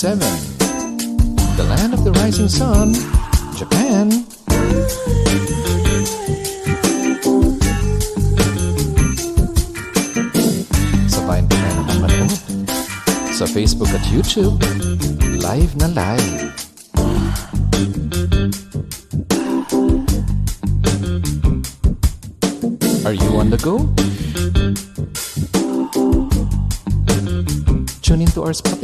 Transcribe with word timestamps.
time 0.00 0.18
is 0.20 0.28
157. 0.58 1.56
The 1.56 1.64
land 1.64 1.94
of 1.94 2.04
the 2.04 2.12
rising 2.12 2.48
sun, 2.48 2.94
Japan. 3.56 4.10
Sabayan 11.06 11.46
pa 11.46 11.54
tayo 11.54 11.72
naman 11.78 11.98
manood. 12.02 12.32
Sa 13.34 13.46
Facebook 13.46 13.90
at 13.94 14.02
YouTube, 14.10 14.58
live 15.38 15.74
na 15.78 15.86
live. 15.86 16.50
Are 23.04 23.12
you 23.14 23.30
on 23.36 23.50
the 23.50 23.60
go? 23.62 23.84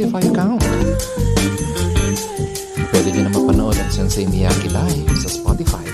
Spotify 0.01 0.25
account. 0.33 0.65
Pwede 2.89 3.13
nyo 3.13 3.21
na 3.21 3.29
mapanood 3.37 3.77
ang 3.77 3.91
Sensei 3.93 4.25
Miyagi 4.25 4.73
live 4.73 5.13
sa 5.21 5.29
Spotify. 5.29 5.85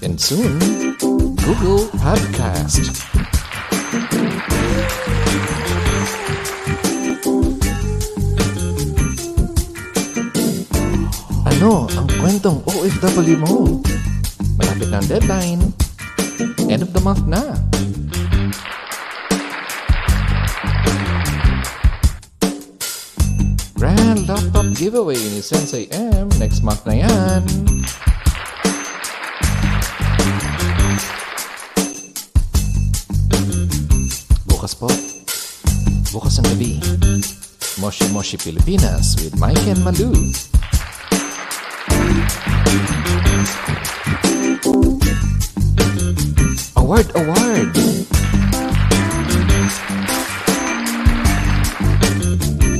And 0.00 0.16
soon, 0.16 0.56
Google 1.44 1.92
Podcast. 2.00 2.96
Ano 11.44 11.84
ang 11.92 12.08
kwentong 12.24 12.64
OFW 12.64 13.36
mo? 13.36 13.84
Malapit 14.56 14.88
na 14.88 14.96
ang 14.96 15.08
deadline. 15.12 15.60
End 16.72 16.80
of 16.80 16.96
the 16.96 17.04
month 17.04 17.28
na. 17.28 17.53
Sensei 25.44 25.86
M 25.92 26.32
next 26.40 26.64
month 26.64 26.88
na 26.88 27.04
yan. 27.04 27.44
Bukas 34.48 34.72
po. 34.72 34.88
Bukas 36.16 36.40
ang 36.40 36.48
gabi. 36.48 36.80
Moshi 37.76 38.08
Moshi 38.08 38.40
Pilipinas 38.40 39.20
with 39.20 39.36
Mike 39.36 39.60
and 39.68 39.84
Malu. 39.84 40.16
Award, 46.80 47.08
award! 47.20 47.68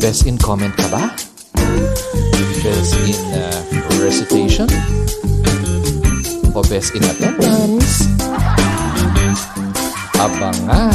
Best 0.00 0.24
in 0.24 0.40
comment 0.40 0.72
ka 0.80 0.88
ba? 0.88 1.23
In 6.74 7.04
attendance? 7.04 8.02
Abangan! 10.18 10.90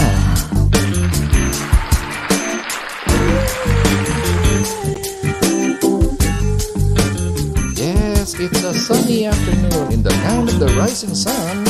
Yes, 7.78 8.36
it's 8.36 8.62
a 8.64 8.74
sunny 8.74 9.26
afternoon 9.26 9.94
in 9.94 10.04
the 10.04 10.12
land 10.28 10.50
of 10.50 10.60
the 10.60 10.68
rising 10.76 11.16
sun, 11.16 11.64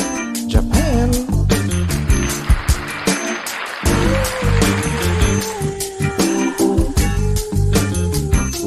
Japan. 0.50 1.14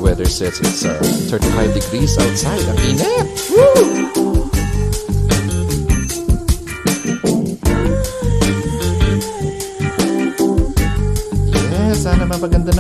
Weather 0.00 0.24
says 0.26 0.60
it's 0.60 0.84
uh, 0.84 1.02
35 1.02 1.74
degrees 1.74 2.16
outside. 2.16 2.62
Ang 2.62 2.78
init! 2.94 3.26
Woo! 3.50 4.21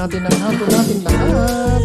Natin 0.02 0.26
ang 0.26 0.38
hapon 0.42 0.66
natin 0.66 0.98
lahat. 1.06 1.82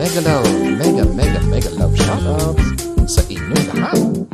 Mega 0.00 0.20
love, 0.24 0.56
mega, 0.72 1.04
mega, 1.12 1.40
mega 1.52 1.68
love 1.76 1.92
shoutouts 2.00 2.64
sa 3.04 3.20
inyong 3.28 3.68
lahat. 3.76 4.24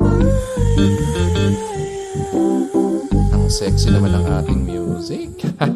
Ang 3.35 3.51
sexy 3.51 3.91
naman 3.91 4.15
ng 4.15 4.23
ating 4.23 4.63
music. 4.63 5.35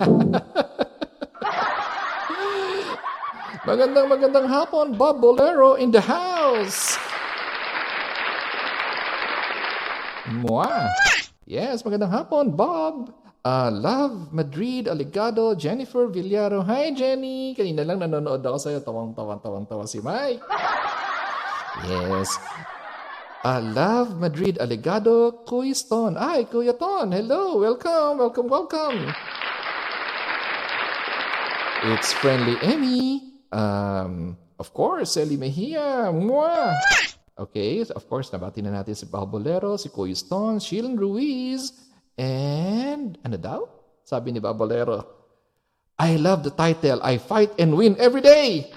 magandang 3.67 4.07
magandang 4.07 4.47
hapon, 4.47 4.95
Bob 4.95 5.19
Bolero 5.19 5.75
in 5.75 5.91
the 5.91 5.99
house. 5.99 6.95
Mwah! 10.31 10.95
Yes, 11.43 11.83
magandang 11.83 12.15
hapon, 12.15 12.55
Bob. 12.55 13.24
Uh, 13.45 13.69
Love, 13.69 14.33
Madrid, 14.33 14.89
Aligado, 14.89 15.53
Jennifer 15.53 16.09
Villaro. 16.09 16.65
Hi, 16.65 16.97
Jenny! 16.97 17.53
Kanina 17.53 17.85
lang 17.85 18.01
nanonood 18.01 18.41
ako 18.41 18.57
sa'yo. 18.57 18.81
Tawang-tawang-tawang-tawa 18.81 19.85
si 19.85 20.01
Mike. 20.01 20.41
Yes. 21.85 22.41
Uh, 23.45 23.61
Love, 23.77 24.17
Madrid, 24.17 24.57
Aligado, 24.57 25.45
Kuya 25.45 25.77
Ton. 25.77 26.17
Ay, 26.17 26.49
Kuya 26.49 26.73
Ton. 26.73 27.13
Hello. 27.13 27.61
Welcome, 27.61 28.17
welcome, 28.17 28.49
welcome. 28.49 29.13
It's 31.93 32.17
Friendly 32.17 32.57
Emmy. 32.65 33.45
Um, 33.53 34.41
of 34.57 34.73
course, 34.73 35.21
Ellie 35.21 35.37
Mejia. 35.37 36.09
Mwah! 36.17 36.81
Okay, 37.37 37.85
of 37.85 38.09
course, 38.09 38.33
nabati 38.33 38.65
na 38.65 38.73
natin 38.73 38.97
si 38.97 39.05
Babolero, 39.05 39.77
si 39.77 39.93
Kuya 39.93 40.17
Stone, 40.17 40.65
Shilin 40.65 40.97
Ruiz, 40.97 41.84
and 42.19 43.19
ano 43.25 43.37
daw? 43.37 43.61
Sabi 44.05 44.33
ni 44.33 44.41
Babolero, 44.41 45.03
I 45.99 46.19
love 46.19 46.43
the 46.43 46.51
title, 46.51 47.01
I 47.03 47.19
fight 47.19 47.55
and 47.57 47.79
win 47.79 47.95
every 48.03 48.21
day! 48.21 48.69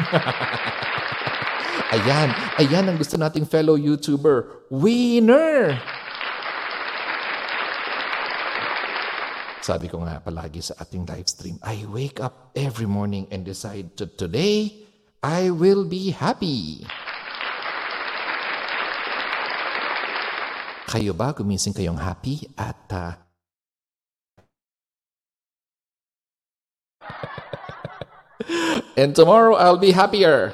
ayan, 1.96 2.28
ayan 2.60 2.84
ang 2.88 2.96
gusto 3.00 3.16
nating 3.16 3.48
fellow 3.48 3.74
YouTuber, 3.74 4.68
winner! 4.70 5.80
Sabi 9.60 9.92
ko 9.92 10.00
nga 10.04 10.20
palagi 10.24 10.64
sa 10.64 10.76
ating 10.80 11.04
live 11.04 11.28
stream, 11.28 11.60
I 11.60 11.84
wake 11.84 12.20
up 12.20 12.52
every 12.56 12.88
morning 12.88 13.28
and 13.28 13.44
decide 13.44 13.92
to 14.00 14.08
today, 14.08 14.88
I 15.20 15.52
will 15.52 15.84
be 15.84 16.16
happy. 16.16 16.84
Kayo 20.90 21.14
ba 21.14 21.30
gumising 21.30 21.70
kayong 21.70 22.02
happy 22.02 22.50
at 22.58 22.82
uh, 22.90 23.14
And 28.98 29.14
tomorrow 29.14 29.54
I'll 29.54 29.78
be 29.78 29.94
happier. 29.94 30.50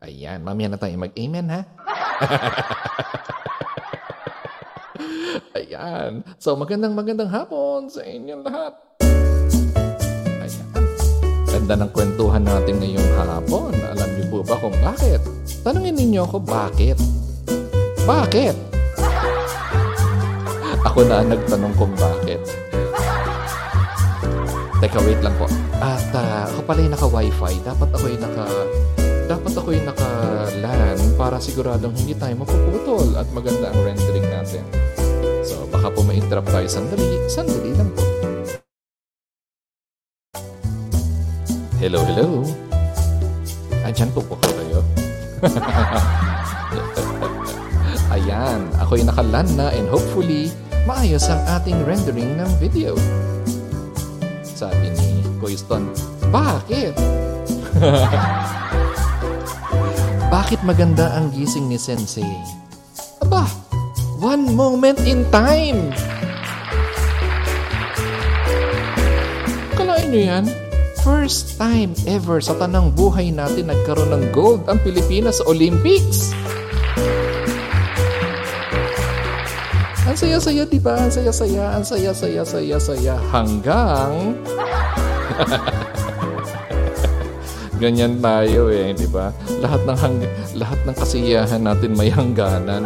Ayan, 0.00 0.40
mamaya 0.40 0.72
na 0.72 0.80
tayo 0.80 0.96
mag-amen 0.96 1.52
ha. 1.52 1.68
Ayan. 5.60 6.24
So 6.40 6.56
magandang 6.56 6.96
magandang 6.96 7.28
hapon 7.28 7.92
sa 7.92 8.00
inyong 8.00 8.40
lahat. 8.40 8.72
Ayan. 10.40 10.64
Ganda 11.44 11.76
ng 11.76 11.92
kwentuhan 11.92 12.40
natin 12.40 12.80
ngayong 12.80 13.10
hapon. 13.20 13.76
Alam 13.84 14.08
niyo 14.16 14.24
po 14.32 14.40
ba 14.40 14.56
kung 14.56 14.72
bakit? 14.80 15.35
Tanungin 15.66 15.98
ninyo 15.98 16.22
ako 16.22 16.38
bakit? 16.46 16.94
Bakit? 18.06 18.54
Ako 20.86 21.02
na 21.02 21.26
ang 21.26 21.34
nagtanong 21.34 21.74
kung 21.74 21.90
bakit. 21.98 22.38
Teka, 24.78 25.02
wait 25.02 25.18
lang 25.26 25.34
po. 25.34 25.50
At 25.82 26.06
uh, 26.14 26.46
ako 26.46 26.60
pala 26.70 26.86
yung 26.86 26.94
naka-wifi. 26.94 27.58
Dapat 27.66 27.88
ako 27.90 28.04
yung 28.06 28.22
naka... 28.22 28.46
Dapat 29.26 29.52
ako 29.58 29.68
yung 29.74 29.86
naka-LAN 29.90 30.98
para 31.18 31.42
siguradong 31.42 31.98
hindi 31.98 32.14
tayo 32.14 32.38
mapuputol 32.38 33.18
at 33.18 33.26
maganda 33.34 33.74
ang 33.74 33.82
rendering 33.82 34.30
natin. 34.30 34.62
So, 35.42 35.66
baka 35.66 35.90
po 35.90 36.06
ma-interrupt 36.06 36.46
tayo 36.46 36.70
sandali. 36.70 37.26
Sandali 37.26 37.74
lang 37.74 37.90
po. 37.90 38.06
Hello, 41.82 42.06
hello. 42.06 42.46
Andyan 43.82 44.14
po 44.14 44.22
po 44.22 44.38
kayo. 44.38 44.95
Ayan, 48.16 48.72
ako'y 48.80 49.04
nakalan 49.06 49.46
na 49.54 49.70
and 49.74 49.86
hopefully, 49.86 50.50
maayos 50.88 51.28
ang 51.30 51.38
ating 51.60 51.78
rendering 51.86 52.34
ng 52.38 52.50
video. 52.58 52.96
Sabi 54.42 54.90
ni 54.96 55.22
Koyston, 55.38 55.92
Bakit? 56.32 56.94
Bakit 60.34 60.60
maganda 60.66 61.14
ang 61.14 61.30
gising 61.30 61.70
ni 61.70 61.78
Sensei? 61.78 62.26
Aba, 63.22 63.46
One 64.16 64.56
moment 64.56 64.96
in 65.04 65.28
time. 65.28 65.92
Kalain 69.76 70.08
nyo 70.08 70.22
yan? 70.24 70.65
First 71.06 71.54
time 71.54 71.94
ever 72.10 72.42
sa 72.42 72.58
tanang 72.58 72.90
buhay 72.90 73.30
natin 73.30 73.70
nagkaroon 73.70 74.10
ng 74.10 74.34
gold 74.34 74.66
ang 74.66 74.82
Pilipinas 74.82 75.38
sa 75.38 75.46
Olympics. 75.46 76.34
Ang 80.02 80.18
saya-saya, 80.18 80.66
di 80.66 80.82
ba? 80.82 80.98
Ang 80.98 81.14
saya-saya, 81.14 81.78
ang 81.78 81.86
saya-saya, 81.86 82.42
saya-saya. 82.42 83.14
Hanggang... 83.30 84.34
Ganyan 87.86 88.18
tayo 88.18 88.66
eh, 88.74 88.90
di 88.90 89.06
ba? 89.06 89.30
Lahat 89.62 89.86
ng 89.86 89.98
hang 90.02 90.18
lahat 90.58 90.80
ng 90.90 90.96
kasiyahan 90.98 91.62
natin 91.62 91.94
may 91.94 92.10
hangganan. 92.10 92.82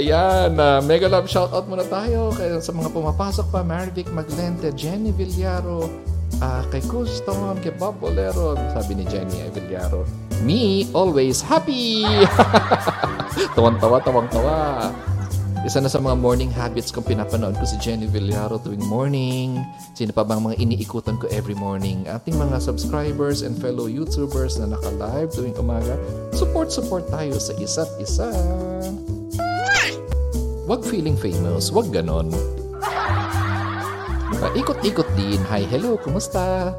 Ayan, 0.00 0.56
uh, 0.56 0.80
mega 0.80 1.12
love 1.12 1.28
shoutout 1.28 1.68
muna 1.68 1.84
tayo 1.84 2.32
kay, 2.32 2.56
sa 2.64 2.72
mga 2.72 2.88
pumapasok 2.88 3.52
pa. 3.52 3.60
Marivic 3.60 4.08
Maglente, 4.16 4.72
Jenny 4.72 5.12
Villaro, 5.12 5.92
uh, 6.40 6.64
kay 6.72 6.80
Custom, 6.88 7.60
kay 7.60 7.68
Bob 7.76 8.00
Bolero. 8.00 8.56
Sabi 8.72 8.96
ni 8.96 9.04
Jenny 9.04 9.44
Villaro, 9.52 10.08
Me, 10.40 10.88
always 10.96 11.44
happy! 11.44 12.08
tawang-tawa, 13.60 14.00
tawang-tawa. 14.00 14.88
Isa 15.68 15.84
na 15.84 15.92
sa 15.92 16.00
mga 16.00 16.16
morning 16.16 16.48
habits 16.48 16.88
kong 16.88 17.04
pinapanood 17.04 17.60
ko 17.60 17.68
si 17.68 17.76
Jenny 17.76 18.08
Villaro 18.08 18.56
tuwing 18.56 18.80
morning. 18.88 19.60
Sino 19.92 20.16
pa 20.16 20.24
bang 20.24 20.40
mga 20.40 20.64
iniikutan 20.64 21.20
ko 21.20 21.28
every 21.28 21.52
morning? 21.52 22.08
Ating 22.08 22.40
mga 22.40 22.56
subscribers 22.56 23.44
and 23.44 23.52
fellow 23.60 23.84
YouTubers 23.84 24.56
na 24.56 24.72
naka-live 24.72 25.28
tuwing 25.28 25.60
umaga. 25.60 26.00
Support-support 26.32 27.12
tayo 27.12 27.36
sa 27.36 27.52
isa't 27.60 27.92
isa. 28.00 28.32
Wag 30.70 30.86
feeling 30.86 31.18
famous, 31.18 31.74
wag 31.74 31.90
ganon. 31.90 32.30
Diba? 34.30 34.54
Ikot-ikot 34.54 35.10
din. 35.18 35.42
Hi, 35.50 35.66
hello, 35.66 35.98
kumusta? 35.98 36.70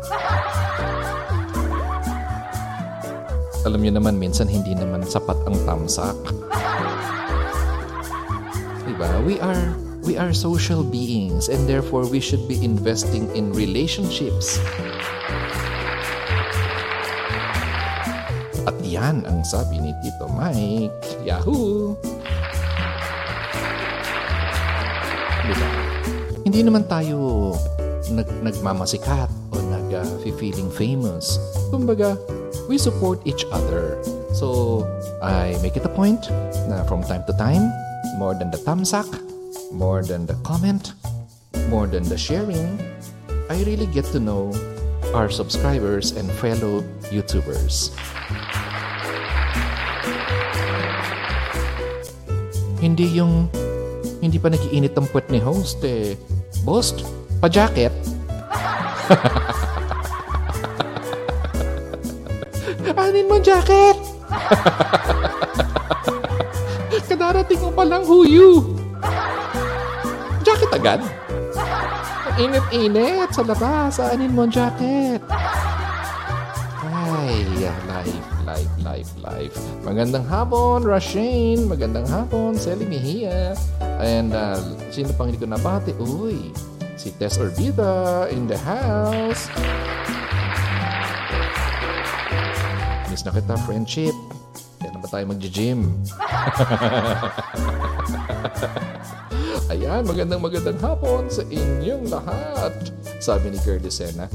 Alam 3.67 3.83
niyo 3.83 3.99
naman, 3.99 4.15
minsan 4.15 4.47
hindi 4.47 4.79
naman 4.79 5.03
sapat 5.03 5.35
ang 5.43 5.59
tamsak 5.67 6.15
diba? 8.87 9.11
We 9.27 9.43
are 9.43 9.75
we 10.07 10.15
are 10.15 10.31
social 10.31 10.87
beings 10.87 11.51
and 11.51 11.67
therefore 11.67 12.07
we 12.07 12.23
should 12.23 12.47
be 12.47 12.63
investing 12.63 13.27
in 13.35 13.51
relationships. 13.51 14.55
At 18.63 18.79
yan 18.87 19.27
ang 19.27 19.43
sabi 19.43 19.83
ni 19.83 19.91
Tito 19.99 20.31
Mike. 20.31 21.27
Yahoo! 21.27 22.20
Hindi 26.51 26.67
naman 26.67 26.83
tayo 26.83 27.55
nag 28.11 28.27
nagmamasikat 28.43 29.31
o 29.55 29.63
nag-feeling 29.71 30.67
famous. 30.67 31.39
Kumbaga, 31.71 32.19
we 32.67 32.75
support 32.75 33.23
each 33.23 33.47
other. 33.55 33.95
So, 34.35 34.83
I 35.23 35.55
make 35.63 35.79
it 35.79 35.87
a 35.87 35.93
point 35.95 36.19
na 36.67 36.83
from 36.91 37.07
time 37.07 37.23
to 37.31 37.33
time, 37.39 37.71
more 38.19 38.35
than 38.35 38.51
the 38.51 38.59
thumbsuck, 38.59 39.07
more 39.71 40.03
than 40.03 40.27
the 40.27 40.35
comment, 40.43 40.91
more 41.71 41.87
than 41.87 42.03
the 42.03 42.19
sharing, 42.19 42.75
I 43.47 43.63
really 43.63 43.87
get 43.87 44.11
to 44.11 44.19
know 44.19 44.51
our 45.15 45.31
subscribers 45.31 46.19
and 46.19 46.27
fellow 46.43 46.83
YouTubers. 47.15 47.95
Hindi 52.83 53.07
yung 53.15 53.47
hindi 54.19 54.35
pa 54.35 54.51
nagiinit 54.51 54.99
ang 54.99 55.07
puwet 55.07 55.31
ni 55.31 55.39
host 55.39 55.79
eh. 55.87 56.19
Boss, 56.61 56.93
pa-jacket. 57.41 57.91
Anin 63.01 63.25
mo 63.27 63.41
jacket! 63.41 63.97
Kadarating 67.11 67.59
mo 67.59 67.69
palang 67.75 68.07
huyu. 68.07 68.77
Jacket 70.47 70.71
agad? 70.71 71.03
Init-init 72.39 73.29
sa 73.35 73.43
labas. 73.43 73.99
Saanin 73.99 74.31
mo 74.31 74.47
jacket? 74.47 75.19
Life, 78.91 79.15
life. 79.23 79.55
Magandang 79.87 80.27
hapon, 80.27 80.83
Rashane. 80.83 81.63
Magandang 81.63 82.03
hapon, 82.11 82.59
Selly 82.59 82.83
Mejia. 82.83 83.55
And 84.03 84.35
uh, 84.35 84.59
sino 84.91 85.15
pang 85.15 85.31
hindi 85.31 85.39
ko 85.39 85.47
nabati? 85.47 85.95
Uy, 85.95 86.51
si 86.99 87.15
Tess 87.15 87.39
Orbita 87.39 88.27
in 88.27 88.51
the 88.51 88.59
house. 88.59 89.47
Miss 93.07 93.23
na 93.23 93.31
kita, 93.31 93.55
friendship. 93.63 94.11
Kaya 94.83 94.91
na 94.91 95.07
tayo 95.07 95.23
mag-gym? 95.31 95.87
Ayan, 99.71 100.03
magandang 100.03 100.43
magandang 100.43 100.75
hapon 100.83 101.31
sa 101.31 101.47
inyong 101.47 102.11
lahat. 102.11 102.75
Sabi 103.23 103.55
ni 103.55 103.59
Curly 103.63 103.87
Sena, 103.87 104.27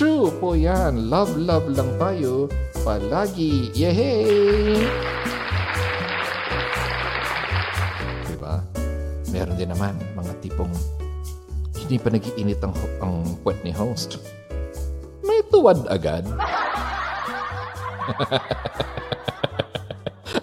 True 0.00 0.32
po 0.40 0.56
yan. 0.56 1.12
Love, 1.12 1.36
love 1.36 1.68
lang 1.76 1.92
tayo. 2.00 2.48
Palagi. 2.80 3.68
Yehey! 3.76 4.80
Diba? 8.24 8.64
Meron 9.28 9.60
din 9.60 9.68
naman 9.68 10.00
mga 10.16 10.32
tipong 10.40 10.72
hindi 11.76 12.00
pa 12.00 12.08
nagiinit 12.16 12.64
ang, 12.64 12.72
ang 13.04 13.28
puwet 13.44 13.60
ni 13.60 13.76
host. 13.76 14.16
May 15.20 15.44
tuwad 15.52 15.84
agad. 15.92 16.24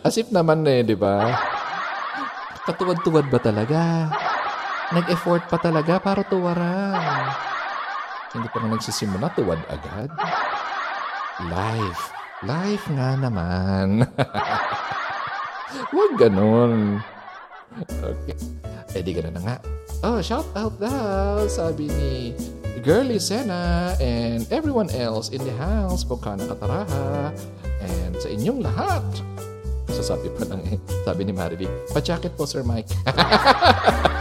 Asip 0.06 0.30
naman 0.30 0.70
eh, 0.70 0.86
di 0.86 0.94
ba? 0.94 1.34
Katuwad-tuwad 2.62 3.26
ba 3.34 3.42
talaga? 3.42 4.14
Nag-effort 4.94 5.50
pa 5.50 5.58
talaga 5.58 5.98
para 5.98 6.22
tuwaran. 6.22 7.47
Hindi 8.36 8.48
pa 8.52 8.58
nga 8.60 8.70
nagsisimula, 8.76 9.28
tuwad 9.32 9.62
agad. 9.72 10.10
Life. 11.48 12.04
Life 12.44 12.86
nga 12.92 13.16
naman. 13.16 14.04
Huwag 15.94 16.12
ganun. 16.20 17.00
Okay. 17.88 18.38
Eh, 18.96 19.02
di 19.04 19.12
ganun 19.16 19.36
na 19.38 19.42
nga. 19.44 19.56
Oh, 20.04 20.20
shout 20.22 20.46
out 20.54 20.76
daw, 20.78 21.48
sabi 21.50 21.90
ni 21.90 22.36
Girly 22.86 23.18
Sena 23.18 23.96
and 23.98 24.46
everyone 24.54 24.92
else 24.94 25.34
in 25.34 25.42
the 25.42 25.56
house, 25.58 26.06
Bukana 26.06 26.46
Kataraha, 26.46 27.34
and 27.82 28.14
sa 28.22 28.30
inyong 28.30 28.62
lahat. 28.62 29.04
Sasabi 29.90 30.30
pa 30.38 30.46
lang 30.46 30.62
eh. 30.70 30.78
Sabi 31.08 31.26
ni 31.26 31.34
Marivic, 31.34 31.72
pa-jacket 31.90 32.38
po, 32.38 32.46
Sir 32.46 32.62
Mike. 32.62 32.92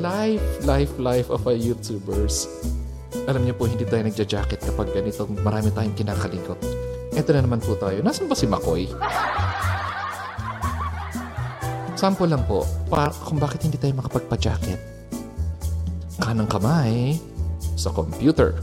Life, 0.00 0.64
life, 0.64 0.96
life 0.96 1.28
of 1.28 1.44
a 1.44 1.52
YouTubers. 1.52 2.48
Alam 3.28 3.44
niyo 3.44 3.52
po, 3.52 3.68
hindi 3.68 3.84
tayo 3.84 4.00
nagja-jacket 4.08 4.56
kapag 4.64 4.96
ganito 4.96 5.28
marami 5.44 5.68
tayong 5.68 5.92
kinakalikot. 5.92 6.56
Ito 7.12 7.28
na 7.36 7.44
naman 7.44 7.60
po 7.60 7.76
tayo. 7.76 8.00
Nasaan 8.00 8.24
ba 8.24 8.32
si 8.32 8.48
Makoy? 8.48 8.88
Sample 12.00 12.32
lang 12.32 12.48
po, 12.48 12.64
para 12.88 13.12
kung 13.12 13.36
bakit 13.36 13.60
hindi 13.60 13.76
tayo 13.76 13.92
makapagpa-jacket. 14.00 14.80
Kanang 16.16 16.48
kamay 16.48 17.20
sa 17.76 17.92
computer. 17.92 18.56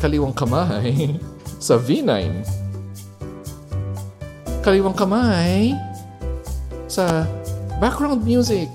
Kaliwang 0.00 0.32
kamay 0.32 1.20
sa 1.68 1.76
V9. 1.76 2.32
Kaliwang 4.64 4.96
kamay 4.96 5.76
sa 6.88 7.28
background 7.78 8.22
music. 8.22 8.70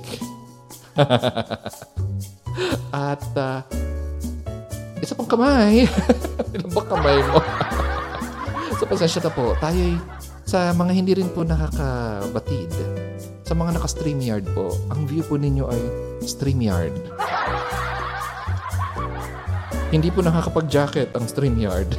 At 2.92 3.24
uh, 3.40 3.64
isa 5.00 5.16
pang 5.16 5.30
kamay. 5.30 5.88
Ilan 6.56 6.70
ba 6.76 6.84
kamay 6.84 7.20
mo? 7.32 7.40
so, 8.80 8.84
pasensya 8.84 9.24
na 9.24 9.32
po. 9.32 9.56
Tayo'y 9.60 9.96
sa 10.50 10.74
mga 10.74 10.92
hindi 10.98 11.14
rin 11.14 11.30
po 11.30 11.46
nakakabatid, 11.46 12.74
sa 13.46 13.54
mga 13.54 13.78
naka-StreamYard 13.78 14.50
po, 14.58 14.74
ang 14.90 15.06
view 15.06 15.22
po 15.22 15.38
ninyo 15.38 15.70
ay 15.70 15.82
StreamYard. 16.26 16.98
Hindi 19.94 20.10
po 20.10 20.26
nakakapag-jacket 20.26 21.14
ang 21.14 21.26
StreamYard. 21.30 21.94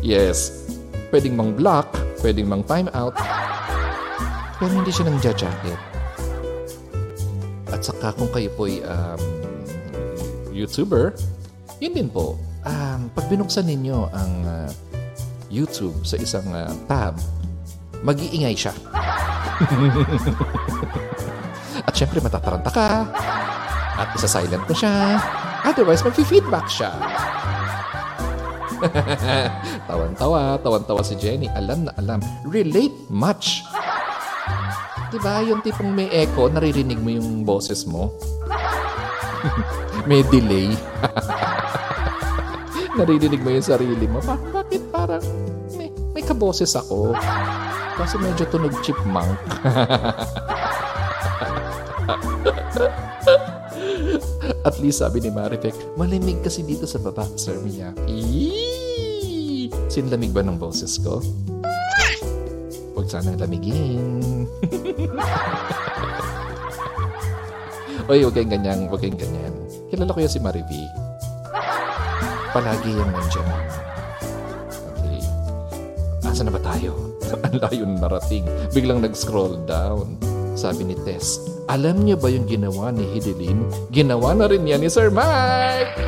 yes, 0.00 0.68
pwedeng 1.12 1.36
mang 1.36 1.52
block, 1.52 1.92
pwedeng 2.24 2.48
mang 2.48 2.64
timeout, 2.64 3.12
pero 4.56 4.72
hindi 4.72 4.92
siya 4.92 5.04
nang 5.08 5.20
jacket. 5.20 5.78
At 7.68 7.84
saka 7.84 8.16
kung 8.16 8.32
kayo 8.32 8.48
po 8.56 8.64
ay 8.64 8.80
um, 8.84 9.20
YouTuber, 10.56 11.12
yun 11.82 11.92
din 11.92 12.08
po. 12.08 12.40
Um, 12.64 13.12
pag 13.12 13.28
binuksan 13.28 13.68
ninyo 13.68 14.08
ang 14.10 14.32
uh, 14.48 14.70
YouTube 15.52 15.94
sa 16.02 16.16
isang 16.16 16.48
uh, 16.50 16.72
tab, 16.88 17.20
mag-iingay 18.00 18.56
siya. 18.56 18.72
At 21.86 21.94
syempre 21.94 22.18
matataranta 22.24 22.70
ka. 22.72 22.88
At 23.96 24.12
isa-silent 24.16 24.64
mo 24.64 24.74
siya. 24.76 25.20
Otherwise, 25.64 26.04
mag-feedback 26.04 26.68
siya. 26.68 26.92
tawan-tawa, 29.88 30.60
tawan-tawa 30.60 31.00
si 31.00 31.16
Jenny. 31.16 31.48
Alam 31.56 31.88
na 31.88 31.92
alam. 31.96 32.20
Relate 32.44 32.92
much. 33.08 33.64
Diba? 35.10 35.42
Yung 35.46 35.62
tipong 35.62 35.94
may 35.94 36.10
echo, 36.10 36.50
naririnig 36.50 36.98
mo 36.98 37.10
yung 37.14 37.46
boses 37.46 37.86
mo. 37.86 38.10
may 40.10 40.26
delay. 40.26 40.74
naririnig 42.98 43.42
mo 43.44 43.50
yung 43.54 43.66
sarili 43.66 44.06
mo. 44.08 44.18
Ba- 44.24 44.40
bakit 44.50 44.82
parang 44.90 45.22
may, 45.76 45.92
may 46.16 46.24
kaboses 46.24 46.74
ako? 46.74 47.14
Kasi 47.96 48.18
medyo 48.18 48.44
tunog 48.50 48.74
chipmunk. 48.82 49.36
At 54.66 54.82
least 54.82 54.98
sabi 54.98 55.22
ni 55.22 55.30
Marifek, 55.30 55.74
malimig 55.94 56.42
kasi 56.42 56.66
dito 56.66 56.90
sa 56.90 56.98
baba, 56.98 57.22
Sir 57.38 57.54
Miyaki. 57.62 58.42
Sinlamig 59.86 60.34
ba 60.34 60.42
ng 60.42 60.58
boses 60.58 60.98
ko? 60.98 61.22
Huwag 62.96 63.12
sana 63.12 63.36
lamigin. 63.36 64.48
Oy, 68.08 68.24
huwag 68.24 68.32
kayong 68.32 68.52
ganyan, 68.56 68.88
huwag 68.88 69.04
kayong 69.04 69.20
ganyan. 69.20 69.52
Kilala 69.92 70.16
ko 70.16 70.20
yan 70.24 70.32
si 70.32 70.40
Marivi. 70.40 70.88
Palagi 72.56 72.96
yung 72.96 73.12
nandyan. 73.12 73.64
Okay. 74.96 75.20
Asa 76.24 76.40
na 76.40 76.48
ba 76.48 76.60
tayo? 76.64 76.96
Ang 77.44 77.60
layo 77.60 77.84
na 77.84 78.08
narating. 78.08 78.48
Biglang 78.72 79.04
nag-scroll 79.04 79.60
down. 79.68 80.16
Sabi 80.56 80.88
ni 80.88 80.96
Tess, 81.04 81.36
alam 81.68 82.00
niyo 82.00 82.16
ba 82.16 82.32
yung 82.32 82.48
ginawa 82.48 82.88
ni 82.96 83.04
Hidilin? 83.12 83.60
Ginawa 83.92 84.32
na 84.32 84.48
rin 84.48 84.64
yan 84.64 84.80
ni 84.80 84.88
Sir 84.88 85.12
Mike! 85.12 86.00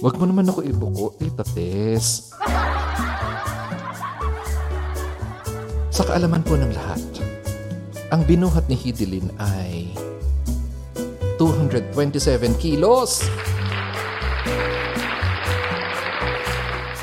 Huwag 0.00 0.16
mo 0.16 0.24
naman 0.24 0.48
ako 0.48 0.64
ibuko, 0.64 1.12
Tita 1.20 1.44
Tess. 1.44 2.32
Sa 6.00 6.16
kaalaman 6.16 6.40
po 6.40 6.56
ng 6.56 6.72
lahat, 6.72 6.96
ang 8.08 8.24
binuhat 8.24 8.64
ni 8.72 8.76
Hidilin 8.80 9.28
ay 9.36 9.92
227 11.36 11.92
kilos. 12.56 13.28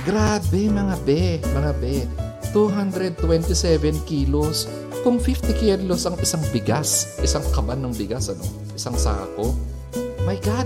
Grabe 0.02 0.62
mga 0.74 0.98
be, 1.06 1.38
mga 1.46 1.72
be. 1.78 2.10
227 2.50 4.02
kilos. 4.10 4.66
Kung 5.06 5.22
50 5.22 5.54
kilos 5.62 6.10
ang 6.10 6.18
isang 6.18 6.42
bigas, 6.50 7.22
isang 7.22 7.46
kaban 7.54 7.86
ng 7.86 7.94
bigas, 7.94 8.34
ano? 8.34 8.50
Isang 8.74 8.98
sako. 8.98 9.54
My 10.26 10.42
God! 10.42 10.66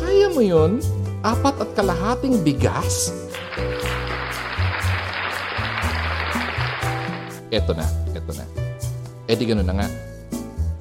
Kaya 0.00 0.32
mo 0.32 0.40
yun? 0.40 0.80
Apat 1.20 1.68
at 1.68 1.70
kalahating 1.76 2.40
bigas? 2.40 3.12
Eto 7.50 7.72
na, 7.72 7.86
eto 8.10 8.32
na. 8.34 8.44
E 9.26 9.32
di 9.34 9.44
ganun 9.46 9.66
na 9.66 9.74
nga. 9.82 9.88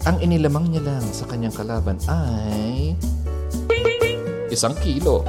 Ang 0.05 0.21
inilamang 0.21 0.69
niya 0.69 0.81
lang 0.85 1.05
sa 1.09 1.25
kanyang 1.25 1.53
kalaban 1.53 1.97
ay... 2.05 2.93
Isang 4.53 4.77
kilo. 4.81 5.25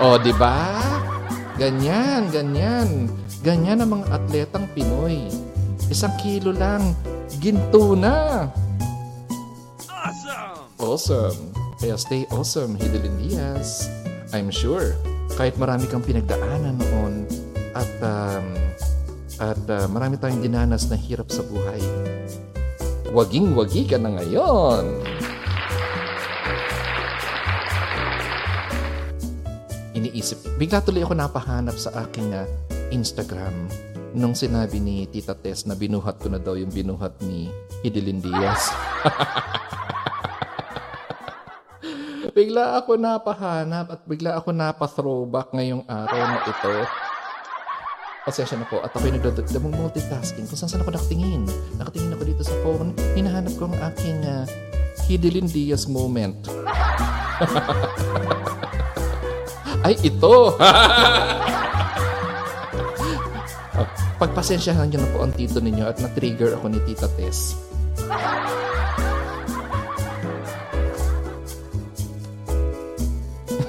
O, 0.00 0.16
di 0.16 0.32
ba? 0.36 0.80
Ganyan, 1.60 2.32
ganyan. 2.32 3.12
Ganyan 3.44 3.84
ang 3.84 4.00
mga 4.00 4.06
atletang 4.08 4.66
Pinoy. 4.72 5.28
Isang 5.92 6.16
kilo 6.16 6.50
lang. 6.50 6.96
Ginto 7.38 7.92
na. 7.92 8.48
Awesome! 9.86 10.56
Awesome. 10.80 11.40
Kaya 11.76 12.00
stay 12.00 12.24
awesome, 12.32 12.80
Hidilyn 12.80 13.20
Diaz. 13.20 13.92
I'm 14.32 14.48
sure, 14.48 14.96
kahit 15.36 15.60
marami 15.60 15.84
kang 15.86 16.00
pinagdaanan 16.00 16.80
noon 16.80 17.28
at 17.76 17.92
um, 18.00 18.56
at 19.42 19.58
uh, 19.66 19.86
marami 19.90 20.14
tayong 20.14 20.42
dinanas 20.42 20.86
na 20.86 20.94
hirap 20.94 21.26
sa 21.30 21.42
buhay, 21.42 21.82
waging-wagi 23.10 23.90
ka 23.90 23.98
na 23.98 24.14
ngayon. 24.14 24.84
Iniisip, 29.94 30.58
bigla 30.58 30.82
tuloy 30.82 31.02
ako 31.02 31.14
napahanap 31.18 31.74
sa 31.74 31.90
aking 32.06 32.30
uh, 32.34 32.46
Instagram 32.94 33.54
nung 34.14 34.38
sinabi 34.38 34.78
ni 34.78 35.10
Tita 35.10 35.34
Tess 35.34 35.66
na 35.66 35.74
binuhat 35.74 36.22
ko 36.22 36.30
na 36.30 36.38
daw 36.38 36.54
yung 36.54 36.70
binuhat 36.70 37.18
ni 37.26 37.50
Hidilyn 37.82 38.22
Diaz. 38.22 38.70
bigla 42.34 42.82
ako 42.82 42.98
napahanap 42.98 43.86
at 43.94 44.00
bigla 44.06 44.34
ako 44.38 44.50
napa-throwback 44.50 45.54
ngayong 45.54 45.86
araw 45.86 46.22
na 46.22 46.40
ito. 46.46 46.74
Pasensya 48.24 48.56
na 48.56 48.64
po 48.64 48.80
at 48.80 48.88
ako'y 48.88 49.12
nagdadamong 49.12 49.76
multitasking 49.76 50.48
kung 50.48 50.56
saan 50.56 50.72
saan 50.72 50.80
ako 50.80 50.96
nakatingin. 50.96 51.44
Nakatingin 51.76 52.16
ako 52.16 52.24
dito 52.24 52.40
sa 52.40 52.56
phone. 52.64 52.96
Hinahanap 53.12 53.52
ko 53.60 53.68
ang 53.68 53.76
aking 53.92 54.24
uh, 54.24 54.48
Hidilyn 55.04 55.44
Diaz 55.44 55.84
moment. 55.84 56.48
Ay, 59.84 60.00
ito! 60.00 60.56
Pagpasensyahan 64.24 64.88
niyo 64.88 65.04
na 65.04 65.12
po 65.12 65.20
ang 65.20 65.36
tito 65.36 65.60
ninyo 65.60 65.84
at 65.84 66.00
na-trigger 66.00 66.56
ako 66.56 66.72
ni 66.72 66.80
Tita 66.88 67.04
Tess. 67.20 67.60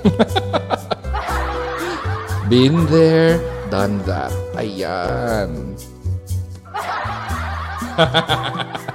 Been 2.47 2.87
there, 2.87 3.35
done 3.69 4.01
that. 4.05 4.31
Ayan. 4.55 5.75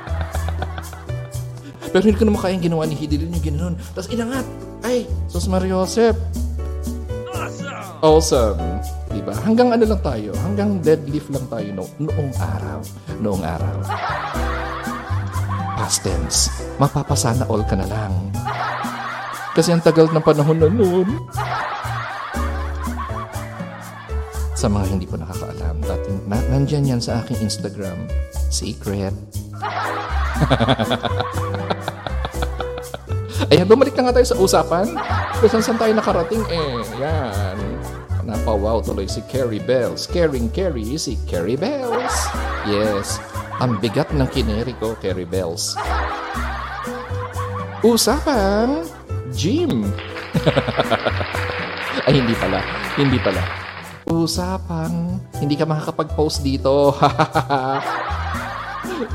Pero 1.91 2.03
hindi 2.07 2.19
ko 2.19 2.27
naman 2.31 2.39
kayang 2.39 2.63
ginawa 2.63 2.87
ni 2.87 2.95
Hidilin 2.95 3.35
yung 3.35 3.43
ginanon. 3.45 3.75
Tapos 3.95 4.07
inangat. 4.15 4.47
Ay, 4.87 5.11
Sos 5.27 5.51
Mariosep. 5.51 6.15
Awesome! 7.35 7.99
Awesome. 8.01 8.61
Diba? 9.11 9.35
Hanggang 9.43 9.75
ano 9.75 9.83
lang 9.83 9.99
tayo. 10.01 10.31
Hanggang 10.47 10.79
deadlift 10.79 11.35
lang 11.35 11.47
tayo 11.51 11.69
no, 11.75 11.85
noong 11.99 12.31
araw. 12.39 12.79
Noong 13.19 13.43
araw. 13.43 13.77
Past 15.75 16.07
tense. 16.07 16.47
Mapapasana 16.79 17.51
all 17.51 17.67
ka 17.67 17.75
na 17.75 17.91
lang. 17.91 18.13
Kasi 19.51 19.75
ang 19.75 19.83
tagal 19.83 20.07
ng 20.15 20.23
panahon 20.23 20.63
na 20.63 20.71
noon. 20.71 21.09
Sa 24.61 24.69
mga 24.69 24.93
hindi 24.93 25.09
po 25.09 25.17
nakakaalam, 25.17 25.81
dati, 25.81 26.13
na, 26.29 26.37
nandyan 26.53 26.85
yan 26.85 27.01
sa 27.01 27.25
aking 27.25 27.41
Instagram. 27.41 27.97
Secret. 28.53 29.17
Ayan, 33.49 33.65
bumalik 33.65 33.97
na 33.97 34.13
nga 34.13 34.21
tayo 34.21 34.29
sa 34.29 34.37
usapan. 34.37 34.93
Kung 35.41 35.49
saan 35.49 35.81
tayo 35.81 35.97
nakarating 35.97 36.45
eh. 36.53 36.77
Yan. 37.01 37.57
Napawaw 38.29 38.85
tuloy 38.85 39.09
si 39.09 39.25
Carrie 39.33 39.65
Bells. 39.65 40.05
Caring 40.05 40.53
Carrie, 40.53 41.01
si 41.01 41.17
Carrie 41.25 41.57
Bells. 41.57 42.29
Yes. 42.69 43.17
Ang 43.65 43.81
bigat 43.81 44.13
ng 44.13 44.29
kineri 44.29 44.77
ko, 44.77 44.93
Carrie 45.01 45.25
Bells. 45.25 45.73
Usapan, 47.81 48.85
gym. 49.33 49.89
Ay, 52.05 52.21
hindi 52.21 52.37
pala. 52.37 52.61
Hindi 53.01 53.17
pala. 53.25 53.70
Usapang, 54.11 55.23
hindi 55.39 55.55
ka 55.55 55.63
makakapag-post 55.63 56.43
dito. 56.43 56.91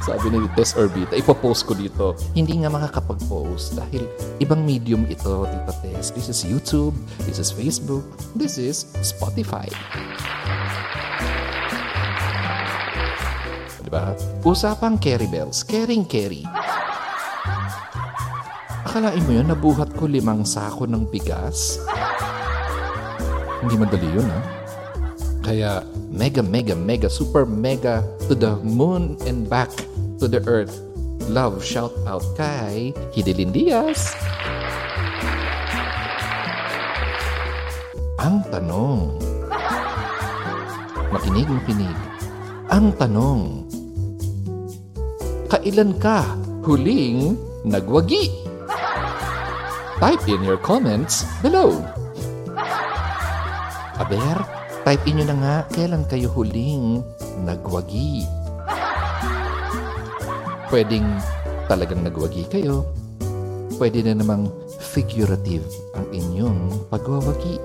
Sabi 0.08 0.32
ni 0.32 0.48
Tess 0.56 0.72
Orbita, 0.80 1.20
ipopost 1.20 1.68
ko 1.68 1.76
dito. 1.76 2.16
Hindi 2.32 2.64
nga 2.64 2.72
makakapag-post 2.72 3.76
dahil 3.76 4.08
ibang 4.40 4.64
medium 4.64 5.04
ito, 5.12 5.44
Tita 5.52 5.76
Tess. 5.84 6.16
This 6.16 6.32
is 6.32 6.48
YouTube, 6.48 6.96
this 7.28 7.44
is 7.44 7.52
Facebook, 7.52 8.08
this 8.40 8.56
is 8.56 8.88
Spotify. 9.04 9.68
Diba? 13.84 14.16
Usapang 14.48 14.96
Carry 14.96 15.28
Bells, 15.28 15.68
Caring 15.68 16.08
Carry. 16.08 16.48
Akalain 18.88 19.20
mo 19.28 19.32
yun, 19.36 19.52
nabuhat 19.52 19.92
ko 20.00 20.08
limang 20.08 20.48
sako 20.48 20.88
ng 20.88 21.04
bigas? 21.12 21.84
Hindi 23.60 23.76
madali 23.76 24.08
yun, 24.08 24.32
ha? 24.32 24.55
Kaya 25.46 25.86
mega, 26.10 26.42
mega, 26.42 26.74
mega, 26.74 27.06
super 27.06 27.46
mega 27.46 28.02
to 28.26 28.34
the 28.34 28.58
moon 28.66 29.14
and 29.30 29.46
back 29.46 29.70
to 30.18 30.26
the 30.26 30.42
earth. 30.50 30.86
love 31.30 31.64
shout 31.66 31.94
out 32.06 32.22
kay 32.38 32.94
Hidilyn 33.14 33.50
Diaz. 33.50 34.14
Ang 38.22 38.42
tanong. 38.50 39.22
Makinig, 41.14 41.48
makinig. 41.50 41.98
Ang 42.74 42.90
tanong. 42.98 43.70
Kailan 45.50 45.94
ka 46.02 46.26
huling 46.66 47.38
nagwagi? 47.62 48.34
Type 50.02 50.26
in 50.28 50.42
your 50.44 50.60
comments 50.60 51.24
below. 51.40 51.80
Aber, 53.96 54.44
type 54.86 55.02
in 55.10 55.18
nyo 55.18 55.26
na 55.26 55.36
nga 55.42 55.56
kailan 55.74 56.06
kayo 56.06 56.30
huling 56.30 57.02
nagwagi. 57.42 58.22
Pwedeng 60.70 61.10
talagang 61.66 62.06
nagwagi 62.06 62.46
kayo. 62.46 62.86
Pwede 63.82 64.06
na 64.06 64.14
namang 64.14 64.46
figurative 64.78 65.66
ang 65.98 66.06
inyong 66.14 66.86
pagwawagi. 66.94 67.58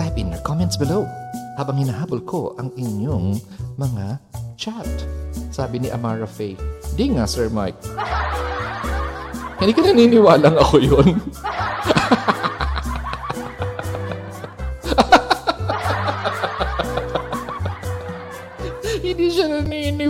Type 0.00 0.16
in 0.16 0.32
your 0.32 0.40
comments 0.40 0.80
below 0.80 1.04
habang 1.60 1.76
hinahabol 1.84 2.24
ko 2.24 2.56
ang 2.56 2.72
inyong 2.72 3.36
mga 3.76 4.16
chat. 4.56 4.88
Sabi 5.52 5.84
ni 5.84 5.92
Amara 5.92 6.24
Faye, 6.24 6.56
Di 6.96 7.12
nga, 7.12 7.28
Sir 7.28 7.52
Mike. 7.52 7.78
Hindi 9.60 9.72
ka 9.76 9.82
naniniwalang 9.84 10.56
ako 10.56 10.76
yun. 10.80 11.08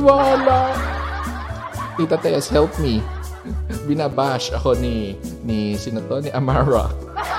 naniniwala. 0.08 0.72
Tita 1.98 2.16
Tess, 2.16 2.48
help 2.48 2.78
me. 2.78 3.02
Binabash 3.88 4.52
ako 4.52 4.74
ni 4.76 5.16
ni 5.44 5.76
sino 5.76 6.00
to? 6.04 6.20
Ni 6.20 6.30
Amara. 6.32 6.90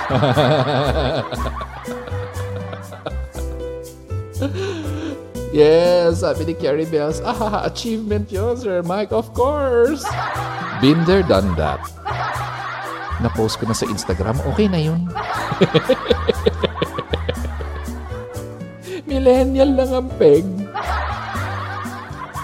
yes, 5.54 6.26
sabi 6.26 6.50
ni 6.50 6.54
Carrie 6.58 6.90
Bells, 6.90 7.22
ah, 7.22 7.62
achievement 7.66 8.32
yun, 8.34 8.58
Sir 8.58 8.82
Mike, 8.82 9.14
of 9.14 9.30
course. 9.38 10.02
Been 10.82 11.06
there, 11.06 11.22
done 11.22 11.54
that. 11.62 11.78
Na-post 13.20 13.60
ko 13.60 13.68
na 13.68 13.76
sa 13.76 13.86
Instagram, 13.86 14.40
okay 14.50 14.66
na 14.66 14.80
yun. 14.82 15.06
Millennial 19.10 19.76
lang 19.76 19.92
ang 19.94 20.10
peg. 20.18 20.59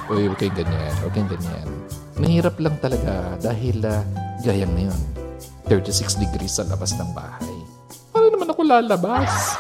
Uy, 0.05 0.29
huwag 0.29 0.37
kayong 0.37 0.53
ganyan. 0.61 0.93
Huwag 1.01 1.13
kayong 1.17 1.31
ganyan. 1.33 1.67
Mahirap 2.21 2.55
lang 2.61 2.77
talaga 2.77 3.41
dahil 3.41 3.81
uh, 3.81 4.05
gayang 4.45 4.69
na 4.77 4.93
yun. 4.93 5.01
36 5.65 6.21
degrees 6.21 6.61
sa 6.61 6.63
labas 6.69 6.93
ng 6.93 7.09
bahay. 7.17 7.57
Paano 8.13 8.29
naman 8.29 8.53
ako 8.53 8.61
lalabas? 8.69 9.57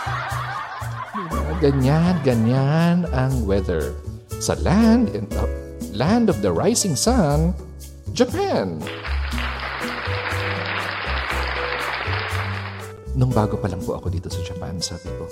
Diba? 1.17 1.57
Ganyan, 1.65 2.15
ganyan 2.21 3.09
ang 3.09 3.33
weather. 3.49 3.97
Sa 4.37 4.53
land, 4.61 5.09
in, 5.17 5.25
uh, 5.33 5.49
land 5.97 6.29
of 6.29 6.45
the 6.45 6.51
rising 6.53 6.93
sun, 6.93 7.49
Japan. 8.13 8.77
Nung 13.17 13.33
bago 13.33 13.57
pa 13.57 13.65
lang 13.65 13.81
po 13.81 13.97
ako 13.97 14.13
dito 14.13 14.29
sa 14.29 14.45
Japan, 14.45 14.77
sabi 14.77 15.09
ko, 15.09 15.25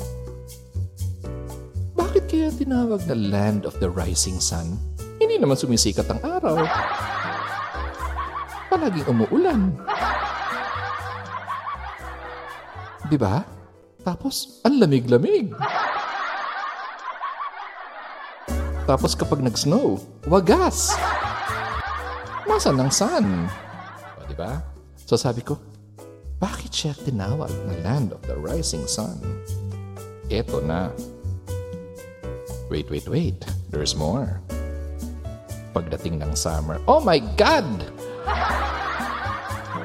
bakit 1.93 2.25
kaya 2.25 2.49
tinawag 2.49 3.05
na 3.05 3.13
land 3.13 3.69
of 3.69 3.77
the 3.77 3.91
rising 3.91 4.41
sun? 4.41 4.73
Hindi 5.23 5.39
naman 5.39 5.55
sumisikat 5.55 6.03
ang 6.11 6.19
araw. 6.19 6.59
Palaging 8.67 9.07
umuulan. 9.07 9.71
Di 13.07 13.15
ba? 13.15 13.39
Tapos, 14.03 14.59
ang 14.67 14.83
lamig-lamig. 14.83 15.55
Tapos 18.83 19.15
kapag 19.15 19.39
nag-snow, 19.39 19.95
wagas. 20.27 20.91
Nasaan 22.43 22.83
ang 22.83 22.91
sun? 22.91 23.47
O, 24.19 24.27
di 24.27 24.35
ba? 24.35 24.59
So 25.07 25.15
sabi 25.15 25.39
ko, 25.39 25.55
bakit 26.35 26.75
siya 26.75 26.91
tinawag 26.91 27.47
na 27.63 27.79
land 27.79 28.11
of 28.11 28.19
the 28.27 28.35
rising 28.35 28.83
sun? 28.83 29.15
Eto 30.27 30.59
na. 30.59 30.91
Wait, 32.67 32.91
wait, 32.91 33.07
wait. 33.07 33.39
There's 33.71 33.95
more. 33.95 34.43
Pagdating 35.73 36.21
ng 36.21 36.37
summer, 36.37 36.77
oh 36.85 37.01
my 37.01 37.17
God! 37.33 37.65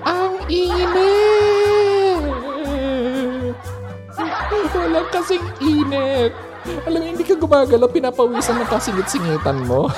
Ang 0.04 0.36
init! 0.52 2.20
Walang 4.68 5.08
kasing 5.08 5.48
init. 5.64 6.36
Alam 6.84 7.00
mo, 7.00 7.06
hindi 7.08 7.24
ka 7.24 7.40
gumagalaw, 7.40 7.88
pinapawisan 7.88 8.60
ng 8.60 8.68
kasingit-singitan 8.68 9.64
mo. 9.64 9.88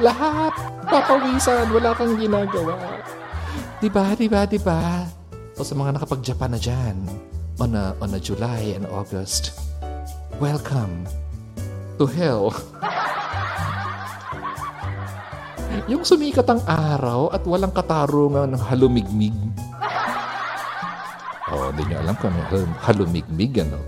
Lahat, 0.00 0.56
papawisan, 0.88 1.68
wala 1.68 1.92
kang 1.92 2.16
ginagawa. 2.16 2.80
Diba, 3.84 4.16
diba, 4.16 4.48
diba? 4.48 5.04
O 5.60 5.64
sa 5.64 5.76
mga 5.76 6.00
nakapag-Japan 6.00 6.56
na 6.56 6.60
dyan, 6.60 6.96
on 7.60 7.76
a, 7.76 7.92
on 8.00 8.16
a 8.16 8.20
July 8.20 8.72
and 8.72 8.88
August, 8.88 9.60
welcome 10.40 11.04
to 12.00 12.08
hell. 12.08 12.56
Yung 15.90 16.02
sumikat 16.02 16.46
ang 16.50 16.62
araw 16.66 17.30
at 17.34 17.42
walang 17.46 17.74
katarungan 17.74 18.54
ng 18.54 18.62
halumigmig. 18.62 19.36
Oh, 21.50 21.66
hindi 21.74 21.82
nyo 21.90 21.98
alam 21.98 22.14
kung 22.14 22.30
ano 22.30 22.62
halumigmig, 22.78 23.58
ano? 23.58 23.82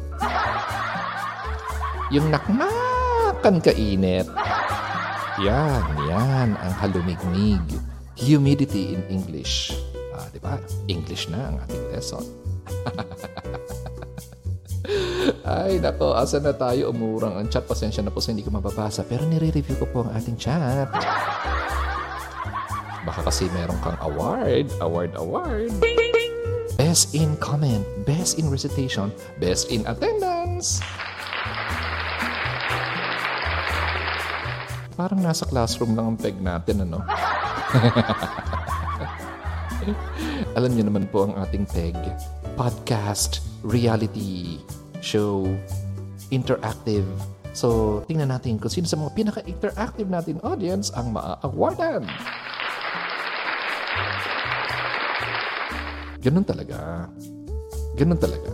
Yung 2.11 2.27
nakmakan 2.27 3.63
kainit. 3.63 4.27
Yan, 5.39 5.87
yan 6.11 6.59
ang 6.59 6.75
halumigmig. 6.83 7.63
Humidity 8.19 8.99
in 8.99 9.07
English. 9.07 9.71
Ah, 10.11 10.27
di 10.35 10.43
ba? 10.43 10.59
English 10.91 11.31
na 11.31 11.55
ang 11.55 11.63
ating 11.63 11.87
lesson. 11.95 12.27
Ay, 15.47 15.79
nako, 15.79 16.19
asa 16.19 16.43
na 16.43 16.51
tayo 16.51 16.91
umurang 16.91 17.39
ang 17.39 17.47
chat. 17.47 17.63
Pasensya 17.63 18.03
na 18.03 18.11
po 18.11 18.19
sa 18.19 18.35
hindi 18.35 18.43
ko 18.43 18.51
mababasa. 18.51 19.07
Pero 19.07 19.23
nire-review 19.27 19.79
ko 19.79 19.87
po 19.87 20.03
ang 20.03 20.11
ating 20.19 20.35
chat. 20.35 20.91
Baka 23.03 23.21
kasi 23.27 23.51
meron 23.55 23.79
kang 23.83 23.99
award. 24.03 24.67
Award, 24.83 25.15
award. 25.19 25.71
Best 26.79 27.15
in 27.15 27.37
comment, 27.39 27.87
best 28.03 28.39
in 28.43 28.51
recitation, 28.51 29.15
best 29.39 29.71
in 29.71 29.87
attendance. 29.87 30.83
Parang 34.99 35.23
nasa 35.23 35.47
classroom 35.47 35.95
lang 35.95 36.15
ang 36.15 36.19
peg 36.19 36.35
natin, 36.43 36.83
ano? 36.85 37.01
Alam 40.59 40.75
niyo 40.75 40.91
naman 40.91 41.07
po 41.11 41.27
ang 41.27 41.35
ating 41.39 41.67
peg. 41.71 41.95
Podcast, 42.53 43.41
reality, 43.65 44.61
show, 45.01 45.49
interactive. 46.29 47.09
So, 47.57 48.01
tingnan 48.09 48.33
natin 48.33 48.61
kung 48.61 48.69
sino 48.69 48.85
sa 48.85 49.01
mga 49.01 49.13
pinaka-interactive 49.17 50.09
natin 50.09 50.37
audience 50.45 50.93
ang 50.93 51.17
maa-awardan. 51.17 52.05
Ganun 56.23 56.47
talaga. 56.47 57.09
Ganun 57.97 58.21
talaga. 58.21 58.53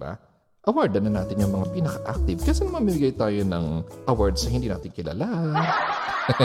Ba? 0.00 0.16
Awardan 0.64 1.10
na 1.10 1.20
natin 1.20 1.40
yung 1.42 1.52
mga 1.52 1.66
pinaka-active 1.76 2.40
kasi 2.40 2.64
mamimigay 2.64 3.12
tayo 3.12 3.42
ng 3.44 3.84
awards 4.08 4.46
sa 4.46 4.52
hindi 4.52 4.70
natin 4.70 4.92
kilala. 4.92 5.26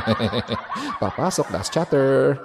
Papasok, 1.03 1.51
last 1.55 1.71
chatter. 1.71 2.39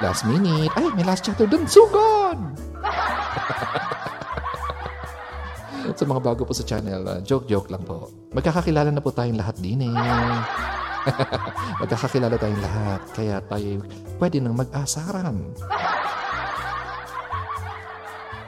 Last 0.00 0.28
minute. 0.28 0.72
Ay, 0.76 0.88
may 0.92 1.04
last 1.04 1.24
chatter 1.24 1.48
dun. 1.48 1.64
Sugod! 1.64 2.65
Sa 5.96 6.04
mga 6.04 6.20
bago 6.20 6.44
po 6.44 6.52
sa 6.52 6.66
channel, 6.66 7.24
joke-joke 7.24 7.72
lang 7.72 7.80
po. 7.86 8.12
Magkakakilala 8.36 8.92
na 8.92 9.00
po 9.00 9.14
tayong 9.14 9.40
lahat 9.40 9.56
din 9.62 9.88
eh. 9.88 9.94
Magkakakilala 11.82 12.36
tayong 12.36 12.62
lahat. 12.62 13.00
Kaya 13.16 13.40
tayo 13.48 13.80
pwede 14.20 14.42
nang 14.42 14.58
mag-asaran. 14.58 15.56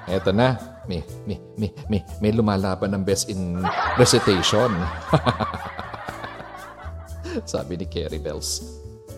Eto 0.09 0.33
na. 0.33 0.57
May, 0.89 1.05
may, 1.29 1.37
may, 1.61 1.69
may, 1.93 2.01
may 2.17 2.33
lumalaban 2.33 2.97
ng 2.97 3.05
best 3.05 3.29
in 3.29 3.61
recitation. 4.01 4.73
Sabi 7.45 7.77
ni 7.77 7.85
Kerry 7.85 8.17
Bells. 8.17 8.65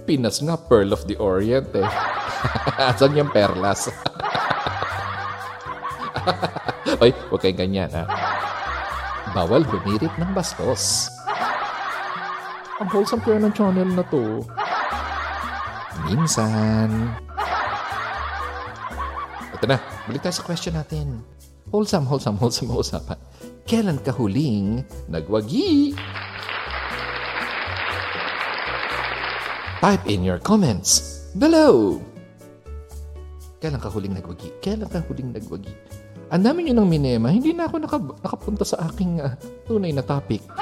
Pinas 0.03 0.43
nga, 0.43 0.59
Pearl 0.59 0.91
of 0.91 1.07
the 1.07 1.15
Orient 1.23 1.71
eh. 1.79 1.87
Saan 2.99 3.15
yung 3.15 3.31
perlas? 3.31 3.87
Oy, 7.03 7.11
huwag 7.31 7.41
kayong 7.41 7.61
ganyan 7.61 7.91
ha. 7.93 8.05
Bawal 9.31 9.63
humirit 9.63 10.11
ng 10.19 10.31
bastos. 10.35 11.07
Ang 12.81 12.89
wholesome 12.89 13.21
kaya 13.21 13.39
ng 13.39 13.53
channel 13.53 13.91
na 13.93 14.05
to. 14.09 14.41
Minsan. 16.09 17.13
Ito 19.53 19.65
na, 19.69 19.77
balik 20.09 20.25
tayo 20.25 20.35
sa 20.35 20.47
question 20.49 20.75
natin. 20.75 21.21
Wholesome, 21.69 22.09
wholesome, 22.09 22.41
wholesome 22.41 22.73
usapan. 22.73 23.21
Kailan 23.69 24.01
ka 24.03 24.11
huling 24.11 24.83
nagwagi? 25.07 25.95
Type 29.79 30.05
in 30.09 30.25
your 30.25 30.41
comments 30.41 31.23
below. 31.37 32.01
Kailan 33.61 33.79
ka 33.79 33.93
huling 33.93 34.17
nagwagi? 34.17 34.49
Kailan 34.65 34.89
ka 34.89 35.05
huling 35.05 35.37
nagwagi? 35.37 35.71
Ang 36.31 36.47
dami 36.47 36.63
nyo 36.63 36.79
ng 36.79 36.87
minema, 36.87 37.35
hindi 37.35 37.51
na 37.51 37.67
ako 37.67 37.77
naka- 37.83 38.19
nakapunta 38.23 38.63
sa 38.63 38.87
aking 38.87 39.19
ah, 39.19 39.35
tunay 39.67 39.91
na 39.91 40.07
topic. 40.07 40.47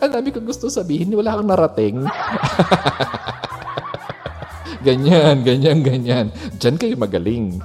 Ang 0.00 0.12
dami 0.14 0.30
ko 0.30 0.38
gusto 0.38 0.70
sabihin, 0.70 1.10
wala 1.18 1.34
kang 1.34 1.50
narating. 1.50 2.06
ganyan, 4.86 5.42
ganyan, 5.42 5.82
ganyan. 5.82 6.26
Diyan 6.62 6.78
kayo 6.78 6.94
magaling. 6.94 7.58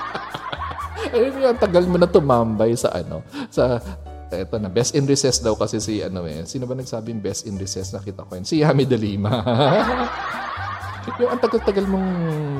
Ayun 1.14 1.44
yung 1.44 1.60
tagal 1.60 1.84
mo 1.84 2.00
na 2.00 2.08
tumambay 2.08 2.72
sa 2.72 2.88
ano, 2.96 3.20
sa 3.52 3.84
eto 4.32 4.56
na, 4.62 4.70
best 4.72 4.96
in 4.96 5.04
recess 5.04 5.44
daw 5.44 5.52
kasi 5.60 5.76
si 5.76 6.00
ano 6.00 6.24
eh. 6.24 6.48
Sino 6.48 6.64
ba 6.64 6.72
nagsabing 6.72 7.20
best 7.20 7.44
in 7.44 7.60
recess? 7.60 7.92
Nakita 7.92 8.24
ko 8.24 8.38
yun. 8.38 8.48
Si 8.48 8.64
Yami 8.64 8.88
de 8.88 8.96
Lima. 8.96 9.44
Yung 11.20 11.30
ang 11.30 11.40
tagal-tagal 11.40 11.84
mong 11.84 12.08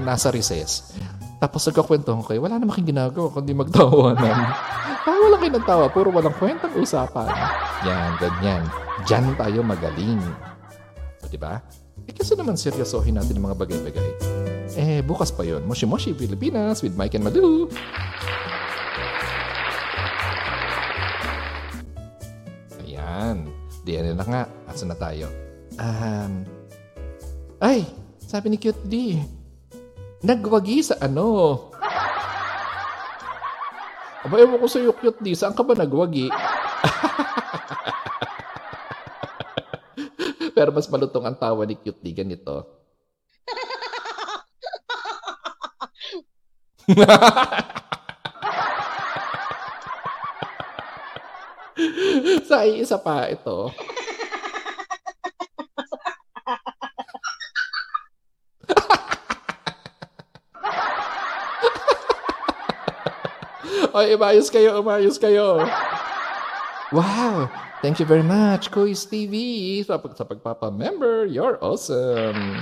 nasa 0.05 0.29
recess. 0.29 0.93
Tapos 1.41 1.65
nagkakwento 1.65 2.13
ko 2.21 2.23
kayo, 2.23 2.45
wala 2.45 2.61
naman 2.61 2.77
kang 2.77 2.89
ginagawa 2.89 3.33
kundi 3.33 3.57
magtawanan. 3.57 4.39
Tawa 5.09 5.27
lang 5.33 5.41
kayo 5.41 5.53
ng 5.57 5.65
tawa, 5.65 5.85
puro 5.89 6.13
walang 6.13 6.37
kwentang 6.37 6.77
usapan. 6.77 7.33
Yan, 7.89 8.21
ganyan. 8.21 8.63
Diyan 9.09 9.33
tayo 9.33 9.65
magaling. 9.65 10.21
O, 11.25 11.29
diba? 11.33 11.65
Eh, 12.05 12.13
kasi 12.13 12.37
naman 12.37 12.61
seryosohin 12.61 13.17
natin 13.17 13.41
yung 13.41 13.49
mga 13.49 13.57
bagay-bagay. 13.65 14.11
Eh, 14.77 15.01
bukas 15.01 15.33
pa 15.33 15.41
yon 15.41 15.65
Moshi 15.65 15.89
Moshi 15.89 16.13
Pilipinas 16.13 16.85
with 16.85 16.93
Mike 17.01 17.17
and 17.17 17.25
Malu. 17.25 17.73
Ayan. 22.85 23.49
Diyan 23.89 24.21
na 24.21 24.25
nga. 24.29 24.43
Asa 24.69 24.85
na 24.85 24.97
tayo? 25.01 25.33
Um, 25.81 26.45
ay, 27.61 27.89
sabi 28.31 28.55
ni 28.55 28.63
Cute 28.63 28.87
D. 28.87 29.19
Nagwagi 30.23 30.87
sa 30.87 30.95
ano? 31.03 31.59
Aba, 34.23 34.39
ewan 34.39 34.63
ko 34.63 34.71
sa'yo, 34.71 34.95
Cute 34.95 35.19
D. 35.19 35.35
Saan 35.35 35.51
ka 35.51 35.67
ba 35.67 35.75
nagwagi? 35.75 36.31
Pero 40.55 40.71
mas 40.71 40.87
malutong 40.87 41.27
ang 41.27 41.35
tawa 41.35 41.67
ni 41.67 41.75
Cute 41.75 41.99
D. 42.07 42.15
Ganito. 42.15 42.71
sa 52.47 52.63
isa 52.63 52.95
pa 53.03 53.27
ito. 53.27 53.75
Ay, 63.91 64.15
umayos 64.15 64.47
kayo, 64.47 64.79
umayos 64.79 65.19
kayo. 65.19 65.67
Wow! 66.95 67.51
Thank 67.83 67.99
you 67.99 68.07
very 68.07 68.23
much, 68.23 68.71
Kuis 68.71 69.09
TV, 69.09 69.35
sa, 69.83 69.99
pag, 69.99 70.15
sa 70.15 70.23
pagpapa-member. 70.23 71.27
You're 71.27 71.57
awesome. 71.59 72.61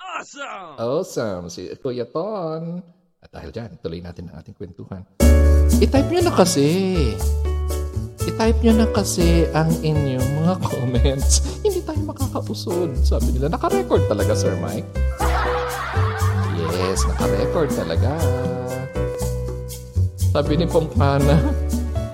Awesome! 0.00 0.68
Awesome. 0.78 1.44
Si 1.52 1.68
Kuya 1.76 2.08
Ton. 2.08 2.80
At 3.20 3.30
dahil 3.32 3.50
dyan, 3.52 3.76
tuloy 3.82 4.00
natin 4.00 4.30
ang 4.30 4.40
ating 4.40 4.54
kwentuhan. 4.56 5.02
I-type 5.76 6.08
nyo 6.08 6.22
na 6.24 6.32
kasi. 6.32 6.68
I-type 8.22 8.60
nyo 8.64 8.72
na 8.80 8.88
kasi 8.94 9.44
ang 9.52 9.68
inyong 9.84 10.28
mga 10.40 10.54
comments. 10.72 11.60
Hindi 11.60 11.84
tayo 11.84 12.00
makakausod. 12.06 12.96
Sabi 13.02 13.36
nila, 13.36 13.52
naka-record 13.52 14.08
talaga, 14.08 14.32
Sir 14.32 14.56
Mike. 14.62 14.88
Yes, 16.86 17.02
naka-record 17.02 17.74
talaga. 17.74 18.14
Sabi 20.30 20.54
ni 20.54 20.70
Pongkana, 20.70 21.34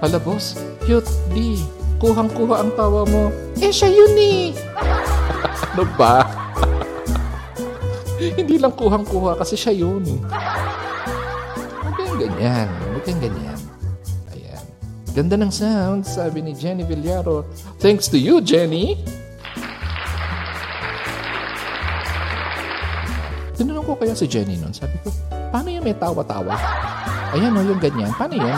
Hala 0.01 0.17
boss, 0.17 0.57
cute 0.89 1.13
di. 1.37 1.61
Kuhang-kuha 2.01 2.65
ang 2.65 2.73
tawa 2.73 3.05
mo. 3.05 3.29
Eh, 3.61 3.69
siya 3.69 3.93
yun 3.93 4.17
eh. 4.17 4.57
ano 5.77 5.85
ba? 5.95 6.25
Hindi 8.41 8.57
lang 8.57 8.73
kuhang-kuha 8.73 9.37
kasi 9.37 9.61
siya 9.61 9.77
yun. 9.77 10.09
Huwag 10.09 11.95
kayong 11.95 12.19
ganyan. 12.19 12.67
Huwag 12.97 13.05
kayong 13.05 13.23
ganyan. 13.29 13.61
Ayan. 14.33 14.65
Ganda 15.13 15.37
ng 15.37 15.53
sound, 15.53 16.09
sabi 16.09 16.41
ni 16.41 16.57
Jenny 16.57 16.89
Villaro. 16.89 17.45
Thanks 17.77 18.09
to 18.09 18.17
you, 18.17 18.41
Jenny. 18.41 18.97
Ko 23.93 24.01
kaya 24.01 24.17
si 24.17 24.25
Jenny 24.25 24.57
noon. 24.57 24.73
Sabi 24.73 24.97
ko, 25.05 25.13
paano 25.53 25.69
yung 25.69 25.85
may 25.85 25.93
tawa-tawa? 25.93 26.57
Ayan 27.37 27.53
o, 27.53 27.61
yung 27.61 27.77
ganyan. 27.77 28.09
Paano 28.17 28.41
yun? 28.41 28.49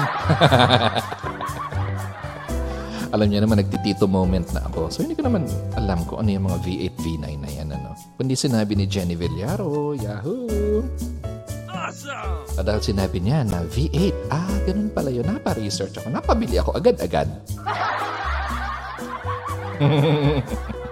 alam 3.15 3.31
niya 3.31 3.43
naman, 3.43 3.59
nagtitito 3.63 4.07
moment 4.07 4.47
na 4.55 4.63
ako. 4.71 4.95
So, 4.95 5.03
hindi 5.03 5.19
ko 5.19 5.27
naman 5.27 5.51
alam 5.75 6.07
ko 6.07 6.23
ano 6.23 6.31
yung 6.31 6.47
mga 6.47 6.59
V8, 6.63 6.95
V9 7.03 7.27
na 7.43 7.51
yan. 7.51 7.75
Ano. 7.75 7.99
Kundi 8.15 8.39
sinabi 8.39 8.79
ni 8.79 8.87
Jenny 8.87 9.19
Villaro, 9.19 9.99
Yahoo! 9.99 10.87
Awesome! 11.71 12.47
At 12.55 12.71
dahil 12.71 12.83
sinabi 12.83 13.19
niya 13.19 13.43
na 13.43 13.67
V8, 13.67 14.15
ah, 14.31 14.55
ganun 14.67 14.91
pala 14.95 15.11
yun. 15.11 15.27
Napa-research 15.27 15.99
ako. 15.99 16.15
Napabili 16.15 16.63
ako 16.63 16.79
agad-agad. 16.79 17.27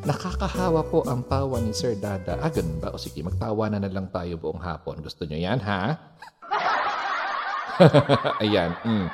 Nakakahawa 0.00 0.80
po 0.88 1.04
ang 1.04 1.20
tawa 1.28 1.60
ni 1.60 1.76
Sir 1.76 1.92
Dada. 1.92 2.40
Ah, 2.40 2.48
ganun 2.48 2.80
ba? 2.80 2.88
O 2.92 2.96
sige, 2.96 3.20
magtawa 3.20 3.68
na 3.68 3.76
na 3.76 3.92
lang 3.92 4.08
tayo 4.08 4.40
buong 4.40 4.56
hapon. 4.56 5.04
Gusto 5.04 5.28
niyo 5.28 5.44
yan, 5.44 5.60
ha? 5.60 6.00
Ayan. 8.44 8.72
Mm. 8.80 9.08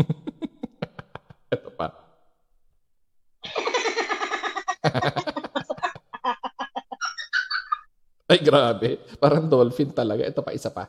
Ito 1.56 1.68
pa. 1.72 1.88
Ay, 8.30 8.38
grabe. 8.44 9.00
Parang 9.16 9.48
dolphin 9.48 9.96
talaga. 9.96 10.28
Ito 10.28 10.44
pa, 10.44 10.52
isa 10.52 10.68
pa. 10.68 10.84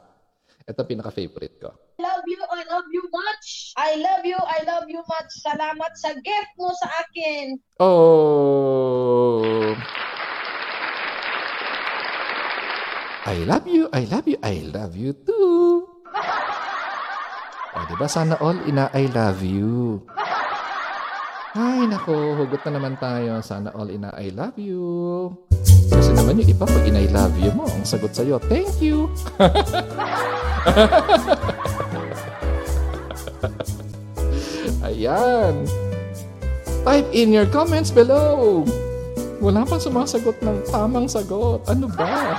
Ito 0.68 0.84
pinaka-favorite 0.84 1.58
ko. 1.64 1.72
love 1.98 2.28
you, 2.28 2.38
I 2.44 2.62
love 2.70 2.86
you 2.94 3.02
much. 3.10 3.41
I 3.78 3.96
love 3.96 4.26
you, 4.28 4.36
I 4.36 4.68
love 4.68 4.92
you 4.92 5.00
much. 5.08 5.32
Salamat 5.40 5.96
sa 5.96 6.12
gift 6.20 6.52
mo 6.60 6.76
sa 6.76 6.92
akin. 7.08 7.56
Oh. 7.80 9.72
I 13.24 13.48
love 13.48 13.64
you, 13.70 13.88
I 13.96 14.04
love 14.12 14.28
you, 14.28 14.36
I 14.44 14.68
love 14.68 15.00
you 15.00 15.16
too. 15.16 15.88
O, 17.72 17.88
diba? 17.88 18.04
Sana 18.04 18.36
all 18.44 18.60
ina 18.68 18.92
I 18.92 19.08
love 19.08 19.48
you. 19.48 20.04
Ay, 21.56 21.88
nako, 21.88 22.36
hugot 22.36 22.68
na 22.68 22.76
naman 22.76 23.00
tayo. 23.00 23.40
Sana 23.40 23.72
all 23.72 23.88
ina 23.88 24.12
I 24.20 24.28
love 24.36 24.60
you. 24.60 25.32
Kasi 25.88 26.12
naman 26.12 26.44
yung 26.44 26.52
iba, 26.52 26.68
pag 26.68 26.84
ina 26.84 27.00
I 27.00 27.08
love 27.08 27.32
you 27.40 27.48
mo, 27.56 27.72
ang 27.72 27.88
sagot 27.88 28.12
sa'yo, 28.12 28.44
thank 28.52 28.84
you. 28.84 29.08
Ayan. 34.88 35.66
Type 36.82 37.10
in 37.14 37.30
your 37.30 37.46
comments 37.50 37.94
below. 37.94 38.66
Wala 39.42 39.66
pang 39.66 39.82
sumasagot 39.82 40.38
ng 40.42 40.66
tamang 40.70 41.10
sagot. 41.10 41.62
Ano 41.70 41.90
ba? 41.90 42.38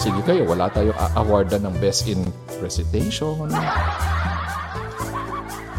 Sige 0.00 0.20
kayo, 0.24 0.44
wala 0.48 0.68
tayong 0.72 0.96
a-awardan 0.96 1.64
ng 1.64 1.76
best 1.80 2.08
in 2.08 2.20
recitation. 2.60 3.48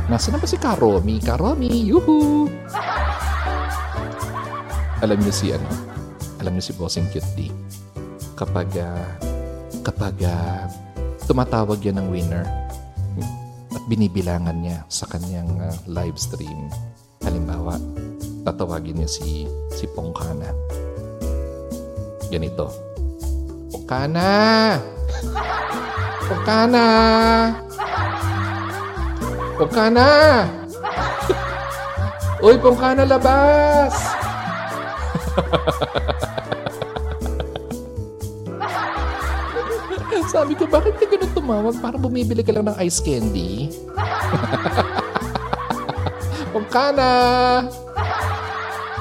Nasaan 0.05 0.37
na 0.37 0.41
ba 0.41 0.47
si 0.49 0.57
Karomi? 0.57 1.17
Karomi, 1.21 1.89
yuhu! 1.89 2.45
Alam 5.01 5.17
niyo 5.21 5.33
si 5.33 5.49
ano? 5.53 5.65
Alam 6.41 6.57
niyo 6.57 6.69
si 6.69 6.73
Bossing 6.77 7.09
Cute 7.09 7.29
D? 7.33 7.49
Kapag, 8.37 8.69
ah, 8.81 9.05
kapag 9.81 10.17
ah, 10.25 10.69
tumatawag 11.25 11.81
yan 11.81 12.01
ng 12.01 12.09
winner 12.13 12.64
binibilangan 13.85 14.57
niya 14.57 14.81
sa 14.89 15.05
kanyang 15.09 15.49
ah, 15.61 15.73
live 15.85 16.17
stream. 16.17 16.69
Halimbawa, 17.21 17.77
tatawagin 18.45 19.01
niya 19.01 19.09
si 19.09 19.45
si 19.73 19.85
Pongkana. 19.93 20.49
Ganito. 22.29 22.69
Pongkana! 23.73 24.29
Pongkana! 26.25 26.85
Pongkana! 29.61 30.09
Uy, 32.45 32.57
Pongkana, 32.57 33.05
labas! 33.05 33.93
Sabi 40.35 40.51
ko, 40.51 40.67
bakit 40.67 40.99
ka 40.99 41.07
ganun 41.07 41.31
tumawag? 41.31 41.79
Para 41.79 41.95
bumibili 41.95 42.43
ka 42.43 42.51
lang 42.51 42.67
ng 42.67 42.75
ice 42.83 42.99
candy? 42.99 43.71
Pongkana! 46.51 47.63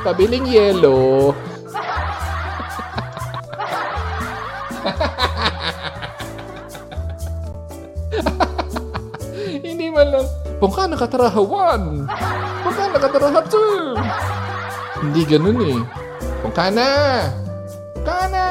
Pabiling 0.06 0.46
yelo. 0.46 1.34
Hindi 9.66 9.90
man 9.90 10.14
lang, 10.14 10.30
Pongkana 10.62 10.94
katarahawan! 10.94 12.06
Pongkana 12.62 12.96
katarahat, 13.02 13.50
sir! 13.50 13.98
Hindi 15.02 15.26
ganun 15.26 15.58
eh. 15.66 15.82
Pongkana! 16.46 16.86
Pongkana! 17.98 18.46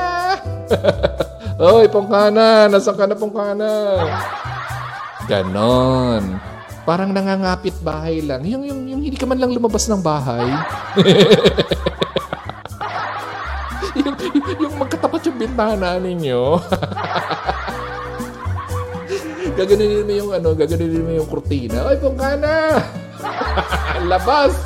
Oy, 1.61 1.85
Pongkana! 1.85 2.65
Nasaan 2.65 2.97
ka 2.97 3.05
na, 3.05 3.13
Pongkana? 3.13 3.69
Ganon. 5.29 6.41
Parang 6.83 7.13
nangangapit 7.13 7.77
bahay 7.85 8.25
lang. 8.25 8.41
Yung, 8.41 8.65
yung, 8.65 8.81
yung 8.89 9.01
hindi 9.05 9.13
ka 9.13 9.29
man 9.29 9.37
lang 9.37 9.53
lumabas 9.53 9.85
ng 9.85 10.01
bahay. 10.01 10.49
yung, 14.01 14.17
yung, 14.33 14.57
yung 14.65 14.75
magkatapat 14.81 15.21
yung 15.29 15.37
bintana 15.37 16.01
ninyo. 16.01 16.57
gaganunin 19.53 20.05
mo 20.09 20.13
yung 20.17 20.31
ano, 20.33 20.49
gaganunin 20.57 21.05
mo 21.05 21.11
yung 21.13 21.29
kurtina. 21.29 21.85
Oy, 21.85 21.97
Pongkana! 22.01 22.81
Labas! 24.11 24.57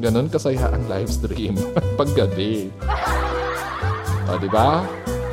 Ganon 0.00 0.32
kasaya 0.32 0.72
ang 0.72 0.88
live 0.88 1.12
stream 1.12 1.60
paggabi. 2.00 2.72
O, 4.32 4.40
di 4.40 4.48
ba? 4.48 4.80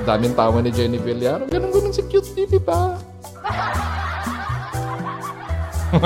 Daming 0.04 0.36
tawa 0.36 0.60
ni 0.60 0.76
Jenny 0.76 1.00
Villar. 1.00 1.48
Ganon 1.48 1.72
ganon 1.72 1.96
si 1.96 2.04
cute 2.04 2.28
di, 2.36 2.44
di 2.44 2.60
ba? 2.60 3.00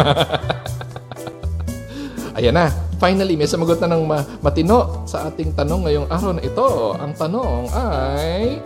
Ayan 2.37 2.53
na. 2.53 2.69
Finally, 3.01 3.33
may 3.33 3.49
sumagot 3.49 3.81
na 3.81 3.97
ng 3.97 4.05
ma- 4.05 4.21
matino 4.45 5.09
sa 5.09 5.25
ating 5.25 5.57
tanong 5.57 5.89
ngayong 5.89 6.05
araw 6.05 6.37
na 6.37 6.45
ito. 6.45 6.93
Ang 7.01 7.17
tanong 7.17 7.65
ay... 7.73 8.61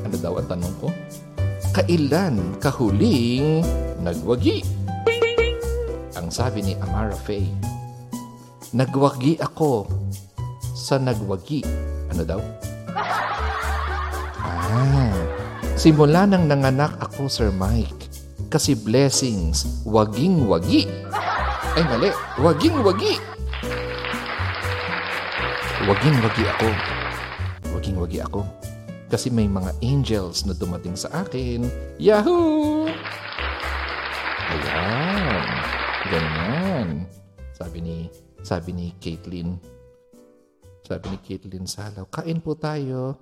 Ano 0.00 0.16
daw 0.16 0.40
ang 0.40 0.48
tanong 0.48 0.72
ko? 0.80 0.88
Kailan 1.76 2.56
kahuling 2.56 3.60
nagwagi? 4.00 4.64
Ang 6.16 6.32
sabi 6.32 6.64
ni 6.64 6.72
Amara 6.80 7.12
Faye. 7.12 7.75
Nagwagi 8.74 9.38
ako 9.38 9.86
sa 10.74 10.98
nagwagi. 10.98 11.62
Ano 12.10 12.22
daw? 12.26 12.40
Ah, 14.42 15.14
simula 15.78 16.26
nang 16.26 16.50
nanganak 16.50 16.98
ako, 16.98 17.30
Sir 17.30 17.54
Mike. 17.54 18.10
Kasi 18.50 18.74
blessings, 18.74 19.82
waging-wagi. 19.86 20.90
Ay, 21.78 21.84
mali. 21.86 22.10
Waging-wagi. 22.42 23.22
Waging-wagi 25.86 26.44
ako. 26.50 26.68
Waging-wagi 27.70 28.18
ako. 28.26 28.40
Kasi 29.06 29.30
may 29.30 29.46
mga 29.46 29.70
angels 29.86 30.42
na 30.42 30.58
dumating 30.58 30.98
sa 30.98 31.22
akin. 31.22 31.62
Yahoo! 32.02 32.90
Ayan. 34.50 35.46
Ganyan. 36.10 36.88
Sabi 37.54 37.78
ni, 37.78 37.98
sabi 38.46 38.70
ni 38.70 38.94
Caitlin. 39.02 39.58
Sabi 40.86 41.10
ni 41.10 41.18
Caitlin 41.18 41.66
Salaw, 41.66 42.06
kain 42.06 42.38
po 42.38 42.54
tayo. 42.54 43.18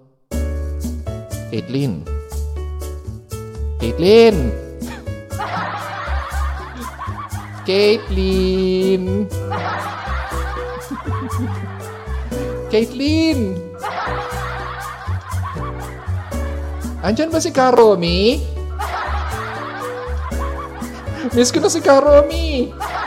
Caitlin. 1.48 2.04
Caitlin! 3.80 4.52
Caitlin! 7.68 9.24
Caitlin! 12.72 13.56
Andyan 17.00 17.32
ba 17.32 17.40
si 17.40 17.48
Karomi? 17.48 18.44
Miss 21.32 21.48
ko 21.48 21.64
na 21.64 21.72
si 21.72 21.80
Karomi! 21.80 22.68
Karomi, 22.68 23.03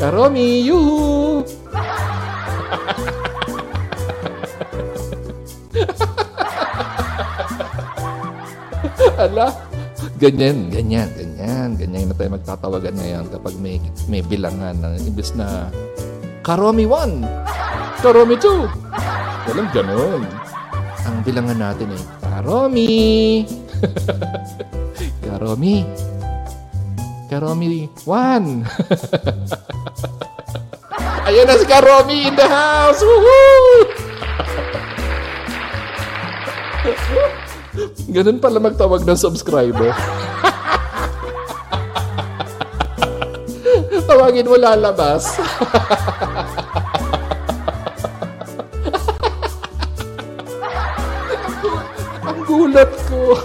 yuhu! 0.00 1.44
Ala, 9.20 9.52
ganyan, 10.16 10.72
ganyan, 10.72 11.04
ganyan, 11.12 11.76
ganyan 11.76 12.08
na 12.08 12.16
tayo 12.16 12.32
magtatawagan 12.32 12.96
ngayon 12.96 13.28
kapag 13.28 13.52
may, 13.60 13.76
may 14.08 14.24
bilangan 14.24 14.72
na 14.80 14.96
imbes 15.04 15.36
na 15.36 15.68
Karomi 16.40 16.88
1, 16.88 18.00
Karomi 18.00 18.40
2. 18.40 19.52
Walang 19.52 19.68
ganon. 19.76 20.24
Ang 21.04 21.20
bilangan 21.28 21.60
natin 21.60 21.92
ay 21.92 22.00
Karomi. 22.24 22.88
Karomi. 25.28 25.84
Karomi 27.30 27.86
1. 27.94 28.10
Ayan 31.30 31.46
na 31.46 31.54
si 31.54 31.62
Karomi 31.62 32.26
in 32.26 32.34
the 32.34 32.42
house! 32.42 33.06
Woohoo! 33.06 33.86
Ganun 38.18 38.42
pala 38.42 38.58
magtawag 38.58 39.06
ng 39.06 39.14
subscriber. 39.14 39.94
Tawagin 44.10 44.50
mo 44.50 44.58
lalabas. 44.58 45.38
Ang 52.26 52.42
gulat 52.42 52.90
ko. 53.06 53.38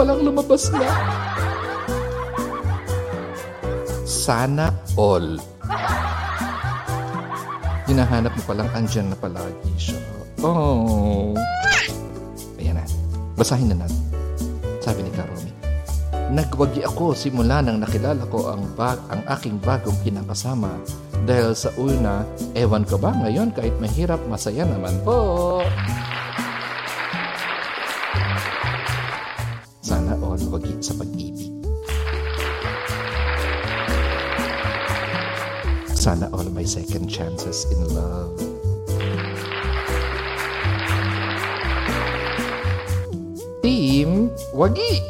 Palang 0.00 0.24
lumabas 0.24 0.72
na. 0.72 0.88
Sana 4.08 4.72
all. 4.96 5.36
Hinahanap 7.84 8.32
mo 8.32 8.42
palang 8.48 8.70
andyan 8.72 9.12
na 9.12 9.16
palagi 9.20 9.76
siya. 9.76 10.00
Oh. 10.40 11.36
Ayan 12.56 12.80
na. 12.80 12.84
Basahin 13.36 13.76
na 13.76 13.84
natin. 13.84 14.00
Sabi 14.80 15.04
ni 15.04 15.12
Karomi. 15.12 15.52
Nagwagi 16.32 16.80
ako 16.80 17.12
simula 17.12 17.60
nang 17.60 17.84
nakilala 17.84 18.24
ko 18.32 18.56
ang, 18.56 18.64
bag, 18.80 18.96
ang 19.12 19.20
aking 19.36 19.60
bagong 19.60 20.00
kinakasama. 20.00 20.80
Dahil 21.28 21.52
sa 21.52 21.68
una, 21.76 22.24
ewan 22.56 22.88
ko 22.88 22.96
ba 22.96 23.12
ngayon 23.12 23.52
kahit 23.52 23.76
mahirap, 23.76 24.22
masaya 24.32 24.64
naman 24.64 24.96
po. 25.04 25.60
Sana 36.00 36.32
all 36.32 36.48
may 36.48 36.64
second 36.64 37.12
chances 37.12 37.68
in 37.68 37.76
love. 37.92 38.32
Team 43.60 44.32
Wagi. 44.56 45.04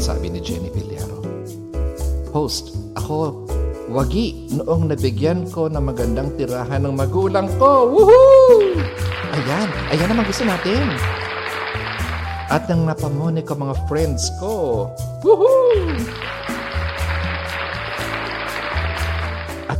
Sabi 0.00 0.32
ni 0.32 0.40
Jenny 0.40 0.72
Villaro. 0.72 1.20
Host, 2.32 2.72
ako 2.96 3.44
wagi 3.92 4.48
noong 4.56 4.88
nabigyan 4.88 5.44
ko 5.52 5.68
ng 5.68 5.92
magandang 5.92 6.32
tirahan 6.40 6.88
ng 6.88 6.96
magulang 6.96 7.52
ko. 7.60 7.84
Woohoo! 7.84 8.80
Ayan, 9.36 9.68
ayan 9.92 10.08
naman 10.08 10.24
gusto 10.24 10.48
natin. 10.48 10.88
At 12.48 12.64
nang 12.64 12.88
napamone 12.88 13.44
ko 13.44 13.52
mga 13.60 13.76
friends 13.92 14.32
ko. 14.40 14.88
Woohoo! 15.20 15.57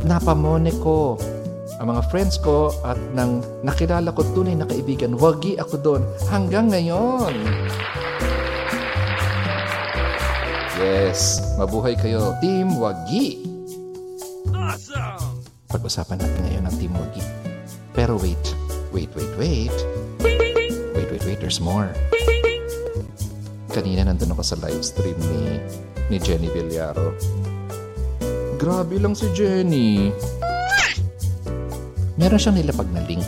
Napamone 0.09 0.73
ko 0.81 1.21
ang 1.77 1.95
mga 1.95 2.03
friends 2.09 2.41
ko 2.41 2.73
at 2.81 2.97
nang 3.13 3.45
nakilala 3.61 4.09
ko 4.11 4.25
tunay 4.33 4.57
na 4.57 4.65
kaibigan, 4.65 5.15
wagi 5.15 5.55
ako 5.61 5.75
doon 5.79 6.01
hanggang 6.27 6.67
ngayon. 6.67 7.31
Yes, 10.81 11.39
mabuhay 11.55 11.93
kayo. 11.93 12.35
Team 12.41 12.75
Wagi. 12.81 13.45
Awesome! 14.51 15.45
Pag-usapan 15.71 16.19
natin 16.19 16.41
ngayon 16.49 16.63
ang 16.67 16.75
Team 16.75 16.93
Wagi. 16.95 17.23
Pero 17.93 18.19
wait, 18.19 18.43
wait, 18.91 19.11
wait, 19.13 19.31
wait. 19.39 19.75
Wait, 20.19 21.07
wait, 21.07 21.23
wait, 21.23 21.39
there's 21.39 21.63
more. 21.63 21.91
Kanina 23.71 24.03
nandun 24.03 24.35
ako 24.35 24.43
sa 24.43 24.57
live 24.59 24.83
stream 24.83 25.15
ni, 25.31 25.63
ni 26.11 26.17
Jenny 26.19 26.51
Villaro. 26.51 27.15
Grabe 28.59 28.99
lang 28.99 29.15
si 29.15 29.23
Jenny. 29.31 30.11
Meron 32.19 32.35
siyang 32.35 32.59
nilapag 32.59 32.91
na 32.91 32.99
link. 33.07 33.23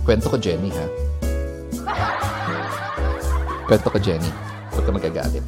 Kwento 0.00 0.32
ko 0.32 0.40
Jenny 0.40 0.72
ha. 0.72 0.86
Kwento 3.68 3.92
ko 3.92 4.00
Jenny. 4.00 4.32
Huwag 4.72 4.84
ka 4.88 4.92
magagalit. 4.96 5.44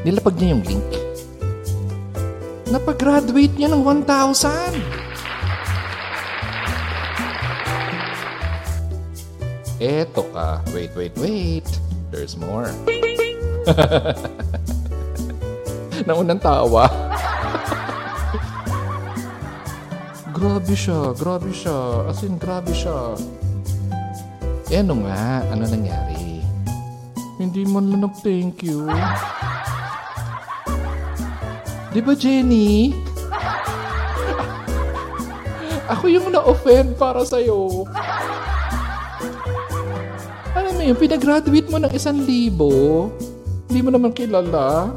Nilapag 0.00 0.32
niya 0.40 0.56
yung 0.56 0.64
link. 0.64 0.88
Napag-graduate 2.72 3.52
niya 3.52 3.68
ng 3.68 3.84
1,000. 3.84 5.04
Eto 9.76 10.24
ka. 10.32 10.64
Wait, 10.72 10.96
wait, 10.96 11.12
wait. 11.20 11.68
There's 12.08 12.40
more. 12.40 12.72
Naunang 16.04 16.40
tawa. 16.40 16.84
grabe 20.36 20.74
siya, 20.76 21.16
grabe 21.16 21.48
siya. 21.56 22.04
As 22.04 22.20
in, 22.20 22.36
grabe 22.36 22.76
siya. 22.76 23.16
Eh 24.68 24.84
ano 24.84 25.00
nga, 25.08 25.40
ano 25.48 25.64
nangyari? 25.64 26.44
Hindi 27.40 27.64
man 27.64 27.88
lang 27.88 28.04
nag-thank 28.08 28.60
you. 28.60 28.84
Di 31.94 32.00
ba, 32.04 32.12
Jenny? 32.12 32.92
Ako 35.94 36.04
yung 36.10 36.28
na-offend 36.28 36.96
para 37.00 37.24
sa'yo. 37.24 37.88
Alam 40.54 40.72
mo 40.74 40.82
yun, 40.84 40.98
pinagraduate 40.98 41.68
mo 41.70 41.78
ng 41.78 41.92
isang 41.94 42.18
libo. 42.20 43.08
Hindi 43.70 43.80
mo 43.80 43.90
naman 43.94 44.12
kilala. 44.12 44.90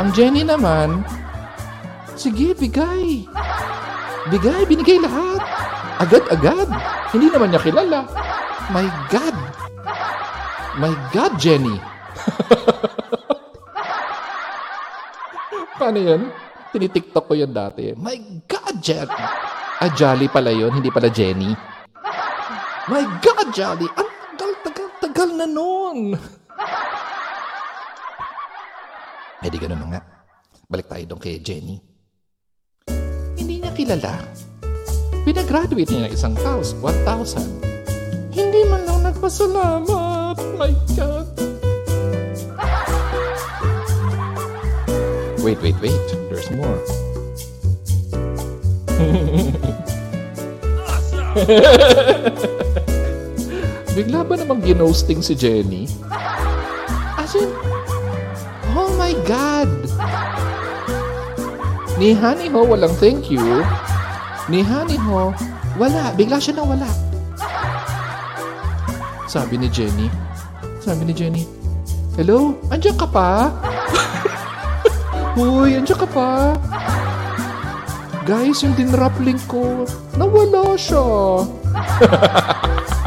Ang 0.00 0.08
Jenny 0.16 0.40
naman, 0.40 1.04
sige, 2.16 2.56
bigay. 2.56 3.28
Bigay, 4.32 4.62
binigay 4.64 4.96
lahat. 5.02 5.42
Agad-agad. 6.00 6.68
Hindi 7.12 7.28
naman 7.28 7.52
niya 7.52 7.60
kilala. 7.60 8.08
My 8.72 8.86
God. 9.12 9.36
My 10.80 10.92
God, 11.12 11.36
Jenny. 11.36 11.76
Paano 15.76 15.98
yun? 16.00 16.32
Tinitiktok 16.72 17.28
ko 17.28 17.36
yun 17.36 17.52
dati. 17.52 17.92
My 17.98 18.16
God, 18.48 18.80
Jenny. 18.80 19.12
Ah, 19.82 19.90
Jolly 19.92 20.30
pala 20.30 20.54
yun, 20.54 20.72
hindi 20.72 20.88
pala 20.88 21.12
Jenny. 21.12 21.52
My 22.88 23.04
God, 23.20 23.52
Jolly. 23.52 23.90
Ang 23.98 24.08
tagal, 24.38 24.52
tagal, 24.64 24.88
tagal 25.02 25.28
na 25.36 25.44
nun. 25.44 26.16
Eh 29.42 29.50
di 29.50 29.58
ganun 29.58 29.90
nga. 29.90 29.98
Balik 30.70 30.86
tayo 30.86 31.02
doon 31.10 31.18
kay 31.18 31.42
Jenny. 31.42 31.82
Hindi 33.34 33.58
niya 33.58 33.74
kilala. 33.74 34.22
Pinagraduate 35.26 35.90
niya 35.90 36.06
ng 36.06 36.14
isang 36.14 36.38
house, 36.46 36.78
1,000. 36.78 38.30
Hindi 38.30 38.62
man 38.70 38.86
lang 38.86 39.02
nagpasalamat. 39.02 40.38
My 40.54 40.70
God. 40.94 41.26
Wait, 45.42 45.58
wait, 45.58 45.74
wait. 45.82 45.98
There's 46.30 46.46
more. 46.54 46.78
Bigla 53.98 54.22
ba 54.22 54.38
namang 54.38 54.62
ginosting 54.62 55.18
si 55.18 55.34
Jenny? 55.34 55.90
My 59.12 59.20
God! 59.28 59.68
Ni 62.00 62.16
Honey 62.16 62.48
Ho, 62.48 62.64
walang 62.64 62.96
thank 62.96 63.28
you. 63.28 63.44
Ni 64.48 64.64
Honey 64.64 64.96
Ho, 65.04 65.36
wala. 65.76 66.16
Bigla 66.16 66.40
siya 66.40 66.56
na 66.56 66.64
wala. 66.64 66.88
Sabi 69.28 69.60
ni 69.60 69.68
Jenny. 69.68 70.08
Sabi 70.80 71.04
ni 71.04 71.12
Jenny, 71.12 71.44
Hello? 72.16 72.56
Andiyan 72.72 72.96
ka 72.96 73.04
pa? 73.04 73.52
Hoy, 75.36 75.76
andiyan 75.76 75.98
ka 76.00 76.08
pa? 76.08 76.56
Guys, 78.24 78.64
yung 78.64 78.72
dinrap 78.80 79.12
link 79.20 79.44
ko, 79.44 79.84
nawala 80.16 80.72
siya. 80.80 81.04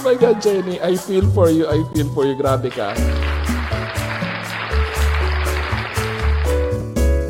My 0.00 0.16
God, 0.16 0.40
Jenny. 0.40 0.80
I 0.80 0.96
feel 0.96 1.28
for 1.30 1.52
you. 1.52 1.68
I 1.68 1.84
feel 1.92 2.08
for 2.16 2.24
you. 2.24 2.34
Grabe 2.34 2.72
ka. 2.72 2.96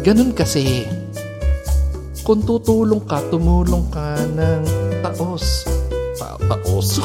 Ganun 0.06 0.32
kasi. 0.32 0.86
Kung 2.22 2.46
tutulong 2.46 3.04
ka, 3.04 3.20
tumulong 3.28 3.90
ka 3.90 4.16
ng 4.22 4.62
taos. 5.02 5.66
Ta 6.16 6.38
taos? 6.38 7.02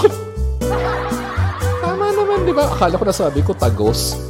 Tama 1.81 2.05
naman, 2.13 2.45
di 2.45 2.53
ba? 2.53 2.69
Akala 2.69 2.99
ko 2.99 3.05
nasabi 3.07 3.41
ko 3.41 3.57
tagos. 3.57 4.25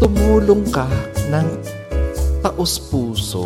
tumulong 0.00 0.64
ka 0.72 0.88
ng 1.28 1.48
taos 2.40 2.80
puso. 2.88 3.44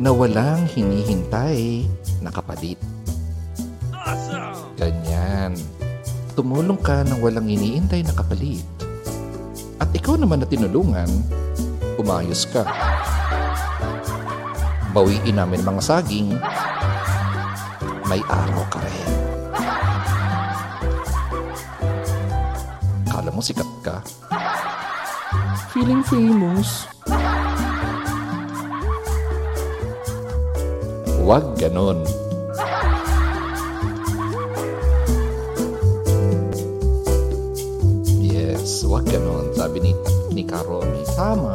Na 0.00 0.16
walang 0.16 0.64
hinihintay 0.64 1.84
na 2.24 2.32
kapalit. 2.32 2.80
Awesome! 3.92 4.72
Ganyan. 4.80 5.52
Tumulong 6.32 6.80
ka 6.80 7.04
ng 7.04 7.20
walang 7.20 7.44
iniintay 7.52 8.00
na 8.00 8.16
kapalit. 8.16 8.64
At 9.76 9.92
ikaw 9.92 10.16
naman 10.16 10.40
na 10.40 10.48
tinulungan, 10.48 11.04
umayos 12.00 12.48
ka. 12.48 12.64
Bawiin 14.96 15.36
namin 15.36 15.60
mga 15.60 15.82
saging, 15.84 16.32
may 18.08 18.24
araw 18.24 18.64
ka 18.72 18.80
rin. 18.80 19.08
Kala 23.04 23.28
mo 23.28 23.44
sikat 23.44 23.68
ka? 23.84 24.00
Feeling 25.76 26.00
famous. 26.08 26.88
Huwag 31.30 31.62
ganon. 31.62 32.02
Yes, 38.18 38.82
huwag 38.82 39.06
ganon. 39.06 39.54
Sabi 39.54 39.78
ni, 39.78 39.94
ni 40.34 40.42
Karomi. 40.42 41.06
Tama. 41.14 41.54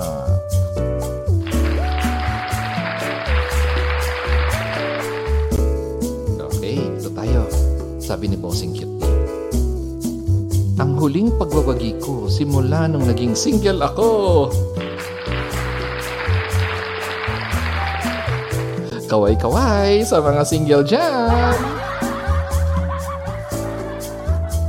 Okay, 6.39 6.79
ito 6.79 7.11
tayo. 7.11 7.43
Sabi 7.99 8.31
ni 8.31 8.39
Bossing 8.39 8.71
Cutie. 8.71 9.11
Ang 10.79 10.95
huling 10.95 11.35
pagbabagi 11.35 11.99
ko 11.99 12.31
simula 12.31 12.87
nung 12.87 13.03
naging 13.03 13.35
single 13.35 13.83
ako. 13.83 14.07
Kaway-kaway 19.15 20.03
sa 20.03 20.19
mga 20.19 20.43
single 20.43 20.83
dyan. 20.83 21.55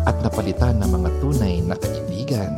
At 0.07 0.14
napalitan 0.22 0.78
ng 0.78 0.86
mga 0.86 1.11
tunay 1.18 1.59
na 1.66 1.74
kaibigan. 1.74 2.55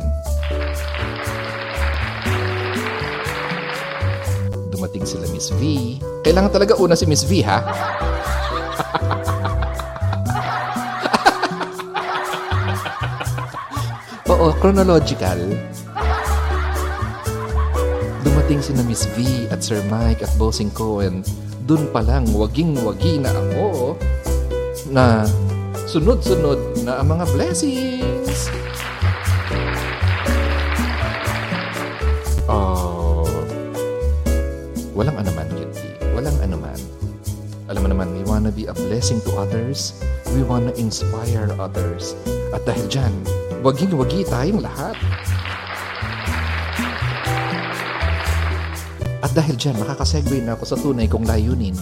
Dumating 4.69 5.01
sila 5.01 5.25
Miss 5.33 5.49
V. 5.57 5.97
Kailangan 6.21 6.53
talaga 6.53 6.77
una 6.77 6.93
si 6.93 7.09
Miss 7.09 7.25
V, 7.25 7.41
ha? 7.41 7.57
Oo, 14.29 14.53
chronological. 14.61 15.41
Dumating 18.21 18.61
si 18.61 18.77
na 18.77 18.85
Miss 18.85 19.09
V 19.17 19.49
at 19.49 19.65
Sir 19.65 19.81
Mike 19.89 20.21
at 20.21 20.29
Bossing 20.37 20.69
Cohen. 20.69 21.25
Dun 21.69 21.85
pa 21.93 22.01
lang, 22.01 22.25
waging-wagi 22.33 23.21
na 23.21 23.29
ako 23.29 23.93
na 24.89 25.21
sunod-sunod 25.85 26.81
na 26.81 26.97
ang 26.97 27.13
mga 27.13 27.29
blessings. 27.29 28.49
Oh, 32.49 33.29
walang 34.97 35.21
anuman, 35.21 35.45
Kitty. 35.53 35.93
Walang 36.17 36.41
We 38.19 38.25
wanna 38.25 38.51
be 38.51 38.65
a 38.65 38.73
blessing 38.73 39.21
to 39.23 39.37
others. 39.37 39.93
We 40.33 40.41
wanna 40.43 40.73
inspire 40.75 41.53
others. 41.55 42.17
At 42.51 42.67
dahil 42.67 42.89
dyan, 42.91 43.13
waging-wagi 43.63 44.27
tayong 44.27 44.59
lahat. 44.59 44.97
At 49.29 49.45
dahil 49.45 49.61
dyan, 49.61 49.77
makakasegue 49.77 50.41
na 50.41 50.57
ako 50.57 50.63
sa 50.65 50.73
tunay 50.73 51.05
kong 51.05 51.29
layunin. 51.29 51.77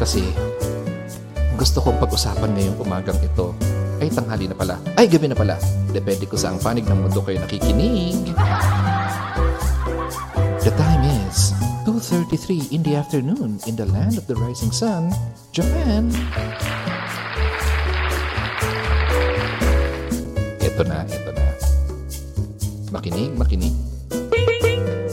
Kasi, 0.00 0.24
gusto 1.60 1.84
kong 1.84 2.00
pag-usapan 2.00 2.56
ngayong 2.56 2.80
umagang 2.80 3.20
ito 3.20 3.52
ay 4.00 4.08
tanghali 4.08 4.48
na 4.48 4.56
pala. 4.56 4.80
Ay, 4.96 5.04
gabi 5.04 5.28
na 5.28 5.36
pala. 5.36 5.60
Depende 5.92 6.24
ko 6.24 6.40
sa 6.40 6.48
ang 6.48 6.56
panig 6.64 6.88
ng 6.88 6.96
mundo 6.96 7.20
kayo 7.20 7.44
nakikinig. 7.44 8.32
The 10.64 10.72
time 10.72 11.04
is 11.28 11.52
2.33 11.84 12.72
in 12.72 12.80
the 12.80 12.96
afternoon 12.96 13.60
in 13.68 13.76
the 13.76 13.84
land 13.84 14.16
of 14.16 14.24
the 14.24 14.32
rising 14.32 14.72
sun, 14.72 15.12
Japan. 15.52 16.08
Ito 20.56 20.82
na, 20.88 21.04
ito 21.04 21.30
na. 21.36 21.44
Makinig, 22.96 23.36
makinig. 23.36 23.83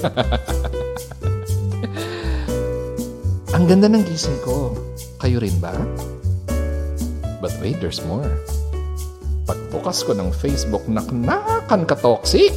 Ang 3.56 3.64
ganda 3.70 3.88
ng 3.92 4.04
gising 4.08 4.40
ko. 4.42 4.74
Kayo 5.22 5.38
rin 5.44 5.60
ba? 5.62 5.74
But 7.42 7.52
wait, 7.62 7.80
there's 7.82 8.02
more. 8.06 8.30
Pagbukas 9.46 10.04
ko 10.06 10.14
ng 10.14 10.32
Facebook, 10.34 10.88
naknakan 10.90 11.86
ka 11.86 11.96
toxic. 11.98 12.54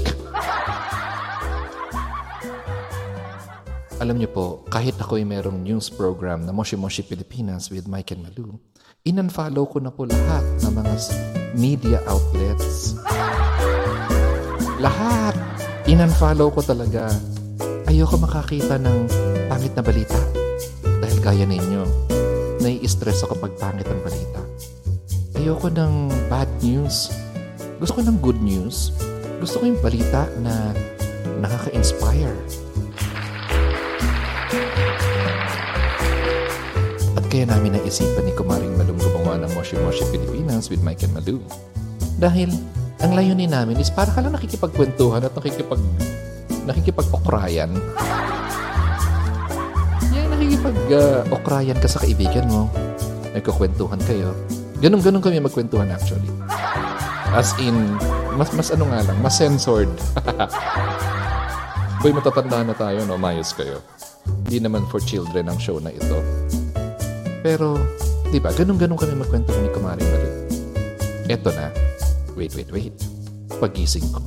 Alam 4.04 4.20
niyo 4.20 4.28
po, 4.28 4.44
kahit 4.68 5.00
ako'y 5.00 5.24
merong 5.24 5.64
news 5.64 5.88
program 5.88 6.44
na 6.44 6.52
Moshi 6.52 6.76
Moshi 6.76 7.00
Pilipinas 7.00 7.72
with 7.72 7.88
Mike 7.88 8.12
and 8.12 8.28
Malu, 8.28 8.60
inunfollow 9.00 9.64
ko 9.64 9.80
na 9.80 9.88
po 9.88 10.04
lahat 10.04 10.44
ng 10.60 10.72
mga 10.76 10.94
media 11.56 12.04
outlets. 12.04 13.00
Lahat! 14.76 15.32
Inunfollow 15.84 16.48
ko 16.52 16.60
talaga. 16.64 17.12
Ayoko 17.84 18.16
makakita 18.16 18.80
ng 18.80 19.04
pangit 19.52 19.76
na 19.76 19.84
balita. 19.84 20.16
Dahil 21.04 21.18
gaya 21.20 21.44
ninyo, 21.44 21.82
nai-stress 22.64 23.28
ako 23.28 23.44
pag 23.44 23.52
pangit 23.60 23.84
ang 23.92 24.00
balita. 24.00 24.40
Ayoko 25.36 25.68
ng 25.68 26.08
bad 26.32 26.48
news. 26.64 27.12
Gusto 27.76 28.00
ko 28.00 28.08
ng 28.08 28.18
good 28.24 28.40
news. 28.40 28.88
Gusto 29.36 29.60
ko 29.60 29.64
yung 29.68 29.80
balita 29.84 30.24
na 30.40 30.72
nakaka-inspire. 31.44 32.32
At 37.14 37.24
kaya 37.28 37.44
namin 37.44 37.76
naisipan 37.76 38.24
ni 38.24 38.32
Kumaring 38.32 38.80
Malung 38.80 38.96
gumawa 38.96 39.36
ng 39.44 39.52
Moshi 39.52 39.76
Moshi 39.84 40.08
Pilipinas 40.08 40.72
with 40.72 40.80
Mike 40.80 41.04
and 41.04 41.12
Malu. 41.12 41.36
Dahil 42.16 42.48
ang 43.04 43.12
layunin 43.12 43.52
namin 43.52 43.76
is 43.76 43.92
para 43.92 44.08
ka 44.08 44.24
lang 44.24 44.32
nakikipagkwentuhan 44.32 45.20
at 45.20 45.36
nakikipag 45.36 45.76
nakikipag-okrayan. 46.64 47.70
Yan, 50.12 50.26
nakikipag-okrayan 50.32 51.78
ka 51.80 51.88
sa 51.88 52.00
kaibigan 52.02 52.48
mo. 52.48 52.68
Nagkukwentuhan 53.36 54.00
kayo. 54.04 54.32
Ganun-ganun 54.80 55.22
kami 55.24 55.40
magkwentuhan 55.40 55.88
actually. 55.92 56.28
As 57.34 57.50
in, 57.58 57.74
mas, 58.38 58.52
mas 58.54 58.70
ano 58.70 58.86
nga 58.88 59.02
lang, 59.02 59.18
mas 59.18 59.34
censored. 59.36 59.90
Uy, 62.04 62.12
matatanda 62.12 62.60
na 62.62 62.76
tayo, 62.76 63.00
no? 63.08 63.16
Mayos 63.16 63.56
kayo. 63.56 63.80
Hindi 64.44 64.60
naman 64.60 64.84
for 64.92 65.00
children 65.00 65.48
ang 65.48 65.56
show 65.56 65.80
na 65.80 65.88
ito. 65.88 66.20
Pero, 67.40 67.80
di 68.28 68.36
ba, 68.38 68.52
ganun-ganun 68.52 69.00
kami 69.00 69.16
magkwentuhan 69.18 69.64
ni 69.64 69.70
Kumaring 69.72 70.10
Malu. 70.12 70.30
Eto 71.32 71.48
na. 71.56 71.72
Wait, 72.36 72.52
wait, 72.52 72.68
wait. 72.68 72.92
Pagising 73.56 74.04
ko. 74.12 74.20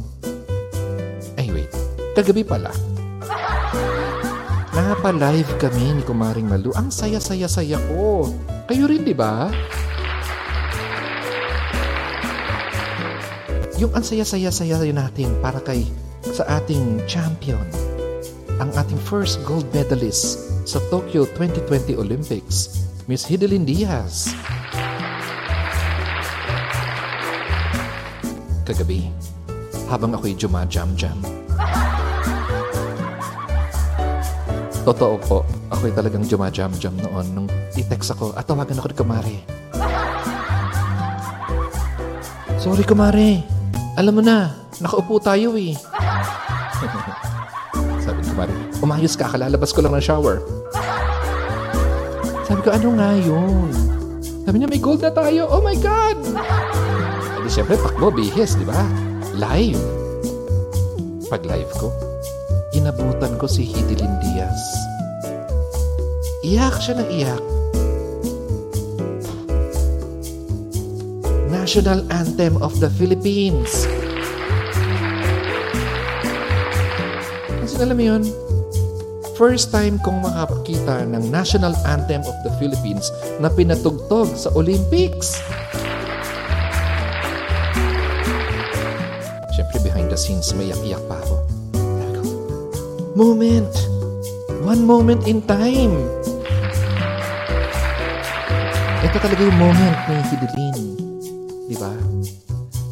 Kagabi 2.18 2.42
pala. 2.42 2.74
Napa-live 4.74 5.54
kami 5.62 6.02
ni 6.02 6.02
Kumaring 6.02 6.50
Malu. 6.50 6.74
Ang 6.74 6.90
saya-saya-saya 6.90 7.78
ko. 7.94 8.34
Kayo 8.66 8.90
rin, 8.90 9.06
di 9.06 9.14
ba? 9.14 9.54
Yung 13.78 13.94
ang 13.94 14.02
saya-saya-saya 14.02 14.82
natin 14.90 15.30
para 15.46 15.62
kay 15.62 15.86
sa 16.26 16.58
ating 16.58 17.06
champion. 17.06 17.62
Ang 18.58 18.74
ating 18.74 18.98
first 18.98 19.38
gold 19.46 19.70
medalist 19.70 20.42
sa 20.66 20.82
Tokyo 20.90 21.30
2020 21.38 22.02
Olympics, 22.02 22.82
Miss 23.06 23.30
Hidelin 23.30 23.62
Diaz. 23.62 24.34
Kagabi, 28.66 29.06
habang 29.86 30.18
ako'y 30.18 30.34
jumajam-jam. 30.34 31.37
Totoo 34.88 35.20
po, 35.20 35.44
ako'y 35.68 35.92
talagang 35.92 36.24
jumajam-jam 36.24 36.96
noon 36.96 37.28
nung 37.36 37.48
i-text 37.76 38.16
ako 38.16 38.32
at 38.40 38.48
tawagan 38.48 38.80
ako 38.80 38.88
ni 38.88 38.96
Kumare. 38.96 39.38
Sorry, 42.64 42.88
Kumare. 42.88 43.44
Alam 44.00 44.16
mo 44.16 44.22
na, 44.24 44.56
nakaupo 44.80 45.20
tayo 45.20 45.60
eh. 45.60 45.76
Sabi 48.08 48.24
ni 48.24 48.32
Kumare, 48.32 48.56
umayos 48.80 49.20
ka, 49.20 49.28
kalalabas 49.28 49.76
ko 49.76 49.84
lang 49.84 49.92
ng 49.92 50.08
shower. 50.08 50.40
Sabi 52.48 52.64
ko, 52.64 52.72
ano 52.72 52.88
nga 52.96 53.12
yun? 53.20 53.68
Sabi 54.48 54.56
niya, 54.56 54.72
may 54.72 54.80
gold 54.80 55.04
na 55.04 55.12
tayo. 55.12 55.52
Oh 55.52 55.60
my 55.60 55.76
God! 55.84 56.16
Eh 57.38 57.44
di 57.44 57.52
syempre, 57.52 57.76
takbo, 57.76 58.08
bihis, 58.08 58.56
di 58.56 58.64
ba? 58.64 58.88
Live. 59.36 59.84
Pag 61.28 61.44
live 61.44 61.72
ko, 61.76 61.92
inabutan 62.88 63.36
ko 63.36 63.52
si 63.52 63.68
Hidilyn 63.68 64.16
Diaz. 64.24 64.64
Iyak 66.40 66.80
siya 66.80 67.04
ng 67.04 67.10
iyak. 67.12 67.44
National 71.52 72.00
Anthem 72.08 72.56
of 72.64 72.72
the 72.80 72.88
Philippines. 72.96 73.84
Kasi 77.60 77.76
alam 77.84 78.00
mo 78.00 78.04
yun, 78.08 78.24
first 79.36 79.68
time 79.76 80.00
kong 80.00 80.24
makakita 80.24 81.04
ng 81.12 81.28
National 81.28 81.76
Anthem 81.84 82.24
of 82.24 82.40
the 82.48 82.52
Philippines 82.56 83.12
na 83.44 83.52
pinatugtog 83.52 84.32
sa 84.32 84.48
Olympics. 84.56 85.44
Siyempre, 89.52 89.84
behind 89.84 90.08
the 90.08 90.16
scenes, 90.16 90.56
may 90.56 90.72
iyak-iyak 90.72 91.04
pa 91.12 91.20
ako. 91.20 91.47
Moment! 93.18 93.74
One 94.62 94.86
moment 94.86 95.26
in 95.26 95.42
time! 95.42 95.98
Ito 99.02 99.18
talaga 99.18 99.42
yung 99.42 99.58
moment 99.58 99.98
ni 100.06 100.18
Hidilyn. 100.22 100.78
Di 101.66 101.76
ba? 101.82 101.90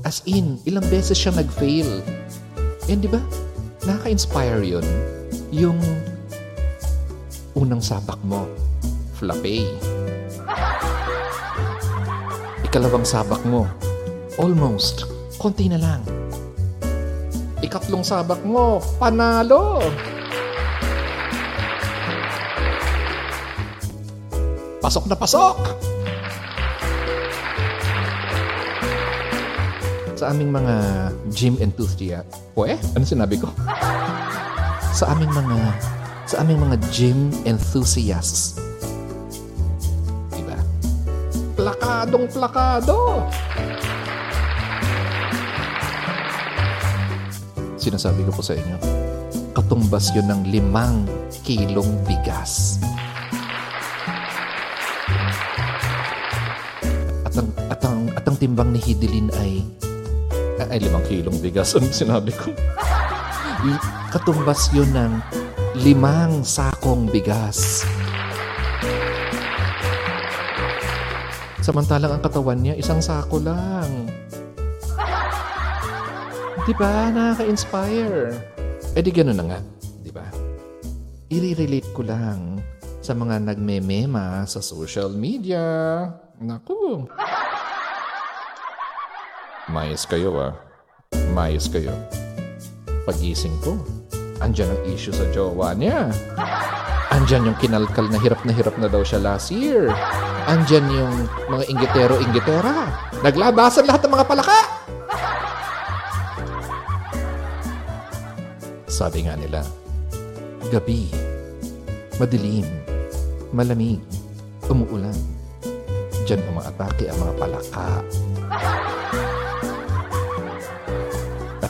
As 0.02 0.26
in, 0.26 0.58
ilang 0.66 0.82
beses 0.90 1.14
siya 1.14 1.30
nag-fail. 1.30 2.02
And 2.90 3.06
di 3.06 3.10
ba, 3.14 3.22
nakaka-inspire 3.86 4.66
yun. 4.66 4.82
Yung 5.54 5.78
unang 7.54 7.86
sabak 7.86 8.18
mo, 8.26 8.50
flape. 9.22 9.78
Ikalawang 12.66 13.06
sabak 13.06 13.46
mo, 13.46 13.70
almost, 14.42 15.06
konti 15.38 15.70
na 15.70 15.78
lang. 15.78 16.02
Ikatlong 17.62 18.02
sabak 18.02 18.42
mo, 18.42 18.82
panalo! 18.98 19.86
Pasok 24.86 25.10
na 25.10 25.18
pasok! 25.18 25.58
Sa 30.14 30.30
aming 30.30 30.54
mga 30.54 30.76
gym 31.34 31.58
enthusiast, 31.58 32.30
eh, 32.54 32.78
ano 32.94 33.02
sinabi 33.02 33.42
ko? 33.42 33.50
sa 35.02 35.10
aming 35.10 35.34
mga 35.34 35.58
sa 36.30 36.46
aming 36.46 36.62
mga 36.70 36.78
gym 36.94 37.34
enthusiasts. 37.50 38.62
Diba? 40.30 40.62
Plakadong 41.58 42.30
plakado! 42.30 43.26
Sinasabi 47.82 48.22
ko 48.30 48.38
po 48.38 48.46
sa 48.46 48.54
inyo, 48.54 48.78
katumbas 49.58 50.14
yun 50.14 50.30
ng 50.30 50.46
limang 50.54 51.10
kilong 51.42 51.90
bigas. 52.06 52.78
ang 58.36 58.44
timbang 58.44 58.76
ni 58.76 58.84
Hidilin 58.84 59.32
ay... 59.40 59.64
Ay, 60.60 60.84
limang 60.84 61.08
kilong 61.08 61.40
bigas 61.40 61.72
ang 61.72 61.88
sinabi 61.88 62.36
ko. 62.36 62.52
Katumbas 64.12 64.76
yun 64.76 64.92
ng 64.92 65.24
limang 65.80 66.44
sakong 66.44 67.08
bigas. 67.08 67.88
Samantalang 71.64 72.20
ang 72.20 72.24
katawan 72.28 72.60
niya, 72.60 72.76
isang 72.76 73.00
sako 73.00 73.40
lang. 73.40 74.12
Di 76.68 76.76
ba? 76.76 77.08
Nakaka-inspire. 77.16 78.36
E 78.92 79.00
di 79.00 79.12
ganun 79.16 79.40
na 79.40 79.46
nga. 79.48 79.60
Di 80.04 80.12
ba? 80.12 80.28
I-relate 81.32 81.88
ko 81.96 82.04
lang 82.04 82.60
sa 83.00 83.16
mga 83.16 83.48
nagmemema 83.48 84.44
sa 84.44 84.60
social 84.60 85.16
media. 85.16 85.64
Naku! 86.44 87.08
Mayos 89.66 90.06
kayo 90.06 90.30
ah. 90.38 90.54
Mayos 91.34 91.66
kayo. 91.74 91.90
Pagising 93.10 93.58
ko, 93.66 93.82
andyan 94.38 94.70
ang 94.70 94.82
issue 94.86 95.10
sa 95.10 95.26
jowa 95.34 95.74
niya. 95.74 96.14
Andyan 97.10 97.50
yung 97.50 97.58
kinalkal 97.58 98.06
na 98.14 98.22
hirap 98.22 98.46
na 98.46 98.54
hirap 98.54 98.78
na 98.78 98.86
daw 98.86 99.02
siya 99.02 99.18
last 99.26 99.50
year. 99.50 99.90
Andyan 100.46 100.86
yung 100.94 101.14
mga 101.50 101.64
inggitero-inggitera. 101.66 102.94
Naglabasan 103.26 103.90
lahat 103.90 104.06
ng 104.06 104.14
mga 104.14 104.28
palaka. 104.30 104.60
Sabi 108.86 109.26
nga 109.26 109.34
nila, 109.34 109.66
gabi, 110.70 111.10
madilim, 112.22 112.70
malamig, 113.50 114.02
umuulan. 114.70 115.18
Diyan 116.30 116.42
umaatake 116.54 117.10
ang 117.10 117.18
mga 117.18 117.34
palaka. 117.34 117.90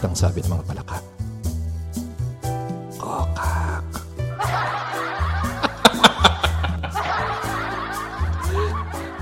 Ang 0.05 0.13
sabi 0.13 0.37
ng 0.45 0.53
mga 0.53 0.69
palaka, 0.69 1.01
Kokak. 3.01 3.89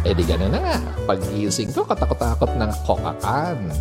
eh 0.12 0.12
di 0.12 0.28
ganun 0.28 0.52
na 0.52 0.60
nga. 0.60 0.76
Pag-gising 1.08 1.72
ko, 1.72 1.88
katakot-takot 1.88 2.52
ng 2.60 2.68
kokakan. 2.84 3.72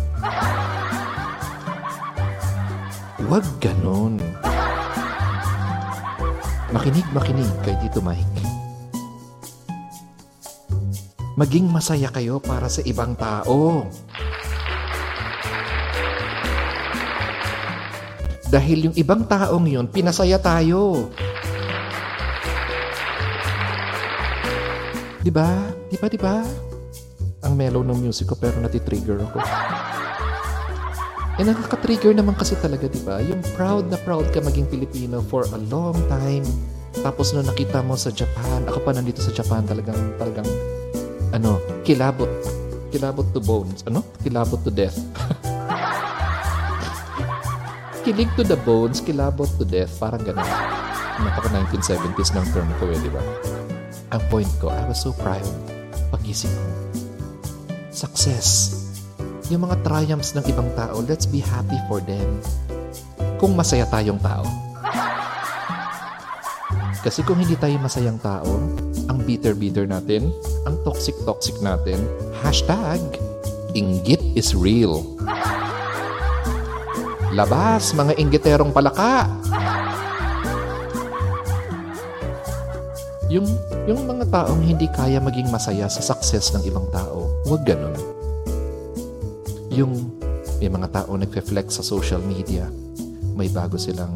Huwag 3.19 3.43
ganun. 3.59 4.23
Makinig, 6.71 7.07
makinig 7.11 7.51
kay 7.67 7.75
Tito 7.83 7.99
Mike. 7.99 8.39
Maging 11.35 11.67
masaya 11.67 12.07
kayo 12.15 12.39
para 12.39 12.71
sa 12.71 12.79
ibang 12.87 13.11
tao. 13.19 13.91
Dahil 18.53 18.85
yung 18.85 18.95
ibang 19.01 19.25
taong 19.25 19.65
yun, 19.65 19.89
pinasaya 19.89 20.37
tayo. 20.37 21.09
Di 25.25 25.33
ba? 25.33 25.73
Di 25.89 25.97
ba? 26.21 26.45
Ang 27.49 27.53
mellow 27.57 27.81
ng 27.81 27.97
music 27.97 28.29
ko 28.29 28.37
pero 28.37 28.53
natitrigger 28.61 29.25
ako. 29.25 29.41
Eh, 31.41 31.41
nakaka-trigger 31.41 32.13
naman 32.13 32.37
kasi 32.37 32.53
talaga, 32.61 32.85
di 32.85 33.01
ba? 33.01 33.17
Yung 33.25 33.41
proud 33.57 33.89
na 33.89 33.97
proud 33.97 34.29
ka 34.29 34.37
maging 34.37 34.69
Pilipino 34.69 35.25
for 35.25 35.49
a 35.49 35.59
long 35.73 35.97
time. 36.05 36.45
Tapos 37.01 37.33
nung 37.33 37.49
nakita 37.49 37.81
mo 37.81 37.97
sa 37.97 38.13
Japan, 38.13 38.69
ako 38.69 38.85
pa 38.85 38.93
nandito 38.93 39.17
sa 39.17 39.33
Japan, 39.33 39.65
talagang, 39.65 39.97
talagang, 40.21 40.45
ano, 41.33 41.57
kilabot. 41.81 42.29
Kilabot 42.93 43.25
to 43.33 43.41
bones. 43.41 43.81
Ano? 43.89 44.05
Kilabot 44.21 44.61
to 44.61 44.69
death. 44.69 45.01
Kilig 48.03 48.27
to 48.35 48.43
the 48.43 48.59
bones, 48.67 48.99
kilabot 48.99 49.47
to 49.55 49.63
death. 49.63 49.95
Parang 49.95 50.19
ganun. 50.19 50.43
Napaka 51.23 51.47
1970s 51.55 52.35
ng 52.35 52.47
term 52.51 52.67
ko 52.75 52.91
eh, 52.91 52.99
di 52.99 53.07
ba? 53.07 53.23
Ang 54.11 54.21
point 54.27 54.51
ko, 54.59 54.67
I 54.67 54.83
was 54.91 54.99
so 54.99 55.15
proud. 55.15 55.47
Pagising 56.11 56.51
ko. 56.51 56.67
Success. 57.95 58.75
Yung 59.47 59.63
mga 59.63 59.79
triumphs 59.87 60.35
ng 60.35 60.43
ibang 60.51 60.67
tao, 60.75 60.99
let's 61.07 61.23
be 61.23 61.39
happy 61.39 61.79
for 61.87 62.03
them. 62.03 62.43
Kung 63.39 63.55
masaya 63.55 63.87
tayong 63.87 64.19
tao. 64.19 64.43
Kasi 67.07 67.23
kung 67.23 67.39
hindi 67.39 67.55
tayo 67.55 67.79
masayang 67.79 68.19
tao, 68.19 68.51
ang 69.07 69.23
bitter-bitter 69.23 69.87
natin, 69.87 70.27
ang 70.67 70.75
toxic-toxic 70.83 71.55
natin, 71.63 72.03
hashtag, 72.43 72.99
inggit 73.71 74.19
is 74.35 74.51
real. 74.51 75.03
Labas, 77.33 77.97
mga 77.97 78.13
inggiterong 78.21 78.69
palaka! 78.69 79.25
Yung, 83.25 83.49
yung 83.89 84.05
mga 84.05 84.29
taong 84.29 84.61
hindi 84.61 84.85
kaya 84.85 85.17
maging 85.17 85.49
masaya 85.49 85.89
sa 85.89 86.05
success 86.05 86.53
ng 86.53 86.69
ibang 86.69 86.85
tao, 86.93 87.33
huwag 87.49 87.65
ganun. 87.65 87.97
Yung 89.73 90.13
may 90.61 90.69
mga 90.69 90.93
tao 90.93 91.17
nagfe-flex 91.17 91.81
sa 91.81 91.83
social 91.83 92.21
media, 92.21 92.69
may 93.33 93.49
bago 93.49 93.81
silang 93.81 94.13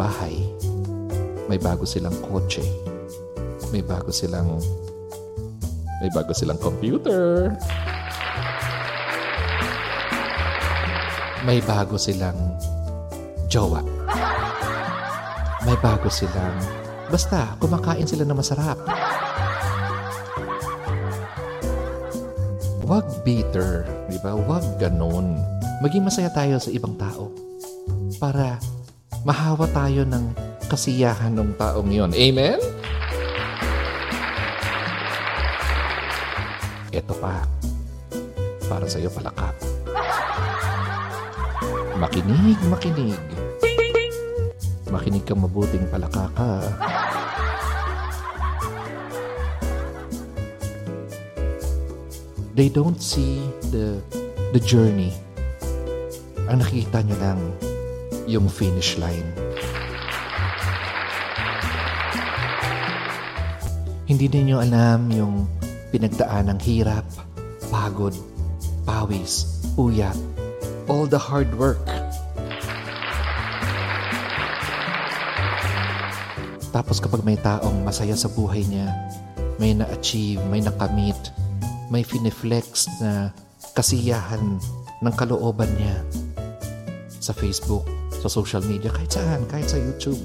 bahay, 0.00 0.40
may 1.52 1.60
bago 1.60 1.84
silang 1.84 2.16
kotse, 2.24 2.64
may 3.76 3.84
bago 3.84 4.08
silang 4.08 4.56
may 6.00 6.08
bago 6.16 6.32
silang 6.32 6.56
computer, 6.56 7.52
may 11.48 11.64
bago 11.64 11.96
silang 11.96 12.36
jowa. 13.48 13.80
May 15.64 15.80
bago 15.80 16.12
silang 16.12 16.60
basta 17.08 17.56
kumakain 17.56 18.04
sila 18.04 18.28
na 18.28 18.36
masarap. 18.36 18.76
Huwag 22.84 23.24
bitter, 23.24 23.88
di 24.12 24.20
ba? 24.20 24.36
Huwag 24.36 24.76
ganun. 24.76 25.40
Maging 25.80 26.04
masaya 26.04 26.28
tayo 26.28 26.60
sa 26.60 26.68
ibang 26.68 26.92
tao 27.00 27.32
para 28.20 28.60
mahawa 29.24 29.64
tayo 29.72 30.04
ng 30.04 30.36
kasiyahan 30.68 31.32
ng 31.32 31.56
taong 31.56 31.88
yon. 31.88 32.12
Amen? 32.12 32.60
Ito 36.92 37.16
pa. 37.16 37.40
Para 38.68 38.84
sa 38.84 39.00
iyo 39.00 39.08
palaka. 39.08 39.67
Makinig, 41.98 42.54
makinig. 42.70 43.18
Makinig 44.86 45.26
kang 45.26 45.42
mabuting 45.42 45.82
palaka 45.90 46.30
ka. 46.30 46.50
They 52.54 52.70
don't 52.70 53.02
see 53.02 53.42
the 53.74 53.98
the 54.54 54.62
journey. 54.62 55.10
Ang 56.46 56.62
nakikita 56.62 57.02
nyo 57.02 57.16
lang 57.18 57.40
yung 58.30 58.46
finish 58.46 58.94
line. 59.02 59.26
Hindi 64.06 64.30
ninyo 64.30 64.56
alam 64.62 65.10
yung 65.10 65.50
pinagdaan 65.90 66.46
ng 66.54 66.60
hirap, 66.62 67.02
pagod, 67.74 68.14
pawis, 68.86 69.66
uyat, 69.74 70.14
all 70.88 71.04
the 71.06 71.20
hard 71.20 71.52
work. 71.54 71.84
Tapos 76.72 77.00
kapag 77.00 77.24
may 77.24 77.36
taong 77.40 77.84
masaya 77.84 78.16
sa 78.16 78.28
buhay 78.28 78.64
niya, 78.68 78.88
may 79.60 79.72
na-achieve, 79.72 80.40
may 80.48 80.60
nakamit, 80.64 81.16
may 81.92 82.04
finiflex 82.04 82.88
na 83.00 83.32
kasiyahan 83.72 84.60
ng 85.04 85.14
kalooban 85.16 85.68
niya 85.76 85.96
sa 87.18 87.32
Facebook, 87.36 87.84
sa 88.20 88.28
social 88.28 88.62
media, 88.64 88.88
kahit 88.92 89.12
saan, 89.12 89.44
kahit 89.48 89.68
sa 89.68 89.76
YouTube. 89.76 90.20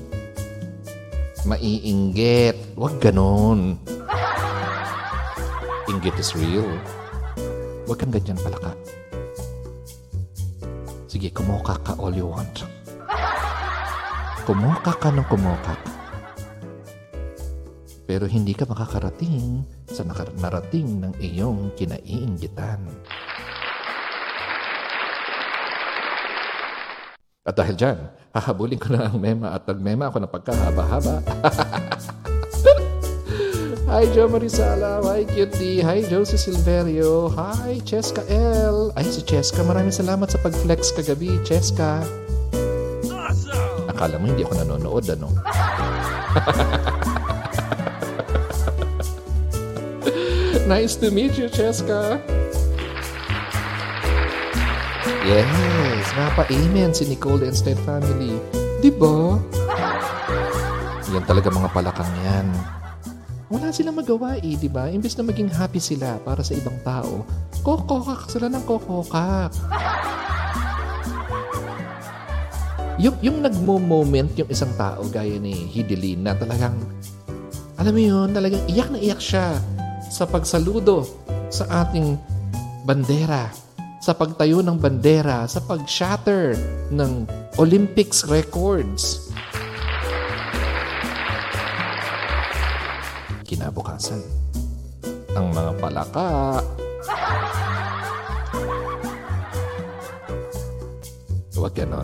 Maiinggit. 1.43 2.55
Huwag 2.79 3.03
ganon. 3.03 3.75
Inggit 5.91 6.15
is 6.15 6.31
real. 6.31 6.69
Huwag 7.83 7.99
kang 7.99 8.15
ganyan 8.15 8.39
palaka. 8.39 8.71
Sige, 11.13 11.29
kumoka 11.29 11.77
ka 11.85 11.93
all 12.01 12.17
you 12.17 12.25
want. 12.25 12.65
Kumoka 14.49 14.97
ka 14.97 15.13
ng 15.13 15.21
kumoka. 15.29 15.77
Pero 18.09 18.25
hindi 18.25 18.57
ka 18.57 18.65
makakarating 18.65 19.61
sa 19.85 20.01
narating 20.41 21.05
ng 21.05 21.13
iyong 21.21 21.69
kinaiinggitan. 21.77 22.81
At 27.45 27.61
dahil 27.61 27.77
dyan, 27.77 28.09
hahabulin 28.33 28.81
ko 28.81 28.97
na 28.97 29.05
ang 29.05 29.21
mema 29.21 29.53
at 29.53 29.69
nagmema 29.69 30.09
ako 30.09 30.17
ng 30.17 30.33
pagkahaba-haba. 30.33 31.15
Hi, 33.93 34.09
Joe 34.09 34.25
Marisala. 34.25 35.05
Hi, 35.05 35.21
Cutie. 35.21 35.85
Hi, 35.85 36.01
Josie 36.01 36.33
Silverio. 36.33 37.29
Hi, 37.37 37.77
Cheska 37.85 38.25
L. 38.25 38.89
Ay, 38.97 39.05
si 39.05 39.21
Cheska. 39.21 39.61
Maraming 39.61 39.93
salamat 39.93 40.33
sa 40.33 40.41
pag-flex 40.41 40.97
kagabi, 40.97 41.37
Cheska. 41.45 42.01
Awesome! 43.05 43.93
Akala 43.93 44.17
mo 44.17 44.33
hindi 44.33 44.41
ako 44.41 44.65
nanonood, 44.65 45.05
ano? 45.13 45.29
Nice 50.73 50.97
to 50.97 51.13
meet 51.13 51.37
you, 51.37 51.45
Cheska. 51.53 52.17
Yes, 55.21 56.05
napa-amen 56.17 56.97
si 56.97 57.05
Nicole 57.05 57.45
and 57.45 57.53
Stead 57.53 57.77
family. 57.85 58.41
Di 58.81 58.89
ba? 58.89 59.37
Yan 61.13 61.29
talaga 61.29 61.53
mga 61.53 61.69
palakang 61.69 62.09
yan. 62.25 62.49
Wala 63.53 63.69
silang 63.69 64.01
magawa 64.01 64.41
eh, 64.41 64.57
di 64.57 64.65
ba? 64.65 64.89
Imbes 64.89 65.13
na 65.13 65.29
maging 65.29 65.53
happy 65.53 65.77
sila 65.77 66.17
para 66.25 66.41
sa 66.41 66.57
ibang 66.57 66.73
tao, 66.81 67.21
kokokak 67.61 68.25
sila 68.25 68.49
ng 68.49 68.65
kokokak. 68.65 69.53
yung, 72.97 73.13
yung 73.21 73.45
nagmo-moment 73.45 74.33
yung 74.41 74.49
isang 74.49 74.73
tao 74.73 75.05
gaya 75.05 75.37
ni 75.37 75.53
Hidilin 75.69 76.25
na 76.25 76.33
talagang, 76.33 76.73
alam 77.77 77.93
mo 77.93 78.01
yun, 78.01 78.33
talagang 78.33 78.65
iyak 78.65 78.89
na 78.89 78.97
iyak 78.97 79.21
siya 79.21 79.61
sa 80.09 80.25
pagsaludo 80.25 81.05
sa 81.53 81.85
ating 81.85 82.17
bandera, 82.89 83.53
sa 84.01 84.17
pagtayo 84.17 84.65
ng 84.65 84.81
bandera, 84.81 85.45
sa 85.45 85.61
pag-shatter 85.61 86.57
ng 86.89 87.29
Olympics 87.61 88.25
records. 88.25 89.29
Kinabukasan, 93.43 94.23
ang 95.35 95.51
mga 95.51 95.71
palaka 95.77 96.59
Huwag 101.63 101.79
ganon. 101.79 102.03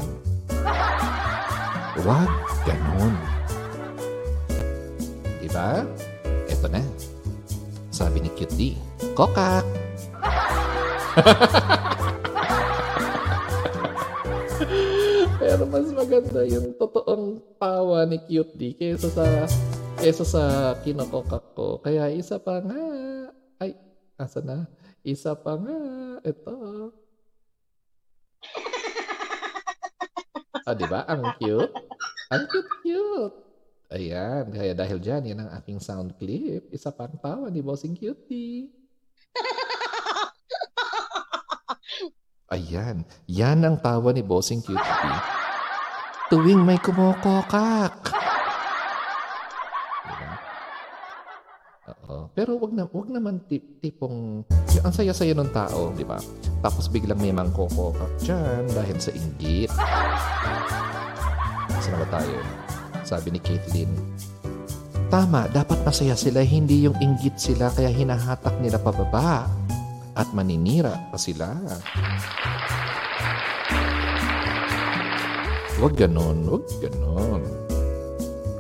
Huwag 2.00 2.32
ganon. 2.64 3.12
Diba? 5.44 5.84
Eto 6.48 6.72
na. 6.72 6.80
Sabi 7.92 8.24
ni 8.24 8.32
Cute 8.40 8.56
D, 8.56 8.80
Kokak! 9.20 9.68
Pero 15.44 15.68
mas 15.68 15.92
maganda 15.92 16.48
yung 16.48 16.72
totoong 16.80 17.44
tawa 17.60 18.08
ni 18.08 18.16
Cute 18.32 18.56
D 18.56 18.72
kaysa 18.80 19.12
sa 19.12 19.28
kaysa 20.00 20.24
sa 20.24 20.44
kinokokak 20.80 21.52
ko. 21.54 21.84
Kaya 21.84 22.08
isa 22.08 22.40
pa 22.40 22.64
nga. 22.64 22.84
Ay, 23.60 23.76
asa 24.16 24.40
na? 24.40 24.64
Isa 25.04 25.36
pa 25.36 25.60
nga. 25.60 25.80
Ito. 26.24 26.56
Ah, 30.64 30.76
di 30.76 30.88
ba? 30.88 31.04
Ang 31.04 31.36
cute. 31.36 31.76
Ang 32.32 32.44
cute-cute. 32.48 33.38
Ayan. 33.92 34.48
Kaya 34.56 34.72
dahil 34.72 35.04
dyan, 35.04 35.36
yan 35.36 35.40
ang 35.44 35.52
aking 35.60 35.84
sound 35.84 36.16
clip. 36.16 36.72
Isa 36.72 36.96
pang 36.96 37.20
tawa 37.20 37.52
ni 37.52 37.60
Bossing 37.60 37.98
Cutie. 37.98 38.72
Ayan. 42.56 43.04
Yan 43.28 43.68
ang 43.68 43.76
tawa 43.84 44.16
ni 44.16 44.24
Bossing 44.24 44.64
Cutie. 44.64 45.20
Tuwing 46.32 46.64
may 46.64 46.80
kumokokak. 46.80 48.29
Oo. 52.10 52.26
Pero 52.34 52.58
wag 52.58 52.74
na 52.74 52.90
wag 52.90 53.08
naman 53.14 53.38
tip, 53.46 53.62
tipong 53.86 54.42
ang 54.82 54.94
saya-saya 54.94 55.38
ng 55.38 55.50
tao, 55.54 55.94
di 55.94 56.02
ba? 56.02 56.18
Tapos 56.66 56.90
biglang 56.90 57.22
may 57.22 57.30
mangkokokak 57.30 58.10
dyan 58.26 58.66
dahil 58.74 58.98
sa 58.98 59.14
inggit. 59.14 59.70
Saan 61.80 62.02
ba 62.02 62.08
tayo? 62.10 62.38
Sabi 63.06 63.38
ni 63.38 63.40
Caitlin. 63.40 63.94
Tama, 65.10 65.50
dapat 65.50 65.82
masaya 65.86 66.14
sila, 66.14 66.46
hindi 66.46 66.86
yung 66.86 66.98
inggit 67.02 67.38
sila 67.38 67.74
kaya 67.74 67.90
hinahatak 67.90 68.58
nila 68.62 68.78
pababa 68.78 69.50
at 70.14 70.30
maninira 70.34 70.94
pa 71.10 71.18
sila. 71.18 71.50
Huwag 75.78 75.94
ganon, 75.98 76.46
huwag 76.46 76.66
ganon. 76.82 77.42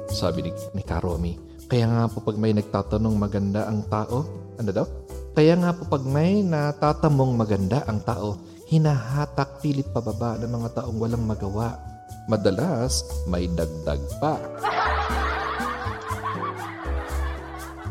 Sabi 0.09 0.49
ni, 0.49 0.51
ni 0.73 0.81
Karomi, 0.81 1.48
kaya 1.69 1.85
nga 1.85 2.09
po 2.09 2.25
pag 2.25 2.33
may 2.33 2.49
nagtatanong 2.49 3.13
maganda 3.13 3.69
ang 3.69 3.85
tao, 3.85 4.25
ano 4.57 4.71
daw? 4.73 4.89
Kaya 5.37 5.53
nga 5.53 5.69
po 5.77 5.85
pag 5.85 6.01
may 6.01 6.41
natatamong 6.41 7.37
maganda 7.37 7.85
ang 7.85 8.01
tao, 8.01 8.41
hinahatak 8.73 9.61
pilit 9.61 9.85
pababa 9.93 10.33
ng 10.41 10.49
mga 10.49 10.81
taong 10.81 10.97
walang 10.97 11.29
magawa. 11.29 11.77
Madalas, 12.25 13.05
may 13.29 13.45
dagdag 13.53 14.01
pa. 14.17 14.41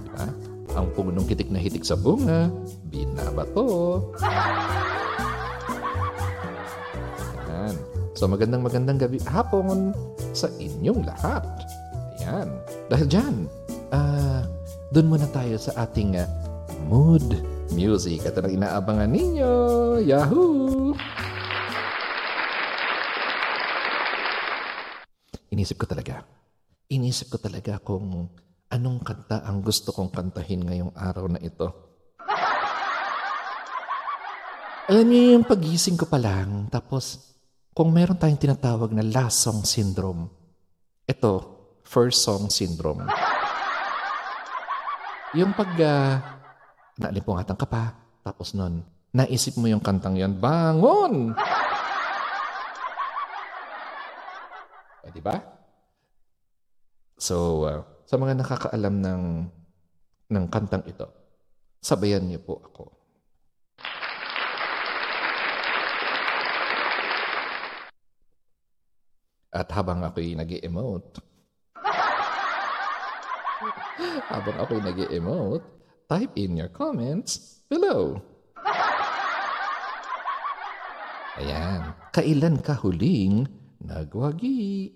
Diba? 0.02 0.26
Ang 0.74 0.86
punong 0.98 1.30
hitik 1.30 1.46
na 1.46 1.62
hitik 1.62 1.86
sa 1.86 1.94
bunga, 1.94 2.50
binabato. 2.90 4.10
Ayan. 7.46 7.78
So 8.18 8.26
magandang 8.26 8.66
magandang 8.66 9.06
gabi 9.06 9.22
hapon 9.22 9.94
sa 10.34 10.50
inyong 10.58 11.06
lahat. 11.06 11.46
Ayan. 12.18 12.50
Dahil 12.90 13.06
dyan, 13.06 13.36
ah, 13.92 14.44
doon 14.92 15.16
muna 15.16 15.28
tayo 15.28 15.56
sa 15.60 15.84
ating 15.84 16.20
ah, 16.20 16.28
mood 16.88 17.24
music. 17.72 18.24
At 18.24 18.38
ang 18.40 18.52
inaabangan 18.52 19.10
ninyo, 19.10 19.52
Yahoo! 20.04 20.96
Inisip 25.48 25.80
ko 25.80 25.86
talaga. 25.88 26.22
Inisip 26.88 27.32
ko 27.32 27.38
talaga 27.40 27.80
kung 27.80 28.28
anong 28.68 29.00
kanta 29.00 29.44
ang 29.44 29.64
gusto 29.64 29.92
kong 29.92 30.12
kantahin 30.12 30.64
ngayong 30.64 30.92
araw 30.92 31.26
na 31.28 31.40
ito. 31.40 31.68
Alam 34.88 35.04
niyo 35.04 35.36
yung 35.36 35.44
pagising 35.44 36.00
ko 36.00 36.08
pa 36.08 36.16
lang, 36.16 36.64
tapos 36.72 37.36
kung 37.76 37.92
meron 37.92 38.16
tayong 38.16 38.40
tinatawag 38.40 38.88
na 38.96 39.04
last 39.04 39.44
song 39.44 39.60
syndrome, 39.60 40.32
ito, 41.04 41.32
first 41.84 42.24
song 42.24 42.48
syndrome. 42.48 43.04
Yung 45.36 45.52
pag 45.52 45.68
uh, 45.76 46.16
naalimpungatan 46.96 47.52
ka 47.60 47.68
pa, 47.68 47.92
tapos 48.24 48.56
nun, 48.56 48.80
naisip 49.12 49.60
mo 49.60 49.68
yung 49.68 49.84
kantang 49.84 50.16
yan, 50.16 50.32
bangon! 50.32 51.36
O, 55.04 55.12
di 55.12 55.20
ba? 55.20 55.36
So, 57.20 57.68
uh, 57.68 57.84
sa 58.08 58.16
mga 58.16 58.40
nakakaalam 58.40 58.94
ng, 59.04 59.22
ng 60.32 60.44
kantang 60.48 60.88
ito, 60.88 61.04
sabayan 61.84 62.24
niyo 62.24 62.40
po 62.40 62.64
ako. 62.64 62.84
At 69.52 69.68
habang 69.76 70.00
ako'y 70.08 70.32
nag 70.40 70.56
emote 70.64 71.20
habang 74.30 74.56
ako'y 74.62 74.80
nag 74.82 74.98
emote 75.10 75.64
type 76.08 76.32
in 76.38 76.56
your 76.56 76.70
comments 76.70 77.62
below. 77.68 78.22
Ayan. 81.38 81.94
Kailan 82.10 82.58
ka 82.64 82.74
huling 82.74 83.46
nagwagi? 83.82 84.90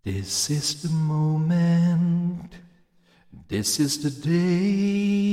This 0.00 0.48
is 0.48 0.80
the 0.82 0.88
moment, 0.88 2.56
this 3.52 3.78
is 3.78 4.00
the 4.00 4.08
day 4.08 5.29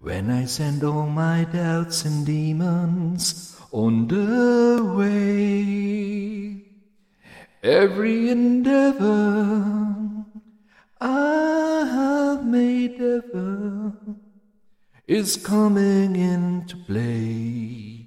when 0.00 0.30
I 0.30 0.44
send 0.46 0.84
all 0.84 1.06
my 1.06 1.44
doubts 1.44 2.04
and 2.04 2.24
demons 2.24 3.56
on 3.72 4.06
the 4.08 4.82
way. 4.96 6.64
Every 7.62 8.30
endeavor 8.30 9.64
I 11.00 11.84
have 11.92 12.44
made 12.44 13.00
ever 13.00 13.92
is 15.06 15.36
coming 15.36 16.16
into 16.16 16.76
play, 16.76 18.06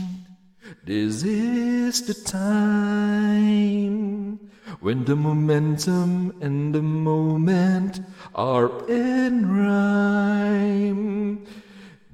this 0.84 1.24
is 1.24 2.08
the 2.08 2.14
time 2.14 4.40
when 4.80 5.06
the 5.06 5.16
momentum 5.16 6.36
and 6.42 6.74
the 6.74 6.82
moment 6.82 8.02
are 8.34 8.90
in 8.90 9.48
rhyme. 9.48 11.46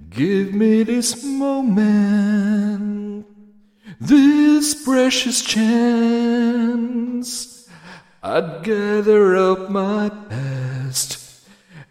Give 0.10 0.53
me 0.53 0.84
this 0.84 1.24
moment, 1.24 3.26
this 3.99 4.84
precious 4.84 5.41
chance. 5.41 7.70
I'd 8.24 8.64
gather 8.64 9.36
up 9.36 9.70
my 9.70 10.10
past 10.10 11.43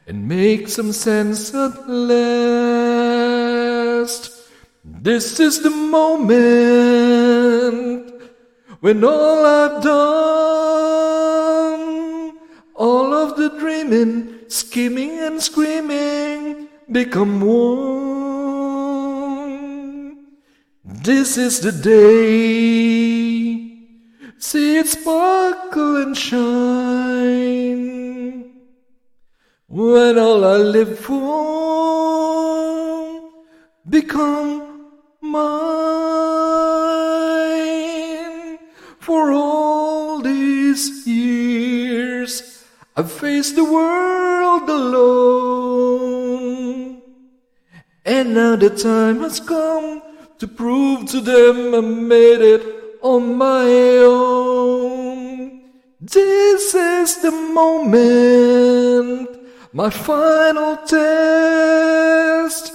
and 0.06 0.28
make 0.28 0.68
some 0.68 0.92
sense 0.92 1.54
at 1.54 1.88
last. 1.88 3.15
This 4.88 5.40
is 5.40 5.62
the 5.62 5.70
moment 5.70 6.22
when 8.78 9.02
all 9.02 9.44
I've 9.44 9.82
done, 9.82 10.06
all 12.76 13.12
of 13.12 13.36
the 13.36 13.48
dreaming, 13.58 14.48
scheming 14.48 15.18
and 15.18 15.42
screaming 15.42 16.68
become 16.90 17.40
one. 17.40 17.96
This 20.84 21.36
is 21.36 21.58
the 21.58 21.72
day. 21.72 22.76
See 24.38 24.78
it 24.78 24.86
sparkle 24.86 25.96
and 25.96 26.16
shine. 26.16 27.56
When 29.66 30.16
all 30.16 30.44
I 30.44 30.58
live 30.58 30.96
for 31.00 31.46
become 33.88 34.75
mine. 35.30 35.46
For 38.98 39.32
all 39.32 40.20
these 40.20 41.06
years, 41.06 42.64
I've 42.96 43.12
faced 43.12 43.56
the 43.56 43.64
world 43.64 44.68
alone. 44.68 45.86
And 48.04 48.34
now 48.34 48.56
the 48.56 48.70
time 48.70 49.20
has 49.20 49.40
come 49.40 50.02
to 50.38 50.46
prove 50.46 51.08
to 51.10 51.20
them 51.20 51.74
I 51.74 51.80
made 51.80 52.40
it 52.40 52.62
on 53.02 53.36
my 53.36 53.66
own. 54.04 55.62
This 56.00 56.74
is 56.74 57.22
the 57.22 57.30
moment, 57.30 59.28
my 59.72 59.90
final 59.90 60.76
test. 60.76 62.72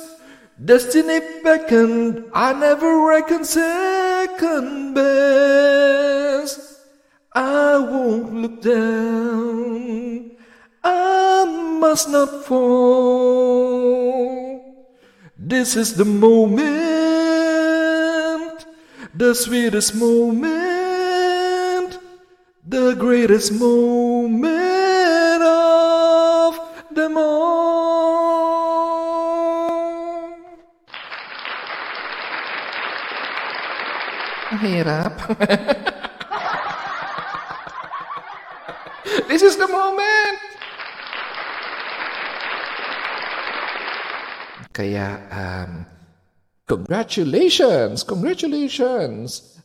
Destiny 0.63 1.21
beckoned, 1.43 2.25
I 2.35 2.53
never 2.53 3.07
reckoned 3.07 3.47
second 3.47 4.93
best. 4.93 6.59
I 7.33 7.79
won't 7.79 8.35
look 8.35 8.61
down, 8.61 10.29
I 10.83 11.45
must 11.79 12.09
not 12.09 12.45
fall. 12.45 13.41
This 15.35 15.75
is 15.75 15.95
the 15.95 16.05
moment, 16.05 16.61
the 19.15 19.33
sweetest 19.33 19.95
moment, 19.95 20.51
the 22.67 22.93
greatest 22.99 23.51
moment 23.53 25.41
of 25.41 26.59
them 26.91 27.17
all. 27.17 27.40
Mahirap. 34.61 35.17
This 39.31 39.41
is 39.41 39.57
the 39.57 39.65
moment! 39.65 40.37
Kaya, 44.69 45.23
um, 45.31 45.87
congratulations! 46.67 48.03
Congratulations! 48.03 49.57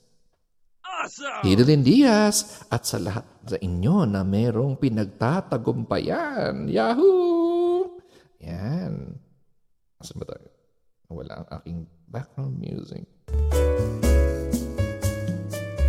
Awesome! 0.87 1.43
Hidilyn 1.45 1.83
Diaz 1.85 2.63
at 2.71 2.87
sa 2.87 3.03
lahat 3.03 3.27
sa 3.45 3.59
inyo 3.59 4.07
na 4.07 4.23
merong 4.23 4.79
pinagtatagumpayan. 4.79 6.71
Yahoo! 6.71 8.01
Yan. 8.41 9.19
Saan 9.99 10.19
ba 10.23 10.31
tayo? 10.31 10.47
Wala 11.11 11.43
ang 11.43 11.49
aking 11.59 11.79
background 12.07 12.55
music. 12.63 13.05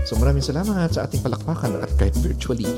So 0.08 0.16
maraming 0.16 0.40
salamat 0.40 0.96
sa 0.96 1.04
ating 1.04 1.20
palakpakan 1.20 1.84
at 1.84 1.92
kahit 2.00 2.16
virtually. 2.24 2.64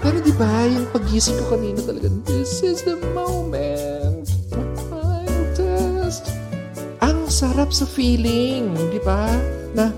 Pero 0.00 0.16
di 0.24 0.32
ba, 0.32 0.64
yung 0.64 0.88
pagising 0.96 1.36
ko 1.44 1.60
kanina 1.60 1.84
talaga, 1.84 2.08
this 2.24 2.64
is 2.64 2.80
the 2.88 2.96
moment. 3.12 4.24
Final 4.88 5.44
test. 5.52 6.32
Ang 7.04 7.28
sarap 7.28 7.68
sa 7.68 7.84
feeling, 7.84 8.72
di 8.88 8.96
ba? 9.04 9.28
Na 9.76 9.92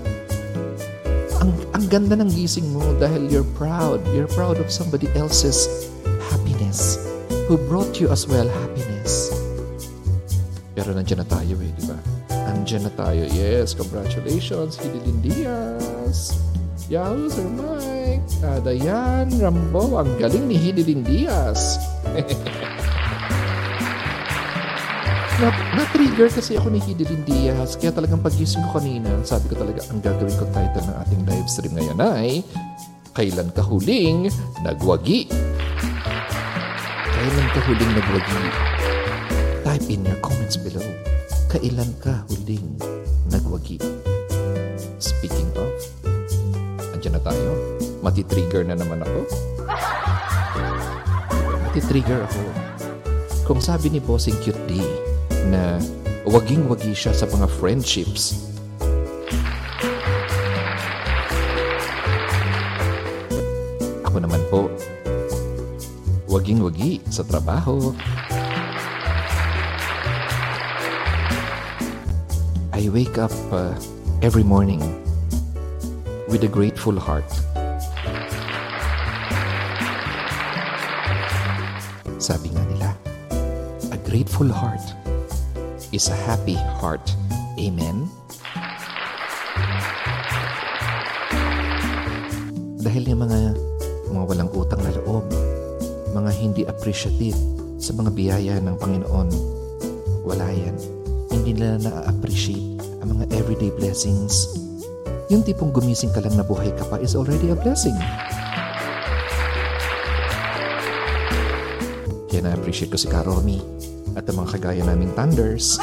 ang, 1.39 1.55
ang 1.71 1.87
ganda 1.87 2.19
ng 2.19 2.27
gising 2.27 2.67
mo 2.75 2.83
dahil 2.99 3.23
you're 3.31 3.47
proud. 3.55 4.03
You're 4.11 4.27
proud 4.35 4.59
of 4.59 4.67
somebody 4.67 5.07
else's 5.15 5.87
happiness 6.27 6.99
who 7.47 7.55
brought 7.71 8.03
you 8.03 8.11
as 8.11 8.27
well 8.27 8.51
happiness. 8.51 9.31
Pero 10.75 10.91
nandiyan 10.91 11.23
na 11.23 11.27
tayo 11.31 11.55
eh, 11.63 11.71
di 11.79 11.87
ba? 11.87 12.12
Nandiyan 12.63 12.87
na 12.87 12.95
tayo. 12.95 13.27
Yes, 13.35 13.75
congratulations, 13.75 14.79
Hidilyn 14.79 15.19
Diaz. 15.19 16.31
Yahoo, 16.87 17.27
Sir 17.27 17.43
Mike. 17.59 18.23
Uh, 18.39 18.63
Dayan 18.63 19.27
Rambo, 19.35 19.99
ang 19.99 20.07
galing 20.15 20.47
ni 20.47 20.55
Hidilyn 20.55 21.03
Diaz. 21.03 21.75
na, 25.43 25.51
na-trigger 25.75 26.31
kasi 26.31 26.55
ako 26.55 26.71
ni 26.71 26.79
Hidilyn 26.79 27.27
Diaz. 27.27 27.75
Kaya 27.75 27.91
talagang 27.91 28.23
pagising 28.23 28.63
ko 28.71 28.79
kanina, 28.79 29.11
sabi 29.27 29.51
ko 29.51 29.59
talaga, 29.59 29.83
ang 29.91 29.99
gagawin 29.99 30.39
ko 30.39 30.47
title 30.55 30.87
ng 30.87 30.97
ating 31.03 31.21
live 31.27 31.49
stream 31.51 31.75
ngayon 31.75 31.99
ay 31.99 32.47
Kailan 33.11 33.51
ka 33.51 33.59
huling 33.59 34.31
nagwagi? 34.63 35.27
Kailan 37.11 37.47
ka 37.51 37.59
huling 37.67 37.91
nagwagi? 37.91 38.39
Type 39.67 39.87
in 39.91 40.07
your 40.07 40.15
comments 40.23 40.55
below. 40.55 40.87
Kailan 41.53 41.93
ka 42.01 42.25
huling 42.33 42.81
nagwagi? 43.29 43.77
Speaking 44.97 45.53
of, 45.53 45.69
andyan 46.97 47.13
na 47.13 47.21
tayo. 47.21 47.77
Matitrigger 48.01 48.65
na 48.65 48.73
naman 48.73 49.05
ako. 49.05 49.21
Matitrigger 51.69 52.25
ako. 52.25 52.41
Kung 53.45 53.61
sabi 53.61 53.93
ni 53.93 54.01
Bossing 54.01 54.33
Cute 54.41 54.57
D 54.65 54.81
na 55.53 55.77
waging-wagi 56.25 56.89
siya 56.97 57.13
sa 57.13 57.29
mga 57.29 57.45
friendships, 57.61 58.49
ako 64.01 64.17
naman 64.17 64.41
po, 64.49 64.73
waging-wagi 66.25 66.97
sa 67.13 67.21
trabaho. 67.21 67.93
I 72.83 72.89
wake 72.89 73.17
up 73.17 73.31
uh, 73.47 73.71
every 74.19 74.43
morning 74.43 74.83
with 76.27 76.43
a 76.43 76.51
grateful 76.51 76.99
heart. 76.99 77.23
Sabi 82.19 82.51
nga 82.51 82.63
nila, 82.67 82.91
a 83.87 83.95
grateful 84.03 84.51
heart 84.51 84.83
is 85.95 86.11
a 86.11 86.17
happy 86.27 86.59
heart. 86.83 87.07
Amen? 87.55 88.11
Dahil 92.83 93.15
yung 93.15 93.23
mga, 93.23 93.55
mga 94.11 94.23
walang 94.27 94.51
utang 94.51 94.83
na 94.83 94.91
loob, 94.91 95.23
mga 96.11 96.31
hindi 96.35 96.67
appreciative 96.67 97.39
sa 97.79 97.95
mga 97.95 98.11
biyaya 98.11 98.59
ng 98.59 98.75
Panginoon, 98.75 99.29
wala 100.27 100.51
yan. 100.51 100.75
Hindi 101.31 101.55
nila 101.55 101.79
na-appreciate 101.79 102.72
mga 103.13 103.29
everyday 103.37 103.69
blessings. 103.69 104.49
Yung 105.29 105.45
tipong 105.45 105.69
gumising 105.69 106.09
ka 106.09 106.19
lang 106.25 106.33
na 106.33 106.41
buhay 106.41 106.73
ka 106.73 106.85
pa 106.89 106.97
is 106.97 107.13
already 107.13 107.53
a 107.53 107.57
blessing. 107.57 107.93
Kaya 112.33 112.49
na-appreciate 112.49 112.89
ko 112.89 112.97
si 112.97 113.05
Karomi 113.05 113.61
at 114.17 114.25
ang 114.25 114.41
mga 114.41 114.57
kagaya 114.57 114.81
naming 114.81 115.13
Thunders. 115.13 115.77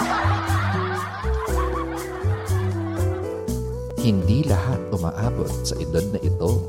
Hindi 4.03 4.43
lahat 4.51 4.83
umaabot 4.91 5.51
sa 5.63 5.79
edad 5.79 6.03
na 6.11 6.19
ito. 6.19 6.67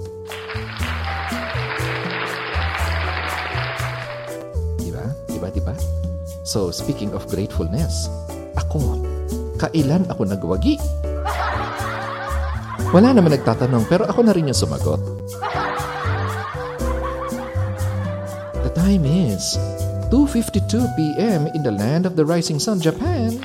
Diba? 4.77 5.05
Diba, 5.25 5.49
diba? 5.49 5.75
So, 6.45 6.69
speaking 6.69 7.17
of 7.17 7.25
gratefulness, 7.25 8.05
ako, 8.53 9.00
kailan 9.61 10.09
ako 10.09 10.25
nagwagi? 10.25 10.81
Wala 12.89 13.13
naman 13.13 13.37
nagtatanong 13.37 13.85
pero 13.85 14.09
ako 14.09 14.25
na 14.25 14.33
rin 14.33 14.49
yung 14.49 14.57
sumagot. 14.57 14.99
The 18.65 18.73
time 18.73 19.05
is 19.05 19.61
2.52 20.11 20.91
p.m. 20.97 21.47
in 21.55 21.63
the 21.63 21.71
land 21.71 22.03
of 22.09 22.19
the 22.19 22.25
rising 22.25 22.59
sun, 22.59 22.83
Japan. 22.83 23.39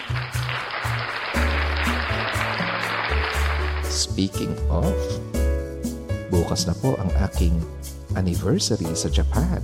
Speaking 3.86 4.50
of, 4.72 4.90
bukas 6.32 6.66
na 6.66 6.74
po 6.74 6.98
ang 6.98 7.12
aking 7.22 7.54
anniversary 8.18 8.90
sa 8.98 9.06
Japan. 9.12 9.62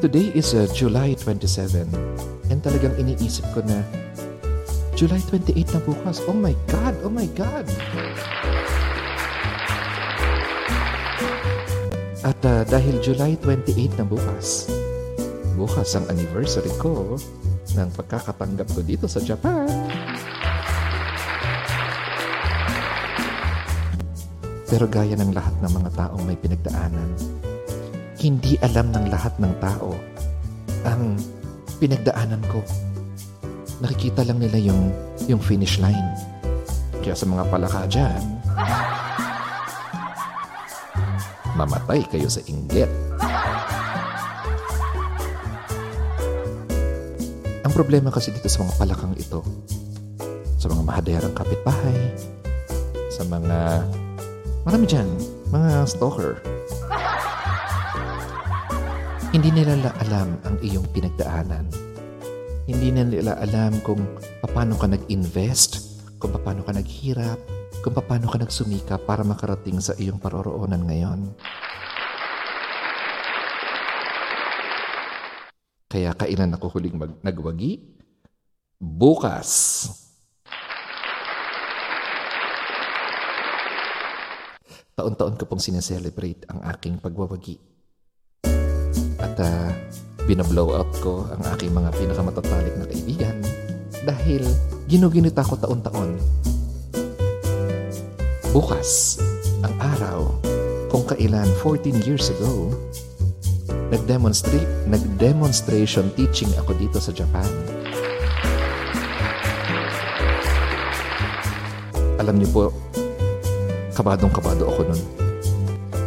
Today 0.00 0.32
is 0.32 0.56
uh, 0.56 0.64
July 0.72 1.12
27 1.12 1.84
and 2.48 2.58
talagang 2.64 2.96
iniisip 2.96 3.44
ko 3.52 3.60
na 3.68 3.84
July 4.96 5.20
28 5.28 5.76
na 5.76 5.80
bukas. 5.84 6.24
Oh 6.24 6.32
my 6.32 6.56
God! 6.72 6.96
Oh 7.04 7.12
my 7.12 7.28
God! 7.36 7.68
At 12.24 12.40
uh, 12.48 12.64
dahil 12.64 13.04
July 13.04 13.36
28 13.44 14.00
na 14.00 14.08
bukas, 14.08 14.72
bukas 15.60 15.92
ang 15.92 16.08
anniversary 16.08 16.72
ko 16.80 17.20
ng 17.76 17.88
pagkakatanggap 17.92 18.72
ko 18.72 18.80
dito 18.80 19.04
sa 19.04 19.20
Japan. 19.20 19.68
Pero 24.64 24.88
gaya 24.88 25.12
ng 25.12 25.36
lahat 25.36 25.52
ng 25.60 25.72
mga 25.76 25.90
taong 25.92 26.24
may 26.24 26.40
pinagdaanan, 26.40 27.40
hindi 28.20 28.60
alam 28.60 28.92
ng 28.92 29.08
lahat 29.08 29.32
ng 29.40 29.52
tao 29.64 29.96
ang 30.84 31.16
pinagdaanan 31.80 32.44
ko. 32.52 32.60
Nakikita 33.80 34.28
lang 34.28 34.44
nila 34.44 34.60
yung, 34.60 34.92
yung 35.24 35.40
finish 35.40 35.80
line. 35.80 36.12
Kaya 37.00 37.16
sa 37.16 37.24
mga 37.24 37.48
palaka 37.48 37.88
dyan, 37.88 38.20
mamatay 41.58 42.04
kayo 42.12 42.28
sa 42.28 42.44
inggit. 42.44 42.92
Ang 47.64 47.72
problema 47.72 48.12
kasi 48.12 48.36
dito 48.36 48.52
sa 48.52 48.60
mga 48.60 48.76
palakang 48.76 49.16
ito, 49.16 49.40
sa 50.60 50.68
mga 50.68 50.82
mahaderang 50.84 51.32
kapitbahay, 51.32 52.12
sa 53.08 53.24
mga, 53.24 53.88
marami 54.68 54.84
dyan, 54.84 55.08
mga 55.48 55.88
stalker. 55.88 56.59
Hindi 59.30 59.54
nila 59.54 59.94
alam 60.02 60.42
ang 60.42 60.58
iyong 60.58 60.90
pinagdaanan. 60.90 61.70
Hindi 62.66 62.90
nila 62.90 63.38
alam 63.38 63.78
kung 63.86 64.02
paano 64.42 64.74
ka 64.74 64.90
nag-invest, 64.90 66.02
kung 66.18 66.34
paano 66.34 66.66
ka 66.66 66.74
naghirap, 66.74 67.38
kung 67.78 67.94
paano 67.94 68.26
ka 68.26 68.42
nagsumika 68.42 68.98
para 68.98 69.22
makarating 69.22 69.78
sa 69.78 69.94
iyong 69.94 70.18
paroroonan 70.18 70.82
ngayon. 70.82 71.30
Kaya 75.86 76.10
kailan 76.18 76.50
ako 76.58 76.74
huling 76.74 76.98
mag- 76.98 77.22
nagwagi? 77.22 77.86
Bukas. 78.82 79.86
Taon-taon 84.98 85.38
ko 85.38 85.46
pong 85.46 85.62
sineselebrate 85.62 86.50
ang 86.50 86.66
aking 86.66 86.98
pagwawagi. 86.98 87.69
Uh, 89.40 89.72
binablow 90.28 90.76
out 90.76 90.92
ko 91.00 91.24
ang 91.32 91.40
aking 91.56 91.72
mga 91.72 91.96
pinakamatatalik 91.96 92.76
na 92.76 92.84
kaibigan 92.84 93.40
dahil 94.04 94.44
ginuginita 94.84 95.40
ko 95.40 95.56
taon-taon. 95.56 96.20
Bukas, 98.52 99.16
ang 99.64 99.72
araw 99.80 100.28
kung 100.92 101.08
kailan 101.08 101.48
14 101.64 102.04
years 102.04 102.28
ago, 102.36 102.76
nag-demonstrate, 103.88 104.68
nag-demonstration 104.84 106.12
teaching 106.20 106.52
ako 106.60 106.76
dito 106.76 107.00
sa 107.00 107.08
Japan. 107.08 107.48
Alam 112.20 112.36
niyo 112.36 112.48
po, 112.52 112.64
kabadong 113.96 114.36
kabado 114.36 114.68
ako 114.68 114.84
nun. 114.84 115.02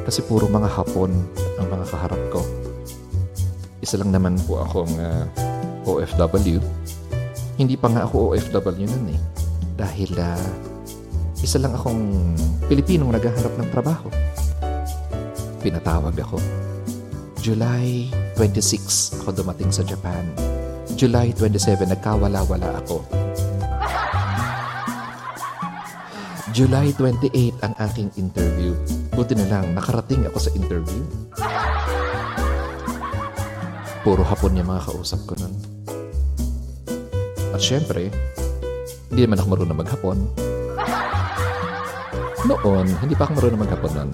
Kasi 0.06 0.22
puro 0.22 0.46
mga 0.46 0.70
hapon 0.70 1.10
ang 1.58 1.68
mga 1.74 1.86
kaharap 1.90 2.22
ko. 2.30 2.62
Isa 3.84 4.00
lang 4.00 4.16
naman 4.16 4.40
po 4.48 4.64
akong 4.64 4.96
uh, 4.96 5.28
OFW. 5.84 6.64
Hindi 7.60 7.76
pa 7.76 7.92
nga 7.92 8.08
ako 8.08 8.32
OFW 8.32 8.88
nun 8.88 9.12
eh. 9.12 9.20
Dahil 9.76 10.08
uh, 10.16 10.48
isa 11.44 11.60
lang 11.60 11.76
akong 11.76 12.32
Pilipinong 12.72 13.12
naghahanap 13.12 13.52
ng 13.60 13.70
trabaho. 13.76 14.08
Pinatawag 15.60 16.16
ako. 16.16 16.40
July 17.44 18.08
26 18.40 19.20
ako 19.20 19.36
dumating 19.36 19.68
sa 19.68 19.84
Japan. 19.84 20.32
July 20.96 21.36
27 21.36 21.84
nagkawala-wala 21.84 22.80
ako. 22.88 23.04
July 26.56 26.96
28 26.96 27.60
ang 27.68 27.74
aking 27.92 28.16
interview. 28.16 28.72
Buti 29.12 29.36
na 29.36 29.50
lang, 29.52 29.76
nakarating 29.76 30.24
ako 30.32 30.38
sa 30.40 30.52
interview. 30.56 31.04
Puro 34.04 34.20
hapon 34.28 34.60
yung 34.60 34.68
mga 34.68 34.84
kausap 34.91 35.24
ko 35.24 35.39
nun. 35.39 35.56
At 37.56 37.64
syempre, 37.64 38.12
hindi 39.08 39.24
naman 39.24 39.39
ako 39.39 39.47
marunong 39.56 39.80
maghapon. 39.80 40.18
Noon, 42.43 42.88
hindi 42.99 43.16
pa 43.16 43.24
ako 43.24 43.39
marunong 43.39 43.64
maghapon 43.64 43.93
nun. 43.95 44.12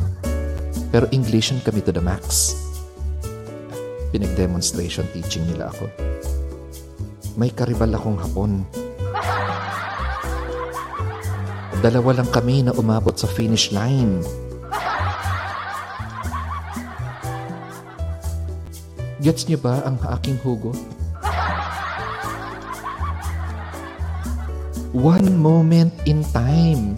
Pero 0.94 1.10
Englishan 1.10 1.58
kami 1.66 1.82
to 1.82 1.90
the 1.90 2.06
max. 2.06 2.54
Pinag-demonstration 4.14 5.10
teaching 5.10 5.50
nila 5.50 5.74
ako. 5.74 5.90
May 7.34 7.50
karibal 7.50 7.90
akong 7.90 8.22
hapon. 8.22 8.70
Dalawa 11.82 12.22
lang 12.22 12.30
kami 12.30 12.62
na 12.62 12.78
umabot 12.78 13.18
sa 13.18 13.26
finish 13.26 13.74
line. 13.74 14.22
Gets 19.20 19.52
niyo 19.52 19.60
ba 19.60 19.84
ang 19.84 20.00
aking 20.16 20.40
hugot? 20.40 20.80
One 24.96 25.36
moment 25.36 25.92
in 26.08 26.24
time. 26.32 26.96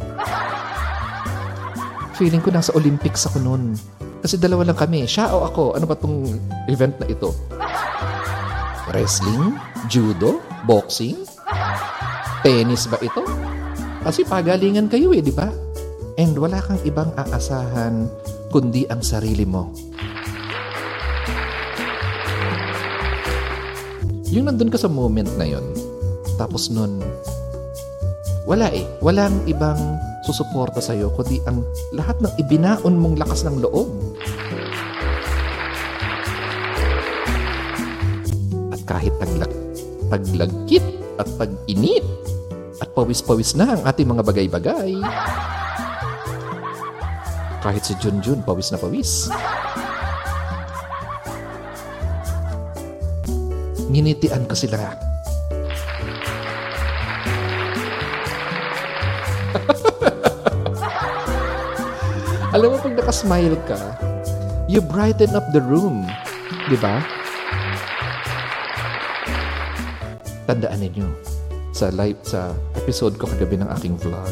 Feeling 2.16 2.46
ko 2.46 2.54
nasa 2.54 2.72
Olympics 2.78 3.26
ako 3.26 3.42
noon. 3.42 3.74
Kasi 4.22 4.38
dalawa 4.38 4.70
lang 4.70 4.78
kami. 4.78 5.10
Siya 5.10 5.34
o 5.34 5.50
ako. 5.50 5.74
Ano 5.74 5.90
ba 5.90 5.98
tong 5.98 6.30
event 6.70 6.94
na 7.02 7.10
ito? 7.10 7.34
Wrestling? 8.94 9.58
Judo? 9.90 10.46
Boxing? 10.70 11.26
Tennis 12.46 12.86
ba 12.86 13.02
ito? 13.02 13.26
Kasi 14.06 14.22
pagalingan 14.30 14.94
kayo 14.94 15.10
eh, 15.10 15.26
di 15.26 15.34
ba? 15.34 15.50
And 16.22 16.38
wala 16.38 16.62
kang 16.62 16.78
ibang 16.86 17.10
aasahan 17.18 18.06
kundi 18.54 18.86
ang 18.94 19.02
sarili 19.02 19.42
mo. 19.42 19.74
Yung 24.32 24.48
nandun 24.48 24.72
ka 24.72 24.80
sa 24.80 24.88
moment 24.88 25.28
na 25.36 25.44
yon, 25.44 25.76
tapos 26.40 26.72
nun, 26.72 27.04
wala 28.48 28.72
eh. 28.72 28.88
Walang 29.04 29.44
ibang 29.44 30.00
susuporta 30.24 30.80
sa'yo, 30.80 31.12
kundi 31.12 31.44
ang 31.44 31.68
lahat 31.92 32.16
ng 32.24 32.34
ibinaon 32.40 32.96
mong 32.96 33.20
lakas 33.20 33.44
ng 33.44 33.60
loob. 33.60 33.92
At 38.72 38.82
kahit 38.88 39.12
taglag, 39.20 39.52
taglagkit 40.08 40.86
at 41.20 41.28
tag-init 41.36 42.08
at 42.80 42.88
pawis-pawis 42.96 43.60
na 43.60 43.76
ang 43.76 43.84
ating 43.84 44.08
mga 44.08 44.24
bagay-bagay. 44.24 44.96
Kahit 47.62 47.84
si 47.84 47.94
Junjun, 48.00 48.48
pawis 48.48 48.72
na 48.72 48.80
pawis. 48.80 49.28
Nginitian 53.92 54.48
ko 54.48 54.56
sila. 54.56 54.80
Alam 62.56 62.72
mo, 62.72 62.80
pag 62.80 62.96
nakasmile 62.96 63.60
ka, 63.68 63.76
you 64.72 64.80
brighten 64.80 65.36
up 65.36 65.44
the 65.52 65.60
room. 65.60 66.08
Di 66.72 66.80
ba? 66.80 67.04
Tandaan 70.48 70.80
ninyo, 70.80 71.12
sa 71.76 71.92
live, 71.92 72.24
sa 72.24 72.56
episode 72.80 73.20
ko 73.20 73.28
kagabi 73.28 73.60
ng 73.60 73.68
aking 73.76 74.00
vlog, 74.00 74.32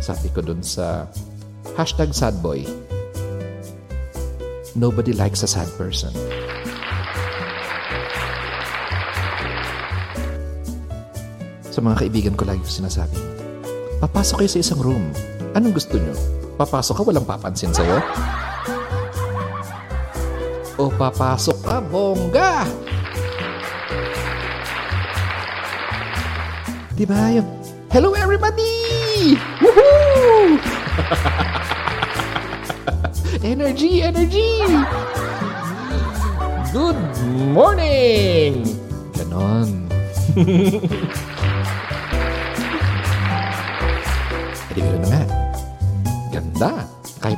sabi 0.00 0.32
ko 0.32 0.40
dun 0.40 0.64
sa 0.64 1.04
hashtag 1.76 2.16
sadboy, 2.16 2.64
nobody 4.72 5.12
likes 5.12 5.44
a 5.44 5.48
sad 5.48 5.68
person. 5.76 6.16
Sa 11.80 11.88
mga 11.88 12.04
kaibigan 12.04 12.36
ko 12.36 12.44
lagi 12.44 12.60
ko 12.60 12.68
sinasabi, 12.68 13.16
papasok 14.04 14.44
kayo 14.44 14.52
sa 14.52 14.60
isang 14.60 14.84
room. 14.84 15.00
Anong 15.56 15.72
gusto 15.72 15.96
nyo? 15.96 16.12
Papasok 16.60 16.92
ka, 16.92 17.02
walang 17.08 17.24
papansin 17.24 17.72
sa'yo? 17.72 18.04
O 20.76 20.92
papasok 20.92 21.56
ka, 21.64 21.80
bongga! 21.80 22.68
Di 27.00 27.08
ba 27.08 27.32
yung, 27.32 27.48
Hello 27.88 28.12
everybody! 28.12 29.40
Woohoo! 29.64 30.60
energy, 33.56 34.04
energy! 34.04 34.68
Good 36.76 37.00
morning! 37.56 38.68
Ganon. 39.16 39.88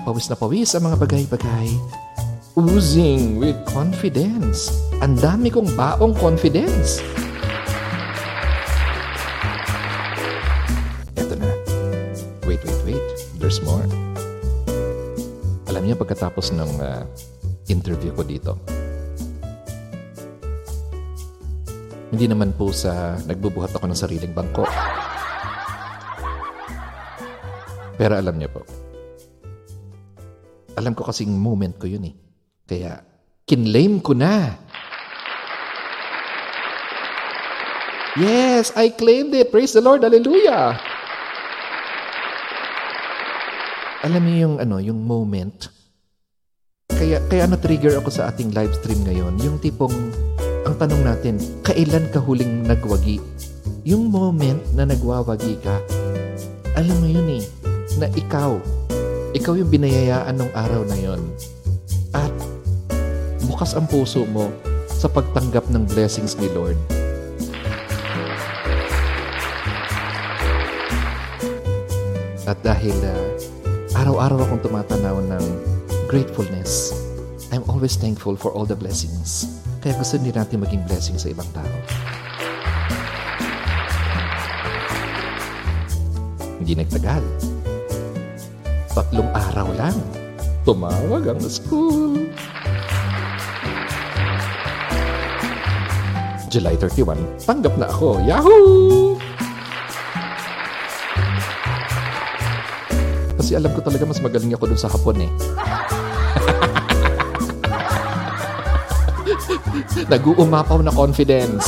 pawis 0.03 0.27
na 0.27 0.37
pawis 0.37 0.75
ang 0.75 0.91
mga 0.91 0.99
bagay-bagay. 0.99 1.69
Oozing 2.59 3.39
with 3.39 3.57
confidence. 3.71 4.69
Ang 4.99 5.17
dami 5.17 5.49
kong 5.49 5.71
baong 5.79 6.13
confidence. 6.19 7.01
Eto 11.17 11.39
na. 11.39 11.49
Wait, 12.45 12.61
wait, 12.61 12.81
wait. 12.85 13.07
There's 13.39 13.63
more. 13.63 13.87
Alam 15.71 15.89
niyo 15.89 15.97
pagkatapos 15.97 16.53
ng 16.53 16.73
uh, 16.83 17.07
interview 17.71 18.13
ko 18.13 18.27
dito, 18.27 18.59
hindi 22.13 22.29
naman 22.29 22.53
po 22.53 22.69
sa 22.75 23.17
nagbubuhat 23.25 23.73
ako 23.73 23.89
ng 23.89 23.97
sariling 23.97 24.35
bangko. 24.37 24.69
Pero 27.97 28.13
alam 28.19 28.37
niyo 28.37 28.53
po, 28.53 28.82
alam 30.77 30.93
ko 30.97 31.05
kasing 31.05 31.33
moment 31.33 31.77
ko 31.77 31.89
yun 31.89 32.09
eh. 32.09 32.15
Kaya, 32.65 33.05
kinlaim 33.45 34.01
ko 34.01 34.17
na. 34.17 34.57
Yes, 38.17 38.77
I 38.77 38.93
claimed 38.93 39.33
it. 39.33 39.49
Praise 39.49 39.73
the 39.73 39.81
Lord. 39.81 40.05
Hallelujah. 40.05 40.77
Alam 44.05 44.23
niyo 44.27 44.37
yung 44.51 44.57
ano, 44.61 44.77
yung 44.83 45.01
moment. 45.01 45.73
Kaya 46.93 47.23
kaya 47.31 47.49
na-trigger 47.49 47.97
ako 48.03 48.11
sa 48.13 48.29
ating 48.29 48.53
live 48.53 48.75
stream 48.77 49.01
ngayon, 49.09 49.41
yung 49.41 49.57
tipong 49.63 49.95
ang 50.63 50.75
tanong 50.79 51.03
natin, 51.03 51.41
kailan 51.65 52.07
ka 52.13 52.21
huling 52.21 52.63
nagwagi? 52.69 53.19
Yung 53.83 54.13
moment 54.13 54.61
na 54.77 54.87
nagwawagi 54.87 55.59
ka, 55.65 55.81
alam 56.79 56.97
mo 57.03 57.09
yun 57.09 57.41
eh, 57.41 57.45
na 57.99 58.07
ikaw, 58.13 58.61
ikaw 59.33 59.57
yung 59.57 59.73
binayayaan 59.73 60.37
ng 60.37 60.51
araw 60.53 60.85
na 60.85 60.97
yon. 60.97 61.21
At 62.13 62.33
bukas 63.49 63.73
ang 63.73 63.89
puso 63.89 64.29
mo 64.29 64.53
sa 64.93 65.09
pagtanggap 65.09 65.73
ng 65.73 65.89
blessings 65.89 66.37
ni 66.37 66.53
Lord. 66.53 66.77
At 72.45 72.61
dahil 72.61 72.93
uh, 72.93 73.25
araw-araw 73.97 74.45
akong 74.45 74.63
tumatanaw 74.69 75.25
ng 75.25 75.45
gratefulness, 76.13 76.93
I'm 77.49 77.65
always 77.73 77.97
thankful 77.97 78.37
for 78.37 78.53
all 78.53 78.69
the 78.69 78.77
blessings. 78.77 79.49
Kaya 79.81 79.97
gusto 79.97 80.21
din 80.21 80.37
natin 80.37 80.61
maging 80.61 80.85
blessing 80.85 81.17
sa 81.17 81.33
ibang 81.33 81.49
tao. 81.57 81.73
Hindi 86.61 86.77
nagtagal. 86.77 87.52
Tatlong 88.93 89.33
araw 89.33 89.73
lang. 89.73 89.97
Tumawag 90.69 91.25
ang 91.25 91.41
school. 91.49 92.29
July 96.53 96.77
31, 96.77 97.17
tanggap 97.49 97.73
na 97.81 97.89
ako. 97.89 98.21
Yahoo! 98.29 99.17
Kasi 103.41 103.57
alam 103.57 103.73
ko 103.73 103.81
talaga 103.81 104.05
mas 104.05 104.21
magaling 104.21 104.53
ako 104.53 104.69
dun 104.69 104.77
sa 104.77 104.93
hapon 104.93 105.25
eh. 105.25 105.33
Nag-uumapaw 110.13 110.85
na 110.85 110.93
confidence. 110.93 111.65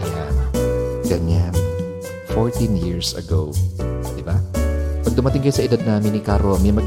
Ayan. 0.00 0.32
Ganyan. 1.04 1.52
14 2.32 2.72
years 2.80 3.12
ago. 3.12 3.52
Dumating 5.16 5.40
kayo 5.40 5.56
sa 5.56 5.64
edad 5.64 5.80
namin 5.80 6.12
ni 6.12 6.20
Caro, 6.20 6.60
may 6.60 6.76
mag... 6.76 6.84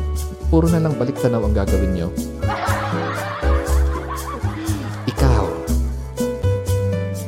Puro 0.54 0.70
na 0.70 0.78
lang 0.78 0.94
balik 1.02 1.18
tanaw 1.18 1.42
ang 1.42 1.58
gagawin 1.58 1.98
nyo. 1.98 2.14
Ikaw, 5.10 5.46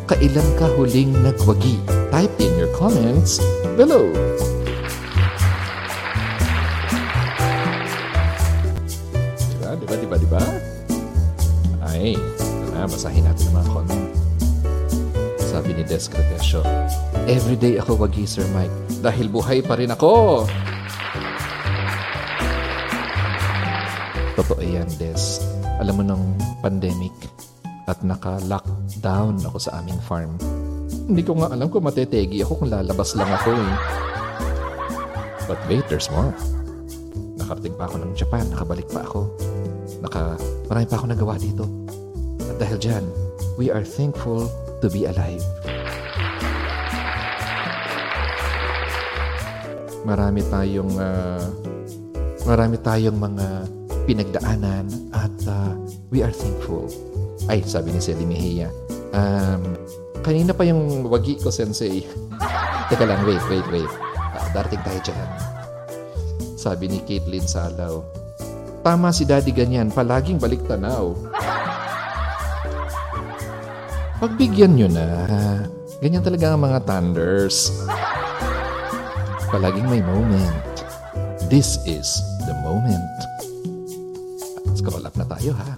kailan 0.06 0.50
ka 0.62 0.70
huling 0.78 1.10
nagwagi? 1.26 1.82
Type 2.14 2.38
in 2.38 2.54
your 2.54 2.70
comments 2.78 3.42
below. 3.74 4.14
Diba? 9.58 9.74
Diba? 9.82 9.96
Diba? 9.98 10.16
Diba? 10.22 10.44
Ay, 11.82 12.14
na, 12.78 12.86
basahin 12.86 13.26
natin 13.26 13.50
ang 13.50 13.66
mga 13.66 13.68
comment. 13.74 14.06
Sabi 15.50 15.74
ni 15.74 15.82
Des 15.82 16.06
Cretesio, 16.06 16.62
Everyday 17.26 17.82
ako 17.82 18.06
wagi, 18.06 18.30
Sir 18.30 18.46
Mike, 18.54 19.02
dahil 19.02 19.34
buhay 19.34 19.66
pa 19.66 19.82
rin 19.82 19.90
ako. 19.90 20.46
Totoo 24.40 24.64
yan, 24.64 24.88
Des. 24.96 25.44
Alam 25.84 26.00
mo 26.00 26.04
nung 26.08 26.26
pandemic 26.64 27.12
at 27.90 28.00
naka-lockdown 28.00 29.44
ako 29.44 29.58
sa 29.60 29.84
aming 29.84 30.00
farm. 30.08 30.40
Hindi 31.12 31.28
ko 31.28 31.36
nga 31.36 31.52
alam 31.52 31.68
kung 31.68 31.84
matetegi 31.84 32.40
ako 32.40 32.64
kung 32.64 32.72
lalabas 32.72 33.12
lang 33.20 33.28
ako 33.28 33.52
eh. 33.52 33.74
But 35.52 35.60
wait, 35.68 35.84
there's 35.92 36.08
more. 36.08 36.32
Nakarating 37.36 37.76
pa 37.76 37.92
ako 37.92 37.96
ng 38.00 38.12
Japan, 38.16 38.48
nakabalik 38.48 38.88
pa 38.88 39.04
ako. 39.04 39.28
Naka, 40.00 40.40
marami 40.72 40.86
pa 40.88 40.96
ako 40.96 41.06
nagawa 41.12 41.36
dito. 41.36 41.68
At 42.48 42.56
dahil 42.56 42.78
dyan, 42.80 43.04
we 43.60 43.68
are 43.68 43.84
thankful 43.84 44.48
to 44.80 44.88
be 44.88 45.04
alive. 45.04 45.44
Marami 50.08 50.42
tayong 50.48 50.94
uh, 50.96 51.46
marami 52.48 52.80
tayong 52.80 53.20
mga 53.20 53.46
pinagdaanan 54.06 54.90
at 55.14 55.34
uh, 55.48 55.74
we 56.10 56.26
are 56.26 56.34
thankful. 56.34 56.90
Ay, 57.50 57.62
sabi 57.66 57.94
ni 57.94 58.02
Sally 58.02 58.26
Mejia, 58.26 58.70
um, 59.14 59.74
kanina 60.22 60.54
pa 60.54 60.66
yung 60.66 61.06
wagi 61.10 61.38
ko, 61.42 61.50
Sensei. 61.50 62.06
Teka 62.90 63.06
lang, 63.08 63.26
wait, 63.26 63.42
wait, 63.50 63.66
wait. 63.74 63.92
Uh, 64.18 64.48
darating 64.54 64.82
tayo 64.86 65.00
dyan. 65.06 65.30
Sabi 66.58 66.92
ni 66.92 67.00
Caitlin 67.02 67.46
Salaw, 67.46 68.06
Tama 68.82 69.14
si 69.14 69.30
daddy 69.30 69.54
ganyan, 69.54 69.94
palaging 69.94 70.42
balik 70.42 70.66
tanaw. 70.66 71.14
Pagbigyan 74.22 74.74
nyo 74.74 74.90
na. 74.90 75.06
Ganyan 76.02 76.26
talaga 76.26 76.58
ang 76.58 76.66
mga 76.66 76.82
thunders. 76.90 77.70
Palaging 79.54 79.86
may 79.86 80.02
moment. 80.02 80.82
This 81.46 81.78
is 81.86 82.26
the 82.50 82.58
moment. 82.66 83.31
Scroll 84.82 85.06
up 85.06 85.14
na 85.14 85.30
tayo 85.30 85.54
ha. 85.62 85.78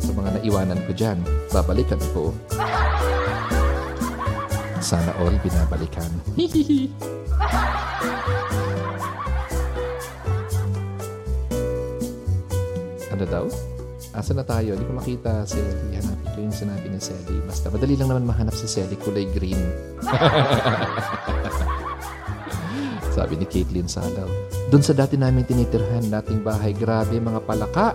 Sa 0.00 0.16
mga 0.16 0.40
naiwanan 0.40 0.80
ko 0.88 0.96
dyan, 0.96 1.20
babalikan 1.52 2.00
ko. 2.16 2.32
Sana 4.80 5.12
all 5.20 5.36
binabalikan. 5.44 6.08
Hihihi. 6.32 6.88
ano 13.12 13.24
daw? 13.28 13.44
Asa 14.16 14.32
na 14.32 14.44
tayo? 14.48 14.72
Hindi 14.72 14.88
ko 14.88 14.96
makita 14.96 15.44
si 15.44 15.60
Selly. 15.60 16.00
Hanapin 16.00 16.32
ko 16.32 16.48
yung 16.48 16.56
sinabi 16.56 16.88
ni 16.88 16.96
Selly. 16.96 17.44
Basta 17.44 17.68
madali 17.68 18.00
lang 18.00 18.08
naman 18.08 18.24
mahanap 18.24 18.56
si 18.56 18.64
Selly. 18.64 18.96
Kulay 18.96 19.28
green. 19.36 19.60
Sabi 23.12 23.36
ni 23.36 23.44
Caitlin 23.44 23.84
Salaw. 23.84 24.24
Doon 24.72 24.80
sa 24.80 24.96
dati 24.96 25.20
namin 25.20 25.44
tinitirhan 25.44 26.08
nating 26.08 26.40
bahay, 26.40 26.72
grabe 26.72 27.20
mga 27.20 27.44
palaka. 27.44 27.92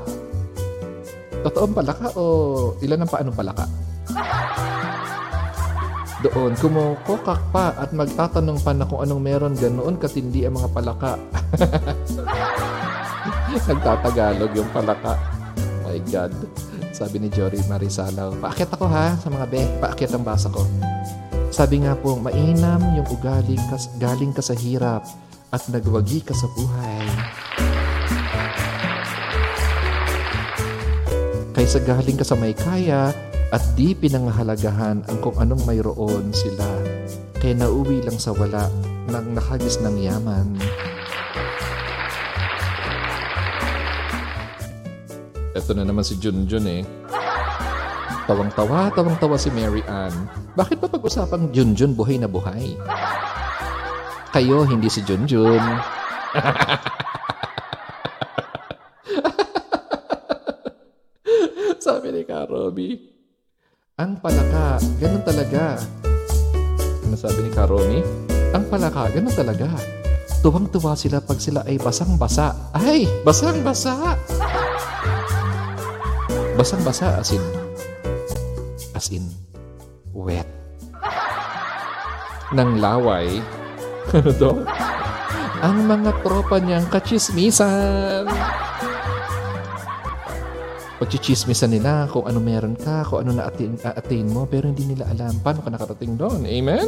Totoong 1.41 1.73
palaka 1.73 2.13
o 2.13 2.77
ilan 2.85 3.01
ang 3.01 3.09
paanong 3.09 3.33
palaka? 3.33 3.65
Doon, 6.25 6.53
kumukokak 6.57 7.41
pa 7.49 7.73
at 7.77 7.93
magtatanong 7.93 8.61
pa 8.61 8.73
na 8.77 8.85
kung 8.85 9.01
anong 9.01 9.21
meron 9.21 9.53
ganoon 9.57 9.97
katindi 9.97 10.45
ang 10.45 10.61
mga 10.61 10.69
palaka. 10.69 11.17
Nagtatagalog 13.69 14.53
yung 14.53 14.69
palaka. 14.69 15.17
My 15.81 15.97
God. 16.13 16.33
Sabi 16.93 17.21
ni 17.21 17.29
Jory 17.29 17.61
Marisalaw, 17.65 18.37
paakit 18.41 18.69
ako 18.73 18.85
ha 18.89 19.13
sa 19.17 19.29
mga 19.29 19.45
be, 19.49 19.61
paakit 19.81 20.09
ang 20.13 20.25
basa 20.25 20.49
ko. 20.49 20.65
Sabi 21.47 21.81
nga 21.83 21.95
po, 21.95 22.19
mainam 22.19 22.79
yung 22.95 23.07
ugali 23.07 23.55
kas, 23.71 23.89
galing 23.97 24.35
ka 24.35 24.43
sa 24.43 24.53
hirap 24.53 25.07
at 25.49 25.63
nagwagi 25.71 26.19
ka 26.21 26.35
sa 26.35 26.47
buhay. 26.53 27.07
Kaysa 31.57 31.81
galing 31.81 32.19
ka 32.19 32.25
sa 32.27 32.37
may 32.37 32.53
kaya 32.53 33.09
at 33.49 33.63
di 33.79 33.95
pinangahalagahan 33.95 35.07
ang 35.07 35.17
kung 35.23 35.33
anong 35.39 35.63
mayroon 35.63 36.35
sila 36.35 36.67
kaya 37.39 37.53
nauwi 37.53 38.03
lang 38.03 38.19
sa 38.19 38.35
wala 38.35 38.67
ng 39.07 39.37
nakagis 39.37 39.79
ng 39.79 39.95
yaman. 40.03 40.47
Ito 45.57 45.71
na 45.73 45.87
naman 45.87 46.05
si 46.05 46.19
Junjun 46.21 46.65
eh. 46.69 46.81
Tawang-tawa, 48.27 48.91
tawang-tawa 48.91 49.39
si 49.39 49.47
Mary 49.55 49.79
Ann. 49.87 50.11
Bakit 50.59 50.83
ba 50.83 50.91
pag-usapang 50.91 51.47
Junjun 51.55 51.95
buhay 51.95 52.19
na 52.19 52.27
buhay? 52.27 52.75
Kayo, 54.35 54.67
hindi 54.67 54.91
si 54.91 54.99
Junjun. 55.07 55.63
Sabi 61.87 62.11
ni 62.11 62.27
Karobi. 62.27 62.99
Ang 63.95 64.19
palaka, 64.19 64.75
ganun 64.99 65.23
talaga. 65.23 65.79
Ano 67.07 67.15
sabi 67.15 67.47
ni 67.47 67.51
Karomi? 67.55 68.03
Ang 68.51 68.67
palaka, 68.67 69.07
ganun 69.09 69.31
talaga. 69.31 69.71
Tuwang-tuwa 70.43 70.99
sila 70.99 71.23
pag 71.23 71.39
sila 71.39 71.63
ay 71.63 71.79
basang-basa. 71.79 72.75
Ay, 72.75 73.07
basang-basa! 73.23 74.19
Basang-basa 76.53 77.23
as 77.23 77.31
in, 77.33 77.41
as 78.97 79.13
in, 79.13 79.29
wet. 80.09 80.49
Nang 82.49 82.81
laway. 82.81 83.29
Ano 84.07 84.31
daw? 84.31 84.55
Ang 85.59 85.83
mga 85.83 86.23
tropa 86.23 86.63
niyang 86.63 86.87
kachismisan. 86.87 88.23
Pagchichismisan 90.95 91.75
nila 91.75 92.07
kung 92.07 92.23
ano 92.23 92.39
meron 92.39 92.79
ka, 92.79 93.03
kung 93.03 93.27
ano 93.27 93.35
na-attain, 93.35 93.75
attain 93.83 94.31
mo, 94.31 94.47
pero 94.47 94.71
hindi 94.71 94.87
nila 94.87 95.11
alam 95.11 95.35
paano 95.43 95.59
ka 95.59 95.69
nakarating 95.75 96.15
doon. 96.15 96.47
Amen? 96.47 96.87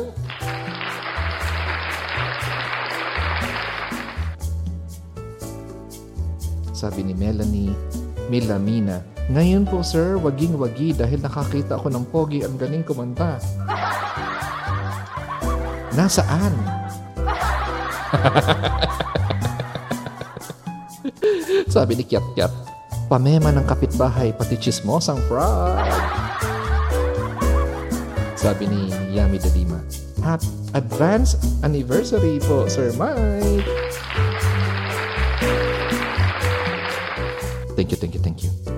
Sabi 6.71 7.03
ni 7.03 7.11
Melanie, 7.11 7.75
Milamina, 8.31 9.03
ngayon 9.29 9.69
po 9.69 9.85
sir, 9.85 10.17
waging-wagi 10.17 10.97
dahil 10.97 11.21
nakakita 11.21 11.77
ako 11.77 11.93
ng 11.93 12.01
pogi 12.09 12.41
ang 12.41 12.57
galing 12.57 12.81
kumanta. 12.81 13.37
Nasaan? 15.93 16.49
Sabi 21.73 22.01
ni 22.01 22.03
Kiat 22.09 22.25
Kiat, 22.33 22.49
pamema 23.05 23.53
ng 23.53 23.69
kapitbahay 23.69 24.33
pati 24.33 24.57
chismosang 24.57 25.21
frog. 25.29 25.77
Sabi 28.33 28.65
ni 28.65 28.89
Yami 29.13 29.37
Dalima, 29.37 29.77
Happy 30.25 30.49
advance 30.73 31.37
anniversary 31.61 32.41
po, 32.43 32.65
Sir 32.65 32.91
Mike. 32.97 33.69
Thank 37.77 37.93
you, 37.93 37.97
thank 37.97 38.17
you, 38.17 38.21
thank 38.21 38.43
you. 38.43 38.68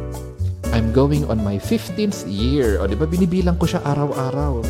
I'm 0.81 0.89
going 0.89 1.29
on 1.29 1.45
my 1.45 1.61
15th 1.61 2.25
year. 2.25 2.81
O, 2.81 2.89
di 2.89 2.97
ba 2.97 3.05
binibilang 3.05 3.53
ko 3.61 3.69
siya 3.69 3.85
araw-araw. 3.85 4.65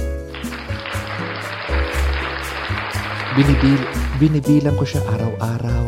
Binibil, 3.40 3.80
binibilang 4.20 4.76
ko 4.76 4.84
siya 4.84 5.08
araw-araw. 5.08 5.88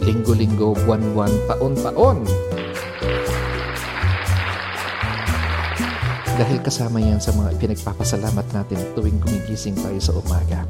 Linggo-linggo, 0.00 0.72
buwan-buwan, 0.88 1.28
taon-taon. 1.44 2.24
Dahil 6.40 6.58
kasama 6.64 7.04
yan 7.04 7.20
sa 7.20 7.36
mga 7.36 7.52
pinagpapasalamat 7.60 8.48
natin 8.48 8.80
tuwing 8.96 9.20
gumigising 9.20 9.76
tayo 9.76 10.00
sa 10.00 10.16
umaga. 10.16 10.64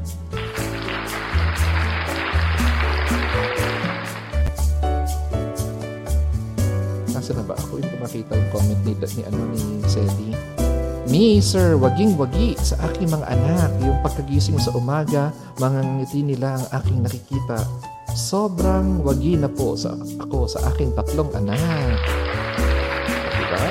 Nasaan 7.25 7.41
na 7.41 7.49
ba 7.49 7.57
ako 7.57 7.81
yung 7.81 7.97
makita 8.05 8.37
yung 8.37 8.49
comment 8.53 8.81
ni, 8.85 8.93
ni, 8.93 9.21
ano, 9.25 9.39
ni 9.49 9.81
Sally? 9.89 10.29
Me, 11.09 11.41
sir, 11.41 11.73
waging-wagi 11.73 12.53
sa 12.61 12.77
aking 12.85 13.09
mga 13.09 13.25
anak. 13.33 13.73
Yung 13.81 13.97
pagkagising 14.05 14.61
sa 14.61 14.69
umaga, 14.77 15.33
mga 15.57 15.79
ngiti 15.97 16.21
nila 16.21 16.53
ang 16.53 16.65
aking 16.77 17.01
nakikita. 17.01 17.65
Sobrang 18.13 19.01
wagi 19.01 19.41
na 19.41 19.49
po 19.49 19.73
sa 19.73 19.97
ako 20.21 20.45
sa 20.45 20.69
aking 20.69 20.93
tatlong 20.93 21.33
anak. 21.33 21.97
Diba? 23.33 23.65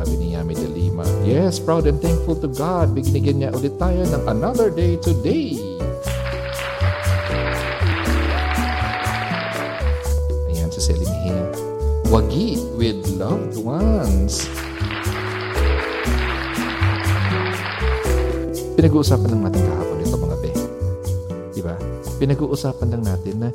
Sabi 0.00 0.12
ni 0.16 0.32
Yami 0.32 0.56
de 0.56 0.72
Lima, 0.72 1.04
Yes, 1.20 1.60
proud 1.60 1.84
and 1.84 2.00
thankful 2.00 2.40
to 2.40 2.48
God. 2.48 2.96
Binigyan 2.96 3.44
niya 3.44 3.52
ulit 3.52 3.76
tayo 3.76 4.08
ng 4.08 4.24
another 4.24 4.72
day 4.72 4.96
today. 5.04 5.71
Wagi 12.12 12.60
with 12.76 13.00
loved 13.16 13.56
ones. 13.56 14.44
Pinag-uusapan 18.76 19.32
lang 19.32 19.48
natin 19.48 19.64
kahapon 19.64 19.96
ito 20.04 20.16
mga 20.20 20.36
be. 20.44 20.52
Diba? 21.56 21.72
Pinag-uusapan 22.20 22.88
lang 22.92 23.08
natin 23.08 23.34
na 23.40 23.48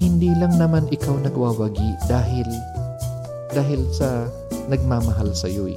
hindi 0.00 0.32
lang 0.40 0.56
naman 0.56 0.88
ikaw 0.88 1.20
nagwawagi 1.20 2.08
dahil 2.08 2.48
dahil 3.52 3.84
sa 3.92 4.24
nagmamahal 4.72 5.36
sa 5.36 5.52
iyo 5.52 5.68
eh. 5.68 5.76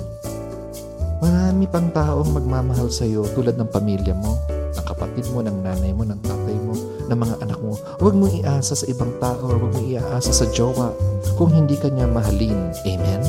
Marami 1.20 1.68
pang 1.68 1.92
taong 1.92 2.32
magmamahal 2.32 2.88
sa 2.88 3.04
iyo 3.04 3.28
tulad 3.36 3.60
ng 3.60 3.68
pamilya 3.68 4.16
mo, 4.16 4.40
ng 4.72 4.86
kapatid 4.88 5.28
mo, 5.36 5.44
ng 5.44 5.68
nanay 5.68 5.92
mo, 5.92 6.08
ng 6.08 6.24
tatay 6.24 6.56
mo, 6.64 6.80
ng 7.12 7.20
mga 7.28 7.44
anak 7.44 7.60
mo. 7.60 7.76
Huwag 8.00 8.16
mong 8.16 8.40
iasa 8.40 8.72
sa 8.72 8.88
ibang 8.88 9.12
tao 9.20 9.52
huwag 9.52 9.76
mong 9.76 9.84
iasa 9.84 10.32
sa 10.32 10.48
jowa 10.48 11.11
kung 11.36 11.52
hindi 11.52 11.76
ka 11.80 11.88
niya 11.88 12.08
mahalin. 12.10 12.72
Amen? 12.84 13.22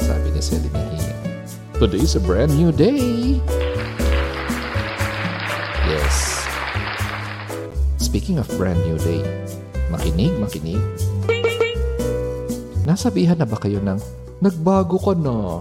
Sabi 0.00 0.28
ni 0.32 0.40
Celine 0.40 0.70
Mejia, 0.72 1.14
Today 1.76 2.00
is 2.00 2.16
a 2.16 2.22
brand 2.24 2.56
new 2.56 2.72
day. 2.72 3.36
Yes. 5.86 6.48
Speaking 8.00 8.40
of 8.40 8.48
brand 8.56 8.80
new 8.88 8.96
day, 8.96 9.20
makinig, 9.92 10.32
makinig. 10.40 10.80
Nasabihan 12.88 13.36
na 13.36 13.44
ba 13.44 13.58
kayo 13.60 13.82
ng 13.82 13.98
nagbago 14.40 14.96
ka 14.96 15.12
na? 15.18 15.60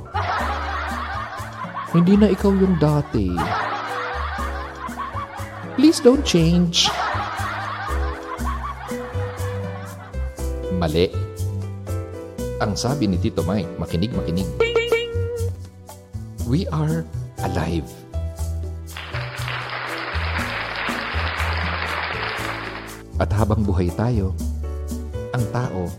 Hindi 1.91 2.15
na 2.15 2.31
ikaw 2.31 2.53
yung 2.55 2.79
dati. 2.79 3.33
Please 5.75 5.99
don't 5.99 6.23
change. 6.23 6.87
Mali. 10.85 11.09
Ang 12.61 12.77
sabi 12.77 13.09
ni 13.09 13.17
Tito 13.17 13.41
Mike, 13.41 13.73
makinig, 13.81 14.13
makinig. 14.13 14.45
We 16.45 16.69
are 16.69 17.01
alive. 17.41 17.89
At 23.17 23.33
habang 23.33 23.65
buhay 23.65 23.89
tayo, 23.97 24.37
ang 25.33 25.41
tao, 25.49 25.89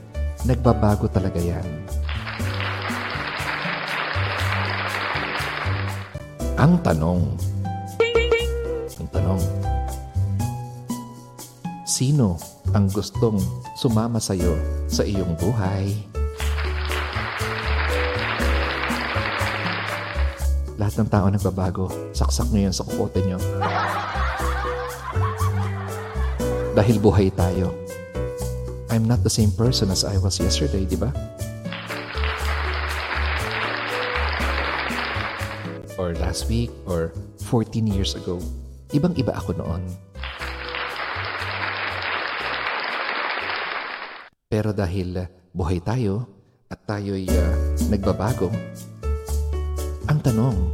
nagbabago 0.46 1.10
talaga 1.10 1.42
yan. 1.42 1.66
Ang 6.62 6.78
tanong, 6.86 7.34
ang 9.02 9.08
tanong, 9.10 9.42
sino 11.82 12.38
ang 12.70 12.86
gustong 12.94 13.42
sumama 13.76 14.16
sa 14.16 14.32
iyo 14.32 14.56
sa 14.88 15.04
iyong 15.04 15.36
buhay? 15.36 15.92
Lahat 20.80 20.96
ng 20.96 21.08
tao 21.12 21.28
nagbabago. 21.28 21.92
Saksak 22.16 22.48
nyo 22.48 22.68
yan 22.68 22.72
sa 22.72 22.88
kukote 22.88 23.20
nyo. 23.24 23.36
Dahil 26.72 26.96
buhay 27.00 27.28
tayo. 27.36 27.72
I'm 28.88 29.04
not 29.04 29.20
the 29.20 29.32
same 29.32 29.52
person 29.52 29.92
as 29.92 30.08
I 30.08 30.16
was 30.16 30.40
yesterday, 30.40 30.88
di 30.88 30.96
ba? 30.96 31.12
Or 36.00 36.16
last 36.16 36.48
week, 36.48 36.72
or 36.88 37.12
14 37.48 37.88
years 37.88 38.16
ago. 38.16 38.40
Ibang-iba 38.92 39.36
ako 39.36 39.56
noon. 39.56 40.05
Pero 44.56 44.72
dahil 44.72 45.20
uh, 45.20 45.28
buhay 45.52 45.84
tayo 45.84 46.24
at 46.72 46.80
tayo'y 46.88 47.28
uh, 47.28 47.76
nagbabago, 47.92 48.48
ang 50.08 50.16
tanong, 50.24 50.72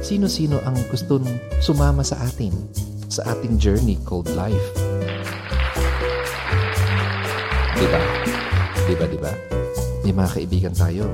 sino-sino 0.00 0.56
ang 0.64 0.72
gustong 0.88 1.28
sumama 1.60 2.00
sa 2.00 2.16
atin 2.24 2.56
sa 3.12 3.28
ating 3.36 3.60
journey 3.60 4.00
called 4.08 4.32
life? 4.32 4.56
Di 7.76 7.84
ba? 7.92 8.00
Di 8.88 8.94
ba, 8.96 9.04
di 9.04 9.18
ba? 9.20 9.32
May 10.00 10.16
mga 10.16 10.30
kaibigan 10.40 10.72
tayo. 10.72 11.04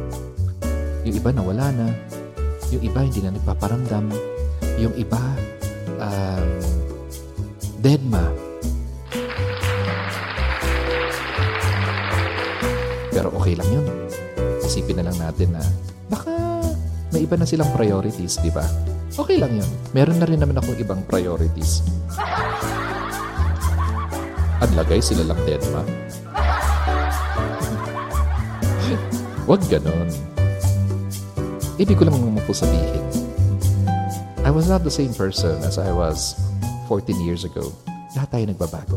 Yung 1.03 1.19
iba 1.19 1.35
nawala 1.35 1.75
na. 1.75 1.91
Yung 2.71 2.87
iba 2.87 3.03
hindi 3.03 3.19
na 3.19 3.35
nagpaparamdam. 3.35 4.15
Yung 4.79 4.95
iba, 4.95 5.19
um, 5.99 6.47
dead 7.83 7.99
ma. 8.07 8.50
Pero 13.21 13.37
okay 13.37 13.53
lang 13.53 13.69
yun. 13.69 13.85
Isipin 14.65 14.97
na 14.97 15.05
lang 15.05 15.21
natin 15.21 15.53
na 15.53 15.61
baka 16.09 16.33
may 17.13 17.29
iba 17.29 17.37
na 17.37 17.45
silang 17.45 17.69
priorities, 17.77 18.41
di 18.41 18.49
ba? 18.49 18.65
Okay 19.13 19.37
lang 19.37 19.61
yun. 19.61 19.69
Meron 19.93 20.17
na 20.17 20.25
rin 20.25 20.41
naman 20.41 20.57
akong 20.57 20.81
ibang 20.81 21.05
priorities. 21.05 21.85
At 24.57 24.73
lagay 24.73 25.05
sila 25.05 25.29
lang 25.29 25.37
dead 25.45 25.61
ma. 25.69 25.85
Huwag 29.45 29.69
ganon. 29.69 30.09
Ibig 31.77 32.01
ko 32.01 32.09
lang 32.09 32.17
naman 32.17 32.41
po 32.49 32.57
sabihin. 32.57 33.05
I 34.41 34.49
was 34.49 34.65
not 34.65 34.81
the 34.81 34.89
same 34.89 35.13
person 35.13 35.61
as 35.61 35.77
I 35.77 35.93
was 35.93 36.41
14 36.89 37.21
years 37.21 37.45
ago. 37.45 37.69
Lahat 38.17 38.33
tayo 38.33 38.49
nagbabago. 38.49 38.97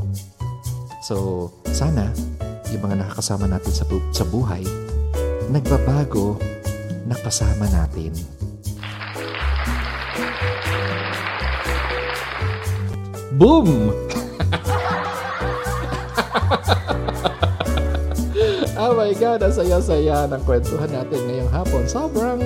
So, 1.03 1.51
sana, 1.75 2.15
yung 2.73 2.89
mga 2.89 3.05
nakakasama 3.05 3.45
natin 3.45 3.69
sa, 3.69 3.85
bu- 3.85 4.01
sa 4.09 4.25
buhay, 4.25 4.65
nagbabago, 5.53 6.41
nakasama 7.05 7.69
natin. 7.69 8.09
Boom! 13.37 13.93
oh 18.77 18.93
my 18.93 19.13
God, 19.17 19.41
ang 19.41 19.53
saya-saya 19.53 20.29
ng 20.29 20.41
kwentuhan 20.45 20.89
natin 20.89 21.17
ngayong 21.29 21.49
hapon. 21.49 21.85
Sobrang 21.89 22.41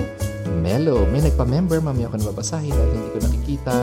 mellow. 0.64 1.04
May 1.08 1.20
nagpa-member, 1.24 1.80
mami 1.84 2.08
ako 2.08 2.20
nababasahin 2.24 2.72
dahil 2.72 2.92
hindi 2.92 3.10
ko 3.12 3.18
nakikita. 3.20 3.76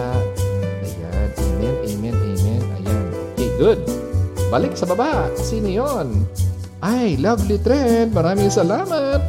Ayan, 0.82 1.30
amen, 1.38 1.76
amen, 1.94 2.16
amen. 2.18 2.62
Ayan. 2.82 3.06
Okay, 3.34 3.50
good. 3.58 4.05
Balik 4.54 4.78
sa 4.78 4.86
baba. 4.86 5.30
Sino 5.42 5.68
yon? 5.70 6.26
Ay, 6.86 7.18
lovely 7.18 7.58
trend. 7.58 8.14
Maraming 8.14 8.54
salamat. 8.54 9.22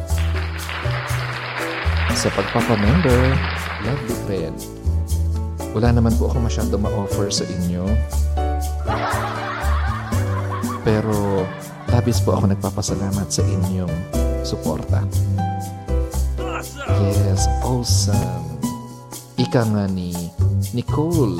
Sa 2.13 2.29
pagpapamember, 2.33 3.33
lovely 3.85 4.17
trend. 4.29 4.57
Wala 5.73 5.93
naman 5.93 6.13
po 6.17 6.29
ako 6.29 6.41
masyado 6.41 6.77
ma-offer 6.77 7.29
sa 7.29 7.45
inyo. 7.45 7.85
Pero 10.87 11.43
labis 11.91 12.23
po 12.23 12.37
ako 12.37 12.53
nagpapasalamat 12.53 13.27
sa 13.27 13.43
inyong 13.43 13.93
suporta. 14.41 15.03
Yes, 17.03 17.45
awesome. 17.61 18.57
Ika 19.37 19.61
nga 19.69 19.85
ni 19.91 20.15
Nicole 20.73 21.37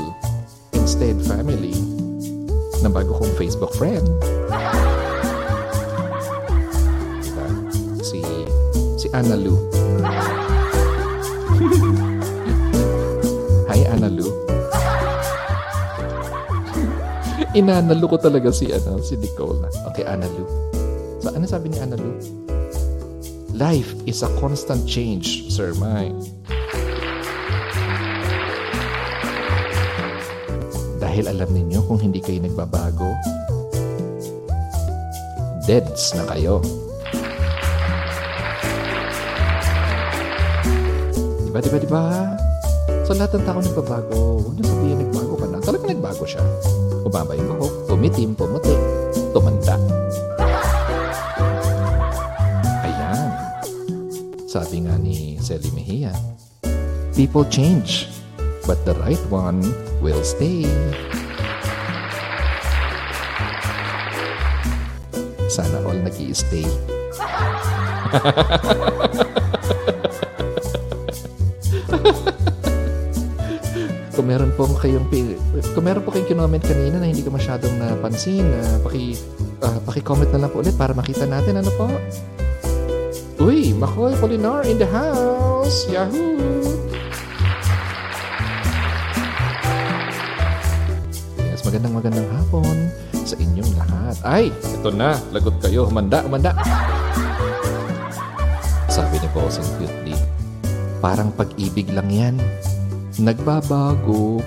Instead 0.76 1.18
Family 1.26 1.87
na 2.82 2.90
bago 2.90 3.14
kong 3.18 3.34
Facebook 3.38 3.74
friend. 3.74 4.06
Diba? 7.24 7.48
Si, 8.06 8.22
si 8.98 9.08
Anna 9.14 9.38
Lu. 9.38 9.56
Hi, 13.72 13.82
Anna 13.90 14.10
Lu. 14.10 14.28
Inanalu 17.58 18.06
ko 18.06 18.18
talaga 18.22 18.54
si, 18.54 18.70
ano, 18.70 19.02
si 19.02 19.18
Nicole. 19.18 19.66
Okay, 19.94 20.06
Anna 20.06 20.30
Lu. 20.30 20.46
So, 21.26 21.34
ano 21.34 21.50
sabi 21.50 21.74
ni 21.74 21.82
Anna 21.82 21.98
Lu? 21.98 22.14
Life 23.58 23.98
is 24.06 24.22
a 24.22 24.30
constant 24.38 24.86
change, 24.86 25.50
Sir 25.50 25.74
Mike. 25.82 26.37
Dahil 31.18 31.34
alam 31.34 31.50
ninyo 31.50 31.82
kung 31.90 31.98
hindi 31.98 32.22
kayo 32.22 32.46
nagbabago, 32.46 33.10
deads 35.66 36.14
na 36.14 36.22
kayo. 36.30 36.62
Diba, 41.42 41.58
diba, 41.58 41.78
diba? 41.82 42.04
So 43.10 43.18
lahat 43.18 43.34
ng 43.34 43.46
tao 43.50 43.58
nagbabago. 43.58 44.46
Huwag 44.46 44.62
niyo 44.62 44.66
sabihin 44.70 44.98
nagbago 45.10 45.34
ka 45.42 45.46
na. 45.50 45.58
Talaga 45.58 45.84
nagbago 45.90 46.22
siya. 46.22 46.44
Umaba 47.02 47.34
yung 47.34 47.50
buhok, 47.50 47.74
tumitim, 47.90 48.38
pumuti, 48.38 48.78
tumanda. 49.34 49.74
Ayan. 52.86 53.30
Sabi 54.46 54.86
nga 54.86 54.94
ni 55.02 55.42
Sally 55.42 55.74
Mejia, 55.74 56.14
People 57.18 57.50
change, 57.50 58.06
but 58.70 58.78
the 58.86 58.94
right 59.02 59.26
one 59.34 59.66
will 60.02 60.24
stay. 60.24 60.66
Sana 65.48 65.80
all 65.88 65.98
nag 66.04 66.18
stay 66.36 66.68
kung 74.18 74.36
meron 74.36 74.50
po 74.58 74.66
kayong 74.66 75.06
kung 75.78 75.86
meron 75.86 76.02
po 76.02 76.10
kayong 76.10 76.26
kinoment 76.26 76.66
kanina 76.66 76.98
na 76.98 77.06
hindi 77.06 77.22
ko 77.22 77.30
masyadong 77.30 77.78
napansin, 77.78 78.50
na 78.50 78.82
paki 78.82 79.14
ah, 79.62 79.78
paki-comment 79.86 80.34
na 80.34 80.42
lang 80.42 80.50
po 80.50 80.66
ulit 80.66 80.74
para 80.74 80.98
makita 80.98 81.30
natin 81.30 81.62
ano 81.62 81.70
po. 81.78 81.86
Uy, 83.38 83.78
Makoy 83.78 84.18
Polinar 84.18 84.66
in 84.66 84.82
the 84.82 84.90
house. 84.90 85.86
Yahoo! 85.94 86.57
Magandang 91.78 92.10
magandang 92.10 92.42
hapon 92.42 92.90
sa 93.22 93.38
inyong 93.38 93.70
lahat. 93.78 94.18
Ay, 94.26 94.50
ito 94.50 94.90
na. 94.90 95.14
Lagot 95.30 95.62
kayo. 95.62 95.86
Humanda, 95.86 96.26
humanda. 96.26 96.58
Sabi 98.90 99.22
ni 99.22 99.30
Bossing 99.30 99.70
Cutely, 99.78 100.18
parang 101.06 101.30
pag-ibig 101.38 101.86
lang 101.94 102.10
yan. 102.10 102.42
Nagbabago. 103.22 104.42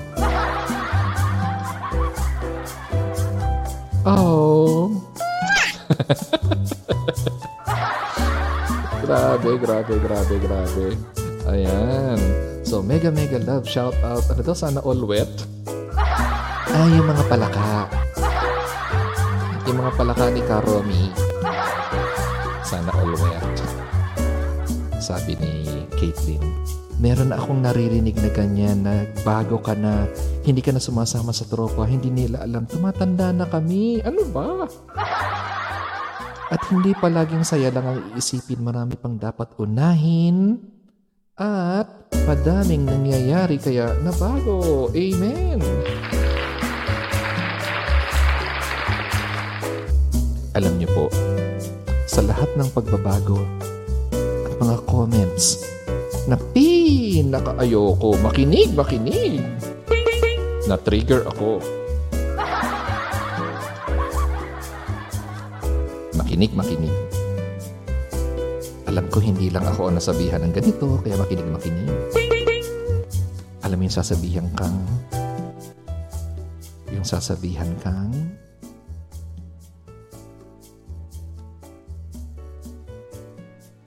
Oh. 4.03 4.91
grabe, 9.07 9.55
grabe, 9.55 9.95
grabe, 10.03 10.35
grabe. 10.35 10.99
Ayan. 11.47 12.19
So, 12.67 12.83
mega, 12.83 13.15
mega 13.15 13.39
love. 13.39 13.71
Shout 13.71 13.95
out. 14.03 14.27
Ano 14.27 14.43
to? 14.43 14.59
Sana 14.59 14.83
all 14.83 15.07
wet? 15.07 15.60
Ay, 16.71 16.91
yung 16.95 17.09
mga 17.11 17.25
palaka. 17.27 17.91
Yung 19.67 19.79
mga 19.83 19.93
palaka 19.99 20.25
ni 20.31 20.43
Karomi. 20.47 21.03
Sana 22.63 22.95
all 22.95 23.11
wet. 23.19 23.59
Sabi 25.03 25.35
ni 25.43 25.67
Caitlyn, 25.99 26.39
meron 27.03 27.35
akong 27.35 27.59
naririnig 27.59 28.15
na 28.23 28.31
ganyan 28.31 28.87
na 28.87 29.03
bago 29.27 29.59
ka 29.59 29.75
na, 29.75 30.07
hindi 30.47 30.63
ka 30.63 30.71
na 30.71 30.79
sumasama 30.79 31.35
sa 31.35 31.43
tropa, 31.51 31.83
hindi 31.91 32.07
nila 32.07 32.47
alam, 32.47 32.71
tumatanda 32.71 33.35
na 33.35 33.51
kami. 33.51 33.99
Ano 34.07 34.23
ba? 34.31 34.71
At 36.51 36.63
hindi 36.71 36.95
palaging 36.95 37.43
saya 37.43 37.75
lang 37.75 37.87
ang 37.87 37.99
iisipin, 38.15 38.63
marami 38.63 38.95
pang 38.95 39.19
dapat 39.19 39.59
unahin. 39.59 40.63
At 41.35 42.15
madaming 42.29 42.87
nangyayari 42.87 43.59
kaya 43.59 43.97
nabago. 44.05 44.93
Amen. 44.95 46.20
Alam 50.61 50.77
niyo 50.77 50.93
po, 50.93 51.09
sa 52.05 52.21
lahat 52.21 52.53
ng 52.53 52.69
pagbabago 52.77 53.41
at 54.45 54.53
mga 54.61 54.77
comments 54.85 55.65
na 56.29 56.37
pinakaayoko, 56.37 58.21
makinig, 58.21 58.69
makinig. 58.77 59.41
Na-trigger 60.69 61.25
ako. 61.33 61.65
Makinig, 66.13 66.53
makinig. 66.53 66.93
Alam 68.85 69.09
ko 69.09 69.17
hindi 69.17 69.49
lang 69.49 69.65
ako 69.65 69.89
ang 69.89 69.97
nasabihan 69.97 70.45
ng 70.45 70.53
ganito, 70.53 71.01
kaya 71.01 71.17
makinig, 71.17 71.49
makinig. 71.49 71.89
Alam 73.65 73.81
mo 73.81 73.85
yung 73.89 73.97
sasabihan 73.97 74.45
kang, 74.53 74.77
yung 76.93 77.07
sasabihan 77.09 77.73
kang, 77.81 78.13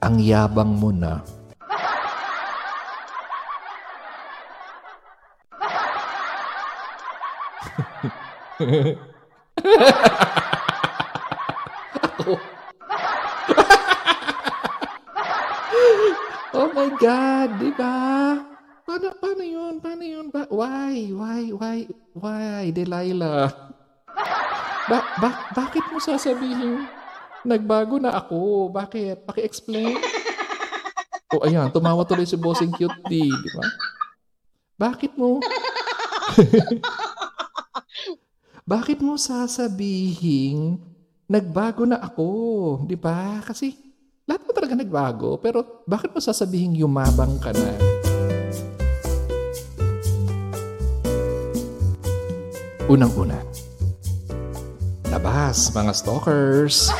ang 0.04 0.20
yabang 0.20 0.76
mo 0.76 0.92
na. 0.92 1.24
Oh 16.54 16.68
my 16.70 16.86
God, 17.00 17.48
di 17.58 17.72
ba? 17.74 17.96
Paano, 18.84 19.08
paano 19.18 19.42
yun? 19.42 19.80
Paano 19.80 20.04
yun? 20.04 20.28
Ba- 20.28 20.52
why? 20.52 21.10
Why? 21.10 21.50
Why? 21.50 21.78
Why? 22.12 22.70
Delilah? 22.70 23.50
Ba- 24.84 25.08
ba- 25.18 25.40
bakit 25.56 25.82
mo 25.88 25.98
sasabihin 25.98 26.84
nagbago 27.44 28.00
na 28.00 28.16
ako? 28.16 28.72
Bakit? 28.72 29.28
Paki-explain. 29.28 30.00
O 31.32 31.40
oh, 31.40 31.44
ayan, 31.44 31.68
tumawa 31.68 32.08
tuloy 32.08 32.24
si 32.24 32.40
Bossing 32.40 32.72
Cute 32.72 32.96
D, 33.06 33.28
di 33.28 33.50
ba? 33.52 33.64
Bakit 34.74 35.12
mo? 35.14 35.38
bakit 38.74 38.98
mo 39.04 39.20
sasabihin 39.20 40.80
nagbago 41.28 41.84
na 41.84 42.00
ako? 42.00 42.28
Di 42.88 42.96
ba? 42.96 43.44
Kasi 43.44 43.76
lahat 44.24 44.46
mo 44.46 44.50
talaga 44.56 44.78
nagbago. 44.78 45.36
Pero 45.42 45.84
bakit 45.84 46.14
mo 46.14 46.22
sasabihin 46.22 46.78
yumabang 46.78 47.36
ka 47.42 47.50
na? 47.50 47.72
Unang-una, 52.84 53.40
labas 55.08 55.72
mga 55.72 55.92
stalkers, 55.96 56.92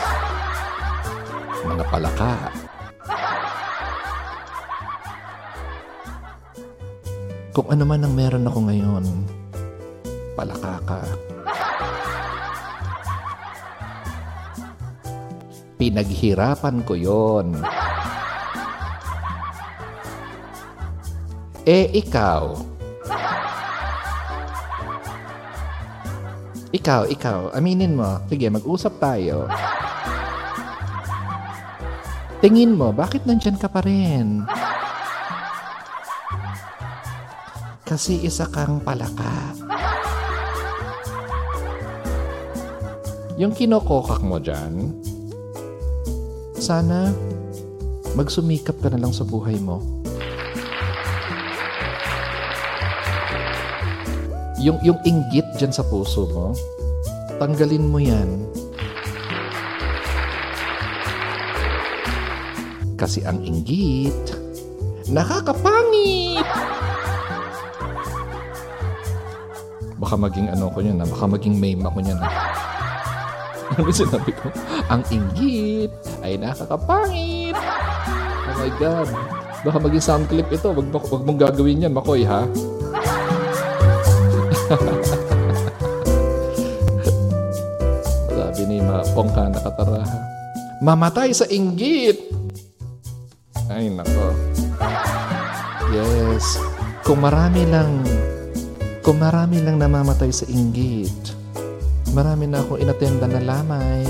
mga 1.74 1.90
palaka. 1.90 2.34
Kung 7.50 7.66
ano 7.66 7.82
man 7.82 8.06
ang 8.06 8.14
meron 8.14 8.46
ako 8.46 8.58
ngayon, 8.70 9.04
palaka 10.38 10.74
ka. 10.86 11.00
Pinaghirapan 15.74 16.86
ko 16.86 16.94
yon. 16.94 17.58
Eh, 21.66 21.90
ikaw. 21.90 22.54
Ikaw, 26.70 27.02
ikaw, 27.10 27.38
aminin 27.54 27.98
mo. 27.98 28.22
Sige, 28.30 28.46
mag-usap 28.50 28.98
tayo. 29.02 29.50
Tingin 32.44 32.76
mo, 32.76 32.92
bakit 32.92 33.24
nandyan 33.24 33.56
ka 33.56 33.72
pa 33.72 33.80
rin? 33.80 34.44
Kasi 37.88 38.20
isa 38.20 38.44
kang 38.52 38.84
palaka. 38.84 39.56
Yung 43.40 43.56
kinokokak 43.56 44.20
mo 44.20 44.36
dyan, 44.36 44.92
sana 46.60 47.16
magsumikap 48.12 48.76
ka 48.76 48.92
na 48.92 49.00
lang 49.00 49.16
sa 49.16 49.24
buhay 49.24 49.56
mo. 49.56 49.80
Yung, 54.60 54.76
yung 54.84 55.00
inggit 55.08 55.48
dyan 55.56 55.72
sa 55.72 55.80
puso 55.88 56.28
mo, 56.28 56.52
tanggalin 57.40 57.88
mo 57.88 57.96
yan. 57.96 58.44
Kasi 62.94 63.26
ang 63.26 63.42
inggit, 63.42 64.38
nakakapangit! 65.10 66.46
Baka 69.98 70.14
maging 70.14 70.54
ano 70.54 70.70
ko 70.70 70.78
yan, 70.78 71.02
baka 71.02 71.26
maging 71.26 71.58
meme 71.58 71.82
ako 71.82 71.98
niyan. 71.98 72.22
Ano 73.74 73.90
sinabi 73.90 74.30
ko? 74.30 74.46
Ang 74.86 75.02
inggit 75.10 75.90
ay 76.22 76.38
nakakapangit! 76.38 77.58
Oh 77.58 78.54
my 78.62 78.70
God! 78.78 79.10
Baka 79.64 79.80
maging 79.80 80.04
sound 80.04 80.28
clip 80.30 80.46
ito. 80.52 80.68
Wag, 80.70 80.92
wag 80.92 81.24
mong 81.24 81.40
gagawin 81.40 81.80
yan, 81.82 81.96
Makoy, 81.96 82.22
ha? 82.22 82.46
Sabi 88.36 88.62
ni 88.68 88.84
Mapong 88.84 89.32
ka 89.34 89.50
nakataraha. 89.50 90.18
Mamatay 90.84 91.32
sa 91.32 91.48
inggit! 91.48 92.43
Ay, 93.74 93.90
nako. 93.90 94.30
Yes. 95.90 96.62
Kung 97.02 97.26
marami 97.26 97.66
lang, 97.66 98.06
kung 99.02 99.18
marami 99.18 99.58
lang 99.66 99.82
namamatay 99.82 100.30
sa 100.30 100.46
inggit, 100.46 101.34
marami 102.14 102.46
na 102.46 102.62
akong 102.62 102.78
inatenda 102.78 103.26
na 103.26 103.42
lamay. 103.42 104.06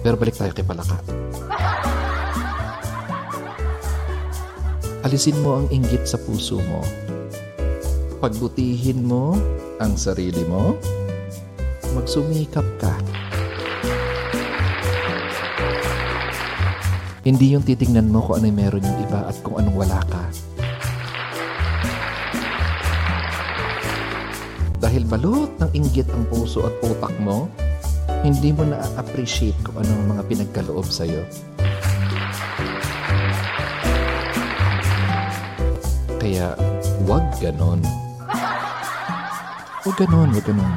Pero 0.00 0.16
balik 0.16 0.40
tayo 0.40 0.56
kay 0.56 0.64
Palaka. 0.64 0.96
Alisin 5.04 5.36
mo 5.44 5.60
ang 5.60 5.68
inggit 5.68 6.08
sa 6.08 6.16
puso 6.16 6.64
mo. 6.64 6.80
Pagbutihin 8.24 9.04
mo 9.04 9.36
ang 9.84 10.00
sarili 10.00 10.48
mo. 10.48 10.80
Magsumikap 11.92 12.64
ka. 12.80 12.96
Hindi 17.22 17.54
yung 17.54 17.62
titingnan 17.62 18.10
mo 18.10 18.18
kung 18.18 18.42
ano 18.42 18.50
yung 18.50 18.58
meron 18.58 18.82
yung 18.82 18.98
iba 19.06 19.30
at 19.30 19.38
kung 19.46 19.54
anong 19.54 19.86
wala 19.86 20.02
ka. 20.10 20.22
Dahil 24.82 25.06
balot 25.06 25.54
ng 25.62 25.70
inggit 25.70 26.10
ang 26.10 26.26
puso 26.26 26.66
at 26.66 26.74
utak 26.82 27.14
mo, 27.22 27.46
hindi 28.26 28.50
mo 28.50 28.66
na-appreciate 28.66 29.54
kung 29.62 29.78
anong 29.78 30.18
mga 30.18 30.22
pinagkaloob 30.26 30.82
sa'yo. 30.82 31.22
Kaya, 36.18 36.58
wag 37.06 37.22
ganon. 37.38 37.86
Wag 39.86 39.94
ganon, 39.94 40.34
wag 40.34 40.42
ganon. 40.42 40.74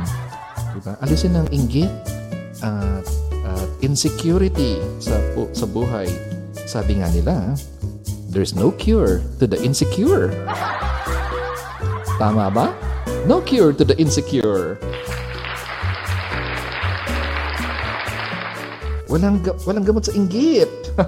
Diba? 0.78 0.94
Alisin 1.02 1.42
ang 1.42 1.50
inggit 1.50 1.90
at, 2.62 3.06
at 3.50 3.70
insecurity 3.82 4.78
sa, 5.02 5.18
sa 5.58 5.66
buhay. 5.66 6.35
Sabi 6.76 7.00
nga 7.00 7.08
nila, 7.08 7.56
there's 8.28 8.52
no 8.52 8.68
cure 8.68 9.24
to 9.40 9.48
the 9.48 9.56
insecure. 9.64 10.28
Tama 12.20 12.52
ba? 12.52 12.76
No 13.24 13.40
cure 13.40 13.72
to 13.72 13.88
the 13.88 13.96
insecure. 13.96 14.76
Walang, 19.08 19.40
ga- 19.40 19.56
walang 19.64 19.88
gamot 19.88 20.04
sa 20.04 20.12
inggit. 20.20 20.68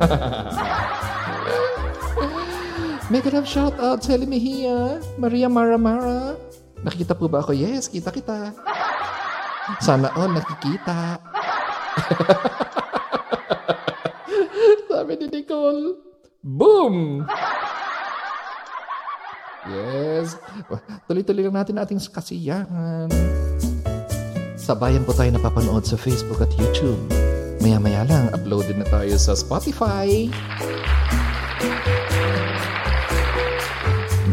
Mega 3.11 3.27
love 3.35 3.43
shout 3.43 3.75
out 3.83 3.99
sa 3.99 4.15
Mejia, 4.23 5.03
Maria 5.19 5.51
Mara 5.51 5.75
Mara. 5.75 6.39
Nakikita 6.79 7.11
po 7.11 7.27
ba 7.27 7.43
ako? 7.43 7.51
Yes, 7.51 7.91
kita 7.91 8.15
kita. 8.15 8.55
Sana 9.83 10.15
all 10.15 10.31
nakikita. 10.31 11.19
Sabi 15.07 15.23
ni 15.23 15.39
Nicole, 15.39 16.03
boom! 16.43 17.23
Yes. 19.63 20.35
Tuloy-tuloy 21.07 21.47
lang 21.47 21.55
natin 21.55 21.79
ating 21.79 21.95
kasiyahan. 22.11 23.07
Sabayan 24.59 25.07
po 25.07 25.15
tayo 25.15 25.31
napapanood 25.31 25.87
sa 25.87 25.95
Facebook 25.95 26.43
at 26.43 26.51
YouTube. 26.59 26.99
Maya-maya 27.63 28.03
lang, 28.03 28.35
uploaded 28.35 28.75
na 28.75 28.87
tayo 28.91 29.15
sa 29.15 29.31
Spotify. 29.31 30.27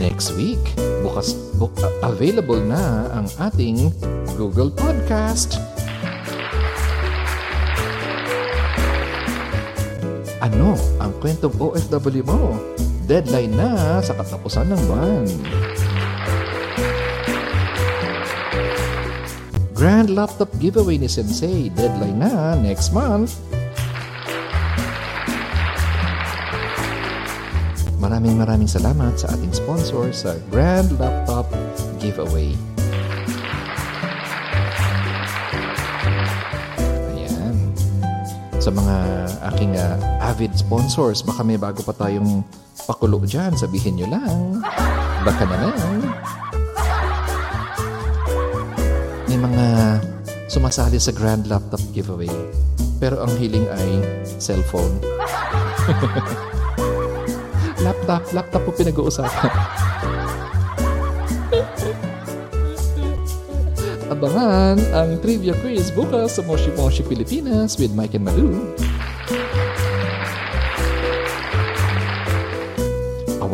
Next 0.02 0.34
week, 0.34 0.74
bukas 1.06 1.38
bu- 1.54 1.70
available 2.02 2.58
na 2.58 3.14
ang 3.14 3.30
ating 3.38 3.94
Google 4.34 4.74
Podcast. 4.74 5.54
Ano 10.44 10.76
ang 11.00 11.16
kwentong 11.24 11.56
OFW 11.56 12.20
mo? 12.20 12.60
Deadline 13.08 13.56
na 13.56 14.04
sa 14.04 14.12
katapusan 14.12 14.68
ng 14.68 14.80
buwan. 14.84 15.24
Grand 19.72 20.12
laptop 20.12 20.52
giveaway 20.60 21.00
ni 21.00 21.08
Sensei. 21.08 21.72
Deadline 21.72 22.20
na 22.20 22.60
next 22.60 22.92
month. 22.92 23.40
Maraming 27.96 28.36
maraming 28.36 28.68
salamat 28.68 29.16
sa 29.16 29.32
ating 29.32 29.56
sponsor 29.56 30.12
sa 30.12 30.36
Grand 30.52 30.92
Laptop 31.00 31.48
Giveaway. 31.96 32.52
Ayan. 37.16 37.56
Sa 38.60 38.68
mga 38.68 38.96
aking 39.48 39.72
uh, 39.80 40.13
avid 40.24 40.56
sponsors, 40.56 41.20
baka 41.20 41.44
may 41.44 41.60
bago 41.60 41.84
pa 41.84 41.92
tayong 41.92 42.40
pakulo 42.88 43.20
dyan. 43.24 43.52
Sabihin 43.52 44.00
nyo 44.00 44.06
lang. 44.08 44.64
Baka 45.24 45.44
naman. 45.44 46.00
May 49.28 49.38
mga 49.40 49.66
sumasali 50.48 50.96
sa 50.96 51.12
Grand 51.12 51.44
Laptop 51.44 51.80
Giveaway. 51.92 52.32
Pero 52.96 53.20
ang 53.20 53.32
hiling 53.36 53.68
ay 53.68 53.90
cellphone. 54.40 54.96
laptop, 57.84 58.24
laptop 58.32 58.62
po 58.64 58.70
pinag-uusapan. 58.72 59.52
Abangan 64.14 64.78
ang 64.94 65.18
trivia 65.20 65.52
quiz 65.58 65.90
bukas 65.90 66.38
sa 66.38 66.42
Moshi 66.46 66.70
Moshi 66.78 67.02
Pilipinas 67.02 67.76
with 67.80 67.92
Mike 67.92 68.14
and 68.14 68.28
Malu. 68.28 68.72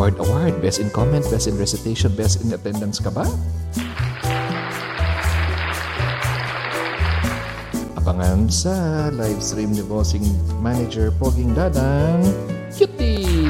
Award 0.01 0.16
Award, 0.16 0.55
Best 0.64 0.81
in 0.81 0.89
Comment, 0.89 1.20
Best 1.28 1.44
in 1.44 1.60
Recitation, 1.60 2.16
Best 2.16 2.40
in 2.40 2.48
Attendance 2.56 3.05
ka 3.05 3.12
ba? 3.12 3.28
Abangan 8.01 8.48
sa 8.48 9.12
live 9.12 9.44
stream 9.44 9.77
ni 9.77 9.85
Bossing 9.85 10.24
Manager 10.64 11.12
Poging 11.20 11.52
Dadang 11.52 12.24
Cutie! 12.72 13.44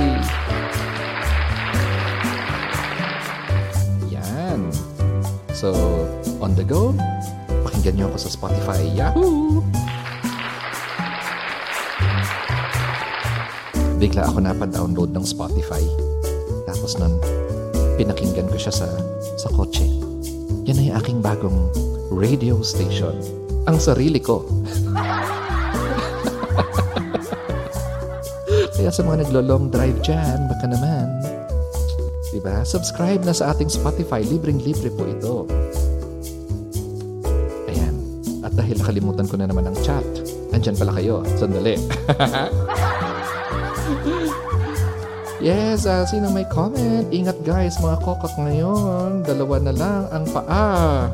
Yan. 4.11 4.75
So, 5.55 5.71
on 6.43 6.59
the 6.59 6.67
go, 6.67 6.99
pakinggan 7.63 7.95
niyo 7.95 8.11
ako 8.11 8.27
sa 8.27 8.31
Spotify. 8.35 8.83
Yahoo! 8.91 9.63
Bigla 14.03 14.27
ako 14.27 14.43
napadownload 14.43 15.15
ng 15.15 15.23
Spotify. 15.23 15.87
Tapos 16.91 17.07
nun, 17.07 17.23
pinakinggan 18.03 18.51
ko 18.51 18.59
siya 18.59 18.75
sa, 18.75 18.91
sa 19.39 19.47
kotse. 19.55 19.87
Yan 20.67 20.83
ay 20.83 20.91
aking 20.91 21.23
bagong 21.23 21.71
radio 22.11 22.67
station. 22.67 23.15
Ang 23.71 23.79
sarili 23.79 24.19
ko. 24.19 24.43
Kaya 28.75 28.91
sa 28.91 29.07
mga 29.07 29.23
naglo-long 29.23 29.71
drive 29.71 30.03
dyan, 30.03 30.51
baka 30.51 30.67
naman. 30.67 31.07
Diba? 32.35 32.67
Subscribe 32.67 33.23
na 33.23 33.39
sa 33.39 33.55
ating 33.55 33.71
Spotify. 33.71 34.27
Libreng-libre 34.27 34.91
po 34.91 35.07
ito. 35.07 35.47
Ayan. 37.71 37.95
At 38.43 38.59
dahil 38.59 38.83
nakalimutan 38.83 39.31
ko 39.31 39.39
na 39.39 39.47
naman 39.47 39.63
ang 39.71 39.79
chat, 39.87 40.03
andyan 40.51 40.75
pala 40.75 40.99
kayo. 40.99 41.23
Sandali. 41.39 41.79
yes, 45.41 45.89
uh, 45.89 46.05
sino 46.05 46.29
may 46.31 46.45
comment? 46.49 47.09
Ingat 47.09 47.41
guys, 47.43 47.81
mga 47.81 47.99
kokak 48.05 48.33
ngayon. 48.37 49.25
Dalawa 49.25 49.57
na 49.61 49.73
lang 49.73 50.03
ang 50.13 50.25
paa. 50.29 51.09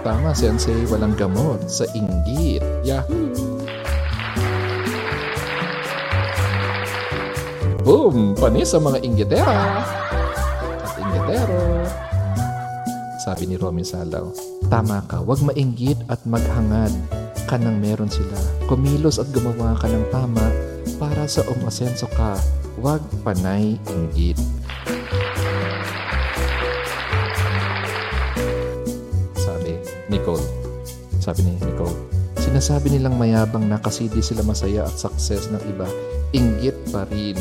Tama, 0.00 0.32
sensei, 0.32 0.88
walang 0.88 1.12
gamot 1.12 1.60
sa 1.68 1.84
inggit. 1.92 2.64
Yahoo! 2.80 3.60
Boom! 7.84 8.32
Panis 8.36 8.72
sa 8.72 8.80
mga 8.80 8.98
inggitera! 9.04 9.84
At 10.80 10.94
inggitero. 10.96 11.84
Sabi 13.20 13.44
ni 13.44 13.60
Romy 13.60 13.84
Salaw, 13.84 14.32
Tama 14.72 15.04
ka, 15.04 15.20
huwag 15.20 15.44
mainggit 15.44 16.00
at 16.08 16.24
maghangad 16.24 16.92
ka 17.44 17.60
nang 17.60 17.76
meron 17.76 18.08
sila. 18.08 18.38
Kumilos 18.70 19.20
at 19.20 19.28
gumawa 19.34 19.76
ka 19.76 19.90
ng 19.90 20.06
tama 20.08 20.69
para 21.00 21.24
sa 21.24 21.40
umasenso 21.48 22.04
ka. 22.12 22.36
Huwag 22.76 23.00
panay 23.24 23.80
inggit. 23.88 24.36
Sabi, 29.40 29.80
Nicole. 30.12 30.44
Sabi 31.16 31.40
ni 31.48 31.56
Nicole, 31.56 31.96
sinasabi 32.36 32.92
nilang 32.92 33.16
mayabang 33.16 33.64
na 33.64 33.80
kasi 33.80 34.12
di 34.12 34.20
sila 34.20 34.44
masaya 34.44 34.84
at 34.84 34.92
success 34.92 35.48
ng 35.48 35.62
iba. 35.72 35.88
Inggit 36.36 36.76
pa 36.92 37.08
rin. 37.08 37.40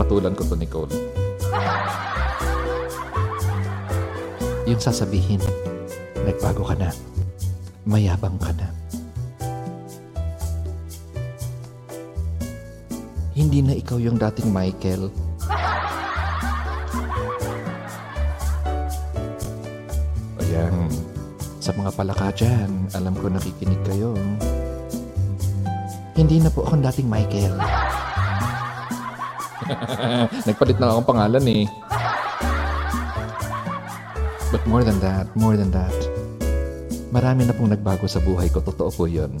Patulan 0.00 0.32
ko 0.32 0.48
to, 0.48 0.56
Nicole. 0.56 0.90
Yung 4.64 4.80
sasabihin, 4.80 5.44
nagbago 6.24 6.64
ka 6.64 6.74
na. 6.80 6.88
Mayabang 7.84 8.40
ka 8.40 8.56
na. 8.56 8.83
Hindi 13.44 13.60
na 13.60 13.76
ikaw 13.76 14.00
yung 14.00 14.16
dating 14.16 14.56
Michael. 14.56 15.12
Ayan. 20.40 20.88
Sa 21.60 21.76
mga 21.76 21.92
palaka 21.92 22.32
dyan, 22.32 22.88
alam 22.96 23.12
ko 23.12 23.28
nakikinig 23.28 23.84
kayo. 23.84 24.16
Hindi 26.16 26.40
na 26.40 26.48
po 26.48 26.64
akong 26.64 26.80
dating 26.88 27.04
Michael. 27.12 27.52
Nagpalit 30.48 30.80
na 30.80 30.96
akong 30.96 31.12
pangalan 31.12 31.44
eh. 31.44 31.68
But 34.56 34.64
more 34.64 34.88
than 34.88 34.96
that, 35.04 35.28
more 35.36 35.60
than 35.60 35.68
that, 35.68 35.92
marami 37.12 37.44
na 37.44 37.52
pong 37.52 37.76
nagbago 37.76 38.08
sa 38.08 38.24
buhay 38.24 38.48
ko. 38.48 38.64
Totoo 38.64 38.88
po 38.88 39.04
yun. 39.04 39.36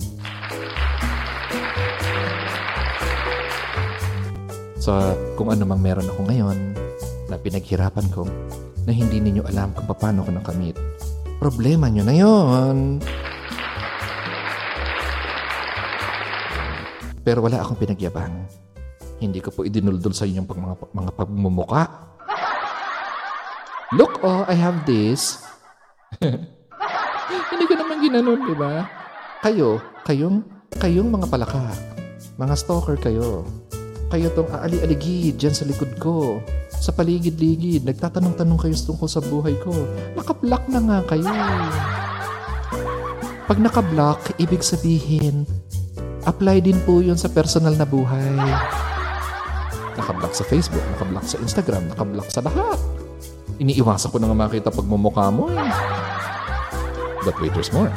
So, 4.84 4.92
kung 5.40 5.48
ano 5.48 5.64
mang 5.64 5.80
meron 5.80 6.04
ako 6.12 6.28
ngayon, 6.28 6.76
na 7.32 7.40
pinaghirapan 7.40 8.04
ko, 8.12 8.28
na 8.84 8.92
hindi 8.92 9.16
ninyo 9.16 9.40
alam 9.48 9.72
kung 9.72 9.88
paano 9.88 10.20
ko 10.20 10.28
nakamit, 10.28 10.76
problema 11.40 11.88
nyo 11.88 12.04
na 12.04 12.12
yon. 12.12 13.00
Pero 17.24 17.40
wala 17.40 17.64
akong 17.64 17.80
pinagyabang. 17.80 18.44
Hindi 19.24 19.40
ko 19.40 19.56
po 19.56 19.64
idinuldol 19.64 20.12
sa 20.12 20.28
inyong 20.28 20.44
pag 20.44 20.60
mga, 20.60 20.76
mga 20.92 21.12
pagmumuka. 21.16 21.82
Look, 23.96 24.20
oh, 24.20 24.44
I 24.44 24.52
have 24.52 24.84
this. 24.84 25.40
Hindi 27.48 27.64
ko 27.64 27.72
naman 27.80 28.04
ginanon, 28.04 28.40
di 28.44 28.52
ba? 28.52 28.84
Kayo, 29.40 29.80
kayong, 30.04 30.44
kayong 30.76 31.08
mga 31.08 31.32
palaka. 31.32 31.72
Mga 32.36 32.52
stalker 32.60 33.00
kayo. 33.00 33.48
Kayo 34.14 34.30
tong 34.30 34.46
aali-aligid 34.46 35.42
dyan 35.42 35.50
sa 35.50 35.66
likod 35.66 35.90
ko. 35.98 36.38
Sa 36.70 36.94
paligid-ligid, 36.94 37.82
nagtatanong-tanong 37.82 38.62
kayo 38.62 38.70
tungkol 38.78 39.10
sa 39.10 39.18
buhay 39.18 39.58
ko. 39.58 39.74
Nakablock 40.14 40.70
na 40.70 40.78
nga 40.86 40.98
kayo. 41.02 41.34
Pag 43.50 43.58
nakablock, 43.58 44.38
ibig 44.38 44.62
sabihin, 44.62 45.42
apply 46.30 46.62
din 46.62 46.78
po 46.86 47.02
yun 47.02 47.18
sa 47.18 47.26
personal 47.26 47.74
na 47.74 47.82
buhay. 47.82 48.38
Nakablock 49.98 50.30
sa 50.30 50.46
Facebook, 50.46 50.86
nakablock 50.94 51.26
sa 51.26 51.42
Instagram, 51.42 51.90
nakablock 51.90 52.30
sa 52.30 52.38
lahat. 52.46 52.78
Iniiwasan 53.58 54.14
ko 54.14 54.22
na 54.22 54.30
nga 54.30 54.46
makita 54.46 54.70
pagmumukha 54.70 55.26
mo 55.34 55.50
eh. 55.50 55.74
But 57.26 57.34
wait, 57.42 57.50
there's 57.50 57.74
more. 57.74 57.90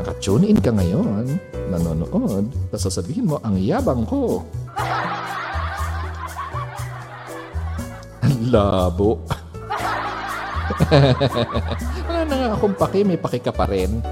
Naka-tune 0.00 0.48
in 0.48 0.56
ka 0.56 0.72
ngayon, 0.72 1.28
nanonood, 1.68 2.48
sasabihin 2.72 3.28
mo, 3.28 3.36
ang 3.44 3.60
yabang 3.60 4.08
ko. 4.08 4.40
Labo. 8.48 9.20
Wala 12.08 12.20
na 12.24 12.32
nga 12.32 12.56
akong 12.56 12.80
paki, 12.80 13.04
may 13.04 13.20
paki 13.20 13.44
ka 13.44 13.52
pa 13.52 13.68
rin. 13.68 14.00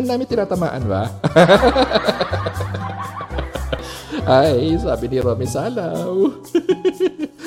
Ang 0.00 0.08
dami 0.08 0.24
tinatamaan 0.24 0.88
ba? 0.88 1.04
Ay, 4.40 4.80
sabi 4.80 5.12
ni 5.12 5.20
Romy 5.20 5.44
Salaw. 5.44 6.40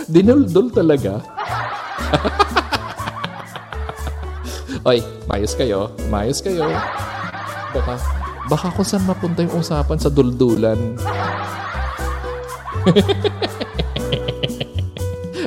Dinuldol 0.05 0.69
talaga. 0.69 1.17
Oy, 4.87 5.03
mayos 5.27 5.51
kayo. 5.59 5.91
Mayos 6.07 6.39
kayo. 6.39 6.71
Baka, 7.75 7.99
baka 8.47 8.71
kung 8.71 8.87
saan 8.87 9.03
mapunta 9.03 9.43
yung 9.43 9.59
usapan 9.59 9.99
sa 9.99 10.07
duldulan. 10.07 10.79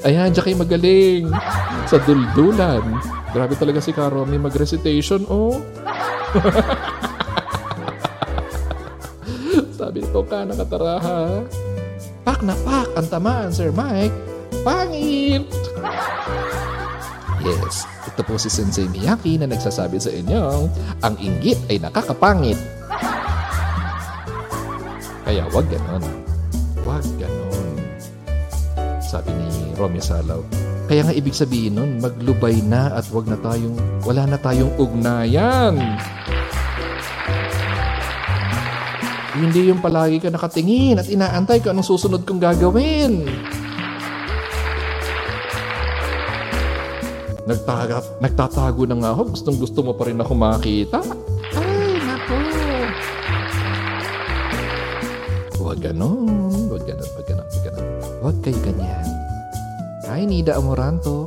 Ayan, 0.07 0.37
kayo 0.37 0.57
magaling. 0.61 1.33
Sa 1.89 1.97
duldulan. 2.05 2.85
Grabe 3.33 3.57
talaga 3.57 3.81
si 3.81 3.97
Karomi 3.97 4.37
mag-recitation, 4.37 5.25
oh. 5.33 5.65
Sabi 9.81 10.05
ko 10.13 10.21
ka, 10.29 10.45
nakataraha. 10.45 11.41
Pak 12.23 12.45
na 12.45 12.53
pak 12.61 12.93
ang 13.01 13.09
tamaan, 13.09 13.49
Sir 13.49 13.73
Mike. 13.73 14.13
Pangit! 14.61 15.49
Yes, 17.43 17.89
ito 18.13 18.29
po 18.29 18.37
si 18.37 18.53
Sensei 18.53 18.85
Miyaki 18.93 19.41
na 19.41 19.49
nagsasabi 19.49 19.97
sa 19.97 20.13
inyo, 20.13 20.69
ang 21.01 21.17
inggit 21.17 21.57
ay 21.73 21.81
nakakapangit. 21.81 22.61
Kaya 25.25 25.49
wag 25.49 25.65
ganon. 25.73 26.05
Wag 26.85 27.09
ganon. 27.17 27.73
Sabi 29.01 29.33
ni 29.33 29.73
Romeo 29.81 30.05
Salaw, 30.05 30.45
Kaya 30.93 31.09
nga 31.09 31.17
ibig 31.17 31.33
sabihin 31.33 31.81
nun, 31.81 32.05
maglubay 32.05 32.61
na 32.61 32.93
at 32.93 33.09
wag 33.17 33.25
na 33.25 33.41
tayong, 33.41 33.81
wala 34.05 34.29
na 34.29 34.37
tayong 34.37 34.77
ugnayan. 34.77 35.81
Hindi 39.33 39.73
yung 39.73 39.81
palagi 39.81 40.21
ka 40.21 40.29
nakatingin 40.29 41.01
at 41.01 41.09
inaantay 41.09 41.65
kung 41.65 41.73
anong 41.73 41.89
susunod 41.97 42.29
kong 42.29 42.45
gagawin. 42.45 43.25
Nagtaga, 47.43 48.07
nagtatago 48.23 48.87
na 48.87 48.95
nga 49.03 49.19
ako. 49.19 49.35
Gustong 49.35 49.59
gusto 49.59 49.83
mo 49.83 49.99
pa 49.99 50.07
rin 50.07 50.23
ako 50.23 50.31
makita. 50.39 51.03
Ay, 51.59 51.99
nako. 52.07 52.39
Huwag 55.59 55.83
ganon. 55.83 56.71
Huwag 56.71 56.87
ganon, 56.87 57.09
huwag 57.11 57.27
ganon, 57.27 57.47
huwag 57.51 57.65
ganon. 57.67 57.87
Huwag 58.23 58.39
kayo 58.47 58.55
ganyan. 58.63 59.03
Ay, 60.07 60.23
Nida 60.31 60.55
Amoranto. 60.55 61.27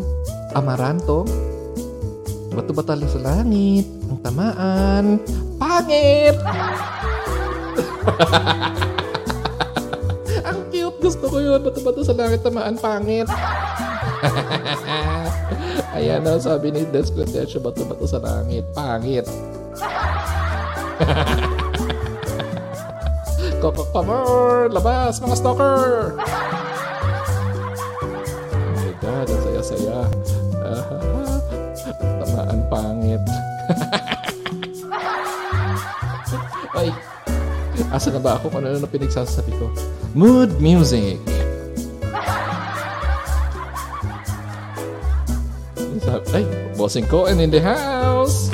Amaranto. 0.55 1.27
Bato 2.55 2.71
ba 2.71 2.87
tala 2.87 3.03
sa 3.11 3.19
langit? 3.19 3.83
Ang 4.07 4.19
tamaan. 4.23 5.19
Pangit! 5.59 6.39
Ang 10.47 10.59
cute. 10.71 10.95
Gusto 11.03 11.27
ko 11.27 11.43
yun. 11.43 11.59
Bato-bato 11.59 12.07
sa 12.07 12.15
langit, 12.15 12.39
tamaan, 12.39 12.79
pangit. 12.79 13.27
Ayan 15.95 16.27
na, 16.27 16.39
sabi 16.39 16.71
ni 16.71 16.85
Des 16.91 17.11
Cletesio, 17.11 17.59
bato-bato 17.63 18.07
sa 18.07 18.19
langit, 18.19 18.65
pangit. 18.75 19.25
Kokok 23.63 23.89
pamor! 23.95 24.67
Labas, 24.69 25.17
mga 25.23 25.35
stalker! 25.39 26.13
Oh 28.53 28.69
my 28.77 28.91
God, 29.01 29.25
ang 29.25 29.41
saya-saya. 29.41 30.05
Tamaan, 32.21 32.59
pangit. 32.69 33.23
Ay, 36.75 36.91
asa 37.95 38.11
na 38.11 38.19
ba 38.19 38.35
ako 38.35 38.51
kung 38.51 38.67
ano 38.67 38.75
na 38.77 38.91
pinagsasabi 38.91 39.55
ko? 39.55 39.71
Mood 40.11 40.59
music. 40.59 41.23
Bossing 46.85 47.09
and 47.09 47.41
in 47.41 47.49
the 47.49 47.57
house. 47.57 48.53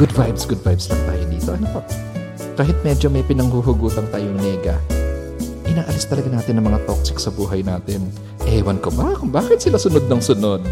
Good 0.00 0.08
vibes, 0.16 0.48
good 0.48 0.64
vibes 0.64 0.88
lang 0.88 1.04
tayo 1.04 1.22
dito. 1.28 1.52
Ano 1.52 1.68
po? 1.68 1.84
Kahit 2.56 2.80
medyo 2.80 3.12
may 3.12 3.20
pinanghuhugutang 3.28 4.08
tayong 4.08 4.40
nega, 4.40 4.80
inaalis 5.68 6.08
talaga 6.08 6.32
natin 6.32 6.56
ang 6.56 6.72
mga 6.72 6.80
toxic 6.88 7.20
sa 7.20 7.28
buhay 7.28 7.60
natin. 7.60 8.08
Ewan 8.48 8.80
ko 8.80 8.88
ba 8.88 9.12
kung 9.20 9.28
bakit 9.28 9.60
sila 9.60 9.76
sunod 9.76 10.08
ng 10.08 10.22
sunod. 10.24 10.64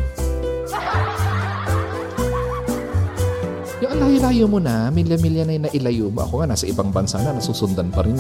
Yung 3.85 3.93
layo-layo 4.01 4.48
mo 4.48 4.57
na, 4.57 4.89
milya-milya 4.89 5.44
na 5.44 5.53
yung 5.53 5.69
nailayo 5.69 6.09
mo. 6.09 6.24
Ako 6.24 6.40
nga, 6.40 6.48
nasa 6.48 6.65
ibang 6.65 6.89
bansa 6.89 7.20
na, 7.20 7.36
nasusundan 7.36 7.93
pa 7.93 8.01
rin. 8.09 8.16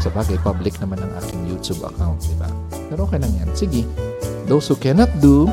Sa 0.00 0.08
bagay, 0.16 0.40
public 0.40 0.80
naman 0.80 0.96
ang 1.04 1.12
aking 1.20 1.44
YouTube 1.44 1.84
account, 1.84 2.24
di 2.24 2.32
ba? 2.40 2.48
Pero 2.90 3.06
okay 3.06 3.22
lang 3.22 3.30
yan. 3.38 3.46
Sige, 3.54 3.86
those 4.50 4.66
who 4.66 4.74
cannot 4.74 5.06
do, 5.22 5.46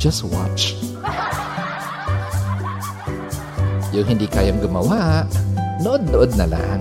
just 0.00 0.24
watch. 0.24 0.80
Yung 3.92 4.08
hindi 4.08 4.24
kayang 4.24 4.64
gumawa, 4.64 5.28
nood-nood 5.84 6.32
na 6.40 6.48
lang. 6.48 6.80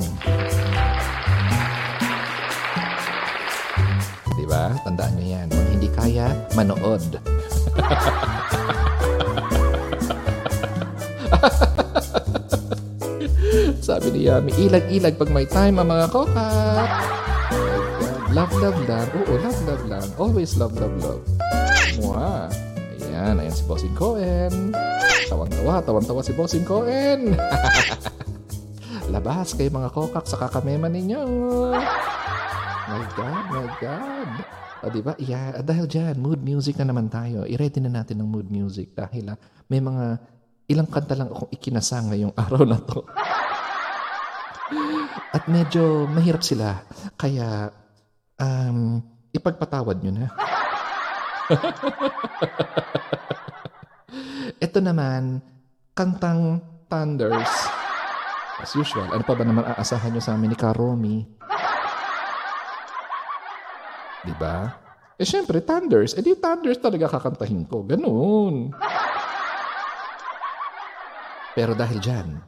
Di 4.40 4.46
ba? 4.48 4.72
Tandaan 4.88 5.20
nyo 5.20 5.26
yan. 5.28 5.52
Kung 5.52 5.68
hindi 5.68 5.92
kaya, 5.92 6.32
manood. 6.56 7.04
Sabi 13.84 14.14
ni 14.16 14.30
Yami, 14.30 14.54
ilag-ilag 14.64 15.18
pag 15.18 15.34
may 15.34 15.50
time 15.50 15.82
ang 15.82 15.90
mga 15.90 16.08
kokat. 16.14 17.29
Love, 18.30 18.54
love 18.62 18.78
lang. 18.86 19.10
Oo, 19.18 19.42
love, 19.42 19.62
love 19.66 19.86
lang. 19.90 20.08
Always 20.22 20.54
love, 20.54 20.78
love, 20.78 20.94
love. 21.02 21.26
Mwah. 21.98 22.46
Ayan, 23.02 23.42
ayan 23.42 23.50
si 23.50 23.66
Bossing 23.66 23.98
Cohen. 23.98 24.70
Tawang-tawa, 25.26 25.82
tawang-tawa 25.82 26.22
si 26.22 26.38
Bossing 26.38 26.62
Cohen. 26.62 27.34
Labas 29.14 29.58
kayo 29.58 29.74
mga 29.74 29.90
kokak 29.90 30.30
sa 30.30 30.38
kakamema 30.38 30.86
ninyo. 30.86 31.22
My 32.86 33.04
God, 33.18 33.46
my 33.50 33.68
God. 33.82 34.30
O, 34.86 34.94
di 34.94 35.02
ba? 35.02 35.18
Yeah, 35.18 35.66
dahil 35.66 35.90
dyan, 35.90 36.22
mood 36.22 36.46
music 36.46 36.78
na 36.78 36.86
naman 36.86 37.10
tayo. 37.10 37.50
I-ready 37.50 37.82
na 37.82 37.90
natin 37.90 38.22
ng 38.22 38.30
mood 38.30 38.54
music 38.54 38.94
dahil 38.94 39.34
ah, 39.34 39.42
may 39.74 39.82
mga 39.82 40.22
ilang 40.70 40.86
kanta 40.86 41.18
lang 41.18 41.34
akong 41.34 41.50
ikinasang 41.50 42.14
ngayong 42.14 42.38
araw 42.46 42.62
na 42.62 42.78
to. 42.78 43.02
At 45.34 45.50
medyo 45.50 46.06
mahirap 46.06 46.46
sila. 46.46 46.86
Kaya, 47.18 47.74
um, 48.40 49.04
ipagpatawad 49.36 50.02
nyo 50.02 50.12
na. 50.16 50.28
Ito 54.66 54.80
naman, 54.82 55.42
kantang 55.94 56.64
Thunders. 56.90 57.70
As 58.60 58.76
usual, 58.76 59.14
ano 59.14 59.24
pa 59.24 59.38
ba 59.38 59.44
naman 59.48 59.64
aasahan 59.64 60.12
nyo 60.12 60.22
sa 60.24 60.36
amin 60.36 60.52
ni 60.52 60.58
Karomi? 60.58 61.24
Di 64.20 64.34
ba? 64.36 64.68
Eh 65.16 65.28
syempre, 65.28 65.64
Thunders. 65.64 66.14
Eh 66.16 66.24
di 66.24 66.36
Thunders 66.36 66.84
talaga 66.84 67.08
kakantahin 67.08 67.64
ko. 67.68 67.84
Ganun. 67.88 68.76
Pero 71.56 71.76
dahil 71.76 72.00
dyan, 72.00 72.40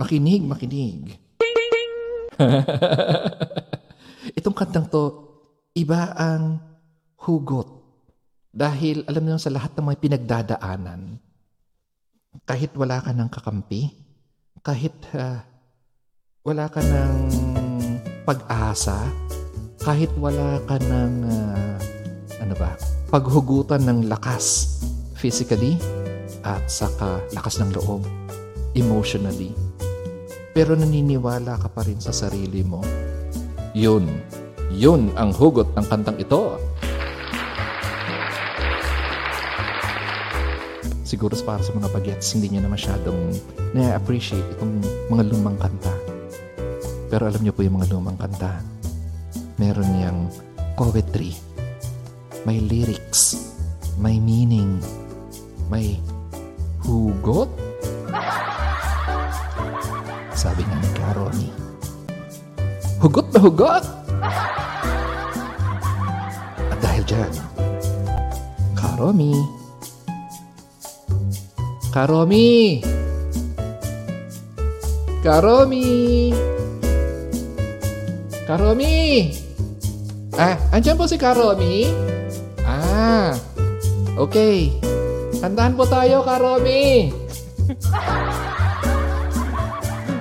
makinig, 0.00 0.42
makinig. 0.44 1.16
Itong 4.48 4.64
kantang 4.64 4.88
to, 4.88 5.04
iba 5.76 6.08
ang 6.16 6.56
hugot. 7.20 7.68
Dahil 8.48 9.04
alam 9.04 9.28
niyo 9.28 9.36
sa 9.36 9.52
lahat 9.52 9.76
ng 9.76 9.84
mga 9.84 10.00
pinagdadaanan, 10.00 11.20
kahit 12.48 12.72
wala 12.72 12.96
ka 13.04 13.12
ng 13.12 13.28
kakampi, 13.28 13.92
kahit 14.64 14.96
ah, 15.12 15.44
wala 16.48 16.64
ka 16.72 16.80
ng 16.80 17.12
pag-asa, 18.24 19.12
kahit 19.84 20.08
wala 20.16 20.64
ka 20.64 20.80
ng 20.80 21.12
ah, 21.28 21.76
ano 22.40 22.54
ba, 22.56 22.72
paghugutan 23.12 23.84
ng 23.84 24.08
lakas 24.08 24.80
physically 25.12 25.76
at 26.40 26.64
saka 26.72 27.20
lakas 27.36 27.60
ng 27.60 27.68
loob 27.76 28.00
emotionally 28.72 29.52
pero 30.56 30.72
naniniwala 30.72 31.60
ka 31.60 31.68
pa 31.68 31.84
rin 31.84 32.00
sa 32.00 32.10
sarili 32.10 32.64
mo 32.64 32.80
yun. 33.76 34.08
Yun 34.72 35.12
ang 35.16 35.32
hugot 35.32 35.72
ng 35.72 35.86
kantang 35.88 36.20
ito. 36.20 36.60
Siguro 41.08 41.32
para 41.40 41.64
sa 41.64 41.72
mga 41.72 41.88
bagets 41.88 42.36
hindi 42.36 42.52
niya 42.52 42.68
na 42.68 42.68
masyadong 42.68 43.32
na-appreciate 43.72 44.44
itong 44.60 44.84
mga 45.08 45.24
lumang 45.32 45.56
kanta. 45.56 45.94
Pero 47.08 47.24
alam 47.24 47.40
niyo 47.40 47.56
po 47.56 47.64
yung 47.64 47.80
mga 47.80 47.96
lumang 47.96 48.20
kanta. 48.20 48.60
Meron 49.56 49.88
niyang 49.96 50.28
poetry. 50.76 51.32
May 52.44 52.60
lyrics. 52.60 53.40
May 53.96 54.20
meaning. 54.20 54.76
May 55.72 55.96
hugot. 56.84 57.48
Sabi 60.44 60.67
hugot 62.98 63.26
na 63.30 63.38
hugot 63.38 63.84
at 66.68 66.78
dahil 66.82 67.02
dyan 67.06 67.32
Karomi 68.74 69.34
Karomi 71.90 72.82
Karomi 75.22 75.86
Karomi 78.46 78.96
Ah, 80.38 80.54
andyan 80.70 80.94
po 80.94 81.10
si 81.10 81.18
Karomi? 81.18 81.90
Ah, 82.62 83.34
okay. 84.14 84.70
Kantahan 85.42 85.74
po 85.74 85.82
tayo, 85.82 86.22
Karomi. 86.22 87.10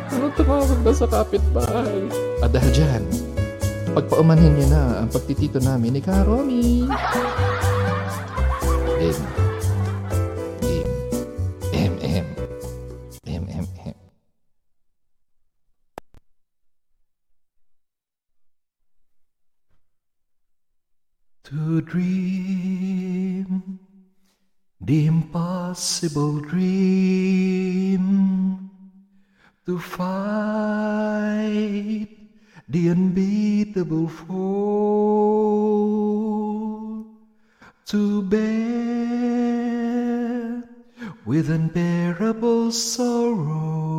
ano 0.09 0.25
tumawag 0.33 0.81
na 0.81 0.91
sa 0.97 1.05
kapitbahay? 1.05 2.09
At 2.47 2.55
dyan, 2.71 3.03
pagpaumanhin 3.91 4.55
niya 4.55 4.67
na 4.71 5.03
ang 5.03 5.11
pagtitito 5.11 5.59
namin 5.59 5.99
ni 5.99 6.01
Karomi. 6.01 6.87
Then, 9.03 9.19
To 21.51 21.83
dream 21.83 23.59
the 24.79 25.07
impossible 25.07 26.39
dream 26.39 28.07
to 29.67 29.79
fight 29.79 32.16
the 32.69 32.89
unbeatable 32.89 34.09
foe 34.09 34.67
to 37.85 38.21
bear 38.23 38.47
with 41.25 41.49
unbearable 41.49 42.71
sorrow 42.71 43.97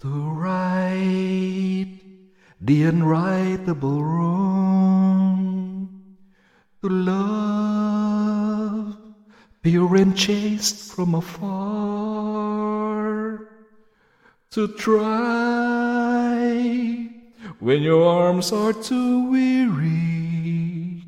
to 0.00 0.08
right 0.08 1.98
the 2.60 2.82
unrightable 2.84 4.00
wrong 4.00 5.39
love 6.88 8.96
pure 9.62 9.96
and 9.96 10.16
chaste 10.16 10.94
from 10.94 11.14
afar 11.14 11.50
to 14.50 14.68
try 14.68 16.40
when 17.58 17.82
your 17.82 18.02
arms 18.04 18.52
are 18.52 18.72
too 18.72 19.30
weary 19.30 21.04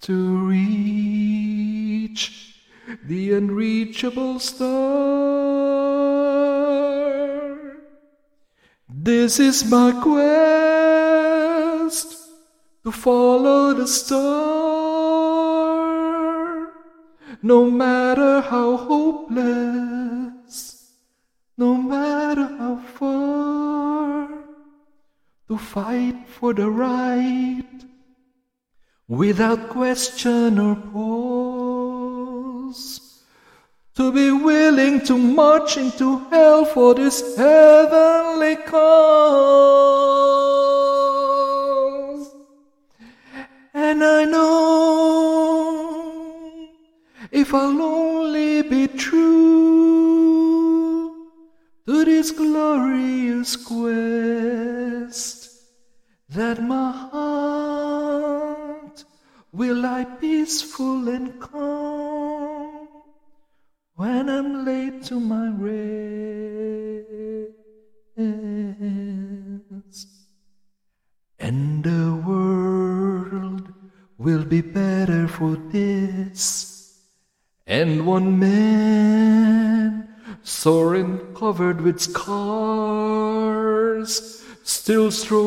to 0.00 0.46
reach 0.46 2.54
the 3.04 3.32
unreachable 3.32 4.38
star. 4.38 4.74
This 8.88 9.40
is 9.40 9.64
my 9.64 9.90
quest 10.02 12.13
to 12.84 12.92
follow 12.92 13.72
the 13.72 13.86
star, 13.86 14.20
no 17.42 17.70
matter 17.70 18.42
how 18.42 18.76
hopeless, 18.76 20.56
no 21.56 21.74
matter 21.74 22.46
how 22.58 22.76
far, 22.76 24.28
to 25.48 25.56
fight 25.56 26.28
for 26.28 26.52
the 26.52 26.68
right 26.68 27.64
without 29.08 29.70
question 29.70 30.58
or 30.58 30.76
pause. 30.76 32.00
To 33.96 34.12
be 34.12 34.30
willing 34.30 35.00
to 35.06 35.16
march 35.16 35.78
into 35.78 36.18
hell 36.28 36.66
for 36.66 36.94
this 36.94 37.36
heavenly 37.36 38.56
cause. 38.56 40.43
And 43.94 44.02
I 44.02 44.24
know 44.24 44.48
if 47.30 47.54
I'll 47.54 47.80
only 47.80 48.62
be 48.62 48.88
true 48.88 50.10
to 51.86 52.04
this 52.04 52.32
glorious 52.32 53.54
quest, 53.54 55.48
that 56.30 56.60
my 56.60 56.90
heart 57.12 59.04
will 59.52 59.76
lie 59.76 60.06
peaceful 60.20 61.08
and 61.08 61.40
calm 61.40 62.88
when 63.94 64.28
I'm 64.28 64.64
laid 64.64 65.04
to 65.04 65.20
my 65.20 65.50
rest. 65.66 65.84
And 71.38 71.84
the 71.84 72.20
world 72.26 72.43
will 74.24 74.44
be 74.44 74.62
better 74.62 75.28
for 75.28 75.56
this. 75.70 76.98
And 77.66 78.06
one 78.06 78.38
man, 78.38 80.08
sore 80.42 80.94
and 80.94 81.36
covered 81.36 81.82
with 81.82 82.00
scars, 82.00 82.82
still 84.62 85.10
strove 85.10 85.44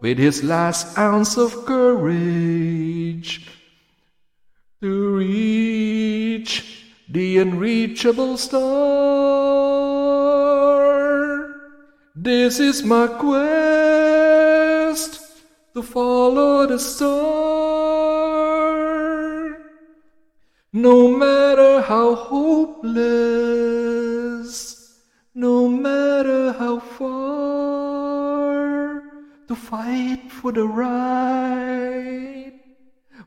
with 0.00 0.18
his 0.18 0.44
last 0.44 0.96
ounce 0.98 1.36
of 1.36 1.66
courage 1.66 3.48
to 4.80 5.16
reach 5.16 6.84
the 7.08 7.38
unreachable 7.38 8.36
star. 8.36 9.32
This 12.14 12.60
is 12.60 12.84
my 12.84 13.08
quest 13.08 14.11
to 15.74 15.82
follow 15.82 16.66
the 16.66 16.78
star. 16.78 17.12
No 20.72 21.08
matter 21.08 21.80
how 21.80 22.14
hopeless, 22.14 23.02
no 25.34 25.68
matter 25.68 26.52
how 26.52 26.78
far, 26.78 27.42
to 29.48 29.54
fight 29.54 30.30
for 30.30 30.52
the 30.52 30.64
right 30.64 32.52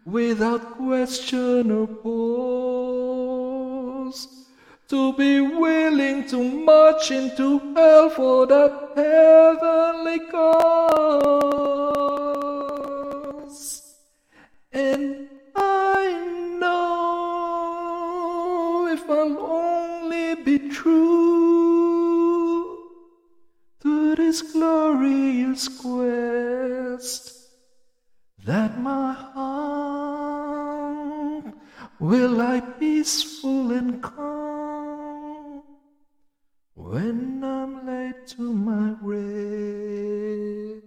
without 0.06 0.78
question 0.78 1.72
or 1.72 1.88
pause. 1.88 3.45
To 4.90 5.14
be 5.14 5.42
willing 5.42 6.28
to 6.28 6.44
march 6.44 7.10
into 7.10 7.58
hell 7.74 8.12
for 8.12 8.46
that 8.46 8.92
heavenly 8.96 10.20
cause. 10.30 10.46
And 14.72 15.28
I 15.56 16.56
know 16.60 17.88
if 18.94 19.10
I'll 19.10 19.40
only 19.40 20.36
be 20.44 20.70
true 20.70 21.18
to 23.82 24.16
this 24.16 24.44
glorious 24.44 25.68
quest, 25.68 27.32
that 28.46 28.80
my 28.80 29.14
heart 29.14 30.26
will 32.00 32.30
lie 32.30 32.62
peaceful 32.78 33.72
and 33.72 34.00
calm 34.04 34.65
when 36.76 37.40
I'm 37.44 37.88
laid 37.88 38.28
to 38.36 38.44
my 38.44 38.96
rest. 39.00 40.84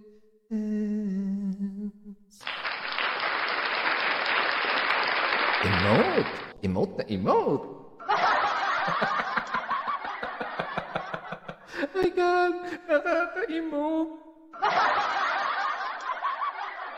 Emote! 5.59 6.31
Emote 6.61 6.93
na 6.97 7.03
emote! 7.09 7.65
My 11.95 12.09
God! 12.13 12.53
Nakaka-emote! 12.85 14.13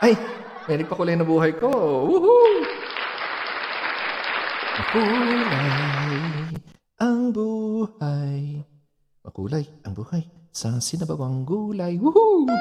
Ay! 0.02 0.16
May 0.68 0.76
nagpakulay 0.78 1.16
na 1.16 1.24
buhay 1.26 1.52
ko! 1.56 1.70
Woohoo! 2.06 2.62
Makulay 4.78 5.42
ang 7.02 7.34
buhay. 7.34 8.62
Makulay 9.32 9.64
ang 9.88 9.96
buhay 9.96 10.28
sa 10.52 10.76
sinabawang 10.76 11.48
gulay. 11.48 11.96
Woohoo! 11.96 12.44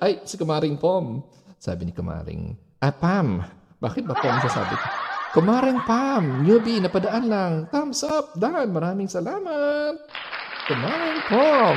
Ay, 0.00 0.24
si 0.24 0.40
Kumaring 0.40 0.80
Pom. 0.80 1.20
Sabi 1.60 1.84
ni 1.84 1.92
Kumaring, 1.92 2.56
ah, 2.80 2.88
Pam. 2.88 3.44
Bakit 3.84 4.08
ba 4.08 4.16
Pom 4.16 4.32
sasabi 4.40 4.72
ko? 4.80 4.86
Kumaring 5.36 5.76
Pam, 5.84 6.40
newbie, 6.40 6.80
napadaan 6.80 7.28
lang. 7.28 7.52
Thumbs 7.68 8.00
up, 8.08 8.32
Dan. 8.32 8.72
Maraming 8.72 9.12
salamat. 9.12 9.92
Kumaring 10.64 11.20
Pom. 11.28 11.76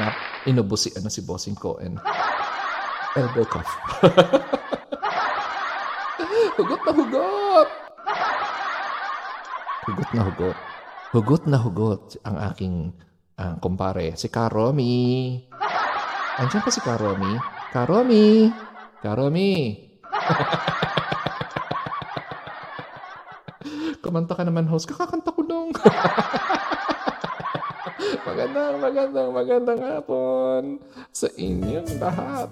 Na, 0.00 0.16
inubos 0.48 0.88
si, 0.88 0.96
ano, 0.96 1.12
si 1.12 1.20
Bossing 1.20 1.60
Cohen. 1.60 2.00
Elbow 3.20 3.44
cuff. 3.44 3.68
hugot 6.56 6.80
na 6.88 6.92
hugot. 6.96 7.43
Hugot 9.84 10.16
na 10.16 10.24
hugot. 10.24 10.56
Hugot 11.12 11.44
na 11.44 11.60
hugot 11.60 12.16
ang 12.24 12.40
aking 12.40 12.96
ah, 13.36 13.60
kumpare, 13.60 14.16
si 14.16 14.32
Karomi. 14.32 15.44
Andiyan 16.40 16.64
pa 16.64 16.72
si 16.72 16.80
Karomi. 16.80 17.36
Karomi! 17.68 18.48
Karomi! 19.04 19.52
Kumanta 24.02 24.32
ka 24.32 24.48
naman, 24.48 24.64
host. 24.66 24.88
Kakakanta 24.88 25.36
ko 25.36 25.44
lang. 25.44 25.68
magandang, 28.28 28.74
magandang, 28.80 29.30
magandang 29.36 29.80
hapon 29.84 30.80
sa 31.12 31.28
inyong 31.36 32.00
lahat. 32.00 32.48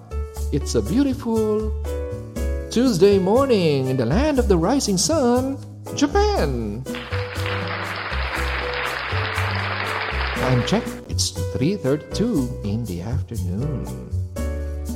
It's 0.53 0.77
a 0.77 0.85
beautiful 0.85 1.73
Tuesday 2.69 3.17
morning 3.17 3.89
in 3.89 3.97
the 3.97 4.05
land 4.05 4.37
of 4.37 4.45
the 4.47 4.55
rising 4.55 5.01
sun, 5.01 5.57
Japan. 5.97 6.85
Time 10.43 10.59
check, 10.67 10.83
it's 11.07 11.31
3.32 11.55 12.67
in 12.67 12.83
the 12.83 12.99
afternoon. 12.99 13.87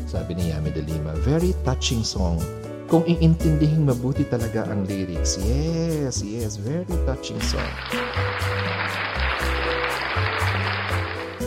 Sabi 0.03 0.35
ni 0.35 0.51
Yami 0.51 0.75
de 0.75 0.83
Lima, 0.83 1.15
very 1.23 1.55
touching 1.63 2.03
song. 2.03 2.35
Kung 2.91 3.07
iintindihin 3.07 3.87
mabuti 3.87 4.27
talaga 4.27 4.67
ang 4.67 4.83
lyrics. 4.83 5.39
Yes, 5.39 6.19
yes, 6.19 6.59
very 6.59 6.83
touching 7.07 7.39
song. 7.39 7.63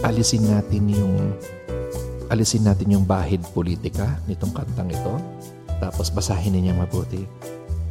Alisin 0.00 0.48
natin 0.48 0.88
yung 0.88 1.36
alisin 2.32 2.64
natin 2.64 2.88
yung 2.88 3.04
bahid 3.04 3.44
politika 3.52 4.16
nitong 4.24 4.56
kantang 4.56 4.88
ito. 4.88 5.20
Tapos 5.76 6.08
basahin 6.08 6.56
niya 6.56 6.72
mabuti. 6.72 7.28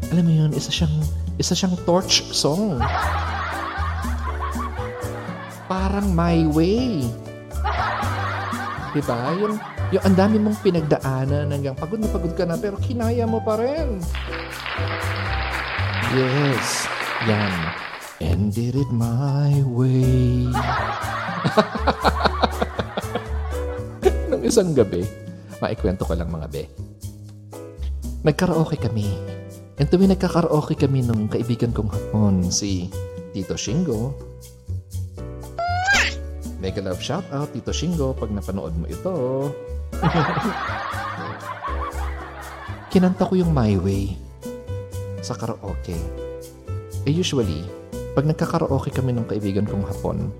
Alam 0.09 0.25
mo 0.25 0.33
yun, 0.33 0.51
isa 0.57 0.73
siyang, 0.73 1.05
isa 1.37 1.53
siyang 1.53 1.77
torch 1.85 2.25
song. 2.33 2.81
Parang 5.89 6.13
My 6.13 6.45
Way. 6.53 7.01
Diba? 8.93 9.33
Yung, 9.41 9.57
yung 9.89 10.03
ang 10.05 10.13
dami 10.13 10.37
mong 10.37 10.61
pinagdaanan 10.61 11.49
hanggang 11.49 11.73
pagod 11.73 11.97
na 11.97 12.05
pagod 12.13 12.29
ka 12.37 12.45
na 12.45 12.61
pero 12.61 12.77
kinaya 12.77 13.25
mo 13.25 13.41
pa 13.41 13.57
rin. 13.57 13.97
Yes. 16.13 16.85
Yan. 17.25 17.73
And 18.21 18.53
did 18.53 18.77
it 18.77 18.85
my 18.93 19.49
way. 19.65 20.45
Nung 24.29 24.45
isang 24.45 24.77
gabi, 24.77 25.09
maikwento 25.57 26.05
ko 26.05 26.13
lang 26.13 26.29
mga 26.29 26.53
be. 26.53 26.69
Nagkaraoke 28.21 28.77
kami. 28.77 29.09
And 29.81 29.89
tuwing 29.89 30.13
nagkakaraoke 30.13 30.77
kami 30.77 31.01
nung 31.01 31.25
kaibigan 31.25 31.73
kong 31.73 31.89
hapon, 31.89 32.53
si 32.53 32.93
Tito 33.33 33.57
Shingo. 33.57 34.29
Mega 36.59 36.83
love 36.83 36.99
shout 36.99 37.23
out, 37.31 37.55
Tito 37.55 37.71
Shingo, 37.71 38.11
pag 38.11 38.35
napanood 38.35 38.75
mo 38.75 38.83
ito. 38.83 39.47
Kinanta 42.91 43.23
ko 43.23 43.39
yung 43.39 43.55
My 43.55 43.79
Way 43.79 44.19
sa 45.23 45.39
karaoke. 45.39 45.95
Eh 47.07 47.13
usually, 47.15 47.63
pag 48.11 48.27
nagkakaraoke 48.27 48.91
kami 48.91 49.15
ng 49.15 49.23
kaibigan 49.23 49.63
kong 49.63 49.87
hapon, 49.87 50.35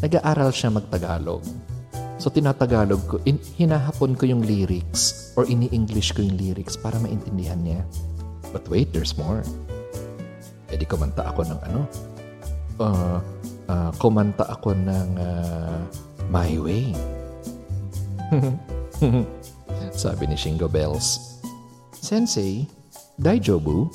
nag-aaral 0.00 0.48
siya 0.48 0.72
magtagalog. 0.72 1.44
So 2.16 2.32
tinatagalog 2.32 3.02
ko, 3.04 3.16
in, 3.28 3.36
hinahapon 3.60 4.16
ko 4.16 4.24
yung 4.24 4.40
lyrics 4.40 5.32
or 5.36 5.44
ini-English 5.44 6.16
ko 6.16 6.24
yung 6.24 6.40
lyrics 6.40 6.76
para 6.76 6.96
maintindihan 6.96 7.60
niya. 7.60 7.84
But 8.48 8.64
wait, 8.72 8.96
there's 8.96 9.12
more. 9.20 9.44
E 10.72 10.76
di 10.80 10.88
kumanta 10.88 11.28
ako 11.28 11.44
ng 11.52 11.60
ano? 11.68 11.80
Uh, 12.80 13.20
uh, 13.70 13.94
kumanta 14.02 14.42
ako 14.50 14.74
ng 14.74 15.08
uh, 15.14 15.78
My 16.26 16.58
Way. 16.58 16.90
Sabi 20.02 20.26
ni 20.26 20.36
Shingo 20.36 20.66
Bells. 20.66 21.38
Sensei, 21.94 22.66
Daijobu? 23.18 23.86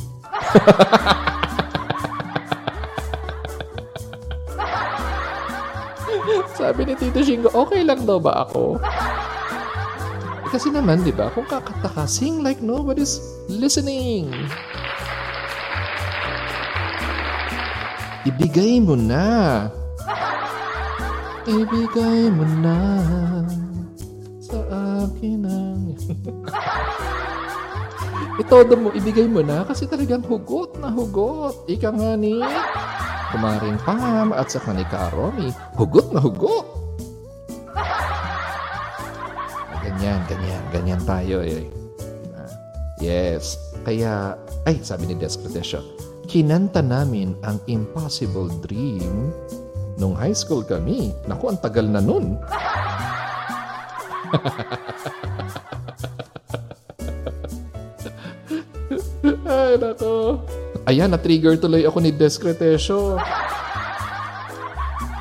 Sabi 6.55 6.87
ni 6.87 6.95
Tito 6.95 7.19
Shingo, 7.19 7.51
okay 7.51 7.83
lang 7.83 8.07
daw 8.07 8.15
ba 8.19 8.47
ako? 8.47 8.79
Kasi 10.55 10.71
naman, 10.71 11.03
di 11.03 11.11
ba, 11.11 11.27
kung 11.35 11.43
kakanta 11.43 11.91
ka, 11.91 12.07
sing 12.07 12.39
like 12.39 12.63
nobody's 12.63 13.19
listening. 13.51 14.31
Ibigay 18.25 18.81
mo 18.81 18.97
na. 18.97 19.69
Ibigay 21.45 22.33
mo 22.33 22.41
na 22.57 22.77
sa 24.41 24.57
akin 25.05 25.45
ang... 25.45 25.93
Itodo 28.41 28.81
mo, 28.81 28.89
ibigay 28.97 29.29
mo 29.29 29.45
na 29.45 29.61
kasi 29.61 29.85
talagang 29.85 30.25
hugot 30.25 30.73
na 30.81 30.89
hugot. 30.89 31.69
Ika 31.69 31.93
nga 31.93 32.17
ni 32.17 32.41
Kumaring 33.29 33.77
Pam 33.85 34.33
at 34.33 34.49
sa 34.49 34.73
ni 34.73 34.81
Karomi. 34.89 35.53
Hugot 35.77 36.09
na 36.09 36.17
hugot. 36.17 36.65
Ganyan, 39.85 40.19
ganyan, 40.25 40.63
ganyan 40.73 41.01
tayo 41.05 41.45
eh. 41.45 41.69
Diba? 42.01 42.45
Yes. 42.99 43.61
Kaya, 43.85 44.33
ay, 44.65 44.81
sabi 44.81 45.07
ni 45.07 45.13
Desk 45.13 45.45
Protesio, 45.45 45.85
kinanta 46.25 46.81
namin 46.81 47.37
ang 47.45 47.61
Impossible 47.69 48.49
Dream 48.65 49.29
nung 49.95 50.17
high 50.17 50.35
school 50.35 50.65
kami. 50.65 51.13
Naku, 51.29 51.53
ang 51.53 51.61
tagal 51.61 51.87
na 51.87 52.01
nun. 52.03 52.35
Ay, 59.45 59.77
nako. 59.79 60.41
Ayan, 60.85 61.09
na-trigger 61.09 61.57
tuloy 61.57 61.81
ako 61.87 61.97
ni 62.03 62.11
Descretesio. 62.13 63.17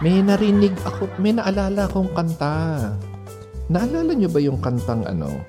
May 0.05 0.21
narinig 0.21 0.77
ako, 0.85 1.09
may 1.17 1.33
naalala 1.33 1.89
akong 1.89 2.13
kanta. 2.13 2.93
Naalala 3.73 4.13
niyo 4.13 4.29
ba 4.29 4.41
yung 4.45 4.61
kantang 4.61 5.09
ano? 5.09 5.41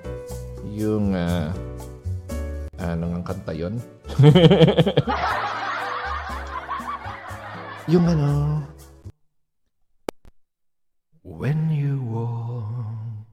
Yung, 0.71 1.11
ah, 1.11 1.51
ano 2.95 3.11
nga 3.11 3.35
kanta 3.35 3.51
yun? 3.51 3.75
yung 7.91 8.07
ano, 8.07 8.63
When 11.25 11.71
you 11.71 12.01
walk 12.01 13.25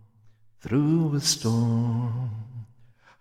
through 0.60 1.14
a 1.14 1.20
storm, 1.20 2.30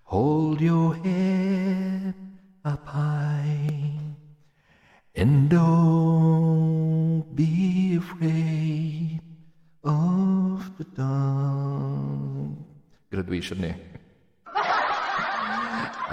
hold 0.04 0.62
your 0.62 0.96
head 0.96 2.16
up 2.64 2.88
high 2.88 4.00
and 5.14 5.50
don't 5.50 7.26
be 7.36 7.98
afraid 7.98 9.20
of 9.84 10.72
the 10.78 10.86
dark. 10.96 12.56
Graduation 13.12 13.66
eh. 13.66 13.76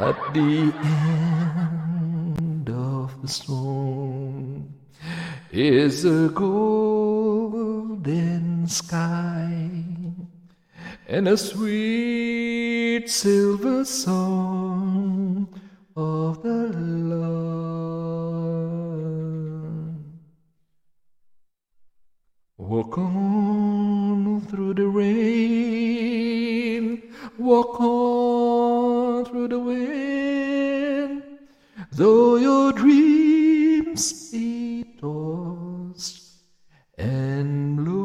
At 0.01 0.33
the 0.33 0.73
end 0.85 2.71
of 2.71 3.21
the 3.21 3.27
storm 3.27 4.73
is 5.51 6.05
a 6.05 6.29
golden 6.29 7.89
sky 8.69 9.83
and 11.09 11.27
a 11.27 11.37
sweet 11.37 13.11
silver 13.11 13.85
song 13.85 15.49
of 15.97 16.45
the 16.45 16.69
Lord. 16.79 17.59
Walk 22.57 22.99
on 22.99 24.43
through 24.43 24.75
the 24.75 24.87
rain, 24.87 25.89
walk 27.39 27.81
on 27.81 29.25
through 29.25 29.49
the 29.49 29.59
wind, 29.59 31.23
though 31.93 32.37
your 32.37 32.73
dreams 32.73 34.31
be 34.31 34.85
tossed 35.01 36.43
and 36.99 37.77
blown. 37.77 37.97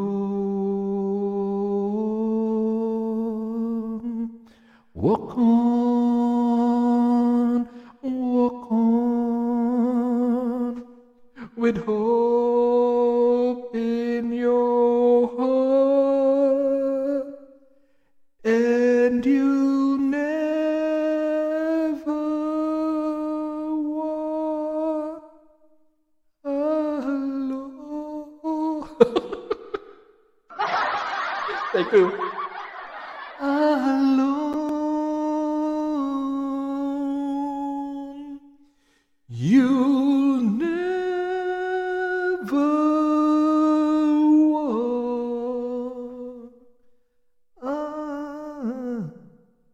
Walk 4.93 5.37
on, 5.37 6.47
walk 8.03 8.71
on, 8.71 10.83
with 11.57 11.85
hope 11.85 12.52
You. 31.73 32.05
Alone. 33.41 34.53
You'll 39.27 40.45
never 40.53 40.69
walk 44.53 46.53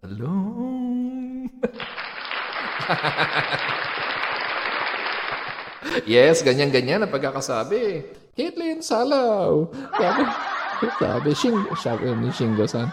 alone. 0.07 1.51
yes, 6.07 6.39
ganyan-ganyan 6.47 7.03
ang 7.03 7.11
pagkakasabi. 7.11 8.07
Caitlyn 8.39 8.79
Salaw. 8.79 9.67
Sabi, 9.99 10.23
sabi, 10.99 11.35
Shing, 11.35 11.55
sabi 11.75 12.15
ni 12.15 12.31
Shingo-san, 12.31 12.87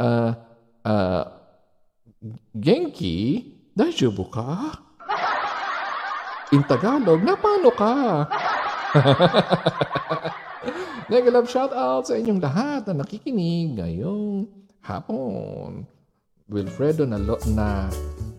ah, 0.00 0.32
ah, 0.84 1.24
Genki, 2.56 3.44
daijoubu 3.76 4.24
ka? 4.32 4.72
In 6.50 6.64
Tagalog, 6.64 7.20
na 7.20 7.36
paano 7.36 7.70
ka? 7.70 8.24
Mega 11.12 11.30
love 11.32 11.48
shout 11.48 11.72
out 11.72 12.08
sa 12.08 12.16
inyong 12.16 12.40
lahat 12.40 12.88
na 12.88 13.04
nakikinig 13.04 13.76
ngayong 13.76 14.48
hapon. 14.84 15.84
Wilfredo 16.48 17.04
na, 17.04 17.20
na 17.52 17.92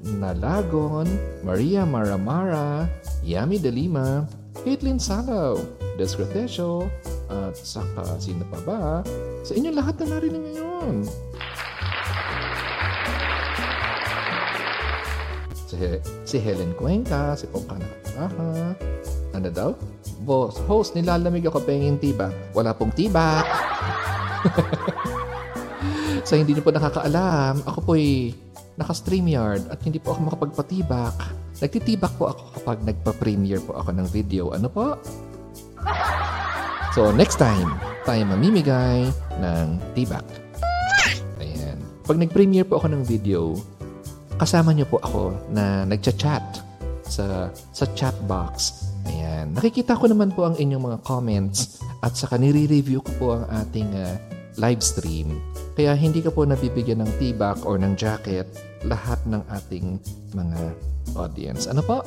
Nalagon, 0.05 1.05
Maria 1.45 1.85
Maramara, 1.85 2.89
Yami 3.21 3.61
De 3.61 3.69
Lima, 3.69 4.25
Caitlin 4.64 4.99
Salaw, 4.99 5.56
Des 5.95 6.11
Gratesio, 6.15 6.91
at 7.31 7.56
saka 7.56 8.03
sino 8.19 8.44
pa 8.52 8.60
ba? 8.68 8.80
Sa 9.48 9.56
inyong 9.56 9.77
lahat 9.77 9.95
na 10.03 10.19
narinig 10.19 10.44
ngayon. 10.52 11.07
Si, 15.69 15.77
si 16.27 16.38
Helen 16.41 16.76
Cuenca, 16.76 17.40
si 17.40 17.48
Pongkana 17.48 17.88
Kaparaha, 17.88 18.76
ano 19.38 19.49
daw? 19.53 19.72
Boss, 20.27 20.60
host, 20.68 20.98
nilalamig 20.98 21.48
ako 21.48 21.64
penging 21.64 22.02
tiba. 22.02 22.27
Wala 22.52 22.76
pong 22.76 22.91
tiba. 22.91 23.44
Sa 26.27 26.36
hindi 26.36 26.52
niyo 26.52 26.68
po 26.68 26.76
nakakaalam, 26.76 27.64
ako 27.64 27.95
po'y 27.95 28.36
naka-StreamYard 28.80 29.68
at 29.68 29.84
hindi 29.84 29.99
po 29.99 30.15
ako 30.15 30.31
makapagpatibak. 30.31 31.15
Nagtitibak 31.60 32.15
po 32.15 32.31
ako 32.31 32.43
kapag 32.56 32.77
nagpa-premiere 32.88 33.60
po 33.60 33.76
ako 33.76 33.91
ng 33.91 34.07
video. 34.07 34.56
Ano 34.56 34.72
po? 34.72 34.95
So, 36.95 37.11
next 37.11 37.35
time, 37.38 37.76
tayo 38.07 38.23
mamimigay 38.23 39.11
ng 39.43 39.65
tibak. 39.93 40.23
Ayan. 41.43 41.77
Pag 42.07 42.18
nag-premiere 42.18 42.65
po 42.65 42.80
ako 42.80 42.88
ng 42.95 43.03
video, 43.03 43.60
kasama 44.39 44.72
niyo 44.72 44.88
po 44.88 45.03
ako 45.03 45.35
na 45.51 45.84
nagcha-chat 45.84 46.64
sa, 47.03 47.51
sa 47.51 47.85
chat 47.93 48.15
box. 48.26 48.88
Ayan. 49.11 49.51
Nakikita 49.51 49.99
ko 49.99 50.07
naman 50.07 50.31
po 50.31 50.47
ang 50.47 50.56
inyong 50.56 50.95
mga 50.95 50.99
comments 51.03 51.84
at 51.99 52.15
saka 52.15 52.39
nire-review 52.39 53.03
ko 53.03 53.11
po 53.19 53.27
ang 53.35 53.45
ating 53.51 53.91
uh, 53.99 54.15
live 54.56 54.80
stream. 54.80 55.43
Kaya 55.76 55.95
hindi 55.95 56.23
ka 56.23 56.31
po 56.31 56.47
nabibigyan 56.47 57.03
ng 57.03 57.11
tibak 57.19 57.64
or 57.68 57.76
ng 57.76 57.95
jacket 57.99 58.47
lahat 58.85 59.19
ng 59.27 59.41
ating 59.49 59.99
mga 60.35 60.60
audience. 61.18 61.68
Ano 61.68 61.84
po? 61.84 62.06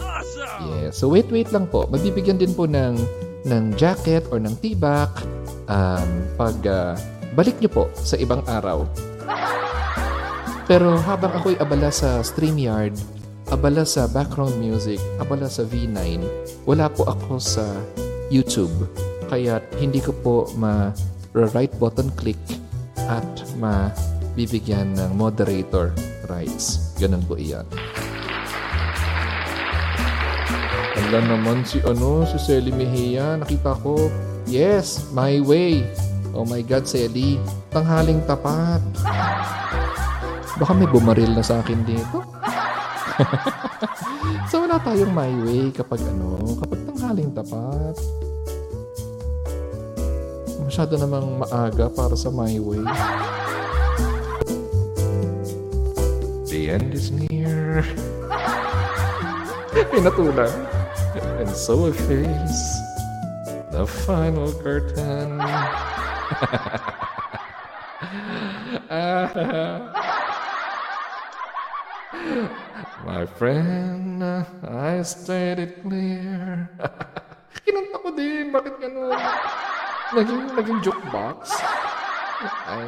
Awesome! 0.00 0.80
Yeah. 0.80 0.90
So 0.90 1.10
wait, 1.10 1.28
wait 1.28 1.52
lang 1.54 1.68
po. 1.68 1.86
Magbibigyan 1.86 2.40
din 2.40 2.54
po 2.54 2.66
ng 2.66 2.96
ng 3.46 3.64
jacket 3.76 4.28
or 4.28 4.40
ng 4.40 4.52
tibak 4.60 5.08
um, 5.70 6.08
pag 6.36 6.56
uh, 6.68 6.92
balik 7.32 7.56
nyo 7.62 7.70
po 7.70 7.84
sa 7.96 8.18
ibang 8.20 8.44
araw. 8.48 8.84
Pero 10.70 10.98
habang 11.02 11.34
ako'y 11.34 11.58
abala 11.58 11.90
sa 11.90 12.22
StreamYard, 12.22 12.94
abala 13.50 13.82
sa 13.82 14.06
background 14.06 14.54
music, 14.62 15.02
abala 15.18 15.50
sa 15.50 15.66
V9, 15.66 16.22
wala 16.62 16.86
po 16.86 17.10
ako 17.10 17.42
sa 17.42 17.66
YouTube. 18.30 18.86
Kaya 19.26 19.58
hindi 19.78 19.98
ko 19.98 20.14
po 20.22 20.34
ma 20.54 20.94
right 21.34 21.70
button 21.78 22.10
click 22.18 22.38
at 23.10 23.26
mabibigyan 24.30 24.94
ng 24.94 25.18
moderator 25.18 25.90
rights. 26.30 26.94
Ganun 27.02 27.26
po 27.26 27.34
iyan. 27.34 27.66
Wala 31.10 31.18
naman 31.26 31.66
si 31.66 31.82
ano, 31.82 32.22
si 32.22 32.38
Selly 32.38 32.70
Mejia. 32.70 33.34
Nakita 33.42 33.74
ko. 33.82 34.06
Yes, 34.46 35.10
my 35.10 35.42
way. 35.42 35.82
Oh 36.30 36.46
my 36.46 36.62
God, 36.62 36.86
Selly. 36.86 37.42
Tanghaling 37.74 38.22
tapat. 38.30 38.78
Baka 40.62 40.72
may 40.78 40.86
bumaril 40.86 41.34
na 41.34 41.42
sa 41.42 41.58
akin 41.58 41.82
dito. 41.82 42.22
so 44.50 44.62
wala 44.62 44.78
tayong 44.78 45.10
my 45.10 45.32
way 45.42 45.74
kapag 45.74 45.98
ano, 46.06 46.38
kapag 46.62 46.78
tanghaling 46.86 47.34
tapat. 47.34 47.98
Masyado 50.62 50.94
namang 50.94 51.42
maaga 51.42 51.90
para 51.90 52.14
sa 52.14 52.30
my 52.30 52.54
way. 52.62 52.86
The 56.60 56.68
end 56.68 56.92
is 56.92 57.08
near. 57.08 57.80
Pinatulan. 59.96 60.52
And 61.40 61.48
so 61.48 61.88
I 61.88 61.92
face 61.96 62.68
the 63.72 63.88
final 63.88 64.52
curtain. 64.60 65.40
My 73.08 73.24
friend, 73.40 74.20
I 74.68 75.00
stated 75.00 75.80
clear. 75.80 76.68
Kinanta 77.64 78.04
ko 78.04 78.12
din. 78.12 78.52
Bakit 78.52 78.84
ganun? 78.84 79.16
Naging, 80.12 80.52
naging 80.60 80.84
jukebox. 80.84 81.56
Ay, 82.68 82.84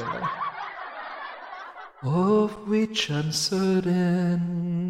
Of 2.04 2.66
which 2.66 3.10
I'm 3.12 3.30
certain 3.30 4.82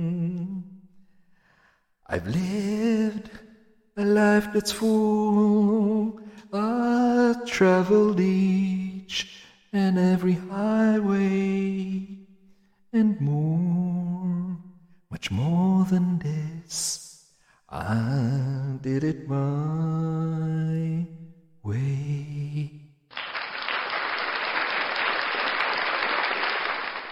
I've 2.06 2.26
lived 2.26 3.30
a 3.98 4.04
life 4.04 4.48
that's 4.54 4.72
full. 4.72 6.20
I've 6.52 7.44
traveled 7.46 8.18
each 8.18 9.42
and 9.72 9.98
every 9.98 10.32
highway 10.32 12.06
and 12.92 13.20
more, 13.20 14.56
much 15.10 15.30
more 15.30 15.84
than 15.84 16.18
this. 16.18 17.26
I 17.68 18.78
did 18.80 19.04
it 19.04 19.28
my 19.28 21.06
way. 21.62 22.81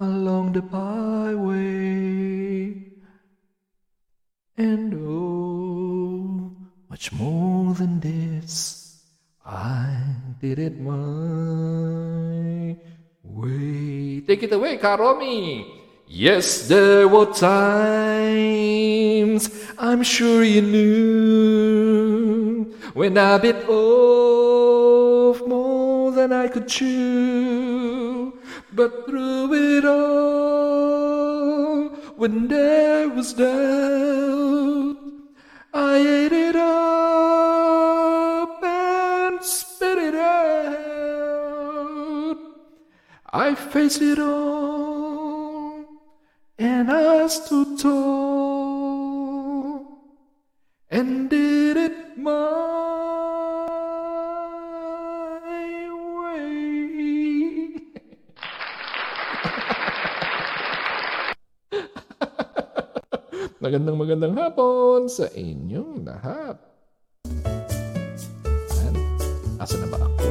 along 0.00 0.52
the 0.52 0.62
byway. 0.62 1.66
And 4.56 4.94
oh, 4.94 6.52
much 6.88 7.12
more 7.12 7.74
than 7.74 8.00
this, 8.00 9.02
I 9.44 9.96
did 10.40 10.58
it 10.58 10.80
my 10.80 12.76
way. 13.22 14.20
Take 14.26 14.42
it 14.44 14.52
away, 14.52 14.78
Karomi. 14.78 15.66
Yes, 16.08 16.68
there 16.68 17.08
were 17.08 17.26
times 17.26 18.30
I'm 19.78 20.02
sure 20.02 20.44
you 20.44 20.62
knew 20.62 22.06
when 22.94 23.18
I 23.18 23.38
bit 23.38 23.68
off 23.68 25.46
more 25.46 26.12
than 26.12 26.32
I 26.32 26.48
could 26.48 26.68
chew. 26.68 28.35
But 28.76 29.06
through 29.06 29.54
it 29.54 29.84
all, 29.86 31.88
when 32.20 32.48
there 32.48 33.08
was 33.08 33.32
doubt, 33.32 34.96
I 35.72 35.96
ate 35.96 36.32
it 36.32 36.56
up 36.56 38.62
and 38.62 39.42
spit 39.42 39.96
it 39.96 40.14
out. 40.14 42.36
I 43.32 43.54
faced 43.54 44.02
it 44.02 44.18
all 44.18 45.86
and 46.58 46.90
I 46.90 47.28
stood 47.28 47.78
tall 47.78 49.86
and 50.90 51.30
did 51.30 51.78
it 51.78 52.18
my 52.18 53.65
Magandang 63.66 63.98
magandang 63.98 64.34
hapon 64.38 65.10
sa 65.10 65.26
inyong 65.34 66.06
lahat. 66.06 66.54
Ayan. 68.70 68.94
Asa 69.58 69.74
na 69.82 69.90
ba 69.90 70.06
ako? 70.06 70.22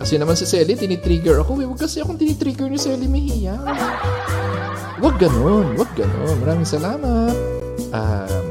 Kasi 0.00 0.16
naman 0.16 0.32
si 0.32 0.48
Selly, 0.48 0.72
tinitrigger 0.72 1.44
ako. 1.44 1.60
Eh, 1.60 1.68
huwag 1.68 1.84
kasi 1.84 2.00
akong 2.00 2.16
tinitrigger 2.16 2.72
ni 2.72 2.80
Selly 2.80 3.12
Mejia. 3.12 3.60
Huwag 5.04 5.20
ganun, 5.20 5.76
huwag 5.76 5.92
ganun. 5.92 6.40
Maraming 6.40 6.64
salamat. 6.64 7.36
Um, 7.92 8.48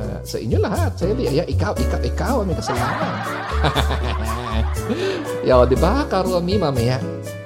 ah, 0.00 0.24
sa 0.24 0.40
inyo 0.40 0.56
lahat, 0.56 0.96
Selly. 0.96 1.28
Ay, 1.28 1.44
ikaw, 1.52 1.76
ikaw, 1.76 2.00
ikaw 2.00 2.34
ang 2.40 2.48
may 2.48 2.56
kasalanan. 2.56 3.14
Yo, 5.52 5.68
di 5.68 5.76
ba, 5.76 6.08
Karuami, 6.08 6.56
mamaya? 6.56 6.96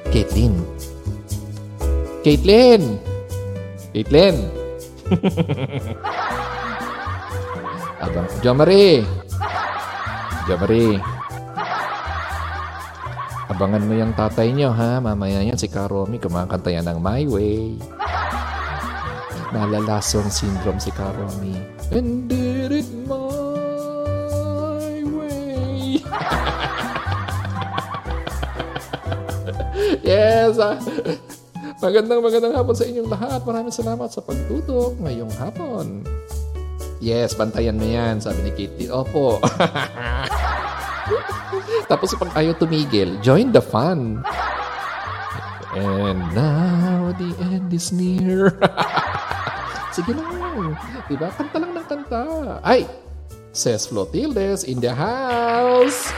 Caitlin. 0.06 0.54
Caitlin! 2.22 2.94
Caitlin! 3.90 4.65
Abang, 8.02 8.26
Jo 8.42 8.52
Marie! 8.52 9.06
Jo 10.50 10.58
Marie! 10.58 10.98
Abangan 13.46 13.86
mo 13.86 13.94
yung 13.94 14.10
tatay 14.12 14.50
ha? 14.66 14.98
Mamaya 14.98 15.38
yan, 15.40 15.56
si 15.56 15.70
Karomi, 15.70 16.18
kumakanta 16.18 16.68
yan 16.68 16.90
ng 16.90 16.98
My 16.98 17.22
Way. 17.30 17.78
Malalasong 19.54 20.26
syndrome 20.28 20.82
si 20.82 20.90
Karomi. 20.90 21.54
And 21.94 22.26
did 22.28 22.74
it 22.74 22.90
my 23.06 25.06
way. 25.06 26.02
yes. 30.04 30.58
Magandang 31.76 32.24
magandang 32.24 32.56
hapon 32.56 32.72
sa 32.72 32.88
inyong 32.88 33.10
lahat. 33.12 33.40
Maraming 33.44 33.74
salamat 33.74 34.08
sa 34.08 34.24
pagtutok 34.24 34.96
ngayong 34.96 35.28
hapon. 35.36 36.00
Yes, 37.04 37.36
bantayan 37.36 37.76
mo 37.76 37.84
yan, 37.84 38.16
sabi 38.16 38.48
ni 38.48 38.52
Kitty. 38.56 38.88
Opo. 38.88 39.36
Tapos 41.92 42.16
pag 42.16 42.32
ayaw 42.32 42.56
tumigil, 42.56 43.20
join 43.20 43.52
the 43.52 43.60
fun. 43.60 44.24
And 45.76 46.20
now 46.32 47.12
the 47.20 47.36
end 47.52 47.68
is 47.68 47.92
near. 47.92 48.56
Sige 49.96 50.16
lang. 50.16 50.72
Diba? 51.12 51.28
Kanta 51.36 51.60
lang 51.60 51.76
ng 51.76 51.84
kanta. 51.84 52.24
Ay! 52.64 52.88
Says 53.52 53.84
Flotildes 53.84 54.64
in 54.64 54.80
the 54.80 54.96
house. 54.96 56.08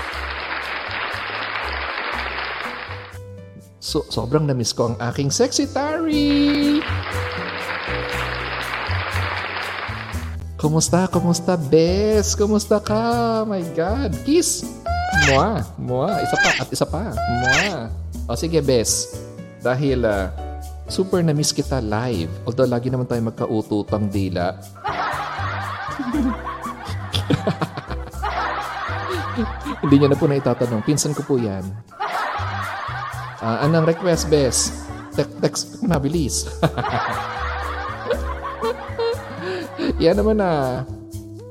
So, 3.89 4.05
sobrang 4.13 4.45
na-miss 4.45 4.77
ko 4.77 4.93
ang 4.93 5.01
aking 5.01 5.33
sexy 5.33 5.65
Tari. 5.65 6.77
Kumusta? 10.61 11.09
Kumusta, 11.09 11.57
Bes? 11.57 12.37
Kumusta 12.37 12.85
ka? 12.85 13.49
My 13.49 13.65
God. 13.73 14.13
Kiss. 14.29 14.69
Mua. 15.33 15.65
Mua. 15.81 16.21
Isa 16.21 16.37
pa. 16.37 16.51
At 16.61 16.69
isa 16.69 16.85
pa. 16.85 17.17
Mua. 17.17 17.89
O 18.29 18.37
sige, 18.37 18.61
Bes. 18.61 19.17
Dahil 19.65 20.05
ah, 20.05 20.37
super 20.93 21.25
na-miss 21.25 21.57
kita 21.57 21.81
live. 21.81 22.29
Although 22.45 22.69
lagi 22.69 22.93
naman 22.93 23.09
tayo 23.09 23.25
magkaututang 23.25 24.13
dila. 24.13 24.53
Hindi 29.81 29.97
niya 29.97 30.13
na 30.13 30.19
po 30.21 30.29
na 30.29 30.37
itatanong. 30.37 30.85
Pinsan 30.85 31.17
ko 31.17 31.25
po 31.25 31.41
yan. 31.41 31.65
Ah, 33.39 33.63
anong 33.63 33.87
request, 33.87 34.27
Bes? 34.27 34.75
Text, 35.15 35.39
text 35.39 35.67
na, 35.87 36.03
bilis. 36.03 36.51
Yan 40.03 40.19
naman 40.19 40.43
na. 40.43 40.83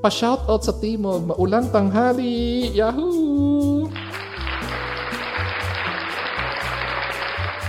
Pa-shoutout 0.03 0.67
sa 0.67 0.75
Timog. 0.83 1.31
Maulang 1.31 1.71
tanghali. 1.71 2.75
Yahoo! 2.75 3.87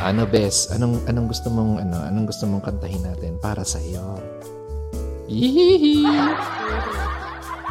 Ano, 0.03 0.27
Bes? 0.27 0.66
Anong, 0.74 0.99
anong 1.07 1.31
gusto 1.31 1.51
mong, 1.51 1.82
ano, 1.82 1.99
anong 2.07 2.27
gusto 2.31 2.47
mong 2.47 2.62
kantahin 2.62 3.03
natin 3.07 3.39
para 3.39 3.62
sa 3.62 3.78
iyo? 3.78 4.19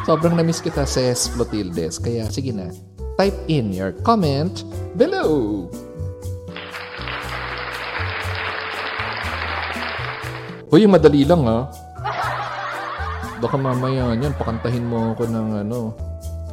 Sobrang 0.08 0.32
na-miss 0.32 0.64
kita, 0.64 0.88
says 0.88 1.28
Flotildes. 1.28 2.00
Kaya, 2.00 2.24
sige 2.32 2.56
na. 2.56 2.72
Type 3.20 3.36
in 3.52 3.72
your 3.72 3.92
comment 4.00 4.64
below. 4.96 5.68
Uy, 10.68 10.84
madali 10.84 11.24
lang, 11.24 11.48
ha? 11.48 11.64
Baka 13.40 13.56
mamaya 13.56 14.12
yan, 14.12 14.36
pakantahin 14.36 14.84
mo 14.84 15.16
ako 15.16 15.24
ng 15.24 15.48
ano, 15.64 15.96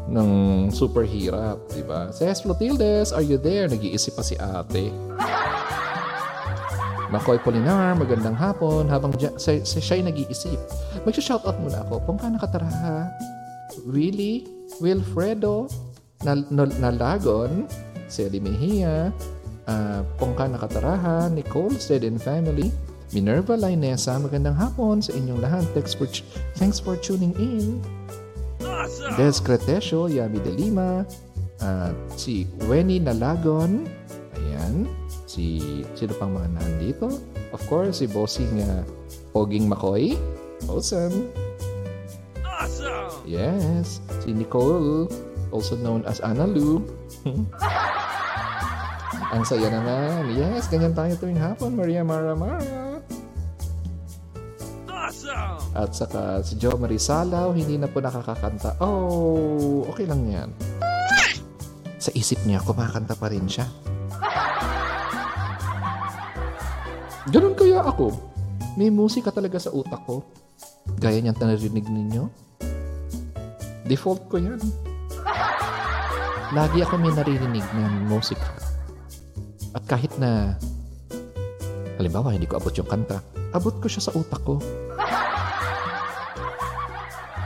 ng 0.07 0.29
super 0.71 1.03
hirap, 1.03 1.59
di 1.75 1.83
ba? 1.83 2.07
Says 2.15 2.39
Flotildes, 2.39 3.11
are 3.11 3.25
you 3.25 3.35
there? 3.35 3.67
Nag-iisip 3.67 4.15
pa 4.15 4.23
si 4.23 4.39
ate. 4.39 4.93
Makoy 7.11 7.43
Polinar, 7.43 7.99
magandang 7.99 8.39
hapon. 8.39 8.87
Habang 8.87 9.11
dyan, 9.19 9.35
si, 9.35 9.59
si 9.67 9.83
siya'y 9.83 10.07
nag-iisip. 10.07 10.59
Magsha-shoutout 11.03 11.59
muna 11.59 11.83
ako. 11.83 11.99
Pongka 12.07 12.31
nakataraha. 12.31 13.11
Willie, 13.83 14.47
Wilfredo, 14.79 15.67
Nal, 16.23 16.47
Nal, 16.49 16.71
Nalagon, 16.79 17.67
Sally 18.07 18.39
Mejia, 18.39 19.11
uh, 19.67 20.01
Pongka 20.15 20.47
nakataraha, 20.47 21.27
Nicole 21.35 21.75
Stead 21.75 22.07
and 22.07 22.21
Family, 22.21 22.71
Minerva 23.15 23.55
Lainesa, 23.55 24.19
magandang 24.19 24.59
hapon 24.59 24.99
sa 24.99 25.15
inyong 25.15 25.39
lahat. 25.39 25.63
Thanks 25.71 25.95
for, 25.95 26.03
thanks 26.59 26.83
for 26.83 26.99
tuning 26.99 27.31
in. 27.39 27.79
Awesome! 28.59 29.15
Des 29.15 29.39
Cretesio, 29.39 30.11
Yami 30.11 30.43
de 30.43 30.51
Lima, 30.51 31.07
at 31.63 31.95
si 32.19 32.43
Wenny 32.67 32.99
Nalagon, 32.99 33.87
ayan, 34.35 34.83
si, 35.23 35.63
sino 35.95 36.11
pang 36.19 36.35
mga 36.35 36.59
nandito? 36.59 37.07
Of 37.55 37.63
course, 37.71 38.03
si 38.03 38.11
Bossing 38.11 38.59
uh, 38.59 38.83
Poging 39.31 39.71
Makoy, 39.71 40.19
awesome. 40.67 41.31
Awesome! 42.43 43.23
Yes, 43.23 44.03
si 44.27 44.35
Nicole, 44.35 45.07
also 45.55 45.79
known 45.79 46.03
as 46.03 46.19
Anna 46.19 46.43
Lu. 46.43 46.83
Ang 49.31 49.47
saya 49.47 49.71
naman. 49.71 50.35
Yes, 50.35 50.67
ganyan 50.67 50.91
tayo 50.91 51.15
tuwing 51.15 51.39
hapon, 51.39 51.79
Maria 51.79 52.03
Mara 52.03 52.35
Mara. 52.35 52.94
At 55.75 55.91
saka 55.91 56.39
si 56.39 56.55
Jo 56.55 56.79
Marisalaw, 56.79 57.51
hindi 57.51 57.75
na 57.75 57.91
po 57.91 57.99
nakakakanta. 57.99 58.79
Oh, 58.79 59.83
okay 59.91 60.07
lang 60.07 60.23
yan. 60.23 60.49
Sa 61.99 62.15
isip 62.15 62.39
niya, 62.47 62.63
kumakanta 62.63 63.11
pa 63.19 63.27
rin 63.27 63.43
siya. 63.43 63.67
Ganun 67.27 67.59
kaya 67.59 67.83
ako. 67.83 68.15
May 68.79 68.87
musika 68.87 69.35
talaga 69.35 69.59
sa 69.59 69.75
utak 69.75 69.99
ko. 70.07 70.23
Gaya 70.95 71.19
niyang 71.19 71.35
narinig 71.35 71.91
ninyo. 71.91 72.23
Default 73.83 74.31
ko 74.31 74.39
yan. 74.39 74.61
Lagi 76.55 76.79
ako 76.87 76.95
may 77.03 77.11
naririnig 77.11 77.67
ng 77.75 78.07
musika. 78.07 78.47
At 79.75 79.83
kahit 79.91 80.15
na, 80.15 80.55
halimbawa, 81.99 82.31
hindi 82.31 82.47
ko 82.47 82.63
abot 82.63 82.71
yung 82.71 82.87
kanta, 82.87 83.19
abot 83.51 83.75
ko 83.83 83.91
siya 83.91 84.07
sa 84.07 84.15
utak 84.15 84.39
ko. 84.47 84.63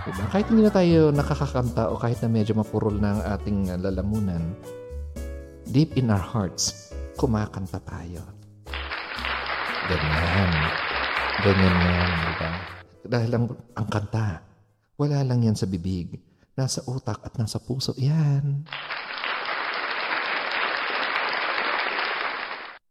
Diba? 0.07 0.23
Kahit 0.31 0.47
hindi 0.47 0.63
na 0.63 0.71
tayo 0.71 1.11
nakakakanta 1.11 1.91
o 1.91 1.99
kahit 1.99 2.23
na 2.23 2.29
medyo 2.31 2.55
mapurol 2.55 2.95
na 2.95 3.19
ang 3.19 3.21
ating 3.35 3.67
lalamunan, 3.81 4.55
deep 5.67 5.99
in 5.99 6.07
our 6.09 6.21
hearts, 6.21 6.93
kumakanta 7.19 7.83
tayo. 7.83 8.23
Ganyan. 9.89 10.51
Ganyan 11.39 11.75
yan, 11.81 12.09
di 12.13 12.33
ba? 12.37 12.51
Dahil 13.09 13.31
ang, 13.33 13.45
ang 13.73 13.87
kanta, 13.89 14.43
wala 14.99 15.23
lang 15.23 15.41
yan 15.41 15.55
sa 15.57 15.65
bibig. 15.65 16.19
Nasa 16.53 16.83
utak 16.85 17.23
at 17.23 17.33
nasa 17.39 17.57
puso. 17.57 17.95
Yan. 17.95 18.67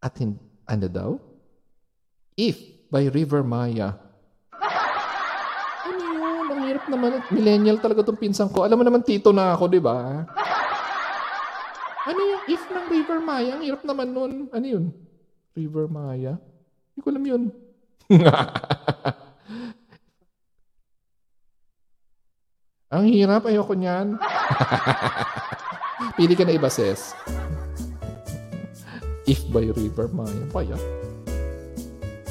At 0.00 0.14
hin- 0.16 0.40
ano 0.64 0.86
daw? 0.88 1.10
If 2.38 2.56
by 2.88 3.10
River 3.12 3.44
Maya. 3.44 3.98
Ano 5.84 6.00
yun? 6.00 6.46
Ang 6.48 6.62
hirap 6.64 6.77
naman. 6.88 7.22
Millennial 7.30 7.78
talaga 7.78 8.02
tong 8.02 8.18
pinsan 8.18 8.48
ko. 8.50 8.64
Alam 8.64 8.80
mo 8.80 8.84
naman, 8.88 9.04
tito 9.04 9.30
na 9.30 9.52
ako, 9.54 9.64
di 9.68 9.80
ba? 9.80 10.24
Ano 12.08 12.20
yung 12.24 12.44
if 12.48 12.64
ng 12.72 12.88
River 12.88 13.20
Maya? 13.20 13.60
Ang 13.60 13.68
hirap 13.68 13.84
naman 13.84 14.16
nun. 14.16 14.48
Ano 14.48 14.64
yun? 14.64 14.96
River 15.52 15.92
Maya? 15.92 16.40
Hindi 16.96 17.00
ko 17.04 17.08
alam 17.12 17.24
yun. 17.28 17.52
Ang 22.88 23.04
hirap. 23.12 23.44
Ayoko 23.44 23.76
niyan. 23.76 24.16
Pili 26.16 26.32
ka 26.32 26.48
na 26.48 26.56
iba, 26.56 26.72
sis. 26.72 27.12
If 29.28 29.44
by 29.52 29.68
River 29.68 30.08
Maya. 30.08 30.48
Paya. 30.48 30.80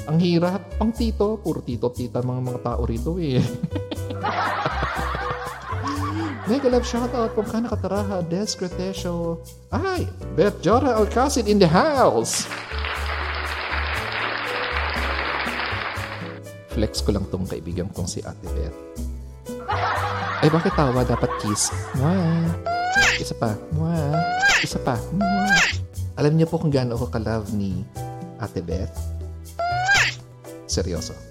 Ang 0.10 0.18
hirap. 0.18 0.66
Pang 0.82 0.90
tito. 0.90 1.38
Puro 1.38 1.62
tito, 1.62 1.94
tita 1.94 2.26
mga 2.26 2.42
mga 2.42 2.60
tao 2.66 2.82
rito 2.82 3.22
eh. 3.22 3.38
Mega 6.48 6.72
love 6.72 6.88
shoutout 6.88 7.36
from 7.36 7.44
Kana 7.52 7.68
Kataraha, 7.68 8.24
Des 8.24 8.56
Cretesio. 8.56 9.44
Ay, 9.68 10.08
Beth 10.32 10.64
Jora 10.64 10.96
Alcacid 10.96 11.44
in 11.52 11.60
the 11.60 11.68
house. 11.68 12.48
Flex 16.72 17.04
ko 17.04 17.12
lang 17.12 17.28
tong 17.28 17.44
kaibigan 17.44 17.92
kong 17.92 18.08
si 18.08 18.24
Ate 18.24 18.48
Beth. 18.56 18.78
Ay, 20.40 20.48
bakit 20.48 20.72
tawa? 20.78 21.04
Dapat 21.04 21.28
kiss. 21.44 21.74
Mwah. 22.00 22.48
Isa 23.20 23.36
pa. 23.36 23.52
Mwah. 23.76 24.16
Isa 24.64 24.80
pa. 24.80 24.96
Mwah. 25.12 25.58
Alam 26.16 26.40
niyo 26.40 26.48
po 26.48 26.62
kung 26.64 26.72
gaano 26.72 26.96
ako 26.96 27.12
ka-love 27.12 27.52
ni 27.52 27.84
Ate 28.40 28.64
Beth? 28.64 28.94
Seryoso. 30.64 31.27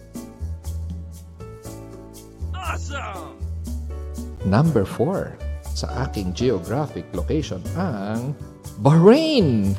Number 4.46 4.86
4 4.86 5.34
sa 5.74 6.06
aking 6.06 6.30
geographic 6.30 7.02
location 7.10 7.58
ang 7.74 8.30
Bahrain. 8.78 9.74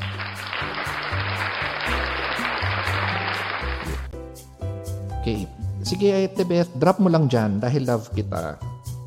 Okay. 5.23 5.47
Sige, 5.87 6.11
Ate 6.11 6.43
Beth, 6.43 6.67
drop 6.75 6.99
mo 6.99 7.07
lang 7.07 7.31
dyan 7.31 7.63
dahil 7.63 7.87
love 7.87 8.11
kita. 8.11 8.59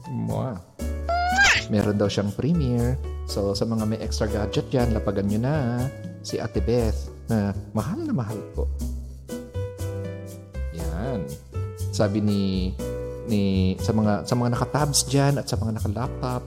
Mwah. 0.08 0.56
Meron 1.68 2.00
daw 2.00 2.08
siyang 2.08 2.32
premiere. 2.32 2.96
So, 3.28 3.52
sa 3.52 3.68
mga 3.68 3.84
may 3.84 4.00
extra 4.00 4.24
gadget 4.32 4.72
dyan, 4.72 4.96
lapagan 4.96 5.28
nyo 5.28 5.40
na 5.44 5.56
si 6.24 6.40
Ate 6.40 6.64
Beth 6.64 7.12
na 7.28 7.52
mahal 7.76 8.00
na 8.08 8.16
mahal 8.16 8.40
ko. 8.56 8.64
Yan. 10.72 11.20
Sabi 11.92 12.24
ni 12.24 12.72
ni 13.30 13.78
sa 13.78 13.94
mga 13.94 14.26
sa 14.26 14.34
mga 14.34 14.58
naka-tabs 14.58 15.06
diyan 15.06 15.38
at 15.38 15.46
sa 15.46 15.54
mga 15.54 15.78
naka-laptop. 15.78 16.42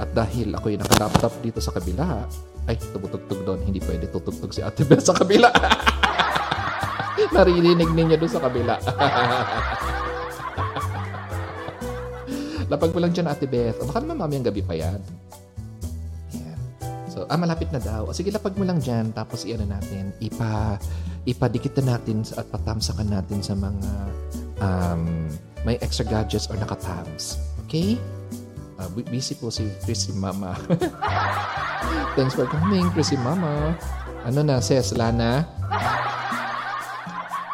At 0.00 0.08
dahil 0.16 0.56
ako 0.56 0.72
yung 0.72 0.80
naka-laptop 0.80 1.36
dito 1.44 1.60
sa 1.60 1.76
kabila 1.76 2.24
ay 2.66 2.80
tumutugtog 2.80 3.44
doon. 3.44 3.60
Hindi 3.68 3.84
pwede 3.84 4.08
tutugtog 4.08 4.56
si 4.56 4.64
Ate 4.64 4.88
Beth 4.88 5.04
sa 5.04 5.12
kabila. 5.12 5.52
Naririnig 7.36 7.92
ninyo 7.92 8.16
doon 8.16 8.32
sa 8.32 8.40
kabila. 8.40 8.80
Lapag 12.72 12.96
mo 12.96 12.98
lang 13.04 13.12
dyan 13.12 13.28
Ate 13.28 13.44
Beth. 13.44 13.76
O 13.84 13.84
baka 13.84 14.00
naman 14.00 14.16
mamayang 14.16 14.48
gabi 14.48 14.64
pa 14.64 14.72
yan. 14.72 14.96
Yan 16.32 16.58
so 17.12 17.28
ah 17.28 17.36
malapit 17.36 17.68
na 17.68 17.78
daw. 17.78 18.08
O, 18.08 18.16
sige 18.16 18.32
lapag 18.32 18.56
mo 18.56 18.64
lang 18.64 18.80
dyan. 18.80 19.12
Tapos 19.12 19.44
iyan 19.44 19.68
natin. 19.68 20.16
Ipa 20.24 20.80
ipadikit 21.28 21.76
na 21.82 21.94
natin 21.94 22.24
at 22.34 22.46
patamsakan 22.50 23.12
natin 23.12 23.38
sa 23.44 23.54
mga 23.54 23.90
um, 24.58 25.30
may 25.62 25.78
extra 25.78 26.04
gadgets 26.04 26.50
or 26.50 26.56
naka-tabs. 26.58 27.38
Okay? 27.66 27.98
Uh, 28.78 28.88
bu- 28.90 29.06
busy 29.06 29.38
po 29.38 29.50
si 29.50 29.70
Chrissy 29.86 30.12
Mama. 30.18 30.58
Thanks 32.18 32.34
for 32.34 32.46
coming, 32.50 32.90
Chrissy 32.90 33.16
Mama. 33.20 33.78
Ano 34.26 34.42
na, 34.42 34.58
Ses? 34.62 34.94
Lana? 34.94 35.46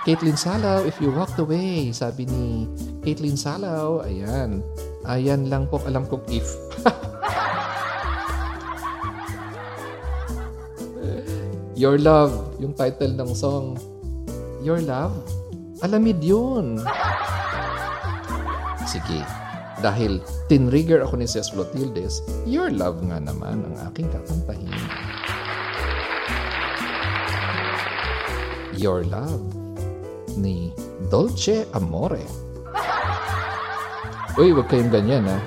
Caitlin 0.08 0.40
Salaw, 0.40 0.88
if 0.88 0.96
you 1.04 1.12
walked 1.12 1.36
away, 1.36 1.92
sabi 1.92 2.24
ni 2.24 2.64
Caitlin 3.04 3.36
Salaw, 3.36 4.00
ayan. 4.08 4.64
Ayan 5.04 5.52
lang 5.52 5.68
po 5.68 5.76
alam 5.84 6.08
kong 6.08 6.24
if. 6.32 6.48
Your 11.78 12.00
Love, 12.00 12.56
yung 12.58 12.72
title 12.72 13.14
ng 13.14 13.30
song. 13.36 13.76
Your 14.64 14.80
Love? 14.80 15.14
Alamid 15.84 16.18
yun. 16.24 16.80
Sige. 18.88 19.20
Dahil 19.84 20.24
tinrigger 20.48 21.04
ako 21.04 21.20
ni 21.20 21.28
Ces 21.28 21.52
Flotildes, 21.52 22.24
Your 22.48 22.72
Love 22.72 23.04
nga 23.04 23.20
naman 23.20 23.62
ang 23.68 23.74
aking 23.92 24.08
kakantahin. 24.08 24.72
Your 28.72 29.04
Love 29.04 29.44
ni 30.40 30.72
Dolce 31.12 31.68
Amore. 31.76 32.24
Uy, 34.40 34.56
wag 34.56 34.72
kayong 34.72 34.88
ganyan 34.90 35.28
ha. 35.28 35.38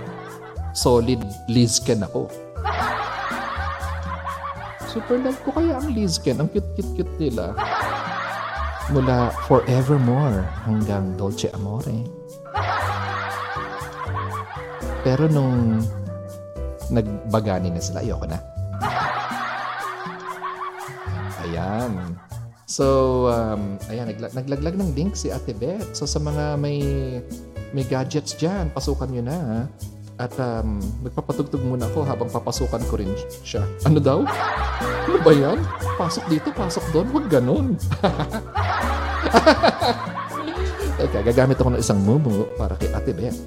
Solid 0.77 1.19
Lizken 1.49 2.05
ako. 2.05 2.29
Super 4.91 5.23
love 5.23 5.39
ko 5.47 5.55
kaya 5.55 5.79
ang 5.79 5.95
Lizken. 5.95 6.39
Ang 6.43 6.51
cute-cute-cute 6.51 7.15
nila. 7.15 7.55
Mula 8.91 9.31
Forevermore 9.47 10.43
hanggang 10.67 11.15
Dolce 11.15 11.47
Amore. 11.55 12.21
Pero 15.01 15.25
nung 15.25 15.81
nagbagani 16.91 17.73
na 17.73 17.81
sila, 17.81 18.05
ayoko 18.05 18.29
na. 18.29 18.37
Ayan. 21.41 22.15
So, 22.69 22.85
um, 23.27 23.75
ayan, 23.91 24.07
nagla- 24.13 24.31
naglaglag 24.31 24.75
ng 24.79 24.95
link 24.95 25.17
si 25.17 25.27
Ate 25.33 25.51
Beth. 25.51 25.91
So, 25.91 26.07
sa 26.07 26.21
mga 26.21 26.55
may 26.55 26.79
may 27.71 27.83
gadgets 27.87 28.35
dyan, 28.35 28.71
pasukan 28.71 29.09
nyo 29.11 29.23
na. 29.23 29.37
ha? 29.39 29.61
At 30.21 30.37
um, 30.37 30.77
magpapatugtog 31.01 31.65
muna 31.65 31.89
ako 31.89 32.05
habang 32.05 32.29
papasukan 32.29 32.83
ko 32.85 32.93
rin 32.99 33.09
siya. 33.41 33.65
Ano 33.87 33.97
daw? 33.97 34.21
Ano 35.07 35.17
ba 35.25 35.33
yan? 35.33 35.59
Pasok 35.97 36.29
dito, 36.29 36.53
pasok 36.53 36.85
doon. 36.93 37.07
Huwag 37.09 37.25
ganun. 37.31 37.73
Teka, 41.01 41.25
gagamit 41.25 41.57
ako 41.57 41.73
ng 41.73 41.81
isang 41.81 41.97
mumu 42.05 42.45
para 42.53 42.77
kay 42.77 42.93
Ate 42.93 43.11
Beth. 43.17 43.39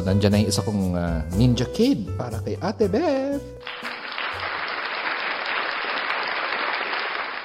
So, 0.00 0.08
nandyan 0.08 0.32
na 0.32 0.40
yung 0.40 0.48
isa 0.48 0.64
kong 0.64 0.96
ah, 0.96 1.20
Ninja 1.36 1.68
Kid 1.76 2.16
para 2.16 2.40
kay 2.40 2.56
Ate 2.56 2.88
Beth. 2.88 3.44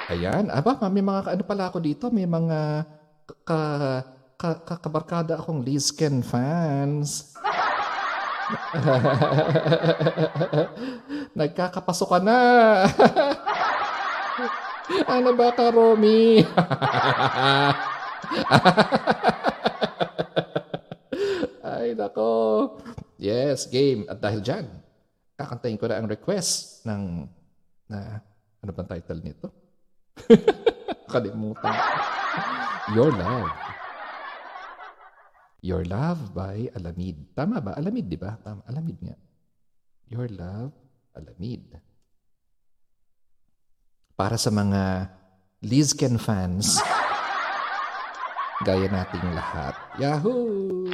Ayan. 0.07 0.47
Aba, 0.47 0.79
may 0.87 1.03
mga 1.03 1.35
ano 1.35 1.43
pala 1.43 1.67
ako 1.67 1.83
dito. 1.83 2.07
May 2.15 2.23
mga 2.23 2.87
ka, 3.43 3.59
ka, 4.39 4.63
ka, 4.63 4.79
kabarkada 4.79 5.35
akong 5.35 5.67
Lizken 5.67 6.23
fans. 6.23 7.35
Nagkakapasok 11.35 12.07
ka 12.07 12.19
na. 12.23 12.39
ano 15.19 15.35
ba 15.35 15.51
ka, 15.51 15.75
Romy? 15.75 16.39
Ay, 21.85 21.93
nako. 21.93 22.81
Yes, 23.21 23.69
game. 23.69 24.09
At 24.09 24.17
dahil 24.17 24.41
dyan, 24.41 24.65
kakantahin 25.37 25.77
ko 25.77 25.85
na 25.85 26.01
ang 26.01 26.09
request 26.09 26.81
ng, 26.81 27.29
na, 27.85 28.25
ano 28.65 28.71
bang 28.73 28.89
title 28.89 29.21
nito? 29.21 29.53
Kalimutan. 31.13 31.77
Your 32.97 33.13
Love. 33.13 33.53
Your 35.61 35.85
Love 35.85 36.33
by 36.33 36.73
Alamid. 36.73 37.37
Tama 37.37 37.61
ba? 37.61 37.77
Alamid, 37.77 38.09
di 38.09 38.17
ba? 38.17 38.33
Tama. 38.41 38.65
Alamid 38.65 38.97
nga. 39.05 39.13
Your 40.09 40.25
Love, 40.25 40.73
Alamid. 41.13 41.69
Para 44.17 44.41
sa 44.41 44.49
mga 44.49 45.13
Lizken 45.61 46.17
fans, 46.17 46.81
Gaya 48.65 48.87
nating 48.87 49.35
lahat. 49.35 49.75
Yahoo! 49.99 50.87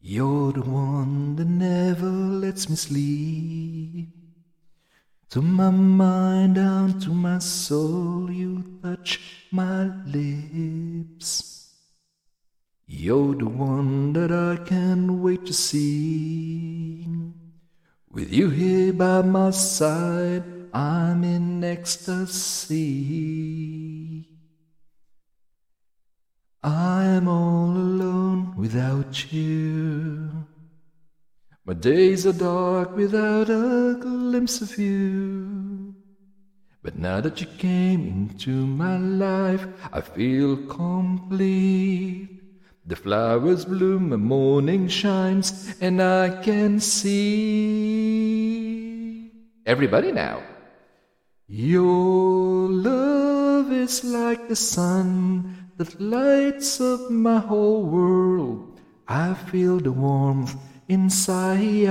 You're 0.00 0.52
the 0.52 0.62
one 0.62 1.36
that 1.36 1.46
never 1.46 2.10
lets 2.10 2.68
me 2.68 2.76
sleep. 2.76 4.08
To 5.30 5.40
my 5.40 5.70
mind, 5.70 6.56
down 6.56 7.00
to 7.00 7.10
my 7.10 7.38
soul, 7.38 8.30
you 8.30 8.80
touch 8.82 9.46
my 9.50 9.90
lips. 10.06 11.72
You're 12.86 13.34
the 13.34 13.48
one 13.48 14.12
that 14.14 14.30
I 14.30 14.56
can't 14.64 15.10
wait 15.22 15.46
to 15.46 15.52
see. 15.54 17.06
With 18.10 18.32
you 18.32 18.50
here 18.50 18.92
by 18.92 19.22
my 19.22 19.50
side, 19.52 20.44
I'm 20.72 21.24
in 21.24 21.64
ecstasy. 21.64 23.08
I'm 26.62 27.28
all 27.28 27.70
alone 27.70 28.56
without 28.56 29.32
you. 29.32 30.46
My 31.64 31.74
days 31.74 32.26
are 32.26 32.32
dark 32.32 32.96
without 32.96 33.48
a 33.48 33.96
glimpse 34.00 34.60
of 34.60 34.76
you. 34.76 35.94
But 36.82 36.98
now 36.98 37.20
that 37.20 37.40
you 37.40 37.46
came 37.58 38.08
into 38.08 38.50
my 38.50 38.98
life, 38.98 39.68
I 39.92 40.00
feel 40.00 40.56
complete. 40.66 42.40
The 42.86 42.96
flowers 42.96 43.64
bloom, 43.64 44.10
the 44.10 44.18
morning 44.18 44.88
shines, 44.88 45.76
and 45.80 46.02
I 46.02 46.42
can 46.42 46.80
see. 46.80 47.68
Everybody 49.64 50.10
now. 50.10 50.42
Your 51.46 52.68
love 52.68 53.70
is 53.70 54.02
like 54.02 54.48
the 54.48 54.56
sun 54.56 55.67
that 55.78 55.94
lights 56.02 56.82
up 56.82 57.08
my 57.08 57.38
whole 57.38 57.86
world. 57.86 58.82
I 59.06 59.32
feel 59.34 59.78
the 59.78 59.94
warmth 59.94 60.58
inside. 60.90 61.86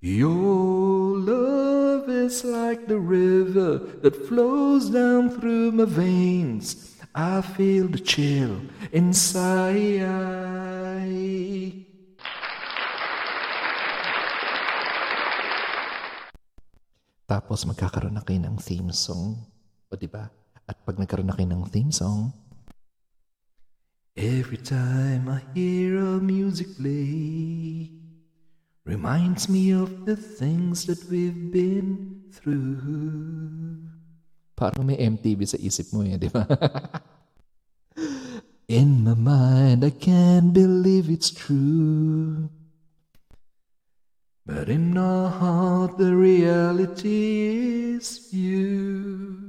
Your 0.00 1.18
love 1.18 2.08
is 2.08 2.46
like 2.46 2.86
the 2.86 3.02
river 3.02 3.82
that 4.06 4.14
flows 4.30 4.88
down 4.88 5.34
through 5.34 5.74
my 5.74 5.84
veins. 5.84 6.94
I 7.12 7.42
feel 7.42 7.90
the 7.90 7.98
chill 7.98 8.62
inside. 8.94 10.06
Tapos 17.26 17.66
magkakaroon 17.66 18.14
na 18.14 18.22
kayo 18.22 18.38
ng 18.46 18.62
theme 18.62 18.94
song. 18.94 19.42
O 19.90 19.98
di 19.98 20.06
ba? 20.06 20.45
At 20.66 20.82
pag 20.82 20.98
nagkaroon 20.98 21.30
na 21.30 21.38
kayo 21.38 21.46
ng 21.46 21.70
theme 21.70 21.94
song, 21.94 22.34
Every 24.16 24.56
time 24.56 25.28
I 25.28 25.44
hear 25.52 26.00
a 26.00 26.16
music 26.16 26.80
play, 26.80 27.92
reminds 28.88 29.46
me 29.46 29.76
of 29.76 30.08
the 30.08 30.16
things 30.16 30.88
that 30.88 31.04
we've 31.12 31.52
been 31.52 32.24
through. 32.32 32.80
Parang 34.56 34.88
may 34.88 34.96
MTV 34.96 35.44
sa 35.44 35.60
isip 35.60 35.92
mo 35.92 36.00
eh, 36.00 36.16
di 36.16 36.32
ba? 36.32 36.48
In 38.72 39.04
my 39.04 39.14
mind, 39.14 39.84
I 39.84 39.92
can't 39.92 40.50
believe 40.50 41.12
it's 41.12 41.30
true. 41.30 42.50
But 44.46 44.66
in 44.72 44.94
my 44.94 45.28
heart, 45.28 45.98
the 45.98 46.16
reality 46.16 47.46
is 47.94 48.32
you. 48.32 49.45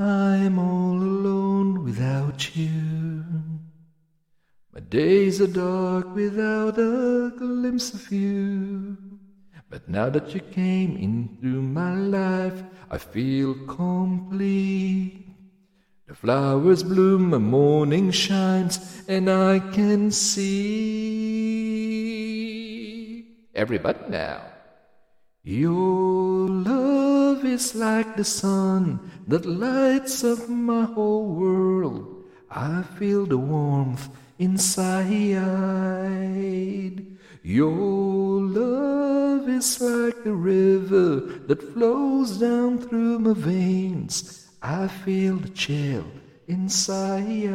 I'm 0.00 0.58
all 0.58 0.96
alone 0.96 1.84
without 1.84 2.56
you. 2.56 3.22
My 4.72 4.80
days 4.80 5.42
are 5.42 5.46
dark 5.46 6.14
without 6.14 6.78
a 6.78 7.30
glimpse 7.36 7.92
of 7.92 8.10
you. 8.10 8.96
But 9.68 9.90
now 9.90 10.08
that 10.08 10.34
you 10.34 10.40
came 10.40 10.96
into 10.96 11.60
my 11.60 11.94
life, 11.94 12.62
I 12.90 12.96
feel 12.96 13.54
complete. 13.66 15.26
The 16.08 16.14
flowers 16.14 16.82
bloom, 16.82 17.30
the 17.30 17.38
morning 17.38 18.10
shines, 18.10 19.04
and 19.06 19.30
I 19.30 19.58
can 19.58 20.10
see. 20.10 21.10
Everybody 23.54 23.98
now. 24.08 24.40
Your 25.42 26.50
love 26.50 27.46
is 27.46 27.74
like 27.74 28.14
the 28.14 28.24
sun 28.24 29.00
that 29.26 29.46
lights 29.46 30.22
up 30.22 30.50
my 30.50 30.84
whole 30.84 31.34
world. 31.34 32.26
I 32.50 32.82
feel 32.98 33.24
the 33.24 33.38
warmth 33.38 34.10
inside. 34.38 35.00
Your 37.42 38.42
love 38.42 39.48
is 39.48 39.80
like 39.80 40.24
the 40.24 40.34
river 40.34 41.20
that 41.46 41.72
flows 41.72 42.36
down 42.36 42.76
through 42.76 43.20
my 43.20 43.32
veins. 43.32 44.46
I 44.60 44.88
feel 44.88 45.36
the 45.36 45.48
chill 45.48 46.04
inside. 46.48 47.48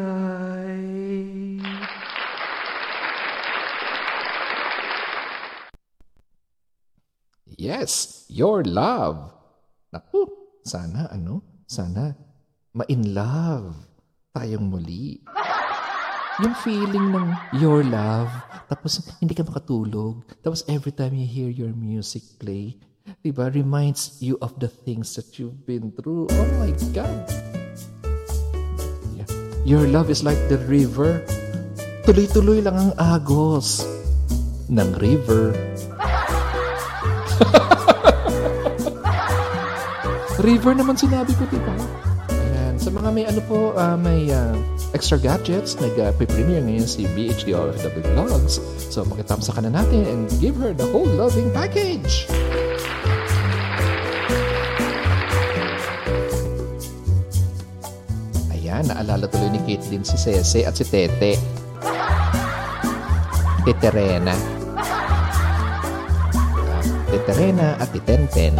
Yes, 7.56 8.28
your 8.28 8.68
love. 8.68 9.32
Naku, 9.96 10.28
sana 10.68 11.08
ano, 11.08 11.64
sana 11.64 12.12
ma-in 12.76 13.16
love 13.16 13.72
tayong 14.36 14.68
muli. 14.68 15.24
Yung 16.44 16.52
feeling 16.68 17.16
ng 17.16 17.32
your 17.56 17.88
love, 17.88 18.28
tapos 18.68 19.00
hindi 19.24 19.32
ka 19.32 19.48
makatulog, 19.48 20.28
tapos 20.44 20.68
every 20.68 20.92
time 20.92 21.16
you 21.16 21.24
hear 21.24 21.48
your 21.48 21.72
music 21.72 22.28
play, 22.44 22.76
diba, 23.24 23.48
reminds 23.56 24.20
you 24.20 24.36
of 24.44 24.52
the 24.60 24.68
things 24.68 25.16
that 25.16 25.40
you've 25.40 25.64
been 25.64 25.96
through. 25.96 26.28
Oh 26.28 26.50
my 26.60 26.76
God! 26.92 27.24
Yeah. 29.16 29.32
Your 29.64 29.88
love 29.88 30.12
is 30.12 30.28
like 30.28 30.40
the 30.52 30.60
river. 30.68 31.24
Tuloy-tuloy 32.04 32.68
lang 32.68 32.76
ang 32.76 32.92
agos 33.00 33.88
ng 34.68 34.92
river. 35.00 35.56
river 40.46 40.78
naman 40.78 40.94
sinabi 40.94 41.34
ko, 41.34 41.44
diba? 41.50 41.74
Ayan. 42.30 42.78
Sa 42.78 42.94
mga 42.94 43.10
may 43.10 43.26
ano 43.26 43.42
po, 43.50 43.74
uh, 43.74 43.98
may 43.98 44.30
uh, 44.30 44.54
extra 44.94 45.18
gadgets, 45.18 45.76
nag-premiere 45.82 46.62
uh, 46.62 46.66
ngayon 46.70 46.88
si 46.88 47.10
BHD 47.18 47.58
OFW 47.58 48.06
Vlogs. 48.14 48.62
So, 48.94 49.02
makitamsa 49.04 49.58
ka 49.58 49.62
na 49.66 49.74
natin 49.74 50.06
and 50.06 50.30
give 50.38 50.56
her 50.62 50.72
the 50.72 50.86
whole 50.94 51.10
loving 51.10 51.50
package! 51.52 52.30
Ayan, 58.54 58.86
naalala 58.92 59.26
tuloy 59.32 59.50
ni 59.56 59.62
Kate 59.66 59.88
din 59.90 60.04
si 60.06 60.16
Sese 60.20 60.68
at 60.68 60.78
si 60.78 60.86
Tete. 60.86 61.40
Teterena. 63.66 64.65
Teterena 67.16 67.80
at 67.80 67.88
Titenten. 67.96 68.60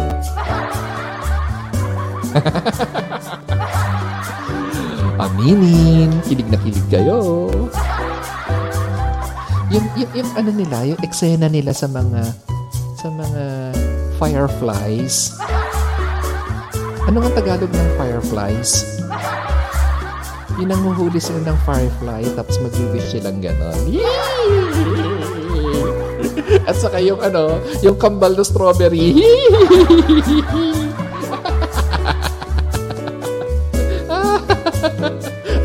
Aminin, 5.20 6.08
kilig 6.24 6.48
na 6.48 6.56
kilig 6.64 6.88
kayo. 6.88 7.52
Yung, 9.68 9.84
yung, 10.00 10.10
yung 10.16 10.30
ano 10.40 10.50
nila, 10.56 10.88
yung 10.88 11.00
eksena 11.04 11.52
nila 11.52 11.76
sa 11.76 11.84
mga 11.84 12.32
sa 12.96 13.12
mga 13.12 13.44
fireflies. 14.16 15.36
Ano 17.04 17.20
ang 17.20 17.36
Tagalog 17.36 17.68
ng 17.68 17.90
fireflies? 18.00 19.04
Yung 20.56 20.72
nanguhuli 20.72 21.20
sila 21.20 21.44
ng 21.44 21.58
firefly 21.68 22.24
tapos 22.32 22.56
mag-wish 22.64 23.12
silang 23.12 23.44
ganon. 23.44 23.76
At 26.68 26.76
saka 26.78 27.02
yung 27.02 27.18
ano, 27.18 27.58
yung 27.82 27.98
kambal 27.98 28.34
na 28.34 28.44
strawberry. 28.46 29.14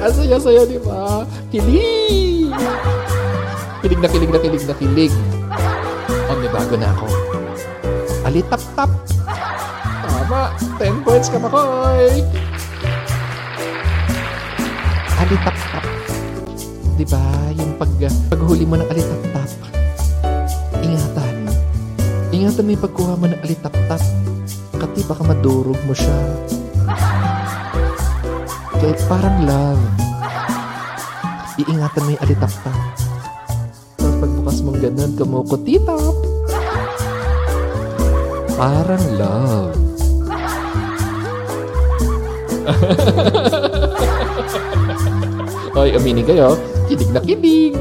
Ang 0.02 0.14
saya-saya, 0.18 0.66
di 0.66 0.82
ba? 0.82 1.30
Kilig! 1.54 2.50
Kilig 3.86 4.00
na 4.02 4.10
kilig 4.10 4.32
na 4.34 4.40
kilig 4.42 4.66
na 4.66 4.74
kilig. 4.74 5.14
Oh, 6.26 6.36
may 6.42 6.50
bago 6.50 6.74
na 6.74 6.90
ako. 6.90 7.06
Alitap-tap. 8.26 8.90
Tama. 10.02 10.58
10 10.82 11.06
points 11.06 11.30
ka, 11.30 11.38
Makoy. 11.38 12.26
Alitap-tap. 15.22 15.86
Di 16.98 17.06
ba? 17.06 17.22
Yung 17.62 17.78
pag, 17.78 17.94
paghuli 18.34 18.66
mo 18.66 18.82
ng 18.82 18.90
alitap-tap. 18.90 19.61
Mo 22.42 22.50
yung 22.50 22.82
pagkuha 22.82 23.22
mo 23.22 23.30
ng 23.30 23.38
alitap-tap. 23.46 24.02
Kati 24.74 25.06
baka 25.06 25.22
madurog 25.22 25.78
mo 25.86 25.94
siya. 25.94 26.42
Kaya 28.82 28.98
parang 29.06 29.46
love. 29.46 29.78
Iingatan 31.62 32.02
mo 32.02 32.10
yung 32.18 32.24
alitap-tap. 32.26 32.98
Tapos 33.94 34.26
pagbukas 34.26 34.58
mong 34.66 34.82
ganun, 34.82 35.14
kumukutitap. 35.14 36.18
Parang 38.58 39.06
love. 39.22 39.78
Hoy, 45.78 45.94
aminin 45.94 46.26
kayo. 46.26 46.58
Kilig 46.90 47.14
na 47.14 47.22
kilig. 47.22 47.78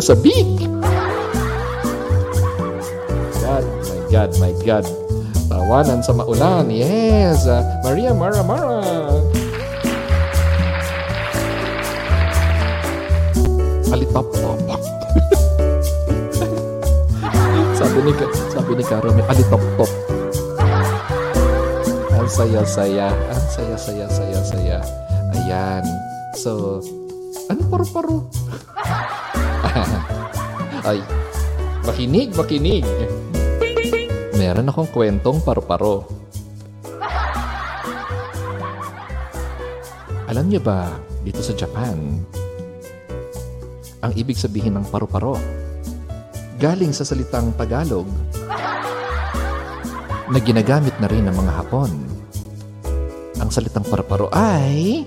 Sabik 0.00 0.44
na 0.60 0.60
sabik. 0.60 0.68
God, 3.40 3.64
my 3.88 4.00
God, 4.12 4.30
my 4.40 4.52
God. 4.64 4.84
Tawanan 5.48 6.04
sa 6.04 6.12
maulan. 6.12 6.68
Yes. 6.68 7.48
ah, 7.48 7.64
Maria 7.80 8.12
Mara 8.12 8.42
Mara. 8.44 8.82
Alitop 13.94 14.26
top. 14.36 14.58
sabi 17.78 17.98
ni 18.04 18.12
sabi 18.52 18.72
ni 18.76 18.84
Karo, 18.84 19.08
may 19.16 19.24
alitop 19.32 19.62
top. 19.80 19.90
Ang 22.12 22.28
saya-saya. 22.28 23.14
Ang 23.32 23.46
saya-saya, 23.48 24.04
saya-saya. 24.10 24.78
Ayan. 25.40 25.84
So, 26.36 26.82
ano 27.48 27.62
paru-paro? 27.70 28.45
Ay, 30.86 31.02
makinig, 31.82 32.30
makinig. 32.38 32.86
Meron 34.38 34.70
akong 34.70 34.86
kwentong 34.94 35.42
paru-paro. 35.42 36.06
Alam 40.30 40.46
niyo 40.46 40.62
ba, 40.62 40.94
dito 41.26 41.42
sa 41.42 41.58
Japan, 41.58 42.22
ang 43.98 44.12
ibig 44.14 44.38
sabihin 44.38 44.78
ng 44.78 44.86
paru-paro, 44.86 45.34
galing 46.62 46.94
sa 46.94 47.02
salitang 47.02 47.50
Tagalog 47.58 48.06
na 50.30 50.38
ginagamit 50.38 50.94
na 51.02 51.10
rin 51.10 51.26
ng 51.26 51.34
mga 51.34 51.52
Hapon. 51.66 51.90
Ang 53.42 53.50
salitang 53.50 53.82
paru-paro 53.90 54.30
ay 54.30 55.02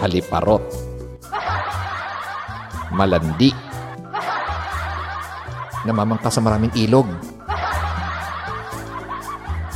haliparot, 0.00 0.64
malandi, 2.94 3.50
namamangka 5.84 6.30
sa 6.30 6.40
maraming 6.40 6.72
ilog, 6.78 7.10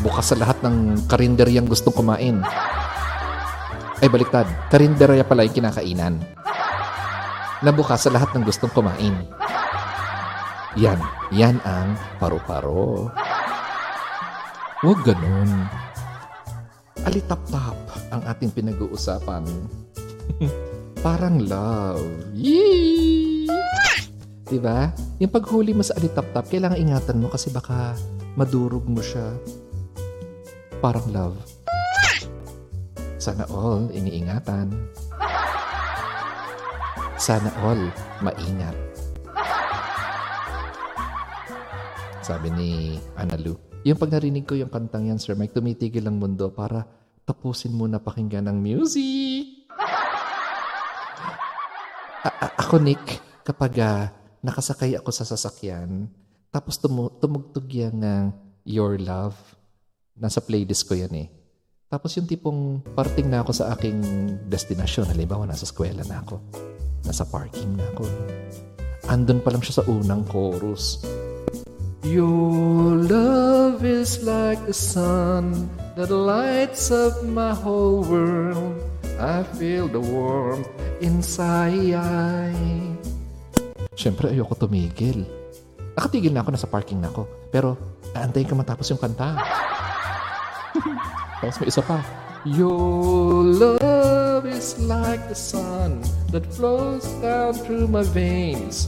bukas 0.01 0.31
sa 0.31 0.36
lahat 0.39 0.62
ng 0.62 1.07
karinderyang 1.11 1.66
gustong 1.66 1.95
kumain. 1.95 2.40
Ay, 3.99 4.07
baliktad. 4.07 4.47
Karinderya 4.70 5.27
pala 5.27 5.43
yung 5.43 5.59
kinakainan. 5.59 6.23
Nabukas 7.66 8.07
sa 8.07 8.15
lahat 8.15 8.31
ng 8.31 8.47
gustong 8.47 8.70
kumain. 8.70 9.27
Yan. 10.78 11.03
Yan 11.35 11.59
ang 11.66 11.99
paru-paro. 12.23 13.11
Huwag 14.78 15.03
ganun. 15.03 15.66
Alitap-tap 17.03 17.78
ang 18.15 18.23
ating 18.31 18.55
pinag-uusapan. 18.55 19.43
Parang 21.05 21.43
love. 21.43 22.07
Yee! 22.39 22.97
Diba? 24.48 24.88
Yung 25.20 25.28
paghuli 25.28 25.76
mo 25.76 25.84
sa 25.84 25.92
alitap-tap, 26.00 26.48
kailangan 26.48 26.80
ingatan 26.80 27.20
mo 27.20 27.28
kasi 27.28 27.52
baka 27.52 27.92
madurog 28.32 28.88
mo 28.88 29.04
siya. 29.04 29.36
Parang 30.80 31.04
love. 31.12 31.36
Sana 33.20 33.44
all 33.52 33.92
iniingatan. 33.92 34.72
Sana 37.20 37.52
all 37.60 37.92
maingat. 38.24 38.72
Sabi 42.24 42.48
ni 42.56 42.70
Analu, 43.20 43.52
yung 43.84 44.00
pag 44.00 44.12
narinig 44.12 44.48
ko 44.48 44.56
yung 44.56 44.72
kantang 44.72 45.12
yan, 45.12 45.20
Sir 45.20 45.36
Mike, 45.36 45.52
tumitigil 45.52 46.08
ang 46.08 46.16
mundo 46.16 46.48
para 46.48 46.88
tapusin 47.28 47.76
muna 47.76 48.00
pakinggan 48.00 48.48
ng 48.48 48.56
music. 48.56 49.68
A- 52.28 52.36
a- 52.48 52.54
ako, 52.64 52.80
Nick, 52.82 53.00
kapag 53.46 53.72
ah, 53.80 54.10
nakasakay 54.43 54.94
ako 54.94 55.10
sa 55.10 55.24
sasakyan, 55.27 56.09
tapos 56.48 56.81
tumu- 56.81 57.12
tumugtog 57.19 57.69
yan 57.69 57.98
ng 57.98 58.24
Your 58.65 58.97
Love, 59.01 59.36
nasa 60.19 60.43
playlist 60.43 60.89
ko 60.89 60.94
yan 60.98 61.15
eh. 61.15 61.28
Tapos 61.89 62.12
yung 62.20 62.28
tipong 62.28 62.85
parting 62.93 63.32
na 63.32 63.40
ako 63.40 63.52
sa 63.56 63.73
aking 63.73 63.97
destinasyon, 64.44 65.09
halimbawa 65.09 65.48
nasa 65.48 65.65
eskwela 65.65 66.05
na 66.05 66.20
ako, 66.20 66.36
nasa 67.09 67.24
parking 67.24 67.81
na 67.81 67.85
ako. 67.97 68.05
Andun 69.09 69.40
pa 69.40 69.48
lang 69.48 69.65
siya 69.65 69.81
sa 69.81 69.86
unang 69.89 70.28
chorus. 70.28 71.01
Your 72.05 72.94
love 73.09 73.81
is 73.85 74.20
like 74.23 74.60
the 74.69 74.77
sun 74.77 75.73
that 75.97 76.12
lights 76.12 76.93
up 76.93 77.24
my 77.24 77.56
whole 77.56 78.05
world. 78.05 78.77
I 79.19 79.43
feel 79.56 79.89
the 79.89 79.98
warmth 79.98 80.69
inside. 81.01 82.97
Siyempre, 83.98 84.30
ayoko 84.30 84.54
tumigil. 84.54 85.26
Nakatigil 85.98 86.30
na 86.30 86.46
ako, 86.46 86.54
nasa 86.54 86.70
parking 86.70 87.02
na 87.02 87.10
ako. 87.10 87.26
Pero, 87.50 87.74
aantayin 88.14 88.46
ka 88.46 88.54
matapos 88.54 88.86
yung 88.94 89.02
kanta. 89.02 89.34
Tapos 91.42 91.58
may 91.58 91.66
isa 91.66 91.82
pa. 91.82 91.98
Your 92.46 93.42
love 93.42 94.46
is 94.46 94.78
like 94.86 95.18
the 95.26 95.34
sun 95.34 95.98
that 96.30 96.46
flows 96.54 97.02
down 97.18 97.58
through 97.58 97.90
my 97.90 98.06
veins. 98.14 98.86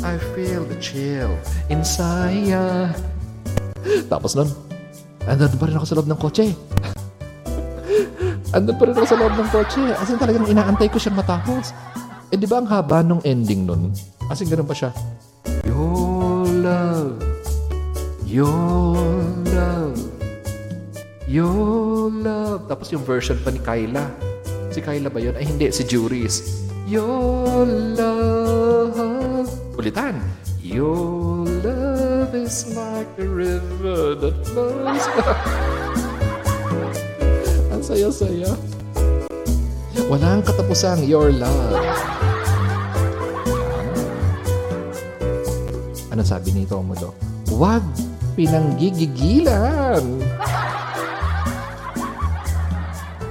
I 0.00 0.16
feel 0.32 0.64
the 0.64 0.80
chill 0.80 1.36
inside. 1.68 2.96
Tapos 4.08 4.32
nun, 4.32 4.48
andun 5.28 5.60
pa 5.60 5.68
rin 5.68 5.76
ako 5.76 5.84
sa 5.84 5.96
loob 6.00 6.08
ng 6.08 6.16
kotse. 6.16 6.48
andun 8.56 8.76
pa 8.80 8.88
rin 8.88 8.96
ako 8.96 9.04
sa 9.04 9.20
loob 9.20 9.36
ng 9.36 9.48
kotse. 9.52 9.84
As 10.00 10.08
in 10.08 10.16
talagang 10.16 10.48
inaantay 10.48 10.88
ko 10.88 10.96
siyang 10.96 11.20
matapos. 11.20 11.76
Eh 12.32 12.40
di 12.40 12.48
ba 12.48 12.64
ang 12.64 12.68
haba 12.72 13.04
nung 13.04 13.20
ending 13.28 13.68
nun? 13.68 13.92
As 14.30 14.38
in 14.38 14.46
ganun 14.46 14.62
pa 14.62 14.78
siya. 14.78 14.94
Your 15.66 16.46
love, 16.46 17.18
your 18.22 18.94
love, 19.50 19.98
your 21.26 22.14
love. 22.14 22.70
Tapos 22.70 22.94
yung 22.94 23.02
version 23.02 23.34
pa 23.42 23.50
ni 23.50 23.58
Kyla. 23.58 24.06
Si 24.70 24.78
Kyla 24.78 25.10
ba 25.10 25.18
yun? 25.18 25.34
Ay 25.34 25.50
hindi, 25.50 25.66
si 25.74 25.82
Juris. 25.82 26.62
Your 26.86 27.66
love. 27.98 29.50
Ulitan. 29.74 30.22
Your 30.62 31.50
love 31.66 32.30
is 32.30 32.70
like 32.78 33.10
a 33.18 33.26
river 33.26 34.14
that 34.14 34.38
flows. 34.46 35.10
Ang 37.74 37.82
saya-saya. 37.82 38.54
Walang 40.06 40.46
katapusang 40.46 41.02
your 41.02 41.34
love. 41.34 42.19
Ano 46.20 46.28
sabi 46.28 46.52
ni 46.52 46.68
Romulo? 46.68 47.16
Huwag 47.48 47.80
pinanggigigilan. 48.36 50.04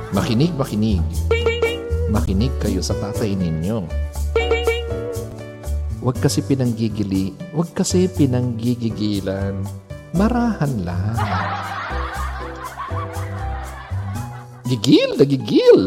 Makinig, 0.09 0.57
makinig. 0.57 1.05
Makinig 2.09 2.49
kayo 2.57 2.81
sa 2.81 2.97
tatay 2.97 3.37
ninyo. 3.37 3.85
Huwag 6.01 6.17
kasi 6.17 6.41
pinanggigili, 6.41 7.29
huwag 7.53 7.69
kasi 7.77 8.09
pinanggigigilan. 8.09 9.61
Marahan 10.17 10.73
lang. 10.81 11.13
Gigil 14.65 15.13
na 15.13 15.25
gigil. 15.29 15.79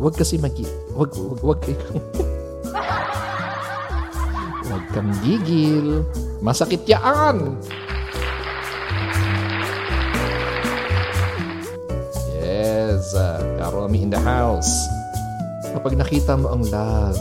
Huwag 0.00 0.16
kasi 0.16 0.40
magi... 0.40 0.64
Huwag, 0.96 1.12
huwag, 1.12 1.44
huwag 1.44 1.60
gigil. 5.24 6.06
Masakit 6.40 6.86
yaan. 6.88 7.58
Yes, 12.38 13.12
uh, 13.12 13.42
Karomi 13.60 14.06
in 14.06 14.10
the 14.10 14.20
house. 14.20 14.70
Kapag 15.74 16.00
nakita 16.00 16.40
mo 16.40 16.56
ang 16.56 16.64
love, 16.72 17.18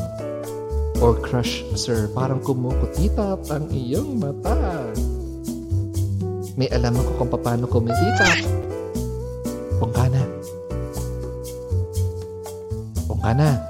Or 0.97 1.13
crush, 1.13 1.61
sir, 1.77 2.09
parang 2.09 2.41
kumukutitap 2.41 3.45
ang 3.53 3.69
iyong 3.69 4.17
mata. 4.17 4.89
May 6.57 6.65
alam 6.73 6.97
ako 6.97 7.21
kung 7.21 7.29
paano 7.37 7.69
kumititap. 7.69 8.41
Pungkana. 9.77 10.25
Pungkana. 13.05 13.61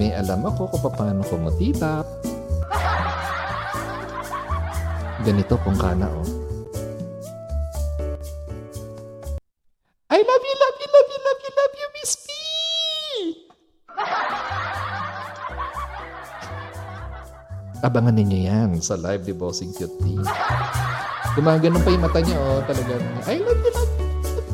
May 0.00 0.16
alam 0.16 0.48
ako 0.48 0.80
kung 0.80 0.96
paano 0.96 1.20
kumititap. 1.28 2.25
Ganito 5.26 5.58
pungkana, 5.58 6.06
oh. 6.06 6.22
I 10.06 10.22
love 10.22 10.44
you, 10.46 10.54
love 10.54 10.78
you, 10.78 10.86
love 10.86 11.10
you, 11.10 11.18
love 11.18 11.42
you, 11.42 11.50
love 11.50 11.74
you, 11.74 11.88
Miss 11.98 12.14
P! 12.14 12.30
Abangan 17.82 18.14
ninyo 18.14 18.38
yan 18.46 18.78
sa 18.78 18.94
live 18.94 19.26
ni 19.26 19.34
Bossing 19.34 19.74
Cute 19.74 19.98
Tea. 19.98 20.22
Gumaganon 21.34 21.82
pa 21.82 21.90
yung 21.90 22.06
mata 22.06 22.22
niya, 22.22 22.38
oh. 22.38 22.62
Talagang, 22.62 23.02
I 23.26 23.42
love 23.42 23.58
you, 23.66 23.72
love 23.74 23.94
you, 23.98 24.06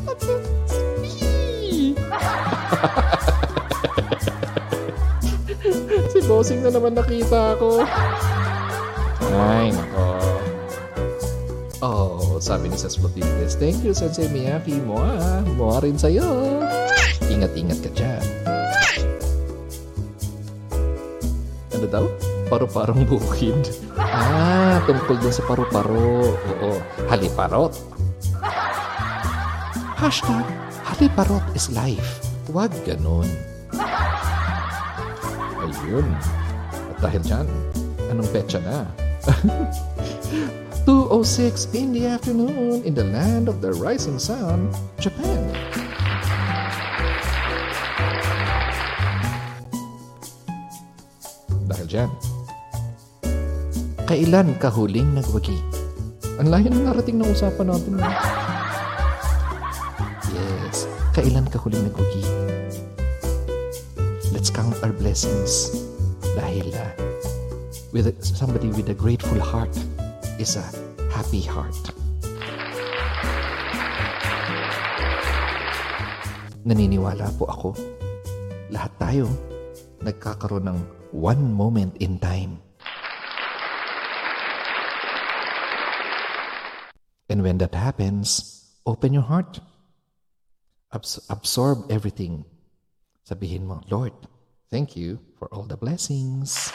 love 0.09 0.25
you, 0.25 0.41
Miss 1.05 1.13
P! 1.21 1.93
si 6.17 6.19
Bossing 6.25 6.65
na 6.65 6.73
naman 6.73 6.97
nakita 6.97 7.61
ko. 7.61 7.85
Ay, 9.37 9.69
nako. 9.69 10.22
Oh, 11.83 12.39
sabi 12.39 12.71
ni 12.71 12.79
Sas 12.79 12.95
Botigas, 12.95 13.59
Thank 13.59 13.83
you, 13.83 13.91
Sensei 13.91 14.31
Miyaki. 14.31 14.79
Moa. 14.87 15.43
Moa 15.59 15.83
rin 15.83 15.99
sa'yo. 15.99 16.63
Ingat-ingat 17.27 17.83
ka 17.83 17.91
dyan. 17.91 18.23
Ano 21.75 21.85
daw? 21.91 22.07
Paru-parong 22.47 23.03
bukid. 23.03 23.75
Ah, 23.99 24.79
tungkol 24.87 25.19
dun 25.19 25.35
sa 25.35 25.43
paru-paro. 25.43 26.31
Oo, 26.31 26.79
haliparot. 27.11 27.75
Hashtag, 29.99 30.47
haliparot 30.87 31.43
is 31.51 31.67
life. 31.75 32.23
Huwag 32.47 32.71
ganun. 32.87 33.27
Ayun. 35.59 36.07
At 36.95 36.97
dahil 37.03 37.21
dyan, 37.27 37.47
anong 38.07 38.31
petsa 38.31 38.63
na? 38.63 38.87
2.06 40.83 41.75
in 41.75 41.93
the 41.93 42.05
afternoon 42.07 42.83
in 42.83 42.93
the 42.93 43.07
land 43.07 43.47
of 43.47 43.61
the 43.63 43.71
rising 43.71 44.19
sun, 44.19 44.67
Japan. 44.99 45.39
Dahil 51.71 51.87
dyan, 51.87 52.11
kailan 54.03 54.59
ka 54.59 54.67
huling 54.67 55.15
nagwagi? 55.15 55.55
Ang 56.43 56.51
layo 56.51 56.67
ng 56.67 56.83
narating 56.83 57.15
ng 57.15 57.31
usapan 57.31 57.71
natin. 57.71 58.03
Yes, 60.35 60.83
kailan 61.15 61.47
ka 61.47 61.63
huling 61.63 61.87
nagwagi? 61.87 62.27
Let's 64.35 64.51
count 64.51 64.75
our 64.83 64.91
blessings. 64.91 65.71
Dahil 66.35 66.75
uh, 66.75 66.91
with 67.95 68.11
a- 68.11 68.17
somebody 68.19 68.67
with 68.75 68.91
a 68.91 68.97
grateful 68.97 69.39
heart 69.39 69.71
is 70.39 70.57
a 70.57 70.65
happy 71.13 71.41
heart. 71.41 71.77
Naniniwala 76.63 77.27
po 77.35 77.45
ako, 77.51 77.69
lahat 78.71 78.93
tayo 78.95 79.27
nagkakaroon 79.99 80.71
ng 80.71 80.79
one 81.11 81.43
moment 81.51 81.95
in 81.99 82.17
time. 82.19 82.59
And 87.29 87.41
when 87.41 87.57
that 87.59 87.73
happens, 87.73 88.61
open 88.85 89.13
your 89.13 89.25
heart. 89.25 89.59
Abs- 90.93 91.23
absorb 91.29 91.89
everything. 91.89 92.45
Sabihin 93.25 93.65
mo, 93.65 93.81
Lord, 93.89 94.13
thank 94.69 94.95
you 94.95 95.17
for 95.39 95.47
all 95.49 95.63
the 95.63 95.79
blessings. 95.79 96.71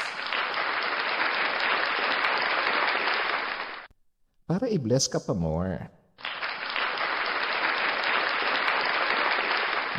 Para 4.48 4.64
i-bless 4.64 5.12
ka 5.12 5.20
pa 5.20 5.36
more. 5.36 5.76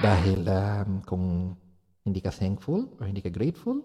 Dahil 0.01 0.41
um, 0.41 1.05
kung 1.05 1.53
hindi 2.01 2.17
ka 2.17 2.33
thankful 2.33 2.97
or 2.97 3.05
hindi 3.05 3.21
ka 3.21 3.29
grateful, 3.29 3.77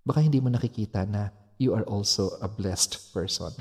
baka 0.00 0.24
hindi 0.24 0.40
mo 0.40 0.48
nakikita 0.48 1.04
na 1.04 1.28
you 1.60 1.76
are 1.76 1.84
also 1.84 2.40
a 2.40 2.48
blessed 2.48 3.12
person. 3.12 3.52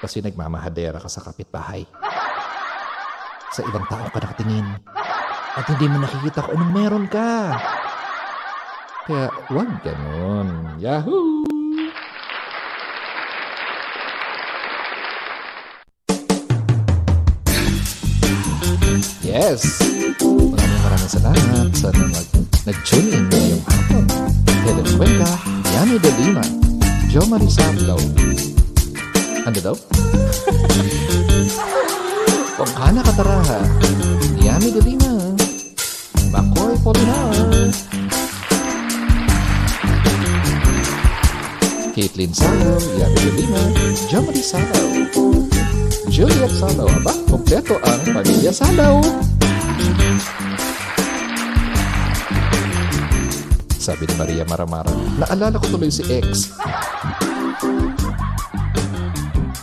Kasi 0.00 0.24
nagmamahadera 0.24 0.96
ka 1.04 1.10
sa 1.12 1.20
kapitbahay. 1.20 1.84
Sa 3.52 3.60
ibang 3.68 3.84
tao 3.92 4.08
ka 4.08 4.24
nakatingin. 4.24 4.64
At 5.52 5.68
hindi 5.68 5.84
mo 5.84 6.00
nakikita 6.00 6.48
kung 6.48 6.56
anong 6.56 6.72
meron 6.72 7.06
ka. 7.12 7.60
Kaya 9.04 9.28
wag 9.52 9.84
ganun. 9.84 10.80
Yahoo! 10.80 11.29
Yes! 19.50 19.82
Maraming 20.22 20.78
maraming 20.86 21.10
salamat 21.10 21.74
sa 21.74 21.90
nag 21.90 22.28
nag-tune 22.70 23.10
in 23.10 23.26
ngayong 23.34 23.64
hapon. 23.66 24.06
Helen 24.62 24.86
Cuenca, 24.94 25.26
Yami 25.74 25.98
de 25.98 26.10
Lima, 26.22 26.44
Jo 27.10 27.26
Marisablo. 27.26 27.98
Ano 29.42 29.58
daw? 29.58 29.74
Pongkana 32.62 33.02
Kataraha, 33.02 33.58
Yami 34.38 34.70
de 34.70 34.86
Lima, 34.86 35.34
Makoy 36.30 36.78
Polinar, 36.86 37.34
Caitlin 41.90 42.30
Salo, 42.30 42.78
Yami 43.02 43.18
de 43.18 43.30
Lima, 43.34 43.62
Jo 44.06 44.22
Marisablo, 44.22 45.10
Juliet 46.06 46.54
Salaw. 46.54 46.86
Aba, 47.02 47.18
kompleto 47.26 47.82
ang 47.82 48.14
pamilya 48.14 48.54
Salaw. 48.54 49.02
Sabi 53.80 54.04
ni 54.04 54.12
Maria 54.20 54.44
Maramara, 54.44 54.92
naalala 55.16 55.56
ko 55.56 55.64
tuloy 55.72 55.88
si 55.88 56.04
X. 56.04 56.52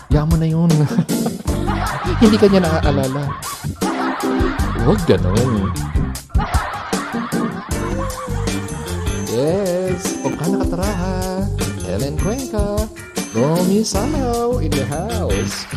Yaman 0.09 0.41
na 0.41 0.49
yun. 0.49 0.73
Hindi 2.25 2.37
kanya 2.41 2.65
naaalala. 2.65 3.29
Huwag 4.81 5.01
ganun. 5.05 5.69
Yes, 9.29 10.01
o 10.25 10.33
ka 10.33 10.49
nakataraha. 10.49 11.45
Helen 11.85 12.17
Cuenca. 12.17 12.89
Romy 13.37 13.85
Salaw 13.85 14.57
in 14.65 14.73
the 14.73 14.81
house. 14.89 15.69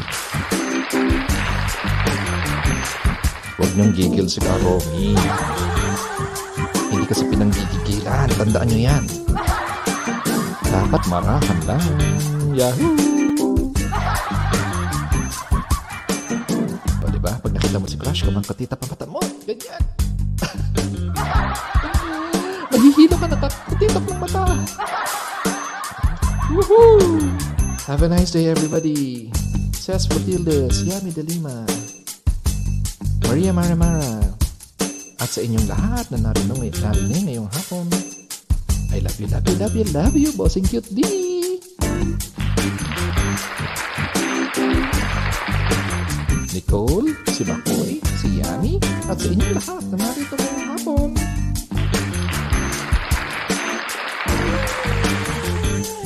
Huwag 3.61 3.71
niyong 3.77 3.93
gigil 3.93 4.25
si 4.33 4.41
Ka 4.41 4.57
Romy. 4.65 5.13
Kasi 7.11 7.27
pinanggigigilan. 7.27 8.31
Tandaan 8.39 8.71
niyo 8.71 8.87
yan. 8.87 9.05
Dapat 10.71 11.03
marahan 11.11 11.59
lang. 11.67 11.83
Yahoo! 12.55 12.95
O, 17.03 17.11
diba? 17.11 17.35
Pag 17.35 17.51
nakita 17.51 17.83
mo 17.83 17.91
si 17.91 17.99
Crush, 17.99 18.23
kamang 18.23 18.47
katita 18.47 18.79
pa 18.79 18.87
mata 18.87 19.11
mo. 19.11 19.19
Ganyan. 19.43 19.83
Mahihilo 22.71 23.17
ka 23.19 23.27
na 23.27 23.37
katitap 23.43 24.05
ng 24.07 24.19
mata. 24.23 24.45
Woohoo! 26.55 27.27
Have 27.91 28.07
a 28.07 28.09
nice 28.09 28.31
day, 28.31 28.47
everybody. 28.47 29.35
Cesc 29.75 30.15
Botildes, 30.15 30.87
Yami 30.87 31.11
de 31.11 31.27
Lima, 31.27 31.67
Maria 33.27 33.51
Maramara, 33.51 34.20
at 35.31 35.39
sa 35.39 35.47
inyong 35.47 35.69
lahat 35.71 36.11
na 36.11 36.19
narinig, 36.27 36.75
narinig 36.83 37.23
ngayong 37.23 37.47
hapon. 37.55 37.87
I 38.91 38.99
love 38.99 39.15
you, 39.15 39.31
love 39.31 39.47
you, 39.47 39.55
love 39.63 39.75
you, 39.79 39.87
love 39.95 40.17
you, 40.19 40.31
Bossing 40.35 40.67
Cute 40.67 40.91
D. 40.91 41.07
Nicole, 46.51 47.15
si 47.31 47.47
Makoy, 47.47 48.03
si 48.19 48.43
Yami, 48.43 48.83
at 49.07 49.23
sa 49.23 49.31
inyong 49.31 49.55
lahat 49.55 49.83
na 49.95 49.97
narito 50.03 50.35
ngayong 50.35 50.67
hapon. 50.67 51.09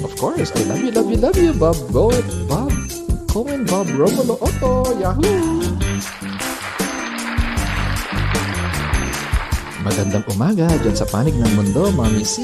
Of 0.04 0.12
course, 0.20 0.52
I 0.52 0.68
love 0.68 0.84
you, 0.84 0.92
love 0.92 1.08
you, 1.08 1.16
love 1.16 1.38
you, 1.40 1.56
Bob, 1.56 1.80
Bob, 1.96 2.20
Bob, 2.44 2.76
Cohen, 3.32 3.64
Bob, 3.64 3.88
Romulo, 3.88 4.36
Otto, 4.36 4.92
Yahoo! 5.00 5.63
Magandang 9.84 10.24
umaga 10.32 10.64
dyan 10.80 10.96
sa 10.96 11.04
panig 11.04 11.36
ng 11.36 11.52
mundo, 11.60 11.92
Mami 11.92 12.24
C. 12.24 12.40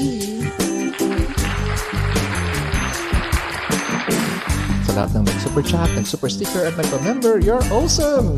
Sa 4.85 4.91
lahat 4.93 5.09
ng 5.17 5.25
nag-super 5.25 5.65
chat, 5.65 5.89
nag-super 5.97 6.29
sticker 6.29 6.69
at 6.69 6.77
nagpa-member, 6.77 7.41
you're 7.41 7.65
awesome! 7.73 8.37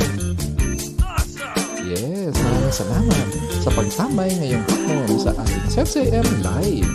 Yes, 1.83 2.31
maraming 2.31 2.71
salamat 2.71 3.27
sa 3.59 3.69
pagtambay 3.75 4.31
ngayong 4.39 4.63
hapon 4.71 5.19
sa 5.19 5.35
ating 5.35 5.67
Sensei 5.67 6.07
M 6.07 6.23
Live. 6.39 6.87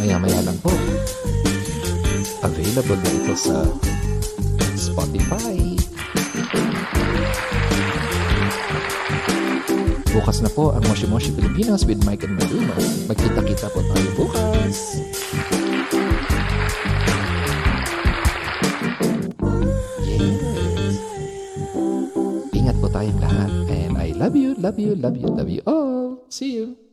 Maya-maya 0.00 0.40
lang 0.48 0.56
po. 0.64 0.72
Available 2.40 2.96
na 2.96 3.10
ito 3.12 3.36
sa 3.36 3.68
Bukas 10.12 10.44
na 10.44 10.52
po 10.52 10.76
ang 10.76 10.84
Moshi 10.92 11.08
Moshi 11.08 11.32
Pilipinas 11.32 11.88
with 11.88 12.04
Mike 12.04 12.28
and 12.28 12.36
Maluma. 12.36 12.76
Magkita-kita 13.08 13.72
po 13.72 13.80
tayo 13.80 14.08
bukas. 14.12 15.00
Ingat 22.52 22.76
po 22.76 22.92
tayong 22.92 23.20
lahat. 23.24 23.50
And 23.72 23.96
I 23.96 24.12
love 24.12 24.36
you, 24.36 24.52
love 24.60 24.76
you, 24.76 24.92
love 24.92 25.16
you, 25.16 25.32
love 25.32 25.48
you 25.48 25.64
all. 25.64 26.20
See 26.28 26.60
you. 26.60 26.91